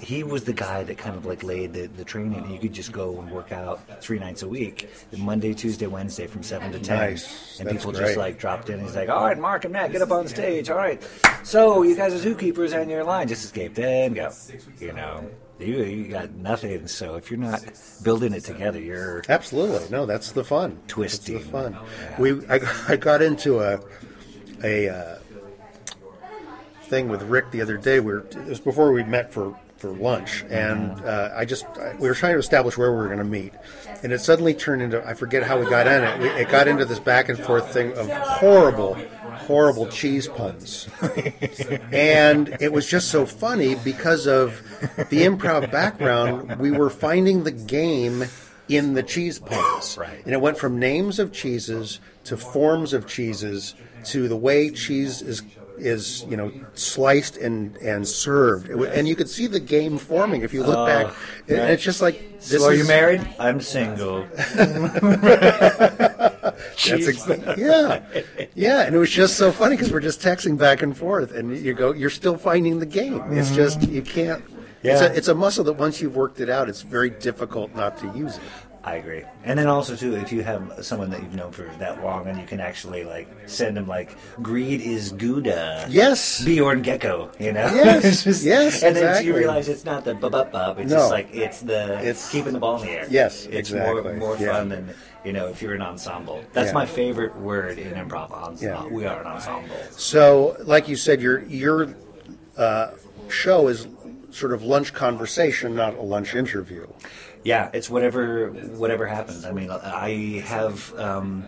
he 0.00 0.22
was 0.22 0.44
the 0.44 0.52
guy 0.52 0.82
that 0.84 0.98
kind 0.98 1.16
of 1.16 1.24
like 1.24 1.42
laid 1.42 1.72
the, 1.72 1.86
the 1.86 2.04
training. 2.04 2.50
You 2.50 2.58
could 2.58 2.72
just 2.72 2.92
go 2.92 3.18
and 3.18 3.30
work 3.30 3.52
out 3.52 4.02
three 4.02 4.18
nights 4.18 4.42
a 4.42 4.48
week, 4.48 4.90
Monday, 5.16 5.54
Tuesday, 5.54 5.86
Wednesday, 5.86 6.26
from 6.26 6.42
seven 6.42 6.72
to 6.72 6.78
ten. 6.78 6.96
Nice. 6.96 7.58
And 7.58 7.68
That's 7.68 7.78
people 7.78 7.92
great. 7.92 8.06
just 8.06 8.16
like 8.16 8.38
dropped 8.38 8.70
in. 8.70 8.80
He's 8.80 8.94
like, 8.94 9.08
"All 9.08 9.24
right, 9.24 9.38
Mark 9.38 9.64
and 9.64 9.72
Matt, 9.72 9.92
get 9.92 10.02
up 10.02 10.10
on 10.10 10.28
stage. 10.28 10.70
All 10.70 10.76
right, 10.76 11.02
so 11.42 11.82
you 11.82 11.96
guys 11.96 12.14
are 12.14 12.28
zookeepers, 12.28 12.74
and 12.74 12.90
your 12.90 13.04
line 13.04 13.28
just 13.28 13.44
escaped. 13.44 13.74
Then 13.74 14.14
go. 14.14 14.30
You 14.78 14.92
know, 14.92 15.30
you 15.58 15.82
you 15.84 16.08
got 16.08 16.32
nothing. 16.32 16.86
So 16.88 17.16
if 17.16 17.30
you're 17.30 17.40
not 17.40 17.64
building 18.02 18.32
it 18.32 18.44
together, 18.44 18.80
you're 18.80 19.22
Absolutely, 19.28 19.88
no, 19.90 20.06
that's 20.06 20.32
the 20.32 20.44
fun. 20.44 20.78
Twisting. 20.88 21.34
That's 21.36 21.46
the 21.46 21.52
fun. 21.52 21.78
We 22.18 22.46
I, 22.46 22.60
I 22.88 22.96
got 22.96 23.22
into 23.22 23.60
a 23.60 23.80
a 24.62 24.88
uh, 24.88 25.18
thing 26.84 27.08
with 27.08 27.22
Rick 27.22 27.50
the 27.50 27.60
other 27.60 27.76
day. 27.76 28.00
We 28.00 28.12
were, 28.12 28.20
it 28.20 28.46
was 28.46 28.60
before 28.60 28.92
we 28.92 29.02
met 29.04 29.32
for 29.32 29.56
for 29.76 29.90
lunch, 29.90 30.42
and 30.48 30.92
uh, 31.04 31.30
I 31.34 31.44
just 31.44 31.66
we 31.98 32.08
were 32.08 32.14
trying 32.14 32.32
to 32.32 32.38
establish 32.38 32.78
where 32.78 32.90
we 32.90 32.96
were 32.96 33.06
going 33.06 33.18
to 33.18 33.24
meet, 33.24 33.52
and 34.02 34.12
it 34.12 34.20
suddenly 34.20 34.54
turned 34.54 34.82
into 34.82 35.06
I 35.06 35.14
forget 35.14 35.42
how 35.42 35.58
we 35.58 35.68
got 35.68 35.86
in 35.86 36.02
it. 36.02 36.20
We, 36.20 36.28
it 36.28 36.48
got 36.48 36.66
into 36.68 36.84
this 36.84 36.98
back 36.98 37.28
and 37.28 37.38
forth 37.38 37.72
thing 37.72 37.92
of 37.92 38.10
horrible, 38.10 38.96
horrible 39.36 39.86
cheese 39.86 40.28
puns, 40.28 40.88
and 41.92 42.56
it 42.60 42.72
was 42.72 42.88
just 42.88 43.08
so 43.08 43.26
funny 43.26 43.74
because 43.76 44.26
of 44.26 44.60
the 45.10 45.22
improv 45.22 45.70
background. 45.70 46.56
We 46.58 46.70
were 46.70 46.90
finding 46.90 47.44
the 47.44 47.52
game 47.52 48.24
in 48.68 48.94
the 48.94 49.02
cheese 49.02 49.38
puns, 49.38 49.96
right? 49.98 50.24
And 50.24 50.34
it 50.34 50.40
went 50.40 50.58
from 50.58 50.78
names 50.78 51.18
of 51.18 51.32
cheeses 51.32 52.00
to 52.24 52.36
forms 52.36 52.92
of 52.92 53.06
cheeses 53.06 53.74
to 54.04 54.28
the 54.28 54.36
way 54.36 54.70
cheese 54.70 55.22
is 55.22 55.42
is 55.78 56.24
you 56.28 56.36
know 56.36 56.50
sliced 56.74 57.36
and 57.36 57.76
and 57.78 58.06
served, 58.06 58.68
and 58.68 59.06
you 59.08 59.14
could 59.16 59.28
see 59.28 59.46
the 59.46 59.60
game 59.60 59.98
forming 59.98 60.42
if 60.42 60.52
you 60.52 60.62
look 60.62 60.76
Oh, 60.76 60.86
back. 60.86 61.14
And 61.48 61.58
it's 61.70 61.82
just 61.82 62.00
like 62.02 62.40
this 62.40 62.60
so 62.62 62.68
are 62.68 62.74
you 62.74 62.86
married? 62.86 63.26
I'm 63.38 63.60
single. 63.60 64.26
That's 66.86 67.08
ex- 67.08 67.28
yeah, 67.58 68.00
yeah, 68.54 68.82
and 68.82 68.94
it 68.94 68.98
was 68.98 69.10
just 69.10 69.36
so 69.36 69.52
funny 69.52 69.76
because 69.76 69.92
we're 69.92 70.00
just 70.00 70.20
texting 70.20 70.56
back 70.58 70.82
and 70.82 70.96
forth, 70.96 71.32
and 71.32 71.56
you 71.56 71.74
go, 71.74 71.92
you're 71.92 72.10
still 72.10 72.36
finding 72.36 72.78
the 72.78 72.86
game. 72.86 73.22
It's 73.32 73.50
Mhm. 73.50 73.54
just 73.54 73.82
you 73.88 74.02
can't. 74.02 74.42
Yeah. 74.82 74.92
It's 74.92 75.00
a 75.02 75.16
it's 75.16 75.28
a 75.28 75.34
muscle 75.34 75.64
that 75.64 75.74
once 75.74 76.00
you've 76.00 76.14
worked 76.16 76.40
it 76.40 76.48
out, 76.48 76.68
it's 76.68 76.82
very 76.82 77.10
difficult 77.10 77.74
not 77.74 77.96
to 77.98 78.06
use 78.16 78.36
it. 78.36 78.42
I 78.86 78.94
agree. 78.94 79.24
And 79.42 79.58
then 79.58 79.66
also 79.66 79.96
too, 79.96 80.14
if 80.14 80.30
you 80.30 80.44
have 80.44 80.72
someone 80.80 81.10
that 81.10 81.20
you've 81.20 81.34
known 81.34 81.50
for 81.50 81.64
that 81.80 82.04
long, 82.04 82.28
and 82.28 82.38
you 82.38 82.46
can 82.46 82.60
actually 82.60 83.02
like 83.02 83.28
send 83.46 83.76
them 83.76 83.88
like, 83.88 84.16
"Greed 84.40 84.80
is 84.80 85.10
Gouda." 85.10 85.86
Yes. 85.90 86.44
Bjorn 86.44 86.82
Gecko. 86.82 87.32
You 87.40 87.50
know. 87.52 87.66
Yes, 87.74 88.22
just- 88.24 88.44
yes, 88.44 88.84
And 88.84 88.94
then 88.94 89.02
exactly. 89.02 89.26
you 89.26 89.36
realize 89.36 89.68
it's 89.68 89.84
not 89.84 90.04
the 90.04 90.14
bub 90.14 90.36
up 90.36 90.52
bub. 90.52 90.78
It's 90.78 90.90
No. 90.92 90.98
just 90.98 91.10
like 91.10 91.28
it's 91.34 91.60
the 91.62 91.94
It's- 91.98 92.30
keeping 92.30 92.52
the 92.52 92.60
ball 92.60 92.80
in 92.80 92.86
the 92.86 92.92
air. 92.92 93.06
Yes, 93.10 93.46
It's 93.46 93.70
exactly. 93.70 94.02
more 94.02 94.12
more 94.14 94.36
Yeah. 94.38 94.52
fun 94.52 94.68
than 94.68 94.94
you 95.24 95.32
know 95.32 95.48
if 95.48 95.60
you're 95.60 95.74
an 95.74 95.82
ensemble. 95.82 96.44
That's 96.52 96.68
Yeah. 96.68 96.74
my 96.74 96.86
favorite 96.86 97.34
word 97.36 97.78
in 97.78 97.92
improv. 97.94 98.30
Ensemble. 98.30 98.86
Yeah. 98.88 98.96
We 98.96 99.04
are 99.04 99.20
an 99.20 99.26
ensemble. 99.26 99.74
So, 99.90 100.56
like 100.64 100.86
you 100.88 100.94
said, 100.94 101.20
your 101.20 101.42
your 101.42 101.88
uh, 102.56 102.90
show 103.28 103.66
is 103.66 103.88
sort 104.30 104.52
of 104.52 104.62
lunch 104.62 104.92
conversation, 104.92 105.74
not 105.74 105.96
a 105.96 106.02
lunch 106.02 106.34
interview. 106.36 106.86
Yeah, 107.46 107.70
it's 107.72 107.88
whatever 107.88 108.48
whatever 108.82 109.06
happens. 109.06 109.44
I 109.44 109.52
mean, 109.52 109.70
I 109.70 110.42
have 110.46 110.92
um, 110.98 111.46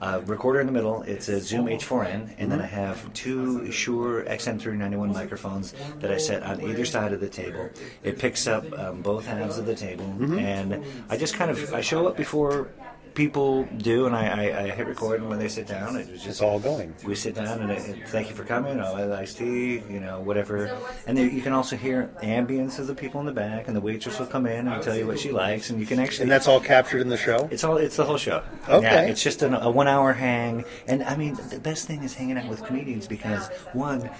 uh, 0.00 0.20
recorder 0.26 0.60
in 0.60 0.66
the 0.66 0.72
middle. 0.72 1.02
It's 1.02 1.28
a 1.28 1.40
Zoom 1.40 1.66
H4n, 1.66 2.36
and 2.38 2.52
then 2.52 2.60
I 2.60 2.66
have 2.66 3.12
two 3.14 3.72
Shure 3.72 4.22
XM391 4.26 5.12
microphones 5.12 5.74
that 5.98 6.12
I 6.12 6.18
set 6.18 6.44
on 6.44 6.60
either 6.62 6.84
side 6.84 7.12
of 7.12 7.18
the 7.18 7.28
table. 7.28 7.68
It 8.04 8.16
picks 8.20 8.46
up 8.46 8.64
um, 8.78 9.02
both 9.02 9.26
halves 9.26 9.58
of 9.58 9.66
the 9.66 9.74
table, 9.74 10.04
Mhm. 10.20 10.40
and 10.40 10.84
I 11.08 11.16
just 11.16 11.34
kind 11.34 11.50
of 11.50 11.74
I 11.74 11.80
show 11.80 12.06
up 12.06 12.16
before 12.16 12.68
people 13.14 13.64
do, 13.78 14.06
and 14.06 14.14
I, 14.14 14.26
I, 14.26 14.62
I 14.64 14.70
hit 14.70 14.86
record, 14.86 15.20
and 15.20 15.28
when 15.30 15.38
they 15.38 15.48
sit 15.48 15.66
down, 15.66 15.96
it 15.96 16.10
was 16.10 16.22
just 16.22 16.42
all 16.42 16.58
going. 16.58 16.94
We 17.04 17.14
sit 17.14 17.34
down, 17.34 17.60
and, 17.62 17.70
it, 17.70 17.88
it- 17.88 18.08
thank 18.08 18.28
you 18.28 18.34
for 18.34 18.44
coming. 18.44 18.80
Oh, 18.80 19.12
iced 19.14 19.38
tea, 19.38 19.82
you 19.88 20.00
know, 20.00 20.20
whatever. 20.20 20.76
And 21.06 21.16
then 21.16 21.34
you 21.34 21.42
can 21.42 21.52
also 21.52 21.76
hear 21.76 22.10
the 22.20 22.26
ambience 22.26 22.78
of 22.78 22.86
the 22.86 22.94
people 22.94 23.20
in 23.20 23.26
the 23.26 23.32
back, 23.32 23.66
and 23.68 23.76
the 23.76 23.80
waitress 23.80 24.18
will 24.18 24.26
come 24.26 24.46
in 24.46 24.68
and 24.68 24.82
tell 24.82 24.96
you 24.96 25.06
what 25.06 25.18
she 25.18 25.30
likes, 25.32 25.70
and 25.70 25.80
you 25.80 25.86
can 25.86 25.98
actually. 25.98 26.22
And 26.24 26.30
that's 26.32 26.48
all 26.48 26.60
captured 26.60 27.00
in 27.00 27.08
the 27.08 27.16
show. 27.16 27.48
It's 27.50 27.64
all. 27.64 27.76
It's 27.76 27.96
the 27.96 28.04
whole 28.04 28.16
show. 28.18 28.42
Okay. 28.68 28.82
Yeah, 28.82 29.00
it's 29.02 29.22
just 29.22 29.42
an, 29.42 29.54
a 29.54 29.70
one-hour 29.70 30.12
hang, 30.12 30.64
and 30.86 31.02
I 31.04 31.16
mean, 31.16 31.34
the 31.50 31.58
best 31.60 31.86
thing 31.86 32.02
is 32.02 32.14
hanging 32.14 32.38
out 32.38 32.48
with 32.48 32.62
comedians 32.64 33.06
because 33.06 33.48
one, 33.72 34.10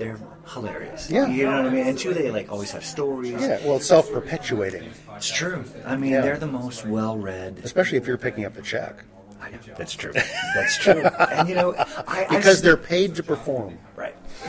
they're 0.00 0.18
hilarious. 0.48 1.10
Yeah. 1.10 1.28
You 1.28 1.44
know 1.44 1.62
what 1.62 1.66
I 1.66 1.70
mean. 1.70 1.86
And 1.86 1.96
two, 1.98 2.12
they 2.14 2.30
like 2.30 2.50
always 2.50 2.72
have 2.72 2.84
stories. 2.84 3.32
Yeah, 3.32 3.60
well, 3.64 3.76
it's 3.76 3.86
self-perpetuating. 3.86 4.90
It's 5.14 5.30
true. 5.30 5.62
I 5.84 5.96
mean, 5.96 6.12
Yeah. 6.12 6.22
they're 6.22 6.38
the 6.38 6.46
most 6.46 6.86
well-read. 6.86 7.60
Especially 7.62 7.98
if 7.98 8.06
you're 8.06 8.18
picking 8.18 8.44
up 8.46 8.54
the 8.54 8.62
check. 8.62 9.04
I 9.40 9.50
know, 9.50 9.58
that's 9.76 9.94
true. 9.94 10.12
That's 10.54 10.76
true. 10.78 11.02
and 11.02 11.48
you 11.48 11.54
know, 11.54 11.74
I, 11.76 12.26
I 12.28 12.36
Because 12.36 12.60
they're 12.62 12.76
paid 12.76 13.14
to 13.16 13.22
perform. 13.22 13.78
Right. 13.96 14.14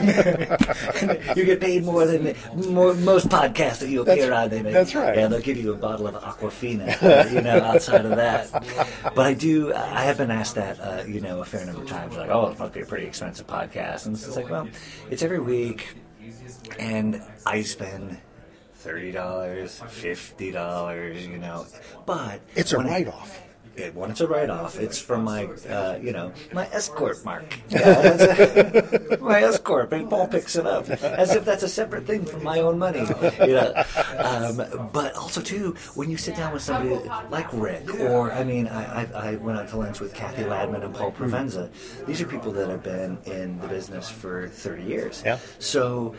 you 1.36 1.44
get 1.44 1.60
paid 1.60 1.84
more 1.84 2.06
than 2.06 2.34
more, 2.54 2.94
most 2.94 3.28
podcasts 3.28 3.80
that 3.80 3.88
you 3.88 4.02
appear 4.02 4.28
That's- 4.28 4.44
on. 4.44 4.50
They 4.50 4.62
make. 4.62 4.72
that's 4.72 4.94
right. 4.94 5.16
Yeah, 5.16 5.28
they'll 5.28 5.40
give 5.40 5.56
you 5.58 5.72
a 5.72 5.76
bottle 5.76 6.06
of 6.06 6.14
Aquafina. 6.14 7.32
you 7.32 7.40
know, 7.42 7.58
outside 7.58 8.04
of 8.06 8.16
that. 8.16 8.50
But 9.14 9.26
I 9.26 9.34
do. 9.34 9.72
I 9.74 10.02
have 10.04 10.18
been 10.18 10.30
asked 10.30 10.54
that, 10.54 10.80
uh, 10.80 11.04
you 11.06 11.20
know, 11.20 11.40
a 11.40 11.44
fair 11.44 11.64
number 11.66 11.82
of 11.82 11.88
times. 11.88 12.16
Like, 12.16 12.30
oh, 12.30 12.48
it 12.48 12.58
must 12.58 12.72
be 12.72 12.80
a 12.80 12.86
pretty 12.86 13.06
expensive 13.06 13.46
podcast, 13.46 14.06
and 14.06 14.14
it's 14.16 14.34
like, 14.36 14.48
well, 14.50 14.68
it's 15.10 15.22
every 15.22 15.40
week, 15.40 15.94
and 16.78 17.22
I 17.46 17.62
spend. 17.62 18.18
Thirty 18.74 19.12
dollars, 19.12 19.80
fifty 19.90 20.50
dollars, 20.50 21.24
you 21.24 21.38
know, 21.38 21.66
but 22.04 22.40
It's 22.56 22.72
a 22.72 22.78
write-off. 22.78 23.40
It, 23.76 23.94
when 23.94 24.10
it's 24.10 24.20
a 24.20 24.26
write-off, 24.26 24.78
it's 24.78 25.00
from 25.00 25.24
my, 25.24 25.44
uh, 25.68 25.98
you 26.00 26.12
know, 26.12 26.32
my 26.52 26.66
escort 26.68 27.24
mark. 27.24 27.44
Yeah, 27.68 29.16
my 29.20 29.42
escort. 29.42 29.92
And 29.92 30.10
Paul 30.10 30.28
picks 30.28 30.56
it 30.56 30.66
up 30.66 30.88
as 30.90 31.34
if 31.34 31.44
that's 31.44 31.62
a 31.62 31.68
separate 31.68 32.06
thing 32.06 32.24
from 32.24 32.44
my 32.44 32.60
own 32.60 32.78
money. 32.78 33.00
You 33.40 33.54
know, 33.54 33.84
um, 34.18 34.90
but 34.92 35.14
also 35.14 35.40
too, 35.40 35.74
when 35.94 36.10
you 36.10 36.18
sit 36.18 36.36
down 36.36 36.52
with 36.52 36.62
somebody 36.62 37.08
like 37.30 37.50
Rick, 37.52 37.98
or 38.00 38.30
I 38.32 38.44
mean, 38.44 38.68
I, 38.68 39.02
I, 39.02 39.30
I 39.30 39.36
went 39.36 39.58
out 39.58 39.68
to 39.68 39.78
lunch 39.78 40.00
with 40.00 40.12
Kathy 40.12 40.42
Ladman 40.42 40.84
and 40.84 40.94
Paul 40.94 41.12
Provenza. 41.12 41.70
These 42.06 42.20
are 42.20 42.26
people 42.26 42.52
that 42.52 42.68
have 42.68 42.82
been 42.82 43.18
in 43.24 43.58
the 43.60 43.68
business 43.68 44.10
for 44.10 44.48
thirty 44.48 44.84
years. 44.84 45.22
Yeah. 45.24 45.38
So, 45.58 46.14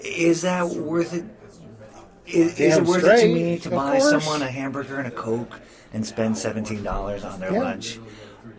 is 0.00 0.42
that 0.42 0.68
worth 0.68 1.12
it? 1.12 1.24
Is, 2.24 2.60
is 2.60 2.76
it 2.76 2.84
worth 2.84 3.04
it 3.04 3.20
to 3.20 3.34
me 3.34 3.58
to 3.58 3.68
of 3.68 3.74
buy 3.74 3.98
course. 3.98 4.24
someone 4.24 4.42
a 4.42 4.50
hamburger 4.50 4.98
and 4.98 5.08
a 5.08 5.10
coke 5.10 5.60
and 5.92 6.06
spend 6.06 6.36
seventeen 6.38 6.82
dollars 6.82 7.24
on 7.24 7.40
their 7.40 7.52
Yeah. 7.52 7.60
lunch? 7.60 7.98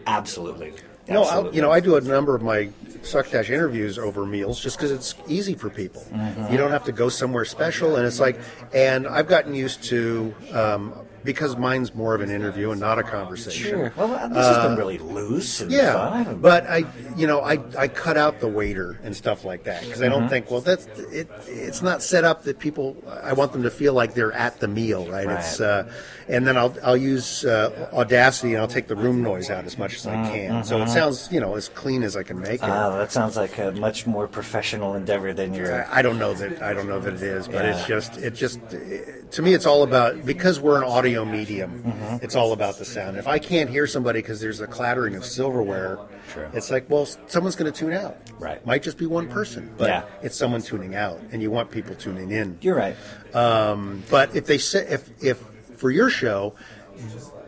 Absolutely. 0.07 0.73
You 1.07 1.13
know, 1.15 1.23
I, 1.23 1.25
Absolutely. 1.25 1.55
you 1.57 1.61
know, 1.61 1.71
I 1.71 1.79
do 1.81 1.95
a 1.97 2.01
number 2.01 2.33
of 2.35 2.41
my 2.41 2.69
Succotash 3.01 3.49
interviews 3.49 3.99
over 3.99 4.25
meals 4.25 4.57
just 4.61 4.77
because 4.77 4.91
it's 4.91 5.13
easy 5.27 5.55
for 5.55 5.69
people. 5.69 6.05
Mhm. 6.13 6.49
You 6.51 6.57
don't 6.57 6.71
have 6.71 6.85
to 6.85 6.93
go 6.93 7.09
somewhere 7.09 7.43
special, 7.43 7.97
and 7.97 8.07
it's 8.07 8.21
like, 8.21 8.39
and 8.73 9.05
I've 9.05 9.27
gotten 9.27 9.53
used 9.53 9.83
to 9.85 10.33
um, 10.53 10.93
because 11.25 11.57
mine's 11.57 11.93
more 11.93 12.15
of 12.15 12.21
an 12.21 12.29
interview 12.29 12.71
and 12.71 12.79
not 12.79 12.99
a 12.99 13.03
conversation. 13.03 13.69
Sure. 13.69 13.93
Well, 13.97 14.07
this 14.29 14.45
has 14.45 14.57
been 14.63 14.73
Uh, 14.73 14.77
really 14.77 14.97
loose 14.99 15.59
and 15.61 15.69
yeah, 15.71 15.93
fun. 16.23 16.37
but 16.41 16.65
I, 16.69 16.85
you 17.17 17.27
know, 17.27 17.41
I, 17.41 17.59
I 17.77 17.87
cut 17.89 18.15
out 18.17 18.39
the 18.39 18.47
waiter 18.47 18.97
and 19.03 19.13
stuff 19.15 19.43
like 19.43 19.63
that 19.65 19.81
because 19.83 20.01
I 20.01 20.07
don't 20.09 20.23
Mhm. 20.27 20.29
think, 20.29 20.51
well, 20.51 20.61
that's 20.61 20.85
it. 21.11 21.27
It's 21.47 21.81
not 21.81 22.01
set 22.03 22.23
up 22.23 22.43
that 22.43 22.59
people. 22.59 22.95
I 23.21 23.33
want 23.33 23.51
them 23.51 23.63
to 23.63 23.69
feel 23.69 23.93
like 23.93 24.13
they're 24.13 24.33
at 24.33 24.59
the 24.61 24.67
meal, 24.69 25.05
right? 25.07 25.29
It's, 25.29 25.59
uh, 25.61 25.89
and 26.27 26.47
then 26.47 26.57
I'll 26.57 26.75
I'll 26.83 26.97
use 26.97 27.45
uh, 27.45 27.89
Audacity 27.93 28.53
and 28.53 28.61
I'll 28.61 28.67
take 28.67 28.87
the 28.87 28.95
room 28.95 29.21
noise 29.23 29.49
out 29.49 29.65
as 29.65 29.77
much 29.77 29.95
as 29.95 30.07
I 30.07 30.15
can, 30.29 30.63
so 30.63 30.77
it 30.77 30.85
mhm. 30.85 30.93
sounds, 30.93 31.29
you 31.31 31.39
know, 31.39 31.55
as 31.55 31.69
clean 31.69 32.03
as 32.03 32.15
I 32.15 32.23
can 32.23 32.39
make 32.39 32.61
it. 32.61 32.69
Oh, 32.69 32.97
that 32.97 33.11
sounds 33.11 33.35
like 33.35 33.57
a 33.57 33.71
much 33.71 34.05
more 34.07 34.27
professional 34.27 34.95
endeavor 34.95 35.33
than 35.33 35.53
your. 35.53 35.85
I 35.85 35.99
I 35.99 36.01
don't 36.01 36.19
know 36.19 36.33
that 36.33 36.61
I 36.61 36.73
don't 36.73 36.87
know 36.87 36.99
that 36.99 37.13
it 37.15 37.21
is, 37.21 37.47
but 37.47 37.65
it's 37.65 37.85
just 37.85 38.17
it 38.17 38.35
just 38.35 38.59
to 38.69 39.41
me 39.41 39.53
it's 39.53 39.65
all 39.65 39.83
about 39.83 40.25
because 40.25 40.59
we're 40.59 40.77
an 40.77 40.83
audio 40.83 41.25
medium. 41.25 41.83
Mhm. 41.83 42.23
It's 42.23 42.35
all 42.35 42.53
about 42.53 42.77
the 42.77 42.85
sound. 42.85 43.17
If 43.17 43.27
I 43.27 43.39
can't 43.39 43.69
hear 43.69 43.87
somebody 43.87 44.19
because 44.21 44.39
there's 44.39 44.61
a 44.61 44.67
clattering 44.67 45.15
of 45.15 45.25
silverware, 45.25 45.99
True. 46.31 46.47
it's 46.53 46.71
like 46.71 46.89
well 46.89 47.05
someone's 47.27 47.55
going 47.55 47.71
to 47.71 47.77
tune 47.77 47.93
out. 47.93 48.17
Right. 48.39 48.65
Might 48.65 48.83
just 48.83 48.97
be 48.97 49.05
one 49.05 49.27
person, 49.27 49.69
but 49.77 49.87
Yeah. 49.89 50.03
it's 50.21 50.35
someone 50.35 50.61
tuning 50.61 50.95
out, 50.95 51.19
and 51.31 51.41
you 51.41 51.51
want 51.51 51.71
people 51.71 51.95
tuning 51.95 52.31
in. 52.31 52.57
You're 52.61 52.75
right. 52.75 52.95
Um, 53.33 54.03
but 54.09 54.35
if 54.35 54.45
they 54.45 54.57
say 54.57 54.85
if 54.87 55.09
if 55.23 55.52
for 55.83 55.91
your 55.91 56.09
show. 56.09 56.55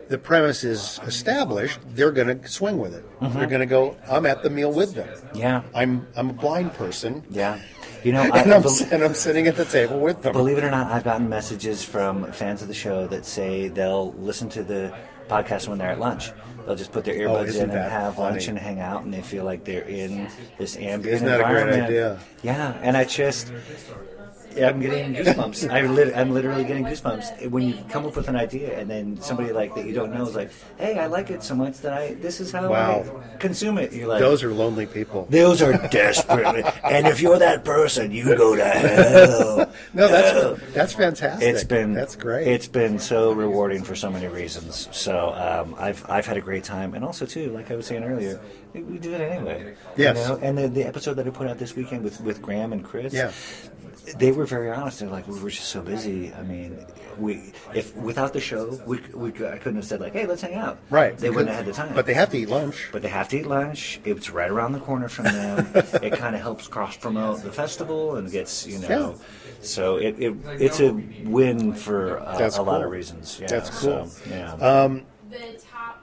The 0.08 0.18
premise 0.18 0.62
is 0.62 1.00
established. 1.04 1.80
They're 1.94 2.12
going 2.12 2.28
to 2.42 2.46
swing 2.48 2.76
with 2.78 2.94
it. 2.94 3.02
Mhm. 3.20 3.32
They're 3.32 3.46
going 3.46 3.60
to 3.60 3.66
go. 3.66 3.96
I'm 4.10 4.26
at 4.26 4.42
the 4.42 4.50
meal 4.50 4.70
with 4.70 4.94
them. 4.94 5.08
Yeah. 5.34 5.62
I'm 5.74 6.06
I'm 6.16 6.28
a 6.30 6.32
blind 6.34 6.74
person. 6.74 7.24
Yeah. 7.30 7.58
You 8.04 8.12
know, 8.12 8.20
I, 8.32 8.40
and, 8.42 8.52
I'm, 8.52 8.64
and 8.92 9.02
I'm 9.02 9.14
sitting 9.14 9.46
at 9.46 9.56
the 9.56 9.64
table 9.64 9.98
with 9.98 10.20
them. 10.22 10.34
Believe 10.34 10.58
it 10.58 10.64
or 10.64 10.70
not, 10.70 10.92
I've 10.92 11.02
gotten 11.02 11.30
messages 11.30 11.82
from 11.82 12.30
fans 12.32 12.60
of 12.60 12.68
the 12.68 12.74
show 12.74 13.06
that 13.06 13.24
say 13.24 13.68
they'll 13.68 14.12
listen 14.12 14.50
to 14.50 14.62
the 14.62 14.94
podcast 15.28 15.66
when 15.66 15.78
they're 15.78 15.90
at 15.90 15.98
lunch. 15.98 16.30
They'll 16.66 16.76
just 16.76 16.92
put 16.92 17.04
their 17.06 17.14
Oh, 17.28 17.32
earbuds 17.36 17.46
isn't 17.48 17.70
in 17.70 17.76
and 17.76 17.90
have 17.90 18.18
lunch 18.18 18.48
and 18.48 18.58
hang 18.58 18.78
out, 18.80 19.02
and 19.04 19.14
they 19.14 19.22
feel 19.22 19.44
like 19.44 19.64
they're 19.64 19.88
in 19.88 20.28
this 20.58 20.76
ambient 20.76 21.06
Isn't 21.06 21.26
that 21.26 21.40
a 21.40 21.44
great 21.44 21.62
environment. 21.62 21.84
idea? 21.84 22.20
Yeah, 22.42 22.76
and 22.82 22.96
I 22.98 23.04
just. 23.04 23.50
Yeah, 24.56 24.68
I'm 24.70 24.80
getting 24.80 25.14
goosebumps. 25.14 25.70
I 25.70 25.82
lit- 25.86 26.16
I'm 26.16 26.32
literally 26.32 26.64
getting 26.64 26.84
goosebumps 26.84 27.50
when 27.50 27.62
you 27.68 27.74
come 27.90 28.06
up 28.06 28.16
with 28.16 28.28
an 28.28 28.36
idea, 28.36 28.78
and 28.78 28.88
then 28.90 29.20
somebody 29.20 29.52
like 29.52 29.74
that 29.74 29.84
you 29.86 29.92
don't 29.92 30.12
know 30.14 30.26
is 30.26 30.34
like, 30.34 30.50
"Hey, 30.78 30.98
I 30.98 31.06
like 31.06 31.30
it 31.30 31.42
so 31.42 31.54
much 31.54 31.78
that 31.78 31.92
I 31.92 32.14
this 32.14 32.40
is 32.40 32.50
how 32.52 32.68
Wow. 32.70 33.22
I 33.32 33.36
consume 33.36 33.78
it." 33.78 33.92
You're 33.92 34.08
like, 34.08 34.20
Those 34.20 34.42
are 34.42 34.52
lonely 34.52 34.86
people. 34.86 35.26
those 35.30 35.62
are 35.62 35.72
desperate. 35.88 36.64
and 36.84 37.06
if 37.06 37.20
you're 37.20 37.38
that 37.38 37.64
person, 37.64 38.10
you 38.10 38.24
go 38.36 38.56
to 38.56 38.64
hell. 38.64 39.72
No, 39.92 40.08
that's 40.08 40.62
that's 40.74 40.92
fantastic. 40.94 41.46
It's 41.48 41.64
been 41.64 41.92
that's 41.92 42.16
great. 42.16 42.46
It's 42.48 42.68
been 42.68 42.98
so 42.98 43.32
rewarding 43.32 43.82
for 43.84 43.94
so 43.94 44.10
many 44.10 44.26
reasons. 44.26 44.88
So 44.92 45.32
um, 45.34 45.74
I've 45.78 46.04
I've 46.08 46.26
had 46.26 46.36
a 46.36 46.40
great 46.40 46.64
time, 46.64 46.94
and 46.94 47.04
also 47.04 47.26
too, 47.26 47.50
like 47.50 47.70
I 47.70 47.76
was 47.76 47.86
saying 47.86 48.04
earlier, 48.04 48.40
we, 48.72 48.82
we 48.82 48.98
do 48.98 49.12
it 49.12 49.20
anyway. 49.20 49.74
Yes. 49.96 50.16
You 50.16 50.34
know? 50.34 50.40
And 50.42 50.58
the, 50.58 50.68
the 50.68 50.84
episode 50.86 51.14
that 51.14 51.26
I 51.26 51.30
put 51.30 51.46
out 51.46 51.58
this 51.58 51.74
weekend 51.76 52.02
with 52.04 52.20
with 52.20 52.40
Graham 52.42 52.72
and 52.72 52.84
Chris. 52.84 53.12
Yeah. 53.12 53.32
They 54.16 54.32
were 54.32 54.46
very 54.46 54.70
honest. 54.70 55.00
They're 55.00 55.08
like, 55.08 55.26
we 55.26 55.38
were 55.40 55.50
just 55.50 55.68
so 55.68 55.82
busy. 55.82 56.32
I 56.32 56.42
mean, 56.42 56.84
we 57.18 57.52
if 57.74 57.96
without 57.96 58.32
the 58.32 58.40
show, 58.40 58.80
we, 58.86 58.98
we 59.14 59.28
I 59.46 59.58
couldn't 59.58 59.76
have 59.76 59.84
said 59.84 60.00
like, 60.00 60.12
hey, 60.12 60.26
let's 60.26 60.42
hang 60.42 60.54
out. 60.54 60.78
Right. 60.90 61.16
They 61.16 61.30
wouldn't 61.30 61.48
have 61.48 61.64
had 61.64 61.66
the 61.66 61.72
time. 61.72 61.94
But 61.94 62.06
they 62.06 62.14
have 62.14 62.30
to 62.30 62.38
eat 62.38 62.48
lunch. 62.48 62.88
But 62.92 63.02
they 63.02 63.08
have 63.08 63.28
to 63.30 63.38
eat 63.38 63.46
lunch. 63.46 64.00
It's 64.04 64.30
right 64.30 64.50
around 64.50 64.72
the 64.72 64.80
corner 64.80 65.08
from 65.08 65.24
them. 65.24 65.70
it 65.74 66.12
kind 66.14 66.34
of 66.34 66.42
helps 66.42 66.68
cross 66.68 66.96
promote 66.96 67.42
the 67.42 67.52
festival 67.52 68.16
and 68.16 68.30
gets 68.30 68.66
you 68.66 68.78
know. 68.80 68.88
Yeah. 68.88 69.24
So 69.60 69.96
it, 69.96 70.18
it 70.18 70.36
it's 70.60 70.80
a 70.80 70.92
win 71.24 71.72
for 71.72 72.20
uh, 72.20 72.38
That's 72.38 72.58
a 72.58 72.62
lot 72.62 72.82
of 72.82 72.90
reasons. 72.90 73.38
Yeah, 73.40 73.48
That's 73.48 73.70
cool. 73.70 74.06
So, 74.06 74.30
yeah. 74.30 74.52
Um, 74.54 75.06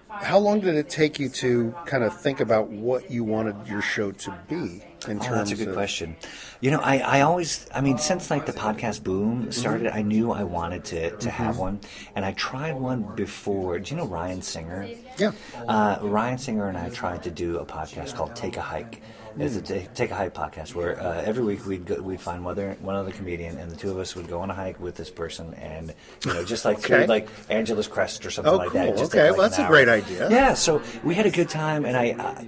how 0.09 0.37
long 0.37 0.59
did 0.59 0.75
it 0.75 0.89
take 0.89 1.19
you 1.19 1.27
to 1.27 1.73
kind 1.85 2.03
of 2.03 2.19
think 2.19 2.39
about 2.39 2.69
what 2.69 3.09
you 3.09 3.23
wanted 3.23 3.55
your 3.67 3.81
show 3.81 4.11
to 4.11 4.37
be 4.47 4.83
in 5.07 5.19
Oh, 5.19 5.23
that's 5.35 5.51
a 5.51 5.55
good 5.55 5.69
of 5.69 5.73
question. 5.75 6.15
You 6.61 6.71
know, 6.71 6.79
I, 6.79 6.97
I 6.99 7.21
always, 7.21 7.65
I 7.73 7.81
mean, 7.81 7.97
since 7.97 8.29
like 8.31 8.45
the 8.45 8.53
podcast 8.53 9.03
boom 9.03 9.51
started, 9.51 9.87
I 9.93 10.01
knew 10.01 10.31
I 10.31 10.43
wanted 10.43 10.83
to, 10.85 11.15
to 11.17 11.29
have 11.29 11.55
Mhm. 11.55 11.59
one. 11.59 11.79
And 12.15 12.23
I 12.25 12.31
tried 12.33 12.73
one 12.73 13.03
before. 13.15 13.79
Do 13.79 13.91
you 13.93 13.97
know 14.01 14.07
Ryan 14.07 14.41
Singer? 14.41 14.87
Yeah. 15.17 15.31
Uh, 15.67 15.99
Ryan 16.01 16.37
Singer 16.37 16.67
and 16.67 16.77
I 16.77 16.89
tried 16.89 17.23
to 17.23 17.31
do 17.31 17.57
a 17.59 17.65
podcast 17.65 18.15
called 18.15 18.35
Take 18.35 18.57
a 18.57 18.61
Hike. 18.61 19.01
It's 19.35 19.55
a 19.55 19.61
ta- 19.63 19.89
Take 19.95 20.11
a 20.11 20.15
Hike 20.15 20.35
podcast 20.35 20.75
where 20.75 21.01
uh, 21.01 21.23
every 21.25 21.43
week 21.43 21.65
we'd 21.65 21.85
go, 21.87 21.95
we'd 21.99 22.21
find 22.21 22.45
one 22.45 22.51
other, 22.51 22.77
one 22.81 22.93
other 22.95 23.11
comedian 23.11 23.57
and 23.57 23.71
the 23.71 23.75
two 23.75 23.89
of 23.89 23.97
us 23.97 24.15
would 24.15 24.27
go 24.27 24.41
on 24.41 24.51
a 24.51 24.53
hike 24.53 24.79
with 24.79 24.95
this 24.95 25.09
person 25.09 25.55
and, 25.55 25.91
you 26.23 26.33
know, 26.35 26.45
just 26.45 26.65
like 26.65 26.77
Okay. 26.77 26.87
through 26.99 27.05
like 27.07 27.27
Angeles 27.49 27.87
Crest 27.87 28.25
or 28.27 28.29
something 28.31 28.53
Oh, 28.53 28.57
like 28.57 28.71
that. 28.73 28.89
cool. 28.89 28.97
Just 28.97 29.11
Okay. 29.15 29.29
like, 29.29 29.37
Well, 29.39 29.49
that's 29.49 29.57
a 29.59 29.65
great 29.65 29.89
idea. 29.89 30.29
Yeah. 30.29 30.53
So 30.53 30.83
we 31.03 31.15
had 31.15 31.25
a 31.25 31.31
good 31.31 31.49
time 31.49 31.83
and 31.85 31.97
I, 31.97 32.11
uh, 32.11 32.43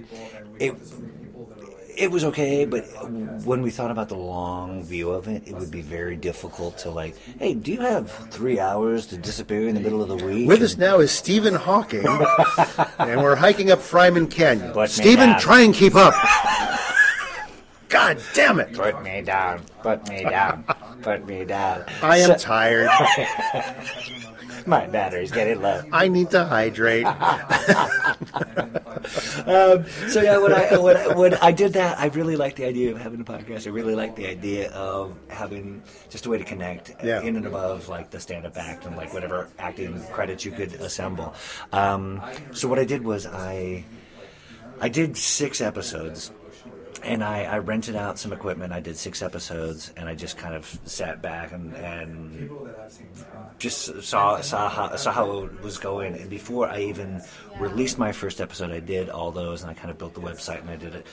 it, 0.60 0.74
it 1.96 2.10
was 2.10 2.24
okay, 2.24 2.64
but 2.66 2.82
when 3.44 3.62
we 3.62 3.70
thought 3.70 3.90
about 3.90 4.08
the 4.08 4.16
long 4.16 4.84
view 4.84 5.10
of 5.10 5.28
it, 5.28 5.42
it 5.46 5.54
would 5.54 5.70
be 5.70 5.80
very 5.80 6.16
difficult 6.16 6.76
to 6.78 6.90
like, 6.90 7.16
hey, 7.38 7.54
do 7.54 7.72
you 7.72 7.80
have 7.80 8.10
three 8.30 8.60
hours 8.60 9.06
to 9.06 9.16
disappear 9.16 9.66
in 9.68 9.74
the 9.74 9.80
middle 9.80 10.02
of 10.02 10.08
the 10.08 10.16
week? 10.24 10.46
With 10.48 10.62
us 10.62 10.76
now 10.76 10.98
is 11.00 11.10
Stephen 11.10 11.54
Hawking, 11.54 12.06
and 12.98 13.22
we're 13.22 13.36
hiking 13.36 13.70
up 13.70 13.78
Fryman 13.80 14.30
Canyon. 14.30 14.74
Stephen, 14.88 15.38
try 15.38 15.60
and 15.62 15.74
keep 15.74 15.94
up. 15.94 16.14
God 17.88 18.20
damn 18.34 18.58
it! 18.60 18.72
Put 18.74 19.02
me 19.02 19.22
down. 19.22 19.62
Put 19.82 20.08
me 20.08 20.22
down. 20.24 20.64
Put 21.02 21.24
me 21.26 21.44
down. 21.44 21.84
I 22.02 22.18
am 22.18 22.30
So- 22.32 22.36
tired. 22.38 22.90
My 24.66 24.86
battery's 24.86 25.30
getting 25.30 25.62
low. 25.62 25.82
I 25.92 26.08
need 26.08 26.30
to 26.30 26.44
hydrate. 26.44 27.06
um, 29.46 29.84
so 30.08 30.20
yeah, 30.22 30.38
when 30.38 30.52
I 30.52 30.76
when, 30.78 30.96
I- 30.96 31.14
when 31.14 31.34
I 31.34 31.52
did 31.52 31.74
that, 31.74 31.98
I 31.98 32.06
really 32.06 32.36
liked 32.36 32.56
the 32.56 32.64
idea 32.64 32.90
of 32.92 32.98
having 33.00 33.20
a 33.20 33.24
podcast. 33.24 33.66
I 33.66 33.70
really 33.70 33.94
liked 33.94 34.16
the 34.16 34.26
idea 34.26 34.70
of 34.72 35.16
having 35.28 35.82
just 36.10 36.26
a 36.26 36.30
way 36.30 36.38
to 36.38 36.44
connect 36.44 36.92
Yeah. 37.02 37.22
in 37.22 37.36
and 37.36 37.46
above 37.46 37.88
like 37.88 38.10
the 38.10 38.18
stand-up 38.20 38.56
act 38.56 38.84
and 38.86 38.96
like 38.96 39.12
whatever 39.14 39.48
acting 39.58 40.02
credits 40.12 40.44
you 40.44 40.52
could 40.52 40.72
assemble. 40.74 41.34
Um, 41.72 42.20
so 42.52 42.68
what 42.68 42.78
I 42.78 42.84
did 42.84 43.04
was 43.04 43.26
I 43.26 43.84
I 44.80 44.88
did 44.88 45.16
six 45.16 45.60
episodes. 45.60 46.32
And 47.02 47.22
I, 47.22 47.44
I 47.44 47.58
rented 47.58 47.96
out 47.96 48.18
some 48.18 48.32
equipment. 48.32 48.72
I 48.72 48.80
did 48.80 48.96
six 48.96 49.22
episodes, 49.22 49.92
and 49.96 50.08
I 50.08 50.14
just 50.14 50.36
kind 50.36 50.54
of 50.54 50.78
sat 50.84 51.22
back 51.22 51.52
and, 51.52 51.74
and 51.74 52.50
just 53.58 54.02
saw 54.02 54.40
saw 54.40 54.68
how, 54.68 54.96
saw 54.96 55.12
how 55.12 55.44
it 55.44 55.60
was 55.62 55.78
going. 55.78 56.14
And 56.14 56.30
before 56.30 56.68
I 56.68 56.80
even 56.82 57.22
released 57.58 57.98
my 57.98 58.12
first 58.12 58.40
episode, 58.40 58.70
I 58.70 58.80
did 58.80 59.10
all 59.10 59.30
those, 59.30 59.62
and 59.62 59.70
I 59.70 59.74
kind 59.74 59.90
of 59.90 59.98
built 59.98 60.14
the 60.14 60.20
website, 60.20 60.60
and 60.60 60.70
I 60.70 60.76
did 60.76 60.94
it 60.94 61.06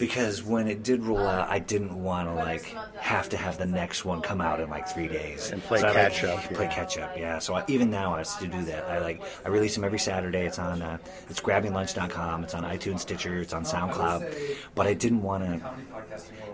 because 0.00 0.42
when 0.42 0.66
it 0.66 0.82
did 0.82 1.04
roll 1.04 1.26
out, 1.26 1.50
I 1.50 1.58
didn't 1.58 1.94
want 2.02 2.26
to 2.26 2.34
like 2.34 2.64
have 2.96 3.28
to 3.28 3.36
have 3.36 3.58
the 3.58 3.66
next 3.66 4.04
one 4.04 4.22
come 4.22 4.40
out 4.40 4.58
in 4.58 4.70
like 4.70 4.88
three 4.88 5.08
days 5.08 5.50
And 5.50 5.62
play 5.62 5.80
So 5.80 5.88
I, 5.88 5.92
like, 5.92 6.12
catch 6.12 6.24
up, 6.24 6.42
Play 6.54 6.64
yeah. 6.64 6.74
catch 6.74 6.98
up, 6.98 7.16
yeah. 7.18 7.38
So 7.38 7.54
I, 7.54 7.64
even 7.68 7.90
now, 7.90 8.14
I 8.14 8.22
still 8.22 8.48
do 8.48 8.64
that. 8.64 8.84
I 8.84 8.98
like 8.98 9.22
I 9.44 9.50
release 9.50 9.74
them 9.74 9.84
every 9.84 9.98
Saturday. 9.98 10.46
It's 10.46 10.58
on 10.58 10.80
uh, 10.80 10.96
it's 11.28 11.40
grabbinglunch.com. 11.40 12.44
It's 12.44 12.54
on 12.54 12.64
iTunes, 12.64 13.00
Stitcher. 13.00 13.38
It's 13.40 13.52
on 13.52 13.64
SoundCloud. 13.64 14.56
But 14.74 14.86
I 14.86 14.94
didn't 14.94 15.22
want 15.22 15.44
to 15.44 15.70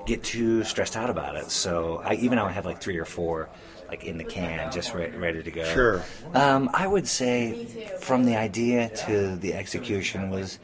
get 0.06 0.24
too 0.24 0.64
stressed 0.64 0.96
out 0.96 1.08
about 1.08 1.36
it. 1.36 1.50
So 1.52 2.02
I 2.04 2.14
even 2.14 2.36
now 2.36 2.46
I 2.46 2.52
have 2.52 2.66
like 2.66 2.80
three 2.80 2.98
or 2.98 3.04
four 3.04 3.48
like 3.88 4.04
in 4.04 4.18
the 4.18 4.24
can, 4.24 4.72
just 4.72 4.92
re- 4.92 5.10
ready 5.10 5.44
to 5.44 5.50
go. 5.52 5.64
Sure. 5.72 6.02
Um, 6.34 6.68
I 6.74 6.88
would 6.88 7.06
say 7.06 7.88
from 8.00 8.24
the 8.24 8.34
idea 8.34 8.88
to 9.06 9.36
the 9.36 9.54
execution 9.54 10.30
was 10.30 10.58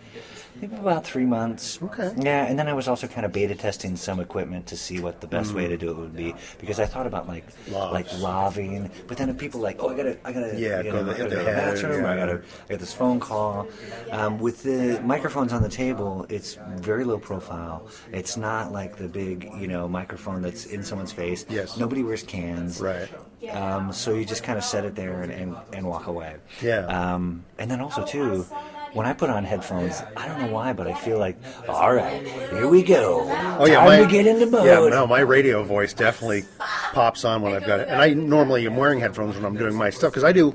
maybe 0.63 0.77
about 0.77 1.05
three 1.05 1.27
months. 1.27 1.79
Okay. 1.83 2.13
Yeah, 2.17 2.45
and 2.47 2.59
then 2.59 2.69
I 2.69 2.73
was 2.73 2.87
also 2.89 3.07
kind 3.09 3.27
of 3.27 3.33
beta 3.33 3.55
testing 3.55 3.97
some 3.97 4.21
equipment 4.21 4.67
to 4.69 4.77
see 4.77 5.01
what 5.01 5.21
the 5.21 5.27
best 5.27 5.53
way 5.53 5.65
Mm. 5.67 5.69
to 5.71 5.77
do 5.77 5.91
it 5.91 5.97
would 5.97 6.17
be 6.17 6.35
because 6.61 6.79
I 6.81 6.87
thought 6.87 7.07
about 7.07 7.29
like 7.29 7.45
Lavs. 7.69 7.93
like 7.93 8.07
laving, 8.21 8.91
but 9.09 9.17
then 9.17 9.29
if 9.29 9.37
people 9.39 9.61
like, 9.61 9.77
oh, 9.83 9.89
I 9.91 9.97
gotta, 9.97 10.17
I 10.25 10.33
gotta, 10.33 10.59
Yeah, 10.59 10.83
go 10.83 10.93
to 10.93 10.99
I 11.01 11.03
gotta 11.03 11.05
the 11.05 11.15
go 11.19 11.29
to 11.29 11.37
the 11.37 11.45
bathroom, 11.45 12.05
or 12.05 12.07
I 12.07 12.17
gotta, 12.17 12.43
I 12.67 12.71
got 12.71 12.79
this 12.81 12.95
phone 12.95 13.21
call. 13.21 13.69
Um, 14.13 14.39
with 14.39 14.63
the 14.63 15.01
microphones 15.05 15.53
on 15.53 15.63
the 15.63 15.69
table, 15.69 16.25
it's 16.29 16.57
very 16.77 17.05
low 17.05 17.19
profile. 17.19 17.89
It's 18.13 18.37
not 18.37 18.73
like 18.73 18.97
the 18.97 19.09
big, 19.09 19.51
you 19.59 19.67
know, 19.69 19.89
microphone 19.89 20.43
that's 20.43 20.67
in 20.67 20.83
someone's 20.83 21.13
face. 21.13 21.45
Yes. 21.51 21.77
Nobody 21.77 22.03
wears 22.05 22.23
cans. 22.23 22.81
Right. 22.81 23.09
Um, 23.53 23.93
so 23.93 24.15
you 24.15 24.25
just 24.25 24.45
kind 24.45 24.57
of 24.57 24.63
set 24.65 24.85
it 24.85 24.95
there 24.95 25.23
and, 25.23 25.33
and, 25.33 25.57
and 25.73 25.85
walk 25.87 26.07
away. 26.07 26.37
Yeah. 26.63 26.87
Um, 26.87 27.45
and 27.59 27.69
then 27.69 27.81
also 27.81 28.05
too, 28.07 28.47
when 28.93 29.07
I 29.07 29.13
put 29.13 29.31
on 29.31 29.45
headphones, 29.45 30.03
I 30.17 30.29
don't 30.29 30.41
know 30.41 30.53
why, 30.53 30.73
but 30.73 30.87
I 30.87 30.95
feel 30.95 31.19
like, 31.19 31.37
all 31.69 31.95
right, 31.95 32.23
here 32.51 32.69
we 32.69 32.83
go. 32.83 33.23
Oh 33.59 33.67
yeah, 33.67 33.77
Time 33.77 33.87
my, 33.87 33.99
to 34.01 34.07
get 34.07 34.27
into 34.27 34.47
mode. 34.47 34.67
Yeah, 34.67 34.89
no, 34.89 35.07
my 35.07 35.21
radio 35.21 35.63
voice 35.63 35.95
definitely 35.95 36.45
pops 36.59 37.25
on 37.25 37.43
when 37.43 37.55
I've 37.55 37.67
got 37.67 37.81
it, 37.81 37.89
and 37.89 38.01
I 38.01 38.13
normally 38.15 38.67
am 38.67 38.77
wearing 38.77 39.01
headphones 39.01 39.37
when 39.37 39.45
I'm 39.45 39.57
doing 39.57 39.75
my 39.75 39.91
stuff 39.91 40.13
because 40.13 40.25
I 40.25 40.33
do 40.33 40.51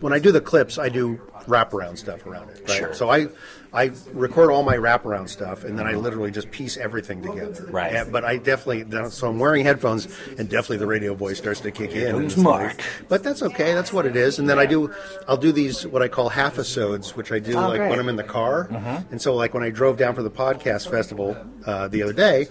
when 0.00 0.12
I 0.12 0.18
do 0.18 0.32
the 0.32 0.40
clips, 0.40 0.78
I 0.78 0.88
do 0.88 1.20
wraparound 1.46 1.98
stuff 1.98 2.26
around 2.26 2.50
it. 2.50 2.62
Right? 2.68 2.78
Sure. 2.78 2.94
So 2.94 3.10
I 3.10 3.28
I 3.74 3.90
record 4.12 4.50
all 4.50 4.62
my 4.62 4.76
wraparound 4.76 5.30
stuff, 5.30 5.64
and 5.64 5.78
then 5.78 5.86
I 5.86 5.92
literally 5.92 6.30
just 6.30 6.50
piece 6.50 6.76
everything 6.76 7.22
together. 7.22 7.66
Right. 7.70 7.92
Yeah, 7.92 8.04
but 8.04 8.22
I 8.24 8.36
definitely 8.36 8.84
so 9.10 9.28
I'm 9.28 9.38
wearing 9.38 9.64
headphones, 9.64 10.06
and 10.38 10.48
definitely 10.48 10.76
the 10.76 10.86
radio 10.86 11.14
voice 11.14 11.38
starts 11.38 11.60
to 11.60 11.70
kick 11.70 11.92
in. 11.92 12.28
like- 12.28 12.36
Marc. 12.36 12.82
but 13.08 13.22
that's 13.22 13.42
okay. 13.42 13.72
That's 13.72 13.90
what 13.92 14.04
it 14.04 14.14
is. 14.14 14.38
And 14.38 14.48
then 14.48 14.58
I 14.58 14.66
do 14.66 14.92
I'll 15.26 15.38
do 15.38 15.52
these 15.52 15.86
what 15.86 16.02
I 16.02 16.08
call 16.08 16.28
half 16.28 16.52
episodes, 16.54 17.16
which 17.16 17.32
I 17.32 17.38
do 17.38 17.56
Oh, 17.56 17.68
like 17.68 17.78
great. 17.78 17.90
when 17.90 17.98
I'm 17.98 18.08
in 18.10 18.16
the 18.16 18.22
car. 18.24 18.68
Mhm. 18.70 19.10
And 19.10 19.22
so 19.22 19.34
like 19.34 19.54
when 19.54 19.62
I 19.62 19.70
drove 19.70 19.96
down 19.96 20.14
for 20.14 20.22
the 20.22 20.30
podcast 20.30 20.90
festival 20.90 21.34
uh, 21.66 21.88
the 21.88 22.02
other 22.02 22.12
day, 22.12 22.48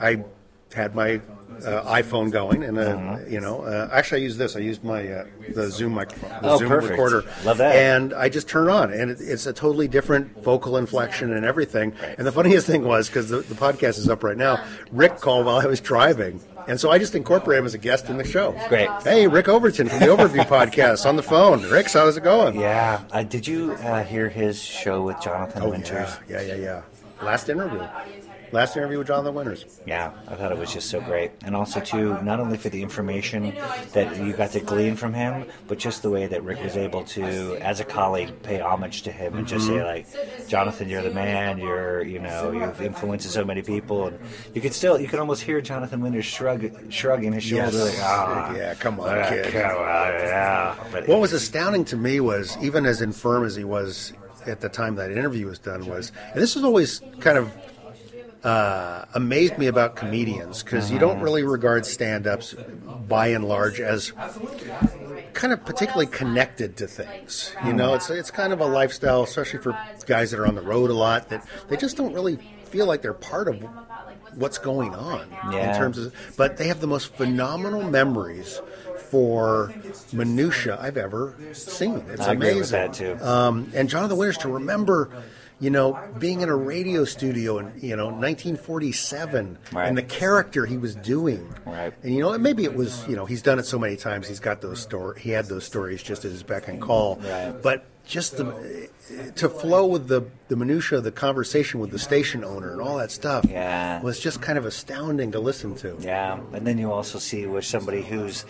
I 0.00 0.22
had 0.74 0.94
my 0.94 1.20
uh, 1.64 1.82
iPhone 1.92 2.30
going, 2.30 2.62
and 2.62 2.78
uh, 2.78 2.82
Mm-hmm. 2.96 3.32
you 3.32 3.40
know, 3.40 3.62
uh, 3.62 3.88
actually 3.92 4.20
I 4.20 4.24
use 4.24 4.36
this. 4.36 4.54
I 4.56 4.60
used 4.60 4.84
my 4.84 5.06
uh, 5.08 5.24
the 5.54 5.70
Zoom 5.70 5.92
microphone, 5.92 6.30
the 6.42 6.50
Oh, 6.50 6.56
Zoom 6.58 6.68
perfect. 6.68 6.90
recorder. 6.92 7.24
Love 7.44 7.58
that. 7.58 7.74
And 7.74 8.12
I 8.14 8.28
just 8.28 8.48
turn 8.48 8.68
on, 8.68 8.92
and 8.92 9.10
it, 9.10 9.18
it's 9.20 9.46
a 9.46 9.52
totally 9.52 9.88
different 9.88 10.42
vocal 10.42 10.76
inflection 10.76 11.32
and 11.32 11.44
everything. 11.44 11.92
And 12.16 12.26
the 12.26 12.32
funniest 12.32 12.66
thing 12.66 12.84
was 12.84 13.08
because 13.08 13.28
the, 13.28 13.38
the 13.40 13.54
podcast 13.54 13.98
is 13.98 14.08
up 14.08 14.22
right 14.22 14.36
now. 14.36 14.64
Rick 14.92 15.18
called 15.20 15.46
while 15.46 15.56
I 15.58 15.66
was 15.66 15.80
driving. 15.80 16.40
And 16.68 16.78
so 16.78 16.90
I 16.90 16.98
just 16.98 17.14
incorporated 17.14 17.60
him 17.62 17.66
as 17.66 17.72
a 17.72 17.78
guest 17.78 18.10
in 18.10 18.18
the 18.18 18.24
show. 18.24 18.52
Great. 18.68 18.90
Hey, 19.02 19.26
Rick 19.26 19.48
Overton 19.48 19.88
from 19.88 20.00
the 20.00 20.06
Overview 20.06 20.44
podcast 20.46 21.06
on 21.06 21.16
the 21.16 21.22
phone. 21.22 21.62
Rick, 21.70 21.90
how's 21.90 22.18
it 22.18 22.22
going? 22.24 22.60
Yeah. 22.60 23.00
Uh, 23.10 23.22
did 23.22 23.46
you 23.46 23.72
uh, 23.72 24.04
hear 24.04 24.28
his 24.28 24.62
show 24.62 25.00
with 25.00 25.18
Jonathan 25.22 25.62
Oh, 25.62 25.70
Winters? 25.70 26.10
yeah, 26.28 26.42
yeah, 26.42 26.54
yeah, 26.56 26.82
yeah. 27.20 27.24
Last 27.24 27.48
interview. 27.48 27.80
Last 28.52 28.76
interview 28.76 28.98
with 28.98 29.06
Jonathan 29.08 29.34
Winters. 29.34 29.80
Yeah, 29.86 30.12
I 30.26 30.34
thought 30.34 30.52
it 30.52 30.58
was 30.58 30.72
just 30.72 30.88
so 30.90 31.00
great. 31.00 31.30
And 31.44 31.54
also, 31.54 31.80
too, 31.80 32.20
not 32.22 32.40
only 32.40 32.56
for 32.56 32.68
the 32.68 32.82
information 32.82 33.54
that 33.92 34.16
you 34.18 34.32
got 34.32 34.50
to 34.52 34.60
glean 34.60 34.96
from 34.96 35.12
him, 35.12 35.44
but 35.66 35.78
just 35.78 36.02
the 36.02 36.10
way 36.10 36.26
that 36.26 36.42
Rick 36.42 36.62
was 36.62 36.76
able 36.76 37.04
to, 37.04 37.56
as 37.62 37.80
a 37.80 37.84
colleague, 37.84 38.30
pay 38.42 38.60
homage 38.60 39.02
to 39.02 39.12
him 39.12 39.36
and 39.36 39.46
just 39.46 39.66
say, 39.66 39.72
Mhm. 39.74 39.84
like, 39.84 40.48
Jonathan, 40.48 40.88
you're 40.88 41.02
the 41.02 41.10
man, 41.10 41.58
you're, 41.58 42.02
you 42.02 42.18
know, 42.18 42.50
you've 42.52 42.80
influenced 42.80 43.28
so 43.30 43.44
many 43.44 43.62
people. 43.62 44.06
And 44.08 44.18
you 44.54 44.60
could 44.60 44.72
still, 44.72 45.00
you 45.00 45.08
could 45.08 45.18
almost 45.20 45.42
hear 45.42 45.60
Jonathan 45.60 46.00
Winters 46.00 46.24
shrug, 46.24 46.70
shrugging 46.92 47.32
his 47.32 47.50
Yes. 47.50 47.74
like, 47.74 47.94
ah, 48.00 48.54
yeah, 48.54 48.74
come 48.74 48.98
on, 49.00 49.18
ah, 49.18 49.28
kid. 49.28 49.52
come 49.52 49.76
on, 49.76 50.12
yeah. 50.14 50.74
But 50.92 51.06
What 51.08 51.20
was 51.20 51.32
astounding 51.32 51.84
to 51.86 51.96
me 51.96 52.20
was, 52.20 52.56
even 52.62 52.86
as 52.86 53.02
infirm 53.02 53.44
as 53.44 53.56
he 53.56 53.64
was 53.64 54.12
at 54.46 54.60
the 54.60 54.68
time 54.68 54.94
that 54.96 55.10
interview 55.10 55.46
was 55.46 55.58
done, 55.58 55.86
was, 55.86 56.12
and 56.32 56.40
this 56.42 56.54
has 56.54 56.64
always 56.64 57.02
kind 57.20 57.36
of 57.36 57.50
uh, 58.44 59.04
amazed 59.14 59.58
me 59.58 59.66
about 59.66 59.96
comedians 59.96 60.62
because 60.62 60.90
you 60.90 60.98
don't 60.98 61.20
really 61.20 61.42
regard 61.42 61.84
stand-ups 61.86 62.54
by 63.08 63.28
and 63.28 63.44
large 63.44 63.80
as 63.80 64.12
kind 65.34 65.52
of 65.52 65.64
particularly 65.64 66.06
connected 66.06 66.76
to 66.76 66.86
things. 66.86 67.54
You 67.66 67.72
know, 67.72 67.94
it's 67.94 68.10
it's 68.10 68.30
kind 68.30 68.52
of 68.52 68.60
a 68.60 68.66
lifestyle, 68.66 69.22
especially 69.22 69.60
for 69.60 69.76
guys 70.06 70.30
that 70.30 70.40
are 70.40 70.46
on 70.46 70.54
the 70.54 70.62
road 70.62 70.90
a 70.90 70.94
lot, 70.94 71.28
that 71.30 71.46
they 71.68 71.76
just 71.76 71.96
don't 71.96 72.12
really 72.12 72.36
feel 72.66 72.86
like 72.86 73.02
they're 73.02 73.12
part 73.14 73.48
of 73.48 73.56
what's 74.34 74.58
going 74.58 74.94
on 74.94 75.26
Yeah. 75.50 75.72
in 75.72 75.78
terms 75.78 75.98
of. 75.98 76.14
But 76.36 76.56
they 76.58 76.68
have 76.68 76.80
the 76.80 76.86
most 76.86 77.14
phenomenal 77.14 77.82
memories 77.82 78.60
for 79.10 79.72
minutia 80.12 80.78
I've 80.80 80.96
ever 80.98 81.34
seen. 81.54 82.04
It's 82.10 82.20
I 82.20 82.32
agree 82.34 82.50
amazing. 82.50 82.60
with 82.60 82.70
that, 82.70 82.92
too. 82.92 83.18
Um, 83.24 83.70
and 83.74 83.88
Jonathan 83.88 84.16
Winters 84.16 84.38
to 84.38 84.48
remember. 84.48 85.10
You 85.60 85.70
know, 85.70 85.98
being 86.20 86.40
in 86.40 86.48
a 86.48 86.54
radio 86.56 87.04
studio 87.04 87.58
in 87.58 87.72
you 87.80 87.96
know 87.96 88.10
1947, 88.10 89.58
Right. 89.72 89.88
and 89.88 89.98
the 89.98 90.02
character 90.02 90.66
he 90.66 90.76
was 90.76 90.94
doing, 90.94 91.52
Right. 91.66 91.92
and 92.04 92.14
you 92.14 92.20
know, 92.20 92.36
maybe 92.38 92.64
it 92.64 92.74
was 92.74 93.04
you 93.08 93.16
know 93.16 93.26
he's 93.26 93.42
done 93.42 93.58
it 93.58 93.66
so 93.66 93.78
many 93.78 93.96
times. 93.96 94.28
He's 94.28 94.40
got 94.40 94.60
those 94.60 94.80
story. 94.80 95.20
He 95.20 95.30
had 95.30 95.46
those 95.46 95.64
stories 95.64 96.02
just 96.02 96.24
at 96.24 96.30
his 96.30 96.42
beck 96.44 96.68
and 96.68 96.80
call. 96.80 97.16
Right. 97.16 97.54
But 97.60 97.86
just 98.06 98.36
the 98.36 98.88
to 99.36 99.48
flow 99.48 99.84
with 99.86 100.06
the 100.06 100.22
the 100.46 100.54
minutia 100.56 100.98
of 100.98 101.04
the 101.04 101.10
conversation 101.12 101.80
with 101.80 101.90
the 101.90 101.98
station 101.98 102.44
owner 102.44 102.72
and 102.72 102.80
all 102.80 102.96
that 102.98 103.10
stuff 103.10 103.44
Yeah. 103.48 104.00
was 104.00 104.20
just 104.20 104.40
kind 104.40 104.58
of 104.58 104.64
astounding 104.64 105.32
to 105.32 105.40
listen 105.40 105.74
to. 105.76 105.96
Yeah, 106.00 106.38
and 106.52 106.66
then 106.66 106.78
you 106.78 106.92
also 106.92 107.18
see 107.18 107.46
where 107.46 107.62
somebody 107.62 108.02
who's 108.02 108.44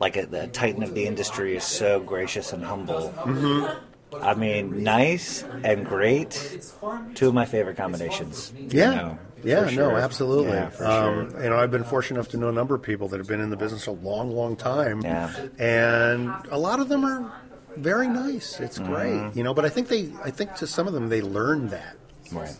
like 0.00 0.16
a, 0.16 0.24
the 0.26 0.46
titan 0.48 0.82
of 0.82 0.94
the 0.94 1.06
industry 1.06 1.56
is 1.56 1.64
so 1.64 2.00
gracious 2.00 2.52
and 2.54 2.64
humble. 2.64 3.12
Mhm. 3.18 3.76
I 4.22 4.34
mean, 4.34 4.82
nice 4.82 5.44
and 5.62 5.84
great. 5.86 6.72
Two 7.14 7.28
of 7.28 7.34
my 7.34 7.44
favorite 7.44 7.76
combinations. 7.76 8.52
you 8.56 8.68
Yeah. 8.70 8.94
know, 8.94 9.18
yeah, 9.42 9.66
for 9.66 9.72
no, 9.74 9.96
absolutely. 9.96 10.52
Yeah, 10.52 10.68
for 10.70 10.86
um, 10.86 11.30
sure. 11.30 11.42
You 11.44 11.50
know, 11.50 11.58
I've 11.58 11.70
been 11.70 11.84
fortunate 11.84 12.18
enough 12.18 12.28
to 12.30 12.36
know 12.38 12.48
a 12.48 12.52
number 12.52 12.74
of 12.74 12.82
people 12.82 13.08
that 13.08 13.18
have 13.18 13.26
been 13.28 13.40
in 13.40 13.50
the 13.50 13.56
business 13.56 13.86
a 13.86 13.90
long, 13.92 14.30
long 14.30 14.56
time. 14.56 15.02
Yeah. 15.02 15.30
And 15.58 16.32
a 16.50 16.58
lot 16.58 16.80
of 16.80 16.88
them 16.88 17.04
are 17.04 17.30
very 17.76 18.08
nice. 18.08 18.60
It's 18.60 18.78
great. 18.78 19.12
Mhm. 19.12 19.36
You 19.36 19.42
know, 19.42 19.52
but 19.54 19.64
I 19.64 19.68
think 19.68 19.88
they, 19.88 20.10
I 20.24 20.30
think 20.30 20.54
to 20.56 20.66
some 20.66 20.86
of 20.86 20.92
them, 20.94 21.08
they 21.08 21.20
learn 21.22 21.68
that 21.68 21.96
Right. 22.32 22.54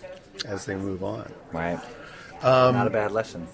as 0.46 0.66
they 0.66 0.74
move 0.76 1.02
on. 1.04 1.30
Right. 1.52 1.78
Um, 2.42 2.74
Not 2.74 2.86
a 2.86 2.90
bad 2.90 3.12
lesson. 3.12 3.46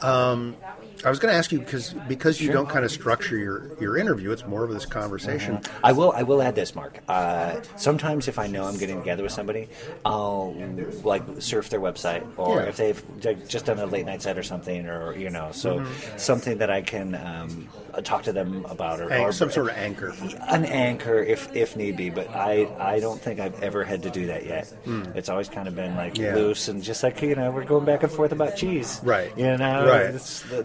Um, 0.00 0.56
I 1.04 1.10
was 1.10 1.18
going 1.18 1.32
to 1.32 1.38
ask 1.38 1.50
you 1.52 1.58
because 1.58 1.94
because 2.08 2.40
you 2.40 2.46
Sure. 2.46 2.54
don't 2.54 2.68
kind 2.68 2.84
of 2.84 2.90
structure 2.90 3.36
your, 3.36 3.62
your 3.80 3.96
interview, 3.96 4.30
it's 4.30 4.46
more 4.46 4.62
of 4.64 4.70
this 4.72 4.86
conversation. 4.86 5.60
I 5.82 5.92
will. 5.92 6.12
I 6.12 6.22
will 6.22 6.40
add 6.42 6.54
this, 6.54 6.74
Marc. 6.74 7.00
Uh, 7.08 7.60
sometimes, 7.76 8.28
if 8.28 8.38
I 8.38 8.46
know 8.46 8.64
I'm 8.64 8.76
getting 8.78 8.98
together 8.98 9.22
with 9.22 9.32
somebody, 9.32 9.68
I'll 10.04 10.54
like 11.02 11.22
surf 11.40 11.70
their 11.70 11.80
website, 11.80 12.24
or 12.36 12.60
Yeah. 12.60 12.66
if 12.68 12.76
they've 12.76 13.02
just 13.48 13.64
done 13.66 13.78
a 13.78 13.86
late 13.86 14.06
night 14.06 14.22
set 14.22 14.38
or 14.38 14.42
something, 14.42 14.86
or 14.86 15.16
you 15.16 15.30
know, 15.30 15.50
so 15.52 15.80
Mhm. 15.80 16.18
something 16.20 16.58
that 16.58 16.70
I 16.70 16.82
can 16.82 17.14
um, 17.14 17.68
talk 18.04 18.22
to 18.24 18.32
them 18.32 18.64
about, 18.68 19.00
or, 19.00 19.08
An- 19.10 19.22
or 19.22 19.32
some 19.32 19.50
sort 19.50 19.70
of 19.70 19.76
anchor. 19.76 20.14
an 20.48 20.64
anchor 20.64 21.18
if 21.22 21.54
if 21.54 21.76
need 21.76 21.96
be. 21.96 22.10
But 22.10 22.30
I 22.30 22.68
I 22.78 23.00
don't 23.00 23.20
think 23.20 23.40
I've 23.40 23.60
ever 23.62 23.82
had 23.84 24.02
to 24.04 24.10
do 24.10 24.26
that 24.26 24.46
yet. 24.46 24.68
Hmm. 24.84 25.02
It's 25.14 25.28
always 25.28 25.48
kind 25.48 25.66
of 25.68 25.74
been 25.74 25.96
like 25.96 26.16
Yeah. 26.16 26.34
loose 26.34 26.68
and 26.68 26.82
just 26.82 27.02
like 27.02 27.20
you 27.22 27.34
know 27.34 27.50
we're 27.50 27.64
going 27.64 27.84
back 27.84 28.02
and 28.02 28.12
forth 28.12 28.32
about 28.32 28.56
cheese, 28.56 29.00
Right. 29.02 29.32
You 29.36 29.56
know, 29.56 29.86
Right. 29.86 30.12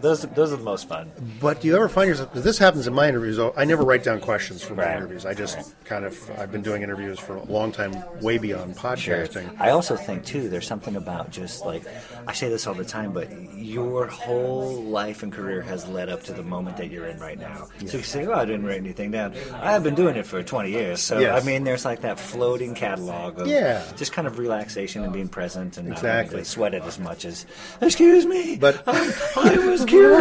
Those 0.02 0.27
those 0.36 0.52
are 0.54 0.58
the 0.58 0.64
most 0.64 0.88
fun. 0.88 1.12
But 1.40 1.62
do 1.62 1.68
you 1.68 1.76
ever 1.76 1.90
find 1.90 2.08
yourself? 2.10 2.30
Because 2.30 2.44
this 2.44 2.58
happens 2.58 2.88
in 2.88 2.94
my 2.94 3.08
interviews. 3.08 3.40
I 3.56 3.66
never 3.66 3.84
write 3.84 4.04
down 4.04 4.20
questions 4.20 4.62
for 4.64 4.76
my 4.76 4.84
Right. 4.86 4.98
interviews. 4.98 5.26
I 5.26 5.34
just 5.34 5.58
kind 5.86 6.06
of 6.06 6.18
I've 6.38 6.52
been 6.52 6.62
doing 6.62 6.82
interviews 6.84 7.20
for 7.20 7.36
a 7.36 7.44
long 7.44 7.72
time, 7.72 7.94
way 8.22 8.38
beyond 8.38 8.76
podcasting. 8.76 9.50
I 9.60 9.70
also 9.72 9.96
think 9.96 10.26
too, 10.26 10.50
there's 10.50 10.68
something 10.68 10.96
about 10.96 11.32
just 11.32 11.66
like 11.66 11.84
I 12.28 12.34
say 12.34 12.50
this 12.50 12.68
all 12.68 12.74
the 12.74 12.86
time, 12.86 13.12
but 13.14 13.30
your 13.56 14.08
whole 14.08 14.84
life 14.84 15.24
and 15.24 15.32
career 15.32 15.62
has 15.62 15.88
led 15.88 16.10
up 16.10 16.24
to 16.24 16.34
the 16.34 16.44
moment 16.44 16.78
that 16.78 16.92
you're 16.92 17.08
in 17.08 17.20
right 17.20 17.40
now. 17.40 17.68
So 17.86 17.98
you 17.98 18.04
say, 18.04 18.26
"Oh, 18.26 18.34
I 18.34 18.46
didn't 18.46 18.66
write 18.66 18.78
anything 18.78 19.12
down." 19.12 19.34
I've 19.54 19.84
been 19.84 19.96
doing 19.96 20.16
it 20.16 20.26
for 20.26 20.42
20 20.44 20.72
years, 20.72 21.02
so 21.02 21.20
Yes. 21.20 21.42
I 21.42 21.46
mean, 21.46 21.64
there's 21.64 21.86
like 21.86 22.02
that 22.02 22.20
floating 22.20 22.74
catalog 22.76 23.40
of 23.40 23.48
Yeah. 23.48 23.82
just 23.96 24.12
kind 24.14 24.28
of 24.28 24.38
relaxation 24.40 25.04
and 25.04 25.14
being 25.14 25.28
present 25.28 25.78
and 25.78 25.88
not 25.90 25.98
Exactly. 26.00 26.26
having 26.38 26.44
to 26.44 26.50
sweat 26.50 26.74
it 26.74 26.84
as 26.84 27.00
much 27.00 27.26
as. 27.26 27.46
Excuse 27.82 28.26
me, 28.26 28.58
but 28.60 28.82
I 28.88 29.58
was 29.58 29.86
curious. 29.86 30.17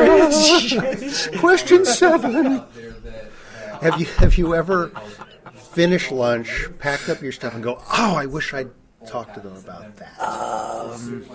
Question 1.39 1.85
seven. 1.85 2.63
Have 3.81 4.01
you 4.01 4.07
have 4.07 4.37
you 4.39 4.55
ever 4.55 4.91
finished 5.73 6.11
lunch, 6.11 6.67
packed 6.79 7.09
up 7.09 7.21
your 7.23 7.33
stuff, 7.33 7.55
and 7.55 7.63
go, 7.63 7.81
"Oh, 7.93 8.15
I 8.17 8.27
wish 8.27 8.55
I'd 8.55 8.71
talked 9.07 9.35
to 9.35 9.41
them 9.41 9.57
about 9.57 9.97
that." 9.97 10.19
Um, 10.21 11.27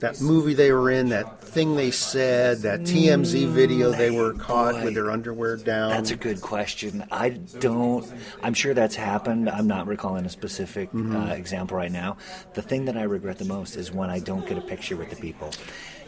that 0.00 0.20
movie 0.20 0.54
they 0.54 0.70
were 0.70 0.92
in, 0.92 1.08
that 1.08 1.42
thing 1.42 1.74
they 1.74 1.90
said, 1.90 2.58
that 2.58 2.82
TMZ 2.82 3.48
video 3.48 3.90
they 3.90 4.12
were 4.12 4.32
caught 4.32 4.84
with 4.84 4.94
their 4.94 5.10
underwear 5.10 5.56
down. 5.56 5.90
That's 5.90 6.12
a 6.12 6.16
good 6.16 6.40
question. 6.40 7.04
I 7.10 7.30
don't. 7.30 8.06
I'm 8.40 8.54
sure 8.54 8.74
that's 8.74 8.94
happened. 8.94 9.50
I'm 9.50 9.66
not 9.66 9.88
recalling 9.88 10.24
a 10.24 10.28
specific 10.28 10.92
Mhm. 10.92 11.30
uh, 11.30 11.34
example 11.34 11.76
right 11.76 11.90
now. 11.90 12.16
The 12.54 12.62
thing 12.62 12.84
that 12.84 12.96
I 12.96 13.02
regret 13.02 13.38
the 13.38 13.44
most 13.44 13.74
is 13.76 13.90
when 13.90 14.08
I 14.08 14.20
don't 14.20 14.46
get 14.46 14.56
a 14.56 14.60
picture 14.62 14.94
with 14.96 15.10
the 15.10 15.16
people. 15.16 15.50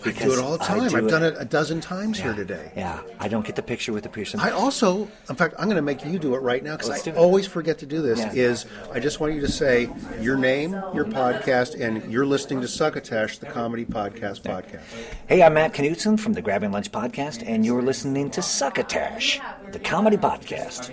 I 0.04 0.12
do 0.12 0.32
it 0.32 0.38
all 0.38 0.56
the 0.56 0.64
I 0.64 0.66
time. 0.66 0.88
do 0.88 0.96
I've 0.96 1.08
done 1.08 1.22
it 1.22 1.34
a 1.38 1.44
dozen 1.44 1.80
times 1.80 2.18
here 2.18 2.32
today. 2.32 2.72
Yeah, 2.76 3.02
I 3.18 3.28
don't 3.28 3.44
get 3.44 3.56
the 3.56 3.62
picture 3.62 3.92
with 3.92 4.02
the 4.02 4.08
person. 4.08 4.40
I 4.40 4.50
also, 4.50 5.08
in 5.28 5.36
fact, 5.36 5.54
I'm 5.58 5.66
going 5.66 5.76
to 5.76 5.82
make 5.82 6.04
you 6.04 6.18
do 6.18 6.34
it 6.34 6.38
right 6.38 6.62
now 6.62 6.76
because 6.76 6.90
I 6.90 7.00
do 7.00 7.10
it. 7.10 7.16
always 7.16 7.46
forget 7.46 7.78
to 7.78 7.86
do 7.86 8.02
this. 8.02 8.18
Yeah. 8.18 8.32
Is 8.32 8.66
I 8.92 9.00
just 9.00 9.20
want 9.20 9.34
you 9.34 9.40
to 9.40 9.48
say 9.48 9.88
your 10.20 10.36
name, 10.36 10.72
your 10.94 11.04
podcast, 11.04 11.80
and 11.80 12.10
you're 12.10 12.26
listening 12.26 12.60
to 12.62 12.68
Succotash, 12.68 13.38
the 13.38 13.46
comedy 13.46 13.84
podcast 13.84 14.42
podcast. 14.42 14.82
Hey, 15.26 15.42
I'm 15.42 15.54
Matt 15.54 15.74
Knudsen 15.74 16.18
from 16.18 16.32
the 16.32 16.42
Grabbing 16.42 16.72
Lunch 16.72 16.90
podcast, 16.90 17.42
and 17.46 17.64
you're 17.64 17.82
listening 17.82 18.30
to 18.30 18.42
Succotash, 18.42 19.40
the 19.72 19.78
comedy 19.78 20.16
podcast. 20.16 20.90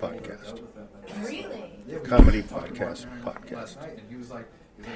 Podcast. 0.00 0.60
Comedy 2.04 2.42
podcast 2.42 3.06
podcast. 3.22 4.50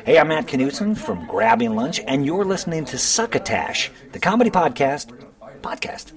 Hey, 0.05 0.19
I'm 0.19 0.29
Matt 0.29 0.47
Knudsen 0.47 0.95
from 0.95 1.27
Grabbing 1.27 1.75
Lunch, 1.75 2.01
and 2.07 2.25
you're 2.25 2.45
listening 2.45 2.85
to 2.87 2.99
Succotash, 2.99 3.91
the 4.13 4.19
comedy 4.19 4.51
podcast 4.51 5.13
podcast. 5.63 6.13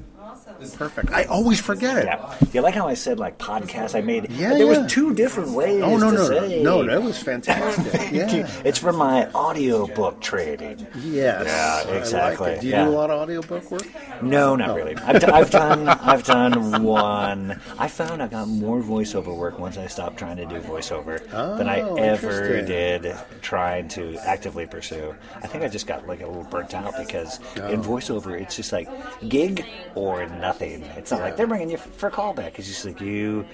Perfect. 0.77 1.11
I 1.11 1.23
always 1.25 1.59
forget 1.59 1.97
it. 1.97 2.05
Yeah. 2.05 2.35
You 2.53 2.61
like 2.61 2.73
how 2.75 2.87
I 2.87 2.93
said 2.93 3.19
like 3.19 3.37
podcast? 3.37 3.95
I 3.95 4.01
made 4.01 4.29
Yeah, 4.31 4.49
there 4.55 4.71
yeah. 4.71 4.81
was 4.83 4.91
two 4.91 5.13
different 5.13 5.51
ways. 5.51 5.81
Oh 5.83 5.97
no 5.97 6.11
to 6.11 6.17
no 6.17 6.25
say. 6.27 6.63
no 6.63 6.81
no! 6.81 6.91
That 6.99 7.03
was 7.03 7.21
fantastic. 7.21 8.11
Yeah. 8.11 8.47
it's 8.65 8.79
from 8.79 8.95
my 8.97 9.29
audiobook 9.33 10.21
trading. 10.21 10.87
Yes. 11.03 11.43
Yeah, 11.45 11.81
I 11.85 11.91
like 11.91 11.99
exactly. 12.01 12.57
Do 12.59 12.65
you 12.67 12.71
yeah. 12.73 12.85
do 12.85 12.89
a 12.89 12.91
lot 12.91 13.09
of 13.11 13.21
audiobook 13.21 13.69
work? 13.71 13.87
No, 14.21 14.55
not 14.55 14.69
Oh. 14.71 14.75
really. 14.75 14.95
I've, 14.97 15.19
d- 15.19 15.27
I've 15.27 15.49
done 15.51 15.87
I've 15.87 16.23
done 16.23 16.83
one. 16.83 17.59
I 17.77 17.87
found 17.87 18.21
I 18.23 18.27
got 18.27 18.47
more 18.47 18.81
voiceover 18.81 19.35
work 19.35 19.59
once 19.59 19.77
I 19.77 19.87
stopped 19.87 20.17
trying 20.17 20.37
to 20.37 20.45
do 20.45 20.59
voiceover 20.61 21.19
than 21.57 21.67
I 21.69 21.81
Oh, 21.81 21.95
ever 21.95 22.61
did 22.61 23.15
trying 23.41 23.87
to 23.89 24.17
actively 24.25 24.65
pursue. 24.65 25.13
I 25.35 25.47
think 25.47 25.63
I 25.63 25.67
just 25.67 25.85
got 25.87 26.07
like 26.07 26.21
a 26.21 26.27
little 26.27 26.43
burnt 26.43 26.73
out 26.73 26.93
because 26.97 27.39
Oh. 27.57 27.67
in 27.67 27.81
voiceover 27.81 28.39
it's 28.39 28.55
just 28.55 28.71
like 28.71 28.89
gig 29.29 29.65
or 29.95 30.25
nothing. 30.47 30.83
It's 30.95 31.11
not 31.11 31.21
like 31.21 31.35
they're 31.37 31.47
bringing 31.47 31.69
you 31.69 31.77
f- 31.77 31.89
for 31.97 32.07
a 32.07 32.11
callback. 32.11 32.57
It's 32.57 32.67
just 32.67 32.85
like 32.85 33.01
you. 33.01 33.45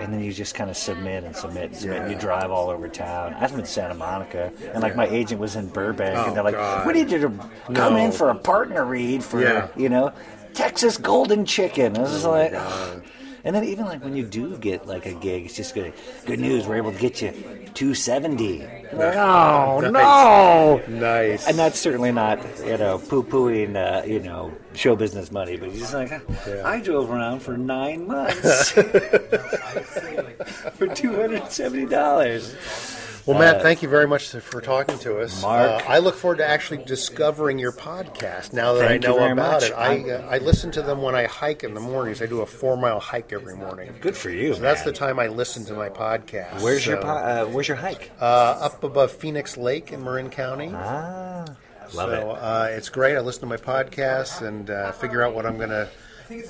And 0.00 0.12
then 0.12 0.20
you 0.20 0.32
just 0.32 0.56
kind 0.56 0.68
of 0.70 0.76
submit 0.76 1.22
and 1.22 1.36
submit 1.36 1.66
and 1.66 1.76
submit. 1.76 2.02
And 2.02 2.10
you 2.10 2.18
drive 2.18 2.50
all 2.50 2.68
over 2.68 2.88
town. 2.88 3.32
I'm 3.38 3.56
in 3.60 3.64
Santa 3.64 3.94
Monica, 3.94 4.52
and 4.72 4.82
like 4.82 4.96
my 4.96 5.06
agent 5.06 5.40
was 5.40 5.54
in 5.54 5.68
Burbank, 5.68 6.18
Oh, 6.18 6.24
and 6.26 6.36
they're 6.36 6.42
like, 6.42 6.54
God. 6.56 6.84
"We 6.84 6.94
need 6.94 7.12
you 7.12 7.20
to 7.20 7.28
come 7.72 7.94
No. 7.94 7.96
in 8.04 8.10
for 8.10 8.30
a 8.30 8.34
partner 8.34 8.84
read 8.84 9.22
for 9.22 9.40
Yeah. 9.40 9.68
you 9.76 9.88
know, 9.88 10.12
Texas 10.52 10.96
Golden 10.98 11.44
Chicken. 11.46 11.96
I 11.96 12.00
was 12.00 12.10
just 12.10 12.26
oh, 12.26 12.30
like, 12.32 12.50
God. 12.52 13.04
And 13.44 13.54
then 13.54 13.64
even 13.64 13.84
like 13.84 14.02
when 14.02 14.16
you 14.16 14.24
do 14.24 14.56
get 14.58 14.86
like 14.86 15.06
a 15.06 15.12
gig, 15.14 15.44
it's 15.46 15.54
just 15.56 15.74
good. 15.74 15.92
Good 16.26 16.40
news, 16.40 16.66
we're 16.66 16.76
able 16.76 16.92
to 16.92 16.98
get 16.98 17.20
you 17.22 17.32
two 17.74 17.94
seventy. 17.94 18.60
Like, 18.92 19.16
oh 19.16 19.80
Nice. 19.90 19.92
no, 19.92 20.82
Nice. 20.88 21.46
And 21.48 21.58
that's 21.58 21.78
certainly 21.78 22.12
not 22.12 22.38
you 22.64 22.76
know 22.78 22.98
poo 22.98 23.22
pooing 23.22 23.76
uh, 23.76 24.04
you 24.06 24.20
know 24.20 24.52
show 24.74 24.96
business 24.96 25.30
money, 25.30 25.56
but 25.56 25.70
you're 25.70 25.80
just 25.80 25.94
like, 25.94 26.12
I 26.64 26.80
drove 26.80 27.10
around 27.10 27.40
for 27.40 27.56
nine 27.56 28.06
months 28.06 28.70
for 28.74 28.82
two 30.88 31.14
hundred 31.14 31.50
seventy 31.50 31.86
dollars. 31.86 32.54
Well, 33.26 33.38
Matt, 33.38 33.62
thank 33.62 33.82
you 33.82 33.88
very 33.88 34.06
much 34.06 34.28
for 34.28 34.60
talking 34.60 34.98
to 34.98 35.20
us. 35.20 35.40
Marc. 35.40 35.82
Uh, 35.82 35.88
I 35.88 35.98
look 35.98 36.14
forward 36.14 36.38
to 36.38 36.46
actually 36.46 36.84
discovering 36.84 37.58
your 37.58 37.72
podcast 37.72 38.52
now 38.52 38.74
that 38.74 38.90
I 38.90 38.98
know 38.98 39.16
about 39.16 39.62
much. 39.62 39.62
it. 39.64 39.72
I, 39.72 40.10
uh, 40.10 40.28
I 40.28 40.38
listen 40.38 40.70
to 40.72 40.82
them 40.82 41.00
when 41.00 41.14
I 41.14 41.24
hike 41.24 41.64
in 41.64 41.72
the 41.72 41.80
mornings. 41.80 42.20
I 42.20 42.26
do 42.26 42.42
a 42.42 42.46
four 42.46 42.76
mile 42.76 43.00
hike 43.00 43.32
every 43.32 43.56
morning. 43.56 43.94
Good 44.02 44.14
for 44.16 44.28
you. 44.28 44.52
So 44.52 44.60
that's 44.60 44.82
the 44.82 44.92
time 44.92 45.18
I 45.18 45.28
listen 45.28 45.64
to 45.66 45.72
my 45.74 45.88
podcast. 45.88 46.60
Where's 46.60 46.84
your 46.84 46.98
po- 46.98 47.08
uh, 47.08 47.44
Where's 47.46 47.66
your 47.68 47.78
hike? 47.78 48.10
uh, 48.20 48.24
up 48.24 48.84
above 48.84 49.10
Phoenix 49.12 49.56
Lake 49.56 49.90
in 49.90 50.04
Marin 50.04 50.28
County. 50.28 50.70
Ah, 50.74 51.46
love 51.94 52.10
so, 52.10 52.30
it. 52.32 52.38
Uh, 52.38 52.66
it's 52.72 52.90
great. 52.90 53.16
I 53.16 53.20
listen 53.20 53.40
to 53.40 53.46
my 53.46 53.56
podcasts 53.56 54.46
and 54.46 54.68
uh, 54.68 54.92
figure 54.92 55.22
out 55.22 55.34
what 55.34 55.46
I'm 55.46 55.56
going 55.56 55.70
to, 55.70 55.88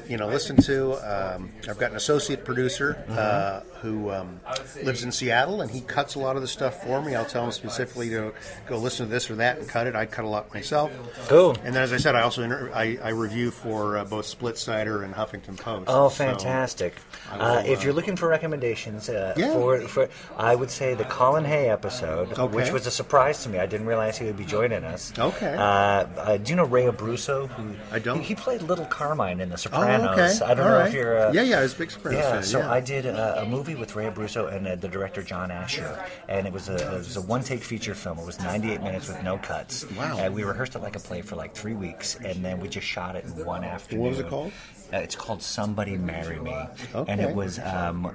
you 0.08 0.16
know, 0.16 0.28
listen 0.28 0.56
to. 0.62 0.92
Um, 1.34 1.50
I've 1.68 1.78
got 1.78 1.90
an 1.90 1.96
associate 1.96 2.44
producer 2.44 3.04
uh, 3.08 3.60
who 3.80 4.10
um, 4.10 4.40
lives 4.82 5.02
in 5.04 5.12
Seattle, 5.12 5.60
and 5.62 5.70
he 5.70 5.80
cuts 5.80 6.14
a 6.14 6.18
lot 6.18 6.36
of 6.36 6.42
the 6.42 6.48
stuff 6.48 6.82
for 6.84 7.02
me. 7.02 7.14
I'll 7.14 7.24
tell 7.24 7.44
him 7.44 7.52
specifically 7.52 8.08
to 8.10 8.32
go 8.66 8.78
listen 8.78 9.06
to 9.06 9.12
this 9.12 9.30
or 9.30 9.36
that 9.36 9.58
and 9.58 9.68
cut 9.68 9.86
it. 9.86 9.94
I 9.94 10.06
cut 10.06 10.24
a 10.24 10.28
lot 10.28 10.52
myself. 10.54 10.92
Cool. 11.28 11.56
And 11.64 11.74
then, 11.74 11.82
as 11.82 11.92
I 11.92 11.96
said, 11.98 12.14
I 12.14 12.22
also 12.22 12.42
inter- 12.42 12.70
I, 12.74 12.98
I 13.02 13.08
review 13.10 13.50
for 13.50 13.98
uh, 13.98 14.04
both 14.04 14.26
Splitsider 14.26 15.04
and 15.04 15.14
Huffington 15.14 15.58
Post. 15.58 15.84
Oh, 15.88 16.08
So 16.08 16.14
fantastic! 16.14 16.94
I 17.30 17.36
uh, 17.36 17.62
will, 17.62 17.70
if 17.72 17.80
uh, 17.80 17.82
you're 17.84 17.92
looking 17.92 18.16
for 18.16 18.28
recommendations 18.28 19.08
uh, 19.08 19.34
Yeah. 19.36 19.52
for, 19.54 19.80
for, 19.82 20.08
I 20.36 20.54
would 20.54 20.70
say 20.70 20.94
the 20.94 21.04
Colin 21.04 21.44
Hay 21.44 21.68
episode, 21.68 22.38
Okay. 22.38 22.54
which 22.56 22.70
was 22.70 22.86
a 22.86 22.90
surprise 22.90 23.42
to 23.44 23.48
me. 23.48 23.58
I 23.58 23.66
didn't 23.66 23.86
realize 23.86 24.16
he 24.18 24.24
would 24.26 24.36
be 24.36 24.44
joining 24.44 24.84
us. 24.84 25.12
Okay. 25.18 25.54
Uh, 25.54 25.60
uh, 25.62 26.36
do 26.38 26.50
you 26.50 26.56
know 26.56 26.64
Ray 26.64 26.84
Abruzzo? 26.84 27.48
Who, 27.48 27.74
I 27.92 27.98
don't. 27.98 28.18
He, 28.20 28.28
he 28.28 28.34
played 28.34 28.62
Little 28.62 28.86
Carmine 28.86 29.40
in 29.40 29.48
The 29.48 29.58
Sopranos. 29.64 30.08
Oh, 30.08 30.12
okay. 30.12 30.50
I 30.52 30.54
don't 30.54 30.64
All 30.66 30.70
know 30.72 30.78
right. 30.78 30.88
if 30.88 30.94
you're. 30.94 31.18
Uh, 31.28 31.32
Yeah, 31.32 31.42
yeah, 31.42 31.58
I 31.58 31.62
was 31.62 31.74
a 31.74 31.78
big 31.78 31.90
Sopranos 31.90 32.18
Yeah, 32.18 32.30
fan, 32.32 32.42
so 32.42 32.58
yeah. 32.60 32.70
I 32.72 32.80
did 32.80 33.06
a, 33.06 33.42
a 33.42 33.46
movie 33.46 33.74
with 33.74 33.94
Ray 33.96 34.04
Abruzzo 34.10 34.52
and 34.54 34.66
uh, 34.66 34.76
the 34.76 34.88
director 34.88 35.22
John 35.22 35.50
Asher, 35.50 36.04
and 36.28 36.46
it 36.46 36.52
was 36.52 36.68
a 36.68 36.74
it 36.76 36.98
was 36.98 37.16
a 37.16 37.20
one 37.22 37.42
take 37.42 37.62
feature 37.62 37.94
film. 37.94 38.18
It 38.18 38.26
was 38.26 38.38
98 38.40 38.82
minutes 38.82 39.08
with 39.08 39.22
no 39.22 39.38
cuts. 39.38 39.84
Wow. 39.92 40.18
And 40.18 40.34
we 40.34 40.44
rehearsed 40.44 40.74
it 40.74 40.80
like 40.80 40.96
a 40.96 41.00
play 41.00 41.22
for 41.22 41.36
like 41.36 41.54
three 41.54 41.74
weeks, 41.74 42.16
and 42.16 42.44
then 42.44 42.60
we 42.60 42.68
just 42.68 42.86
shot 42.86 43.16
it 43.16 43.24
in 43.24 43.44
one 43.44 43.64
afternoon. 43.64 44.02
What 44.02 44.08
was 44.10 44.18
it 44.20 44.28
called? 44.28 44.52
Uh, 44.92 44.98
it's 44.98 45.16
called 45.16 45.42
Somebody 45.42 45.96
Marry 45.96 46.38
Me, 46.38 46.54
and 46.94 47.20
it 47.20 47.34
was. 47.34 47.58
Um, 47.58 48.14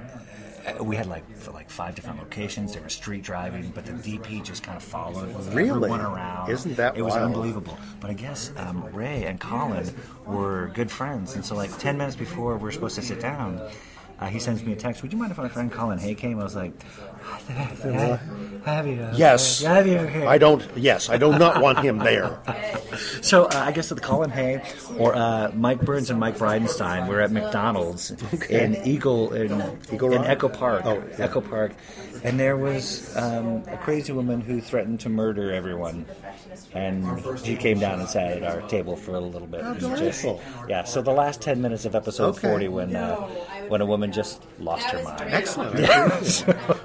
we 0.81 0.95
had 0.95 1.07
like 1.07 1.23
like 1.53 1.69
five 1.69 1.95
different 1.95 2.19
locations. 2.19 2.73
There 2.73 2.83
was 2.83 2.93
street 2.93 3.23
driving, 3.23 3.71
but 3.75 3.85
the 3.85 3.93
DP 3.93 4.43
just 4.43 4.63
kind 4.63 4.77
of 4.77 4.83
followed 4.83 5.33
Really? 5.53 5.69
everyone 5.69 6.01
around. 6.01 6.49
Isn't 6.49 6.75
that 6.77 6.97
It 6.97 7.01
was 7.01 7.13
wild? 7.13 7.25
unbelievable. 7.27 7.77
But 7.99 8.09
I 8.09 8.13
guess 8.13 8.51
um, 8.57 8.83
Ray 8.93 9.25
and 9.25 9.39
Colin 9.39 9.89
were 10.25 10.71
good 10.73 10.91
friends, 10.91 11.35
and 11.35 11.43
so 11.45 11.55
like 11.55 11.75
ten 11.79 11.97
minutes 11.97 12.15
before 12.15 12.57
we're 12.57 12.71
supposed 12.71 12.95
to 12.95 13.01
sit 13.01 13.19
down, 13.19 13.61
uh, 14.19 14.27
he 14.27 14.39
sends 14.39 14.63
me 14.63 14.73
a 14.73 14.75
text. 14.75 15.01
Would 15.01 15.11
you 15.13 15.17
mind 15.19 15.31
if 15.31 15.37
my 15.37 15.47
friend 15.49 15.71
Colin 15.71 15.97
Hay 15.99 16.13
came? 16.15 16.39
I 16.39 16.43
was 16.43 16.55
like, 16.55 16.73
have, 17.47 18.21
have 18.65 18.87
you? 18.87 19.09
Yes. 19.13 19.61
Have 19.63 19.87
you? 19.87 19.99
here? 20.05 20.27
I 20.27 20.37
don't. 20.37 20.63
Yes, 20.75 21.09
I 21.09 21.17
do 21.17 21.31
not 21.37 21.61
want 21.61 21.79
him 21.79 21.97
there. 21.99 22.37
So 23.21 23.45
uh, 23.45 23.49
I 23.53 23.71
guess 23.71 23.91
at 23.91 23.97
the 23.97 24.03
Colin 24.03 24.29
Hay 24.31 24.61
or 24.97 25.15
uh, 25.15 25.51
Mike 25.53 25.79
Burns 25.81 26.09
and 26.09 26.19
Mike 26.19 26.37
Bridenstine 26.37 27.07
were 27.07 27.21
at 27.21 27.31
McDonald's 27.31 28.11
in 28.49 28.75
Eagle 28.85 29.31
in, 29.33 29.51
in 29.91 30.23
Echo 30.25 30.49
Park, 30.49 30.83
Echo 31.17 31.39
Park, 31.39 31.71
and 32.23 32.37
there 32.39 32.57
was 32.57 33.15
um, 33.15 33.63
a 33.67 33.77
crazy 33.77 34.11
woman 34.11 34.41
who 34.41 34.59
threatened 34.59 34.99
to 35.01 35.09
murder 35.09 35.53
everyone, 35.53 36.05
and 36.73 37.05
she 37.39 37.55
came 37.55 37.79
down 37.79 37.99
and 38.01 38.09
sat 38.09 38.31
at 38.31 38.43
our 38.43 38.67
table 38.67 38.95
for 38.97 39.15
a 39.15 39.19
little 39.21 39.47
bit. 39.47 39.61
How 39.61 39.75
just- 39.75 40.25
yeah. 40.67 40.83
So 40.83 41.01
the 41.01 41.11
last 41.13 41.41
ten 41.41 41.61
minutes 41.61 41.85
of 41.85 41.95
episode 41.95 42.35
Okay. 42.35 42.47
forty, 42.49 42.67
when 42.67 42.95
uh, 42.95 43.15
when 43.69 43.81
a 43.81 43.85
woman 43.85 44.11
just 44.11 44.43
lost 44.59 44.85
her 44.87 45.01
mind. 45.03 45.21
Excellent. 45.33 45.79
Yeah. 45.79 46.21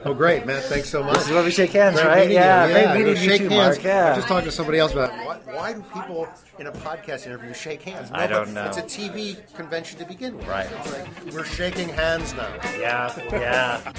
oh, 0.05 0.15
great, 0.15 0.47
Matt. 0.47 0.65
Thanks 0.65 0.89
so 0.89 1.03
much. 1.03 1.15
This 1.17 1.27
is 1.27 1.33
where 1.33 1.43
we 1.45 1.51
shake 1.51 1.73
hands, 1.73 1.97
Great 1.97 2.07
right? 2.07 2.19
meeting 2.21 2.35
Yeah, 2.37 2.67
you. 2.67 2.73
great 2.73 2.83
yeah. 2.83 2.95
meeting 2.95 3.09
you 3.09 3.17
shake 3.17 3.41
too, 3.43 3.49
hands. 3.49 3.77
Marc, 3.77 3.85
yeah. 3.85 4.05
I 4.05 4.09
was 4.11 4.17
just 4.19 4.29
talking 4.29 4.45
to 4.45 4.53
somebody 4.53 4.79
else 4.79 4.93
about 4.93 5.11
why, 5.11 5.39
why 5.55 5.73
do 5.73 5.83
people 5.95 6.29
in 6.59 6.67
a 6.67 6.73
podcast 6.73 7.27
interview 7.27 7.53
shake 7.55 7.83
hands? 7.83 8.11
I 8.13 8.27
but 8.27 8.35
don't 8.35 8.55
know. 8.55 8.67
It's 8.67 8.77
a 8.79 8.83
TV 8.83 9.37
convention 9.55 9.99
to 9.99 10.05
begin 10.07 10.37
with. 10.37 10.47
Right. 10.47 10.69
It's 10.71 10.93
like 10.93 11.35
we're 11.35 11.45
shaking 11.45 11.89
hands 11.89 12.35
now. 12.35 12.53
Yeah, 12.79 13.13
yeah. 13.33 13.93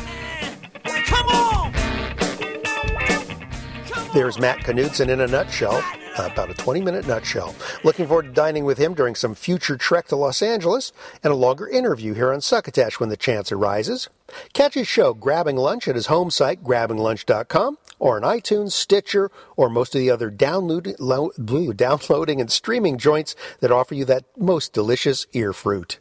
There's 4.15 4.39
Matt 4.39 4.63
Knudsen 4.63 5.09
in 5.09 5.19
a 5.19 5.27
nutshell, 5.27 5.83
uh, 6.17 6.29
about 6.31 6.49
a 6.49 6.53
20 6.53 6.79
minute 6.79 7.05
nutshell. 7.05 7.53
Looking 7.83 8.07
forward 8.07 8.27
to 8.27 8.31
dining 8.31 8.63
with 8.63 8.77
him 8.77 8.93
during 8.93 9.13
some 9.13 9.35
future 9.35 9.75
trek 9.75 10.07
to 10.07 10.15
Los 10.15 10.41
Angeles 10.41 10.93
and 11.21 11.33
a 11.33 11.35
longer 11.35 11.67
interview 11.67 12.13
here 12.13 12.31
on 12.31 12.39
Succotash 12.39 12.97
when 12.97 13.09
the 13.09 13.17
chance 13.17 13.51
arises. 13.51 14.07
Catch 14.53 14.75
his 14.75 14.87
show, 14.87 15.13
Grabbing 15.13 15.57
Lunch, 15.57 15.89
at 15.89 15.95
his 15.95 16.05
home 16.05 16.31
site, 16.31 16.63
grabbinglunch.com, 16.63 17.77
or 17.99 18.15
on 18.15 18.21
iTunes, 18.21 18.71
Stitcher, 18.71 19.31
or 19.57 19.69
most 19.69 19.93
of 19.93 19.99
the 19.99 20.11
other 20.11 20.31
download, 20.31 20.95
lo- 20.97 21.31
blue, 21.37 21.73
downloading 21.73 22.39
and 22.39 22.49
streaming 22.49 22.97
joints 22.97 23.35
that 23.59 23.69
offer 23.69 23.95
you 23.95 24.05
that 24.05 24.23
most 24.37 24.71
delicious 24.71 25.27
ear 25.33 25.51
fruit. 25.51 25.99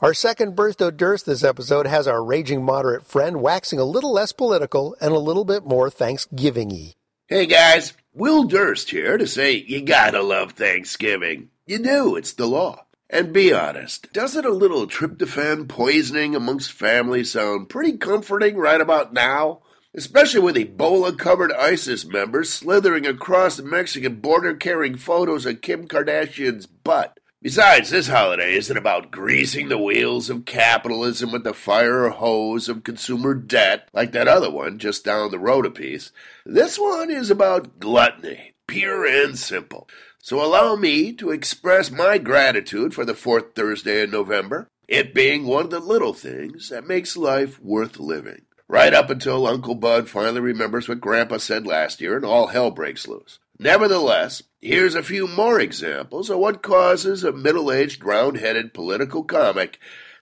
Our 0.00 0.14
second 0.14 0.56
Birth 0.56 0.78
Durst 0.96 1.26
this 1.26 1.44
episode 1.44 1.86
has 1.86 2.08
our 2.08 2.24
raging 2.24 2.64
moderate 2.64 3.04
friend 3.04 3.42
waxing 3.42 3.78
a 3.78 3.84
little 3.84 4.14
less 4.14 4.32
political 4.32 4.96
and 4.98 5.12
a 5.12 5.18
little 5.18 5.44
bit 5.44 5.66
more 5.66 5.90
Thanksgiving-y. 5.90 6.94
Hey 7.32 7.46
guys, 7.46 7.94
Will 8.12 8.44
Durst 8.44 8.90
here 8.90 9.16
to 9.16 9.26
say 9.26 9.52
you 9.52 9.80
gotta 9.80 10.20
love 10.20 10.52
Thanksgiving. 10.52 11.48
You 11.64 11.78
do, 11.78 12.14
it's 12.14 12.34
the 12.34 12.44
law. 12.44 12.84
And 13.08 13.32
be 13.32 13.54
honest, 13.54 14.12
doesn't 14.12 14.44
a 14.44 14.50
little 14.50 14.86
tryptophan 14.86 15.66
poisoning 15.66 16.36
amongst 16.36 16.72
family 16.72 17.24
sound 17.24 17.70
pretty 17.70 17.96
comforting 17.96 18.58
right 18.58 18.82
about 18.82 19.14
now? 19.14 19.62
Especially 19.94 20.40
with 20.40 20.56
Ebola 20.56 21.18
covered 21.18 21.54
ISIS 21.54 22.04
members 22.04 22.52
slithering 22.52 23.06
across 23.06 23.56
the 23.56 23.62
Mexican 23.62 24.16
border 24.16 24.54
carrying 24.54 24.98
photos 24.98 25.46
of 25.46 25.62
Kim 25.62 25.88
Kardashian's 25.88 26.66
butt. 26.66 27.18
Besides, 27.42 27.90
this 27.90 28.06
holiday 28.06 28.54
isn't 28.54 28.76
about 28.76 29.10
greasing 29.10 29.68
the 29.68 29.76
wheels 29.76 30.30
of 30.30 30.44
capitalism 30.44 31.32
with 31.32 31.42
the 31.42 31.52
fire 31.52 32.08
hose 32.08 32.68
of 32.68 32.84
consumer 32.84 33.34
debt 33.34 33.88
like 33.92 34.12
that 34.12 34.28
other 34.28 34.48
one 34.48 34.78
just 34.78 35.04
down 35.04 35.32
the 35.32 35.40
road 35.40 35.66
a 35.66 35.70
piece. 35.70 36.12
This 36.46 36.78
one 36.78 37.10
is 37.10 37.32
about 37.32 37.80
gluttony, 37.80 38.54
pure 38.68 39.04
and 39.04 39.36
simple. 39.36 39.88
So 40.20 40.40
allow 40.40 40.76
me 40.76 41.12
to 41.14 41.32
express 41.32 41.90
my 41.90 42.16
gratitude 42.18 42.94
for 42.94 43.04
the 43.04 43.12
fourth 43.12 43.56
Thursday 43.56 44.04
in 44.04 44.12
November, 44.12 44.68
it 44.86 45.12
being 45.12 45.44
one 45.44 45.64
of 45.64 45.70
the 45.70 45.80
little 45.80 46.14
things 46.14 46.68
that 46.68 46.86
makes 46.86 47.16
life 47.16 47.60
worth 47.60 47.98
living. 47.98 48.42
Right 48.68 48.94
up 48.94 49.10
until 49.10 49.48
Uncle 49.48 49.74
Bud 49.74 50.08
finally 50.08 50.40
remembers 50.40 50.88
what 50.88 51.00
Grandpa 51.00 51.38
said 51.38 51.66
last 51.66 52.00
year 52.00 52.14
and 52.14 52.24
all 52.24 52.46
hell 52.46 52.70
breaks 52.70 53.08
loose. 53.08 53.40
Nevertheless, 53.58 54.42
here's 54.60 54.94
a 54.94 55.02
few 55.02 55.28
more 55.28 55.60
examples 55.60 56.30
of 56.30 56.38
what 56.38 56.62
causes 56.62 57.22
a 57.22 57.32
middle 57.32 57.70
aged, 57.70 58.04
round 58.04 58.38
headed 58.38 58.74
political 58.74 59.22
comic 59.22 59.78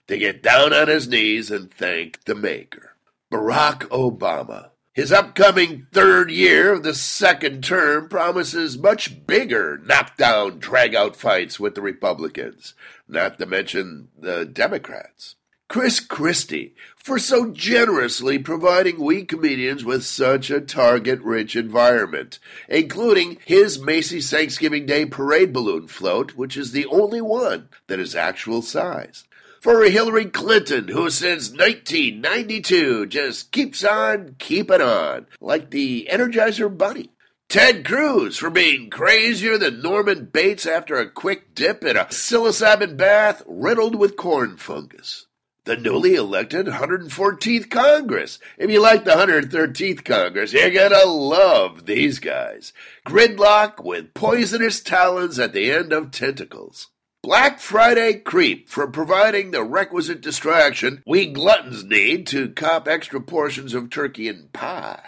to 0.07 0.17
get 0.17 0.43
down 0.43 0.73
on 0.73 0.87
his 0.87 1.07
knees 1.07 1.49
and 1.49 1.71
thank 1.71 2.23
the 2.25 2.35
Maker. 2.35 2.95
Barack 3.31 3.87
Obama. 3.89 4.71
His 4.93 5.13
upcoming 5.13 5.87
third 5.93 6.29
year 6.29 6.73
of 6.73 6.83
the 6.83 6.93
second 6.93 7.63
term 7.63 8.09
promises 8.09 8.77
much 8.77 9.25
bigger 9.25 9.77
knockdown, 9.77 10.59
drag 10.59 10.93
out 10.93 11.15
fights 11.15 11.61
with 11.61 11.75
the 11.75 11.81
Republicans, 11.81 12.73
not 13.07 13.39
to 13.39 13.45
mention 13.45 14.09
the 14.19 14.43
Democrats. 14.45 15.35
Chris 15.71 16.01
Christie 16.01 16.75
for 16.97 17.17
so 17.17 17.49
generously 17.49 18.37
providing 18.37 18.99
we 18.99 19.23
comedians 19.23 19.85
with 19.85 20.03
such 20.03 20.49
a 20.49 20.59
target 20.59 21.21
rich 21.21 21.55
environment, 21.55 22.39
including 22.67 23.37
his 23.45 23.79
Macy's 23.79 24.29
Thanksgiving 24.29 24.85
Day 24.85 25.05
parade 25.05 25.53
balloon 25.53 25.87
float, 25.87 26.35
which 26.35 26.57
is 26.57 26.73
the 26.73 26.85
only 26.87 27.21
one 27.21 27.69
that 27.87 28.01
is 28.01 28.17
actual 28.17 28.61
size. 28.61 29.23
For 29.61 29.81
Hillary 29.85 30.25
Clinton, 30.25 30.89
who 30.89 31.09
since 31.09 31.51
1992 31.51 33.05
just 33.05 33.53
keeps 33.53 33.81
on 33.85 34.35
keeping 34.39 34.81
on, 34.81 35.25
like 35.39 35.69
the 35.69 36.09
Energizer 36.11 36.77
Bunny. 36.77 37.11
Ted 37.47 37.85
Cruz 37.85 38.37
for 38.37 38.49
being 38.49 38.89
crazier 38.89 39.57
than 39.57 39.81
Norman 39.81 40.25
Bates 40.25 40.65
after 40.65 40.95
a 40.95 41.09
quick 41.09 41.55
dip 41.55 41.85
in 41.85 41.95
a 41.95 42.07
psilocybin 42.07 42.97
bath 42.97 43.41
riddled 43.47 43.95
with 43.95 44.17
corn 44.17 44.57
fungus 44.57 45.27
the 45.63 45.77
newly 45.77 46.15
elected 46.15 46.65
114th 46.65 47.69
Congress. 47.69 48.39
If 48.57 48.71
you 48.71 48.81
like 48.81 49.05
the 49.05 49.11
113th 49.11 50.03
Congress, 50.03 50.53
you're 50.53 50.71
gonna 50.71 51.05
love 51.05 51.85
these 51.85 52.17
guys. 52.19 52.73
Gridlock 53.05 53.83
with 53.83 54.15
poisonous 54.15 54.79
talons 54.79 55.37
at 55.37 55.53
the 55.53 55.71
end 55.71 55.93
of 55.93 56.09
tentacles. 56.09 56.87
Black 57.21 57.59
Friday 57.59 58.13
Creep 58.13 58.67
for 58.67 58.87
providing 58.87 59.51
the 59.51 59.63
requisite 59.63 60.21
distraction 60.21 61.03
we 61.05 61.27
gluttons 61.27 61.83
need 61.83 62.25
to 62.27 62.49
cop 62.49 62.87
extra 62.87 63.21
portions 63.21 63.75
of 63.75 63.91
turkey 63.91 64.27
and 64.27 64.51
pie. 64.53 65.03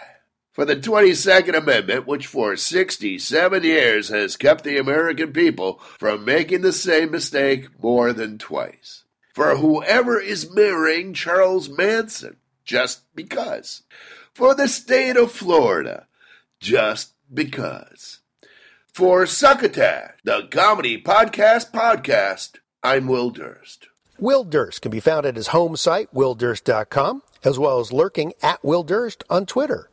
For 0.52 0.64
the 0.64 0.76
22nd 0.76 1.56
Amendment, 1.56 2.06
which 2.06 2.28
for 2.28 2.56
67 2.56 3.64
years 3.64 4.08
has 4.10 4.36
kept 4.36 4.62
the 4.62 4.78
American 4.78 5.32
people 5.32 5.80
from 5.98 6.24
making 6.24 6.60
the 6.60 6.72
same 6.72 7.10
mistake 7.10 7.66
more 7.82 8.12
than 8.12 8.38
twice 8.38 9.03
for 9.34 9.56
whoever 9.56 10.18
is 10.20 10.54
marrying 10.54 11.12
Charles 11.12 11.68
Manson, 11.68 12.36
just 12.64 13.02
because. 13.16 13.82
For 14.32 14.54
the 14.54 14.68
state 14.68 15.16
of 15.16 15.32
Florida, 15.32 16.06
just 16.60 17.14
because. 17.32 18.20
For 18.92 19.26
Succotash, 19.26 20.12
the 20.22 20.46
comedy 20.52 21.02
podcast 21.02 21.72
podcast, 21.72 22.58
I'm 22.80 23.08
Will 23.08 23.30
Durst. 23.30 23.88
Will 24.20 24.44
Durst 24.44 24.82
can 24.82 24.92
be 24.92 25.00
found 25.00 25.26
at 25.26 25.34
his 25.34 25.48
home 25.48 25.76
site, 25.76 26.14
willdurst.com, 26.14 27.22
as 27.42 27.58
well 27.58 27.80
as 27.80 27.92
lurking 27.92 28.34
at 28.40 28.62
Will 28.64 28.84
Durst 28.84 29.24
on 29.28 29.46
Twitter. 29.46 29.90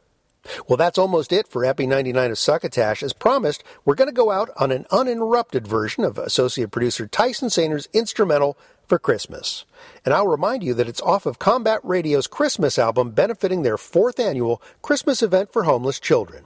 Well, 0.68 0.78
that's 0.78 0.98
almost 1.00 1.32
it 1.32 1.48
for 1.48 1.66
Epi 1.66 1.88
99 1.88 2.32
of 2.32 2.38
Succotash. 2.38 3.04
As 3.04 3.14
promised, 3.14 3.64
we're 3.86 3.96
going 3.96 4.10
to 4.10 4.14
go 4.14 4.30
out 4.32 4.50
on 4.58 4.72
an 4.72 4.86
uninterrupted 4.92 5.68
version 5.68 6.04
of 6.04 6.18
associate 6.18 6.72
producer 6.72 7.08
Tyson 7.08 7.50
Saner's 7.50 7.88
instrumental 7.94 8.58
for 8.92 9.00
Christmas. 9.00 9.64
And 10.04 10.14
I'll 10.14 10.28
remind 10.28 10.64
you 10.64 10.74
that 10.74 10.90
it's 10.90 11.00
off 11.00 11.26
of 11.26 11.40
Combat 11.40 11.80
Radio's 11.82 12.28
Christmas 12.28 12.78
album 12.78 13.12
benefiting 13.12 13.64
their 13.64 13.78
fourth 13.78 14.20
annual 14.20 14.62
Christmas 14.82 15.24
event 15.24 15.54
for 15.54 15.64
homeless 15.64 15.98
children. 15.98 16.44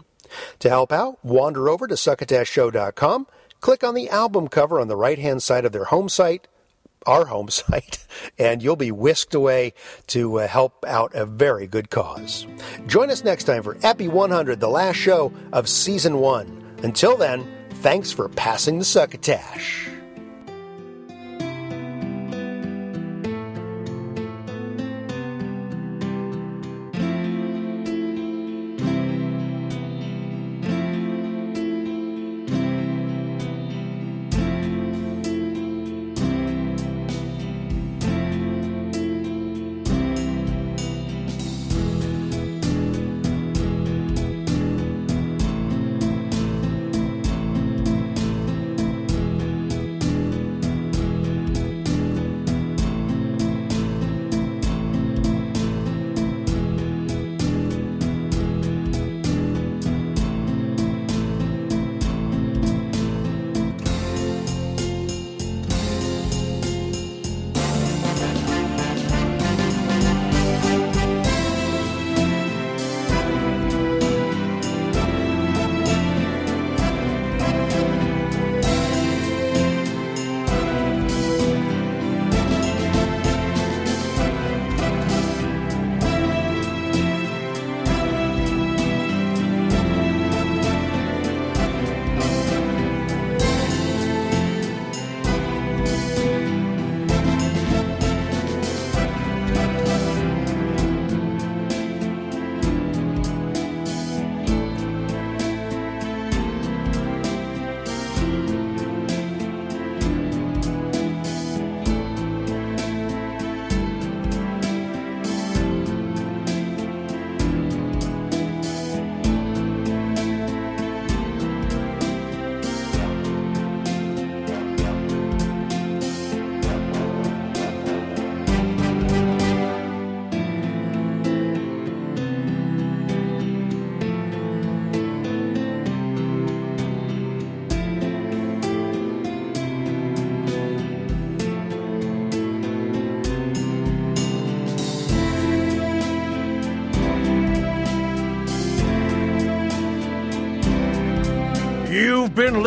To 0.60 0.70
help 0.70 0.92
out, 0.92 1.18
wander 1.26 1.68
over 1.70 1.88
to 1.88 1.96
succotashshow.com, 1.96 3.26
click 3.62 3.84
on 3.84 3.96
the 3.96 4.10
album 4.10 4.48
cover 4.48 4.80
on 4.80 4.88
the 4.88 4.96
right 4.96 5.18
hand 5.18 5.42
side 5.42 5.66
of 5.66 5.72
their 5.72 5.86
home 5.86 6.08
site, 6.08 6.48
our 7.08 7.26
home 7.26 7.50
site, 7.50 8.06
and 8.38 8.62
you'll 8.62 8.76
be 8.76 8.92
whisked 8.92 9.34
away 9.34 9.74
to 10.06 10.42
uh, 10.42 10.48
help 10.48 10.86
out 10.86 11.16
a 11.16 11.26
very 11.26 11.66
good 11.66 11.90
cause. 11.90 12.46
Join 12.86 13.10
us 13.10 13.24
next 13.24 13.46
time 13.46 13.64
for 13.64 13.76
Epi 13.82 14.08
100, 14.08 14.60
the 14.60 14.70
last 14.70 14.98
show 14.98 15.34
of 15.52 15.68
season 15.68 16.20
one. 16.20 16.76
Until 16.84 17.18
then, 17.18 17.52
thanks 17.82 18.12
for 18.12 18.30
passing 18.30 18.78
the 18.78 18.86
succotash. 18.86 19.95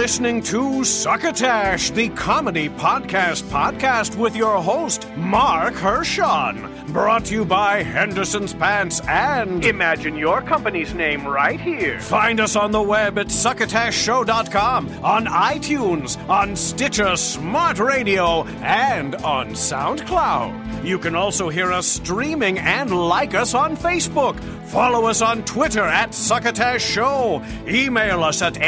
Listening 0.08 0.40
to 0.44 0.84
Succotash, 0.84 1.90
the 1.90 2.08
comedy 2.08 2.70
podcast 2.70 3.42
podcast 3.50 4.16
with 4.16 4.34
your 4.34 4.56
host, 4.62 5.06
Marc 5.18 5.74
Hershon. 5.74 6.66
Brought 6.94 7.26
to 7.26 7.34
you 7.34 7.44
by 7.44 7.82
Henderson's 7.82 8.54
Pants 8.54 9.02
and. 9.06 9.62
Imagine 9.62 10.16
your 10.16 10.40
company's 10.40 10.94
name 10.94 11.28
right 11.28 11.60
here. 11.60 12.00
Find 12.00 12.40
us 12.40 12.56
on 12.56 12.70
the 12.70 12.80
web 12.80 13.18
at 13.18 13.26
succotashshow.com, 13.26 15.04
on 15.04 15.26
iTunes, 15.26 16.16
on 16.26 16.56
Stitcher 16.56 17.14
Smart 17.18 17.78
Radio, 17.78 18.44
and 18.62 19.14
on 19.16 19.50
SoundCloud. 19.50 20.86
You 20.86 20.98
can 20.98 21.16
also 21.16 21.50
hear 21.50 21.70
us 21.70 21.86
streaming 21.86 22.58
and 22.58 22.90
like 23.08 23.34
us 23.34 23.52
on 23.52 23.76
Facebook. 23.76 24.42
Follow 24.68 25.06
us 25.06 25.22
on 25.22 25.42
Twitter 25.46 25.82
at 25.82 26.10
Succotash 26.10 26.82
Show. 26.82 27.42
Email 27.66 28.22
us 28.22 28.42
at 28.42 28.58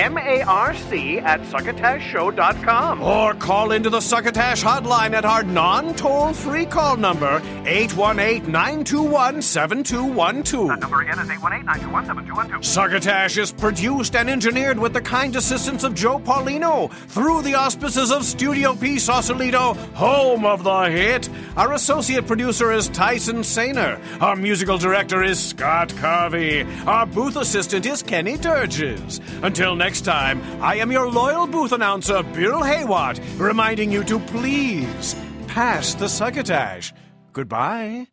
marc 0.46 0.76
at 0.96 1.42
succotashshow.com. 1.42 3.02
or 3.02 3.34
call 3.34 3.72
into 3.72 3.90
the 3.90 4.00
Succotash 4.00 4.64
hotline 4.64 5.12
at 5.12 5.26
our 5.26 5.42
non 5.42 5.94
toll 5.94 6.32
free 6.32 6.64
call 6.64 6.96
number 6.96 7.42
818 7.70 8.50
921 8.50 9.42
7212. 9.42 10.80
Number 10.80 11.02
again 11.02 11.20
is 11.20 11.28
818-921-7212. 11.28 12.64
Succotash 12.64 13.38
is 13.38 13.52
produced 13.52 14.16
and 14.16 14.28
engineered 14.28 14.76
with 14.76 14.92
the 14.92 15.00
kind 15.00 15.36
assistance 15.36 15.84
of 15.84 15.94
Joe 15.94 16.18
Paulino 16.18 16.92
through 17.08 17.42
the 17.42 17.54
auspices 17.54 18.10
of 18.10 18.24
Studio 18.24 18.74
P 18.74 18.98
Sausalito, 18.98 19.74
home 19.94 20.44
of 20.44 20.64
the 20.64 20.90
hit. 20.90 21.28
Our 21.56 21.74
associate 21.74 22.26
producer 22.26 22.72
is 22.72 22.88
Tyson 22.88 23.38
Sainer. 23.38 24.00
Our 24.20 24.34
musical 24.34 24.76
director 24.76 25.22
is 25.22 25.38
Scott 25.38 25.90
Carvey. 25.90 26.66
Our 26.88 27.06
booth 27.06 27.36
assistant 27.36 27.86
is 27.86 28.02
Kenny 28.02 28.36
Durges. 28.36 29.20
Until 29.44 29.76
next 29.76 30.00
time, 30.00 30.42
I 30.60 30.74
am 30.76 30.90
your 30.90 31.08
loyal 31.08 31.46
booth 31.46 31.70
announcer, 31.70 32.24
Bill 32.24 32.62
Haywatt, 32.62 33.20
reminding 33.38 33.92
you 33.92 34.02
to 34.04 34.18
please 34.18 35.14
pass 35.46 35.94
the 35.94 36.08
succotash. 36.08 36.92
Goodbye. 37.32 38.08